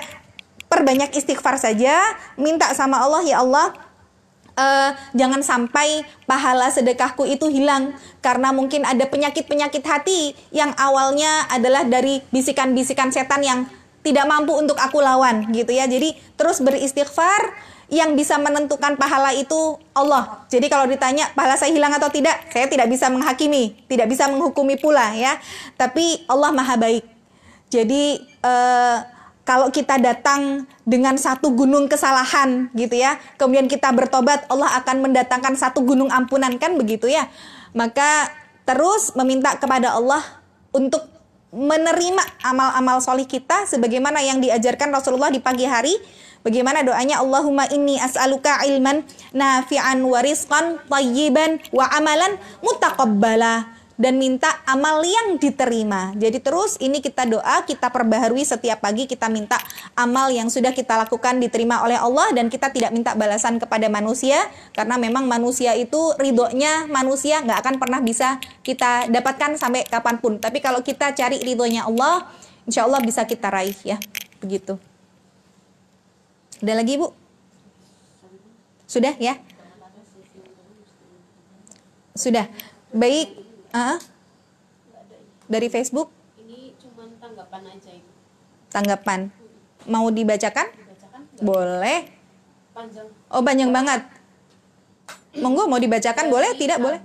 perbanyak 0.69 1.09
istighfar 1.17 1.57
saja 1.57 1.97
minta 2.37 2.69
sama 2.77 3.01
Allah 3.01 3.25
ya 3.25 3.41
Allah 3.41 3.73
eh, 4.57 4.91
jangan 5.13 5.45
sampai 5.45 6.03
pahala 6.25 6.67
sedekahku 6.73 7.23
itu 7.29 7.47
hilang 7.47 7.93
karena 8.19 8.49
mungkin 8.51 8.83
ada 8.83 9.05
penyakit-penyakit 9.05 9.83
hati 9.85 10.33
yang 10.49 10.73
awalnya 10.75 11.45
adalah 11.47 11.85
dari 11.85 12.19
bisikan-bisikan 12.33 13.13
setan 13.13 13.45
yang 13.45 13.59
tidak 14.01 14.25
mampu 14.25 14.55
untuk 14.55 14.79
aku 14.79 15.03
lawan 15.03 15.47
gitu 15.53 15.71
ya 15.71 15.85
jadi 15.85 16.15
terus 16.35 16.63
beristighfar 16.63 17.53
yang 17.87 18.19
bisa 18.19 18.35
menentukan 18.35 18.99
pahala 18.99 19.31
itu 19.31 19.79
Allah. 19.95 20.43
Jadi 20.51 20.67
kalau 20.67 20.91
ditanya 20.91 21.31
pahala 21.31 21.55
saya 21.55 21.71
hilang 21.71 21.95
atau 21.95 22.11
tidak, 22.11 22.35
saya 22.51 22.67
tidak 22.67 22.91
bisa 22.91 23.07
menghakimi, 23.07 23.79
tidak 23.87 24.11
bisa 24.11 24.27
menghukumi 24.27 24.75
pula 24.75 25.15
ya. 25.15 25.39
Tapi 25.79 26.27
Allah 26.27 26.51
Maha 26.51 26.75
Baik. 26.75 27.07
Jadi 27.71 28.19
eh, 28.23 28.97
kalau 29.47 29.71
kita 29.71 29.95
datang 29.95 30.67
dengan 30.83 31.15
satu 31.15 31.55
gunung 31.55 31.87
kesalahan 31.87 32.67
gitu 32.75 32.99
ya, 32.99 33.15
kemudian 33.39 33.71
kita 33.71 33.95
bertobat, 33.95 34.43
Allah 34.51 34.75
akan 34.83 35.07
mendatangkan 35.07 35.55
satu 35.55 35.87
gunung 35.87 36.11
ampunan 36.11 36.51
kan 36.59 36.75
begitu 36.75 37.07
ya. 37.07 37.31
Maka 37.71 38.27
terus 38.67 39.15
meminta 39.15 39.55
kepada 39.55 39.95
Allah 39.95 40.19
untuk 40.75 40.99
menerima 41.55 42.43
amal-amal 42.43 42.99
solih 42.99 43.23
kita 43.23 43.63
sebagaimana 43.71 44.19
yang 44.19 44.43
diajarkan 44.43 44.91
Rasulullah 44.91 45.31
di 45.31 45.39
pagi 45.39 45.63
hari 45.63 45.95
Bagaimana 46.47 46.79
doanya 46.79 47.19
Allahumma 47.19 47.67
inni 47.75 47.99
as'aluka 47.99 48.63
ilman 48.63 49.03
nafi'an 49.35 49.99
wa 49.99 50.23
rizqan 50.23 50.79
tayyiban 50.87 51.59
wa 51.75 51.83
amalan 51.91 52.39
mutaqabbala 52.63 53.76
dan 53.97 54.21
minta 54.21 54.61
amal 54.69 55.01
yang 55.01 55.41
diterima. 55.41 56.13
Jadi 56.13 56.37
terus 56.37 56.77
ini 56.77 57.01
kita 57.01 57.25
doa, 57.25 57.65
kita 57.65 57.89
perbaharui 57.89 58.45
setiap 58.45 58.85
pagi 58.85 59.09
kita 59.09 59.25
minta 59.27 59.57
amal 59.97 60.29
yang 60.29 60.53
sudah 60.53 60.69
kita 60.71 61.01
lakukan 61.01 61.41
diterima 61.41 61.81
oleh 61.81 61.97
Allah 61.97 62.29
dan 62.37 62.47
kita 62.47 62.69
tidak 62.69 62.93
minta 62.93 63.17
balasan 63.17 63.57
kepada 63.57 63.89
manusia 63.89 64.37
karena 64.77 65.01
memang 65.01 65.25
manusia 65.25 65.73
itu 65.73 66.13
ridhonya 66.21 66.85
manusia 66.85 67.41
nggak 67.41 67.59
akan 67.65 67.75
pernah 67.81 67.99
bisa 67.99 68.37
kita 68.61 69.09
dapatkan 69.09 69.57
sampai 69.57 69.89
kapan 69.89 70.21
pun. 70.21 70.37
Tapi 70.37 70.61
kalau 70.61 70.85
kita 70.85 71.17
cari 71.17 71.41
ridhonya 71.41 71.89
Allah, 71.89 72.29
insya 72.69 72.85
Allah 72.85 73.01
bisa 73.01 73.25
kita 73.25 73.49
raih 73.49 73.75
ya. 73.81 73.97
Begitu. 74.37 74.77
Udah 76.61 76.75
lagi 76.77 77.01
Bu? 77.01 77.09
Sudah 78.85 79.17
ya? 79.17 79.41
Sudah. 82.13 82.45
Baik. 82.93 83.46
Ah, 83.77 84.01
dari 85.45 85.69
Facebook 85.69 86.09
Ini 86.35 86.73
cuma 86.81 87.05
tanggapan 87.17 87.61
aja 87.69 87.91
itu. 87.93 88.11
tanggapan. 88.67 89.29
Mau 89.85 90.09
dibacakan? 90.09 90.65
Bacakan 90.73 91.21
Boleh. 91.39 92.09
panjang. 92.73 93.05
Oh 93.29 93.45
panjang 93.45 93.69
banget. 93.69 94.01
Monggo 95.37 95.69
mau 95.69 95.77
dibacakan 95.77 96.25
boleh? 96.27 96.57
Dari 96.57 96.61
Tidak 96.65 96.79
boleh? 96.81 96.99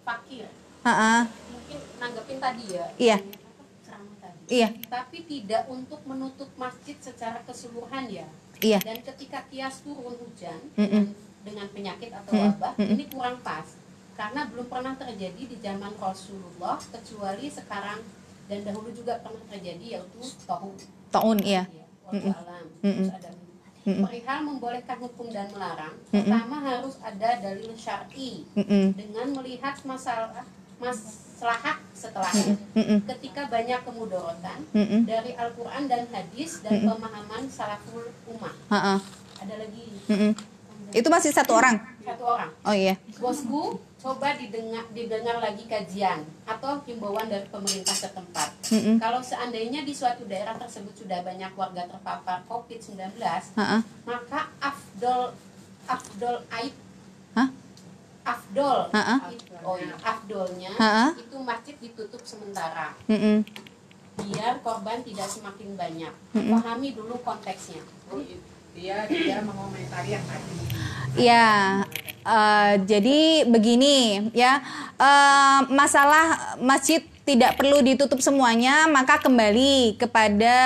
Fakir. 0.00 0.48
Ah, 0.80 0.88
ah. 0.90 1.20
Mungkin 1.52 1.78
nanggepin 2.00 2.38
tadi 2.40 2.64
ya. 2.72 2.86
Iya. 2.96 3.16
Tadi. 3.20 4.40
Iya. 4.48 4.68
Tapi 4.88 5.18
tidak 5.28 5.68
untuk 5.68 6.00
menutup 6.08 6.48
masjid 6.56 6.96
secara 6.96 7.44
keseluruhan 7.44 8.08
ya. 8.08 8.24
Iya. 8.58 8.80
Dan 8.80 9.04
ketika 9.04 9.44
kias 9.46 9.84
turun 9.84 10.16
hujan 10.16 10.60
Mm-mm. 10.74 11.12
dengan 11.44 11.68
penyakit 11.68 12.08
atau 12.10 12.32
wabah, 12.32 12.72
Mm-mm. 12.80 12.96
ini 12.96 13.04
kurang 13.06 13.36
pas. 13.44 13.68
Karena 14.18 14.46
belum 14.50 14.66
pernah 14.68 14.94
terjadi 14.96 15.42
di 15.48 15.56
zaman 15.60 15.92
Rasulullah 15.96 16.76
kecuali 16.78 17.48
sekarang 17.48 18.00
dan 18.50 18.58
dahulu 18.66 18.90
juga 18.90 19.22
pernah 19.22 19.44
terjadi 19.48 20.00
yaitu 20.00 20.20
tahu. 20.44 20.74
Taun 21.10 21.38
iya. 21.42 21.66
Ya, 22.10 22.34
alam. 22.34 22.66
Ada 22.84 23.30
perihal 23.80 24.38
membolehkan 24.44 24.98
hukum 25.00 25.32
dan 25.32 25.48
melarang. 25.56 25.96
Mm-mm. 26.12 26.28
Pertama 26.28 26.56
harus 26.60 26.94
ada 27.00 27.30
dalil 27.40 27.72
syar'i 27.74 28.44
Mm-mm. 28.52 28.92
dengan 28.92 29.26
melihat 29.40 29.80
masalah 29.88 30.44
maslahat 30.76 31.80
setelahnya. 31.96 32.56
Mm-mm. 32.76 32.98
Ketika 33.08 33.48
banyak 33.48 33.80
kemudorotan 33.84 34.60
Mm-mm. 34.76 35.08
dari 35.08 35.32
Al-Quran 35.32 35.88
dan 35.88 36.04
hadis 36.12 36.60
dan 36.60 36.84
Mm-mm. 36.84 36.88
pemahaman 36.92 37.42
salaful 37.48 38.04
ummah. 38.28 38.54
Ah, 38.68 38.96
ah. 38.96 38.98
Ada 39.40 39.54
lagi 39.64 39.86
Mm-mm. 40.12 40.32
Itu 40.92 41.08
masih 41.08 41.30
satu 41.32 41.54
orang. 41.56 41.80
satu 42.04 42.24
orang. 42.26 42.50
Oh 42.66 42.74
iya. 42.74 42.98
Bosku, 43.16 43.78
coba 44.00 44.32
didengar, 44.32 44.88
didengar 44.90 45.36
lagi 45.38 45.64
kajian 45.64 46.24
atau 46.44 46.80
himbauan 46.82 47.28
dari 47.28 47.44
pemerintah 47.46 47.92
setempat. 47.92 48.48
Mm-mm. 48.70 48.96
Kalau 48.96 49.20
seandainya 49.20 49.84
di 49.84 49.92
suatu 49.92 50.24
daerah 50.24 50.56
tersebut 50.56 50.96
sudah 50.96 51.20
banyak 51.20 51.52
warga 51.52 51.84
terpapar 51.84 52.40
COVID-19, 52.44 53.20
Ah, 53.20 53.76
ah. 53.76 53.82
maka 54.02 54.48
afdol 54.58 55.36
afdol 55.84 56.36
aib 56.50 56.72
Hah? 57.32 57.48
afdol 58.22 58.88
Ha-ha. 58.90 59.16
oh 59.60 59.76
iya, 59.76 59.96
afdolnya 59.98 60.70
Ha-ha. 60.72 61.06
itu 61.12 61.36
masjid 61.36 61.74
ditutup 61.74 62.22
sementara 62.22 62.94
Mm-mm. 63.04 63.42
biar 64.16 64.60
korban 64.60 65.02
tidak 65.02 65.26
semakin 65.26 65.74
banyak 65.74 66.12
Mm-mm. 66.32 66.52
pahami 66.54 66.94
dulu 66.94 67.20
konteksnya 67.20 67.82
Oh, 68.06 68.18
dia 68.70 69.02
dia 69.04 69.38
mengomentari 69.40 70.14
yang 70.14 70.22
tadi. 70.24 70.58
Ya, 71.16 71.82
eh, 72.24 72.74
jadi 72.84 73.48
begini 73.48 74.30
ya, 74.36 74.60
eh, 74.96 75.60
masalah 75.68 76.56
masjid 76.60 77.00
tidak 77.30 77.62
perlu 77.62 77.78
ditutup 77.78 78.18
semuanya, 78.18 78.90
maka 78.90 79.22
kembali 79.22 79.94
kepada 80.02 80.56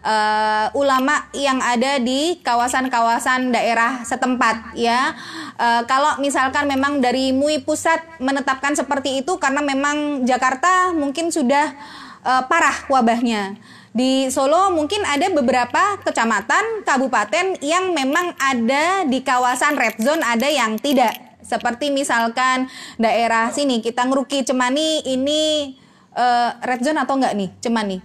uh, 0.00 0.66
ulama 0.72 1.28
yang 1.36 1.60
ada 1.60 2.00
di 2.00 2.40
kawasan-kawasan 2.40 3.52
daerah 3.52 4.00
setempat 4.08 4.72
ya. 4.72 5.12
Uh, 5.60 5.84
kalau 5.84 6.16
misalkan 6.22 6.64
memang 6.64 7.04
dari 7.04 7.36
MUI 7.36 7.60
pusat 7.60 8.00
menetapkan 8.22 8.72
seperti 8.72 9.20
itu 9.20 9.36
karena 9.36 9.60
memang 9.60 10.24
Jakarta 10.24 10.96
mungkin 10.96 11.28
sudah 11.28 11.76
uh, 12.24 12.42
parah 12.48 12.88
wabahnya. 12.88 13.60
Di 13.92 14.28
Solo 14.28 14.68
mungkin 14.70 15.00
ada 15.04 15.26
beberapa 15.32 15.96
kecamatan, 16.04 16.84
kabupaten 16.84 17.56
yang 17.64 17.96
memang 17.96 18.36
ada 18.36 19.08
di 19.08 19.24
kawasan 19.24 19.80
red 19.80 19.96
zone, 19.98 20.20
ada 20.20 20.48
yang 20.48 20.76
tidak. 20.76 21.16
Seperti 21.40 21.88
misalkan 21.88 22.68
daerah 23.00 23.48
sini 23.48 23.80
kita 23.80 24.04
ngeruki 24.04 24.44
Cemani 24.44 25.00
ini 25.08 25.72
uh, 26.12 26.60
red 26.60 26.84
zone 26.84 27.00
atau 27.00 27.16
enggak 27.16 27.32
nih 27.32 27.50
Cemani? 27.64 27.98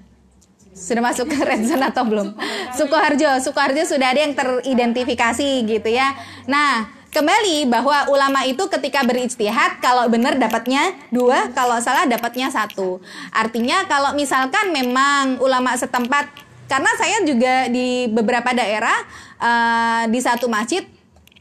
Sudah 0.74 1.04
masuk 1.04 1.28
ke 1.30 1.38
red 1.50 1.68
zone 1.68 1.84
atau 1.84 2.08
belum? 2.08 2.34
Sukoharjo, 2.74 3.44
Sukoharjo 3.44 3.84
sudah 3.84 4.16
ada 4.16 4.24
yang 4.24 4.34
teridentifikasi 4.34 5.68
gitu 5.68 5.90
ya. 5.92 6.16
Nah, 6.48 7.03
kembali 7.14 7.70
bahwa 7.70 8.10
ulama 8.10 8.42
itu 8.44 8.66
ketika 8.68 9.06
berijtihad 9.06 9.78
kalau 9.80 10.10
benar 10.10 10.36
dapatnya 10.36 10.98
dua 11.14 11.54
kalau 11.54 11.78
salah 11.78 12.10
dapatnya 12.10 12.50
satu. 12.50 12.98
Artinya 13.30 13.86
kalau 13.86 14.18
misalkan 14.18 14.74
memang 14.74 15.38
ulama 15.38 15.78
setempat 15.78 16.34
karena 16.66 16.92
saya 16.98 17.22
juga 17.22 17.70
di 17.70 18.10
beberapa 18.10 18.50
daerah 18.52 18.98
uh, 19.38 20.04
di 20.10 20.18
satu 20.18 20.50
masjid 20.50 20.82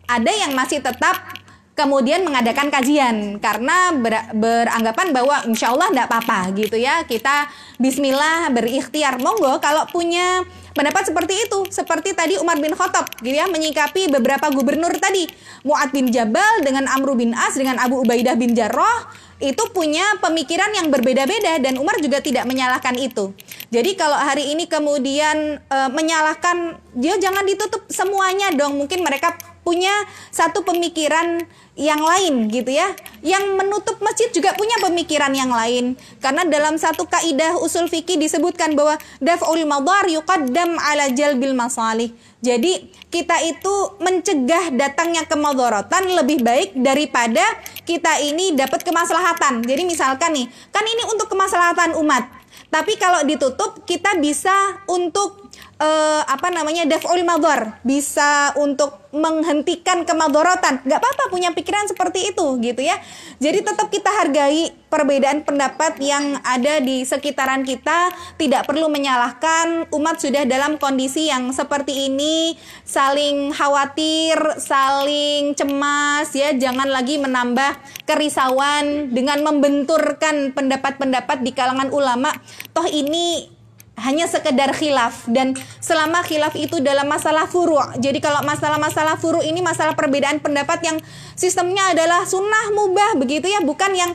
ada 0.04 0.28
yang 0.28 0.52
masih 0.52 0.84
tetap 0.84 1.40
kemudian 1.72 2.20
mengadakan 2.20 2.68
kajian 2.68 3.40
karena 3.40 3.96
ber, 3.96 4.12
beranggapan 4.36 5.08
bahwa 5.16 5.40
insya 5.48 5.72
Allah 5.72 5.88
tidak 5.88 6.06
apa-apa 6.12 6.52
gitu 6.52 6.76
ya 6.76 7.00
kita 7.08 7.48
Bismillah 7.80 8.52
berikhtiar. 8.52 9.18
Monggo 9.18 9.58
kalau 9.58 9.88
punya 9.88 10.44
pendapat 10.72 11.12
seperti 11.12 11.34
itu 11.36 11.58
seperti 11.68 12.16
tadi 12.16 12.36
Umar 12.40 12.58
bin 12.58 12.72
Khattab 12.72 13.08
gitu 13.20 13.32
ya 13.32 13.48
menyikapi 13.48 14.08
beberapa 14.12 14.48
gubernur 14.52 14.92
tadi 14.98 15.28
Muad 15.64 15.92
bin 15.92 16.08
Jabal 16.10 16.64
dengan 16.64 16.88
Amru 16.90 17.16
bin 17.16 17.36
As 17.36 17.56
dengan 17.56 17.78
Abu 17.78 18.02
Ubaidah 18.02 18.34
bin 18.36 18.56
Jarrah 18.56 19.08
itu 19.42 19.62
punya 19.74 20.06
pemikiran 20.22 20.70
yang 20.70 20.88
berbeda-beda 20.88 21.58
dan 21.58 21.74
Umar 21.82 21.98
juga 21.98 22.22
tidak 22.22 22.46
menyalahkan 22.46 22.94
itu. 22.94 23.34
Jadi 23.74 23.98
kalau 23.98 24.14
hari 24.14 24.54
ini 24.54 24.70
kemudian 24.70 25.58
e, 25.58 25.78
menyalahkan 25.90 26.78
dia 26.94 27.18
jangan 27.18 27.42
ditutup 27.42 27.82
semuanya 27.90 28.54
dong. 28.54 28.78
Mungkin 28.78 29.02
mereka 29.02 29.34
punya 29.66 29.90
satu 30.30 30.62
pemikiran 30.62 31.42
yang 31.72 32.00
lain 32.04 32.52
gitu 32.52 32.68
ya. 32.68 32.92
Yang 33.22 33.54
menutup 33.56 33.96
masjid 34.04 34.28
juga 34.34 34.52
punya 34.52 34.76
pemikiran 34.82 35.32
yang 35.32 35.48
lain. 35.48 35.96
Karena 36.20 36.44
dalam 36.44 36.76
satu 36.76 37.08
kaidah 37.08 37.56
usul 37.60 37.88
fikih 37.88 38.18
disebutkan 38.20 38.76
bahwa 38.76 38.98
daf'ul 39.22 39.62
madar 39.64 40.10
yuqaddam 40.10 40.76
ala 40.76 41.08
jalbil 41.14 41.56
masalih. 41.56 42.12
Jadi 42.42 42.90
kita 43.08 43.38
itu 43.46 43.74
mencegah 44.02 44.74
datangnya 44.74 45.22
kemadorotan 45.30 46.10
lebih 46.10 46.42
baik 46.42 46.74
daripada 46.74 47.44
kita 47.86 48.18
ini 48.18 48.58
dapat 48.58 48.82
kemaslahatan. 48.82 49.62
Jadi 49.62 49.82
misalkan 49.86 50.34
nih, 50.34 50.46
kan 50.74 50.82
ini 50.82 51.06
untuk 51.06 51.30
kemaslahatan 51.30 51.94
umat. 52.02 52.26
Tapi 52.72 52.96
kalau 52.96 53.22
ditutup 53.22 53.84
kita 53.84 54.16
bisa 54.18 54.80
untuk 54.88 55.41
uh, 55.82 56.22
apa 56.22 56.48
namanya 56.54 56.86
daf'ul 56.86 57.26
madar, 57.26 57.82
bisa 57.82 58.54
untuk 58.54 59.02
menghentikan 59.12 60.08
kemadorotan. 60.08 60.80
Gak 60.88 60.96
apa-apa 60.96 61.28
punya 61.28 61.52
pikiran 61.52 61.84
seperti 61.84 62.32
itu 62.32 62.46
gitu 62.64 62.80
ya. 62.80 62.96
Jadi 63.44 63.60
tetap 63.60 63.92
kita 63.92 64.08
hargai 64.08 64.72
perbedaan 64.88 65.44
pendapat 65.44 66.00
yang 66.00 66.40
ada 66.40 66.80
di 66.80 67.04
sekitaran 67.04 67.60
kita. 67.60 68.08
Tidak 68.40 68.64
perlu 68.64 68.88
menyalahkan 68.88 69.92
umat 69.92 70.16
sudah 70.16 70.48
dalam 70.48 70.80
kondisi 70.80 71.28
yang 71.28 71.52
seperti 71.52 72.08
ini. 72.08 72.56
Saling 72.88 73.52
khawatir, 73.52 74.40
saling 74.56 75.52
cemas 75.60 76.32
ya. 76.32 76.56
Jangan 76.56 76.88
lagi 76.88 77.20
menambah 77.20 77.76
kerisauan 78.08 79.12
dengan 79.12 79.44
membenturkan 79.44 80.56
pendapat-pendapat 80.56 81.44
di 81.44 81.52
kalangan 81.52 81.92
ulama. 81.92 82.32
Toh 82.72 82.88
ini 82.88 83.51
hanya 84.00 84.24
sekedar 84.24 84.72
khilaf. 84.72 85.28
Dan 85.28 85.52
selama 85.82 86.24
khilaf 86.24 86.56
itu 86.56 86.80
dalam 86.80 87.04
masalah 87.08 87.44
furu. 87.44 87.78
Jadi 88.00 88.18
kalau 88.18 88.40
masalah-masalah 88.44 89.20
furu 89.20 89.44
ini 89.44 89.60
masalah 89.60 89.92
perbedaan 89.92 90.40
pendapat 90.40 90.80
yang 90.84 90.96
sistemnya 91.36 91.92
adalah 91.92 92.24
sunnah 92.24 92.72
mubah 92.72 93.20
begitu 93.20 93.48
ya 93.48 93.60
bukan 93.60 93.92
yang 93.92 94.12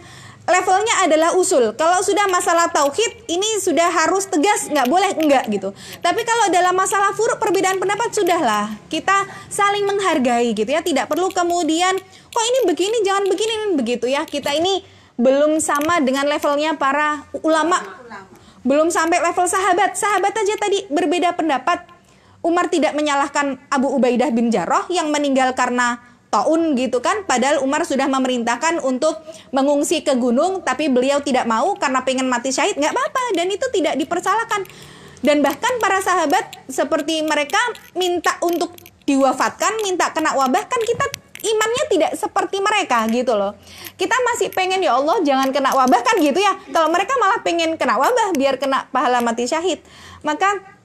levelnya 0.47 0.95
adalah 1.03 1.35
usul. 1.35 1.75
Kalau 1.75 1.99
sudah 1.99 2.25
masalah 2.31 2.71
tauhid 2.71 3.27
ini 3.27 3.59
sudah 3.59 3.91
harus 3.91 4.31
tegas 4.31 4.71
nggak 4.71 4.87
boleh 4.87 5.11
enggak 5.19 5.43
gitu. 5.51 5.75
Tapi 5.99 6.23
kalau 6.23 6.47
dalam 6.49 6.73
masalah 6.73 7.11
furu 7.11 7.35
perbedaan 7.35 7.77
pendapat 7.77 8.15
sudahlah. 8.15 8.71
Kita 8.87 9.27
saling 9.51 9.83
menghargai 9.83 10.55
gitu 10.55 10.71
ya. 10.71 10.79
Tidak 10.79 11.05
perlu 11.11 11.27
kemudian 11.35 11.93
kok 12.31 12.45
ini 12.47 12.59
begini? 12.63 12.97
Jangan 13.03 13.23
begini. 13.27 13.53
Begitu 13.75 14.07
ya. 14.07 14.23
Kita 14.23 14.55
ini 14.55 14.81
belum 15.19 15.57
sama 15.59 15.97
dengan 15.99 16.29
levelnya 16.29 16.77
para 16.77 17.25
ulama 17.41 17.81
belum 18.67 18.91
sampai 18.91 19.23
level 19.23 19.47
sahabat. 19.47 19.95
Sahabat 19.95 20.35
aja 20.35 20.55
tadi 20.59 20.83
berbeda 20.91 21.31
pendapat. 21.39 21.87
Umar 22.43 22.67
tidak 22.67 22.93
menyalahkan 22.93 23.57
Abu 23.71 23.89
Ubaidah 23.95 24.29
bin 24.35 24.51
Jarrah 24.51 24.85
yang 24.91 25.09
meninggal 25.09 25.55
karena 25.55 26.03
taun 26.27 26.75
gitu 26.75 26.99
kan. 26.99 27.23
Padahal 27.23 27.63
Umar 27.63 27.87
sudah 27.87 28.05
memerintahkan 28.11 28.83
untuk 28.83 29.23
mengungsi 29.55 30.03
ke 30.03 30.13
gunung. 30.19 30.61
Tapi 30.61 30.91
beliau 30.91 31.23
tidak 31.23 31.47
mau 31.47 31.79
karena 31.79 32.03
pengen 32.03 32.27
mati 32.27 32.51
syahid. 32.51 32.75
Nggak 32.75 32.93
apa-apa. 32.93 33.23
Dan 33.39 33.47
itu 33.49 33.65
tidak 33.71 33.95
dipersalahkan. 33.95 34.67
Dan 35.23 35.41
bahkan 35.41 35.73
para 35.81 35.97
sahabat 36.03 36.67
seperti 36.69 37.25
mereka 37.25 37.57
minta 37.97 38.37
untuk 38.45 38.75
diwafatkan, 39.07 39.81
minta 39.81 40.11
kena 40.13 40.35
wabah 40.35 40.67
kan 40.67 40.81
kita 40.83 41.05
imannya 41.41 41.85
tidak 41.89 42.11
seperti 42.17 42.57
mereka 42.61 43.05
gitu 43.09 43.37
loh. 43.37 43.53
Kita 43.97 44.13
masih 44.33 44.49
pengen 44.53 44.81
ya 44.81 44.97
Allah 44.97 45.21
jangan 45.21 45.49
kena 45.53 45.73
wabah 45.73 46.01
kan 46.01 46.17
gitu 46.17 46.37
ya. 46.41 46.57
Kalau 46.73 46.89
mereka 46.89 47.13
malah 47.21 47.39
pengen 47.45 47.77
kena 47.77 47.97
wabah 47.97 48.33
biar 48.33 48.57
kena 48.57 48.89
pahala 48.89 49.21
mati 49.21 49.45
syahid. 49.45 49.81
Maka 50.25 50.77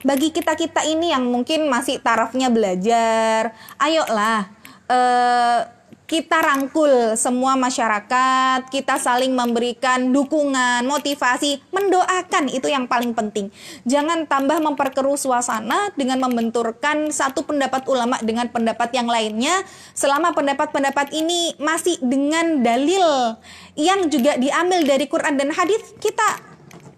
bagi 0.00 0.32
kita-kita 0.32 0.80
ini 0.88 1.12
yang 1.12 1.28
mungkin 1.28 1.68
masih 1.68 2.00
tarafnya 2.00 2.48
belajar, 2.48 3.52
ayolah 3.76 4.48
eh 4.88 5.79
kita 6.10 6.42
rangkul 6.42 7.14
semua 7.14 7.54
masyarakat, 7.54 8.66
kita 8.66 8.98
saling 8.98 9.30
memberikan 9.30 10.10
dukungan, 10.10 10.82
motivasi, 10.82 11.62
mendoakan 11.70 12.50
itu 12.50 12.66
yang 12.66 12.90
paling 12.90 13.14
penting. 13.14 13.46
Jangan 13.86 14.26
tambah 14.26 14.58
memperkeruh 14.58 15.14
suasana 15.14 15.94
dengan 15.94 16.18
membenturkan 16.26 17.14
satu 17.14 17.46
pendapat 17.46 17.86
ulama 17.86 18.18
dengan 18.26 18.50
pendapat 18.50 18.90
yang 18.90 19.06
lainnya 19.06 19.62
selama 19.94 20.34
pendapat-pendapat 20.34 21.14
ini 21.14 21.54
masih 21.62 22.02
dengan 22.02 22.58
dalil 22.58 23.38
yang 23.78 24.10
juga 24.10 24.34
diambil 24.34 24.82
dari 24.82 25.06
Quran 25.06 25.38
dan 25.38 25.54
hadis 25.54 25.94
kita 26.02 26.42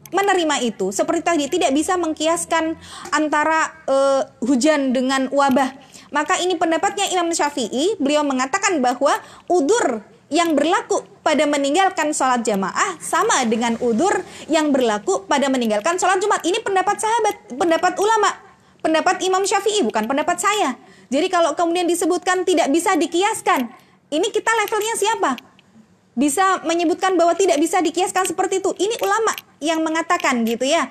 menerima 0.08 0.64
itu. 0.64 0.88
Seperti 0.88 1.20
tadi 1.20 1.44
tidak 1.52 1.76
bisa 1.76 2.00
mengkiaskan 2.00 2.80
antara 3.12 3.76
uh, 3.84 4.24
hujan 4.40 4.96
dengan 4.96 5.28
wabah 5.28 5.91
maka 6.12 6.36
ini 6.38 6.60
pendapatnya 6.60 7.08
Imam 7.08 7.32
Syafi'i, 7.32 7.96
beliau 7.96 8.20
mengatakan 8.20 8.78
bahwa 8.84 9.16
udur 9.48 10.04
yang 10.32 10.56
berlaku 10.56 11.04
pada 11.20 11.44
meninggalkan 11.44 12.12
sholat 12.16 12.40
jamaah 12.40 12.96
sama 13.00 13.44
dengan 13.44 13.76
udur 13.80 14.24
yang 14.48 14.72
berlaku 14.72 15.28
pada 15.28 15.52
meninggalkan 15.52 16.00
sholat 16.00 16.20
Jumat. 16.20 16.40
Ini 16.44 16.64
pendapat 16.64 16.96
sahabat, 17.00 17.52
pendapat 17.52 17.92
ulama, 18.00 18.32
pendapat 18.80 19.20
Imam 19.24 19.44
Syafi'i, 19.44 19.84
bukan 19.84 20.08
pendapat 20.08 20.40
saya. 20.40 20.76
Jadi 21.12 21.28
kalau 21.28 21.52
kemudian 21.52 21.84
disebutkan 21.84 22.48
tidak 22.48 22.72
bisa 22.72 22.96
dikiaskan, 22.96 23.68
ini 24.08 24.28
kita 24.32 24.48
levelnya 24.48 24.94
siapa? 24.96 25.30
Bisa 26.16 26.64
menyebutkan 26.64 27.16
bahwa 27.16 27.36
tidak 27.36 27.60
bisa 27.60 27.84
dikiaskan 27.84 28.24
seperti 28.28 28.64
itu. 28.64 28.72
Ini 28.76 29.00
ulama 29.04 29.32
yang 29.60 29.84
mengatakan 29.84 30.44
gitu 30.48 30.64
ya. 30.64 30.88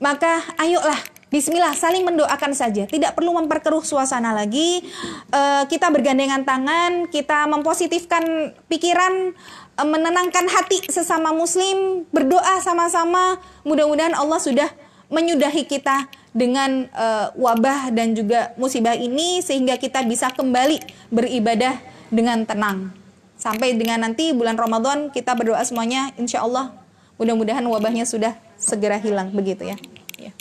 Maka 0.00 0.44
ayolah 0.56 1.11
Bismillah, 1.32 1.72
saling 1.72 2.04
mendoakan 2.04 2.52
saja. 2.52 2.84
Tidak 2.84 3.16
perlu 3.16 3.32
memperkeruh 3.32 3.80
suasana 3.80 4.36
lagi. 4.36 4.84
Uh, 5.32 5.64
kita 5.64 5.88
bergandengan 5.88 6.44
tangan, 6.44 7.08
kita 7.08 7.48
mempositifkan 7.48 8.52
pikiran, 8.68 9.32
uh, 9.80 9.88
menenangkan 9.88 10.44
hati 10.44 10.84
sesama 10.92 11.32
muslim, 11.32 12.04
berdoa 12.12 12.60
sama-sama. 12.60 13.40
Mudah-mudahan 13.64 14.12
Allah 14.12 14.36
sudah 14.36 14.68
menyudahi 15.08 15.64
kita 15.64 16.04
dengan 16.36 16.92
uh, 16.92 17.32
wabah 17.32 17.88
dan 17.96 18.12
juga 18.12 18.52
musibah 18.60 18.92
ini 18.92 19.40
sehingga 19.40 19.80
kita 19.80 20.04
bisa 20.04 20.28
kembali 20.36 20.84
beribadah 21.08 21.80
dengan 22.12 22.44
tenang. 22.44 22.92
Sampai 23.40 23.72
dengan 23.72 24.04
nanti 24.04 24.36
bulan 24.36 24.60
Ramadan 24.60 25.08
kita 25.08 25.32
berdoa 25.32 25.64
semuanya 25.64 26.12
insya 26.20 26.44
Allah 26.44 26.76
mudah-mudahan 27.16 27.64
wabahnya 27.64 28.04
sudah 28.04 28.36
segera 28.60 29.00
hilang 29.00 29.32
begitu 29.32 29.64
ya. 29.64 29.80
ya. 30.20 30.32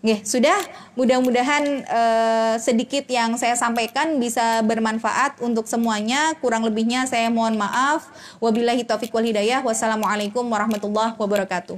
Nggih, 0.00 0.24
sudah 0.24 0.56
mudah-mudahan 0.96 1.84
eh, 1.84 2.54
sedikit 2.56 3.04
yang 3.04 3.36
saya 3.36 3.52
sampaikan 3.52 4.16
bisa 4.16 4.64
bermanfaat 4.64 5.44
untuk 5.44 5.68
semuanya. 5.68 6.32
Kurang 6.40 6.64
lebihnya 6.64 7.04
saya 7.04 7.28
mohon 7.28 7.60
maaf. 7.60 8.08
Wabillahi 8.40 8.88
taufiq 8.88 9.12
wal 9.12 9.28
hidayah. 9.28 9.60
Wassalamualaikum 9.60 10.48
warahmatullahi 10.48 11.12
wabarakatuh. 11.20 11.76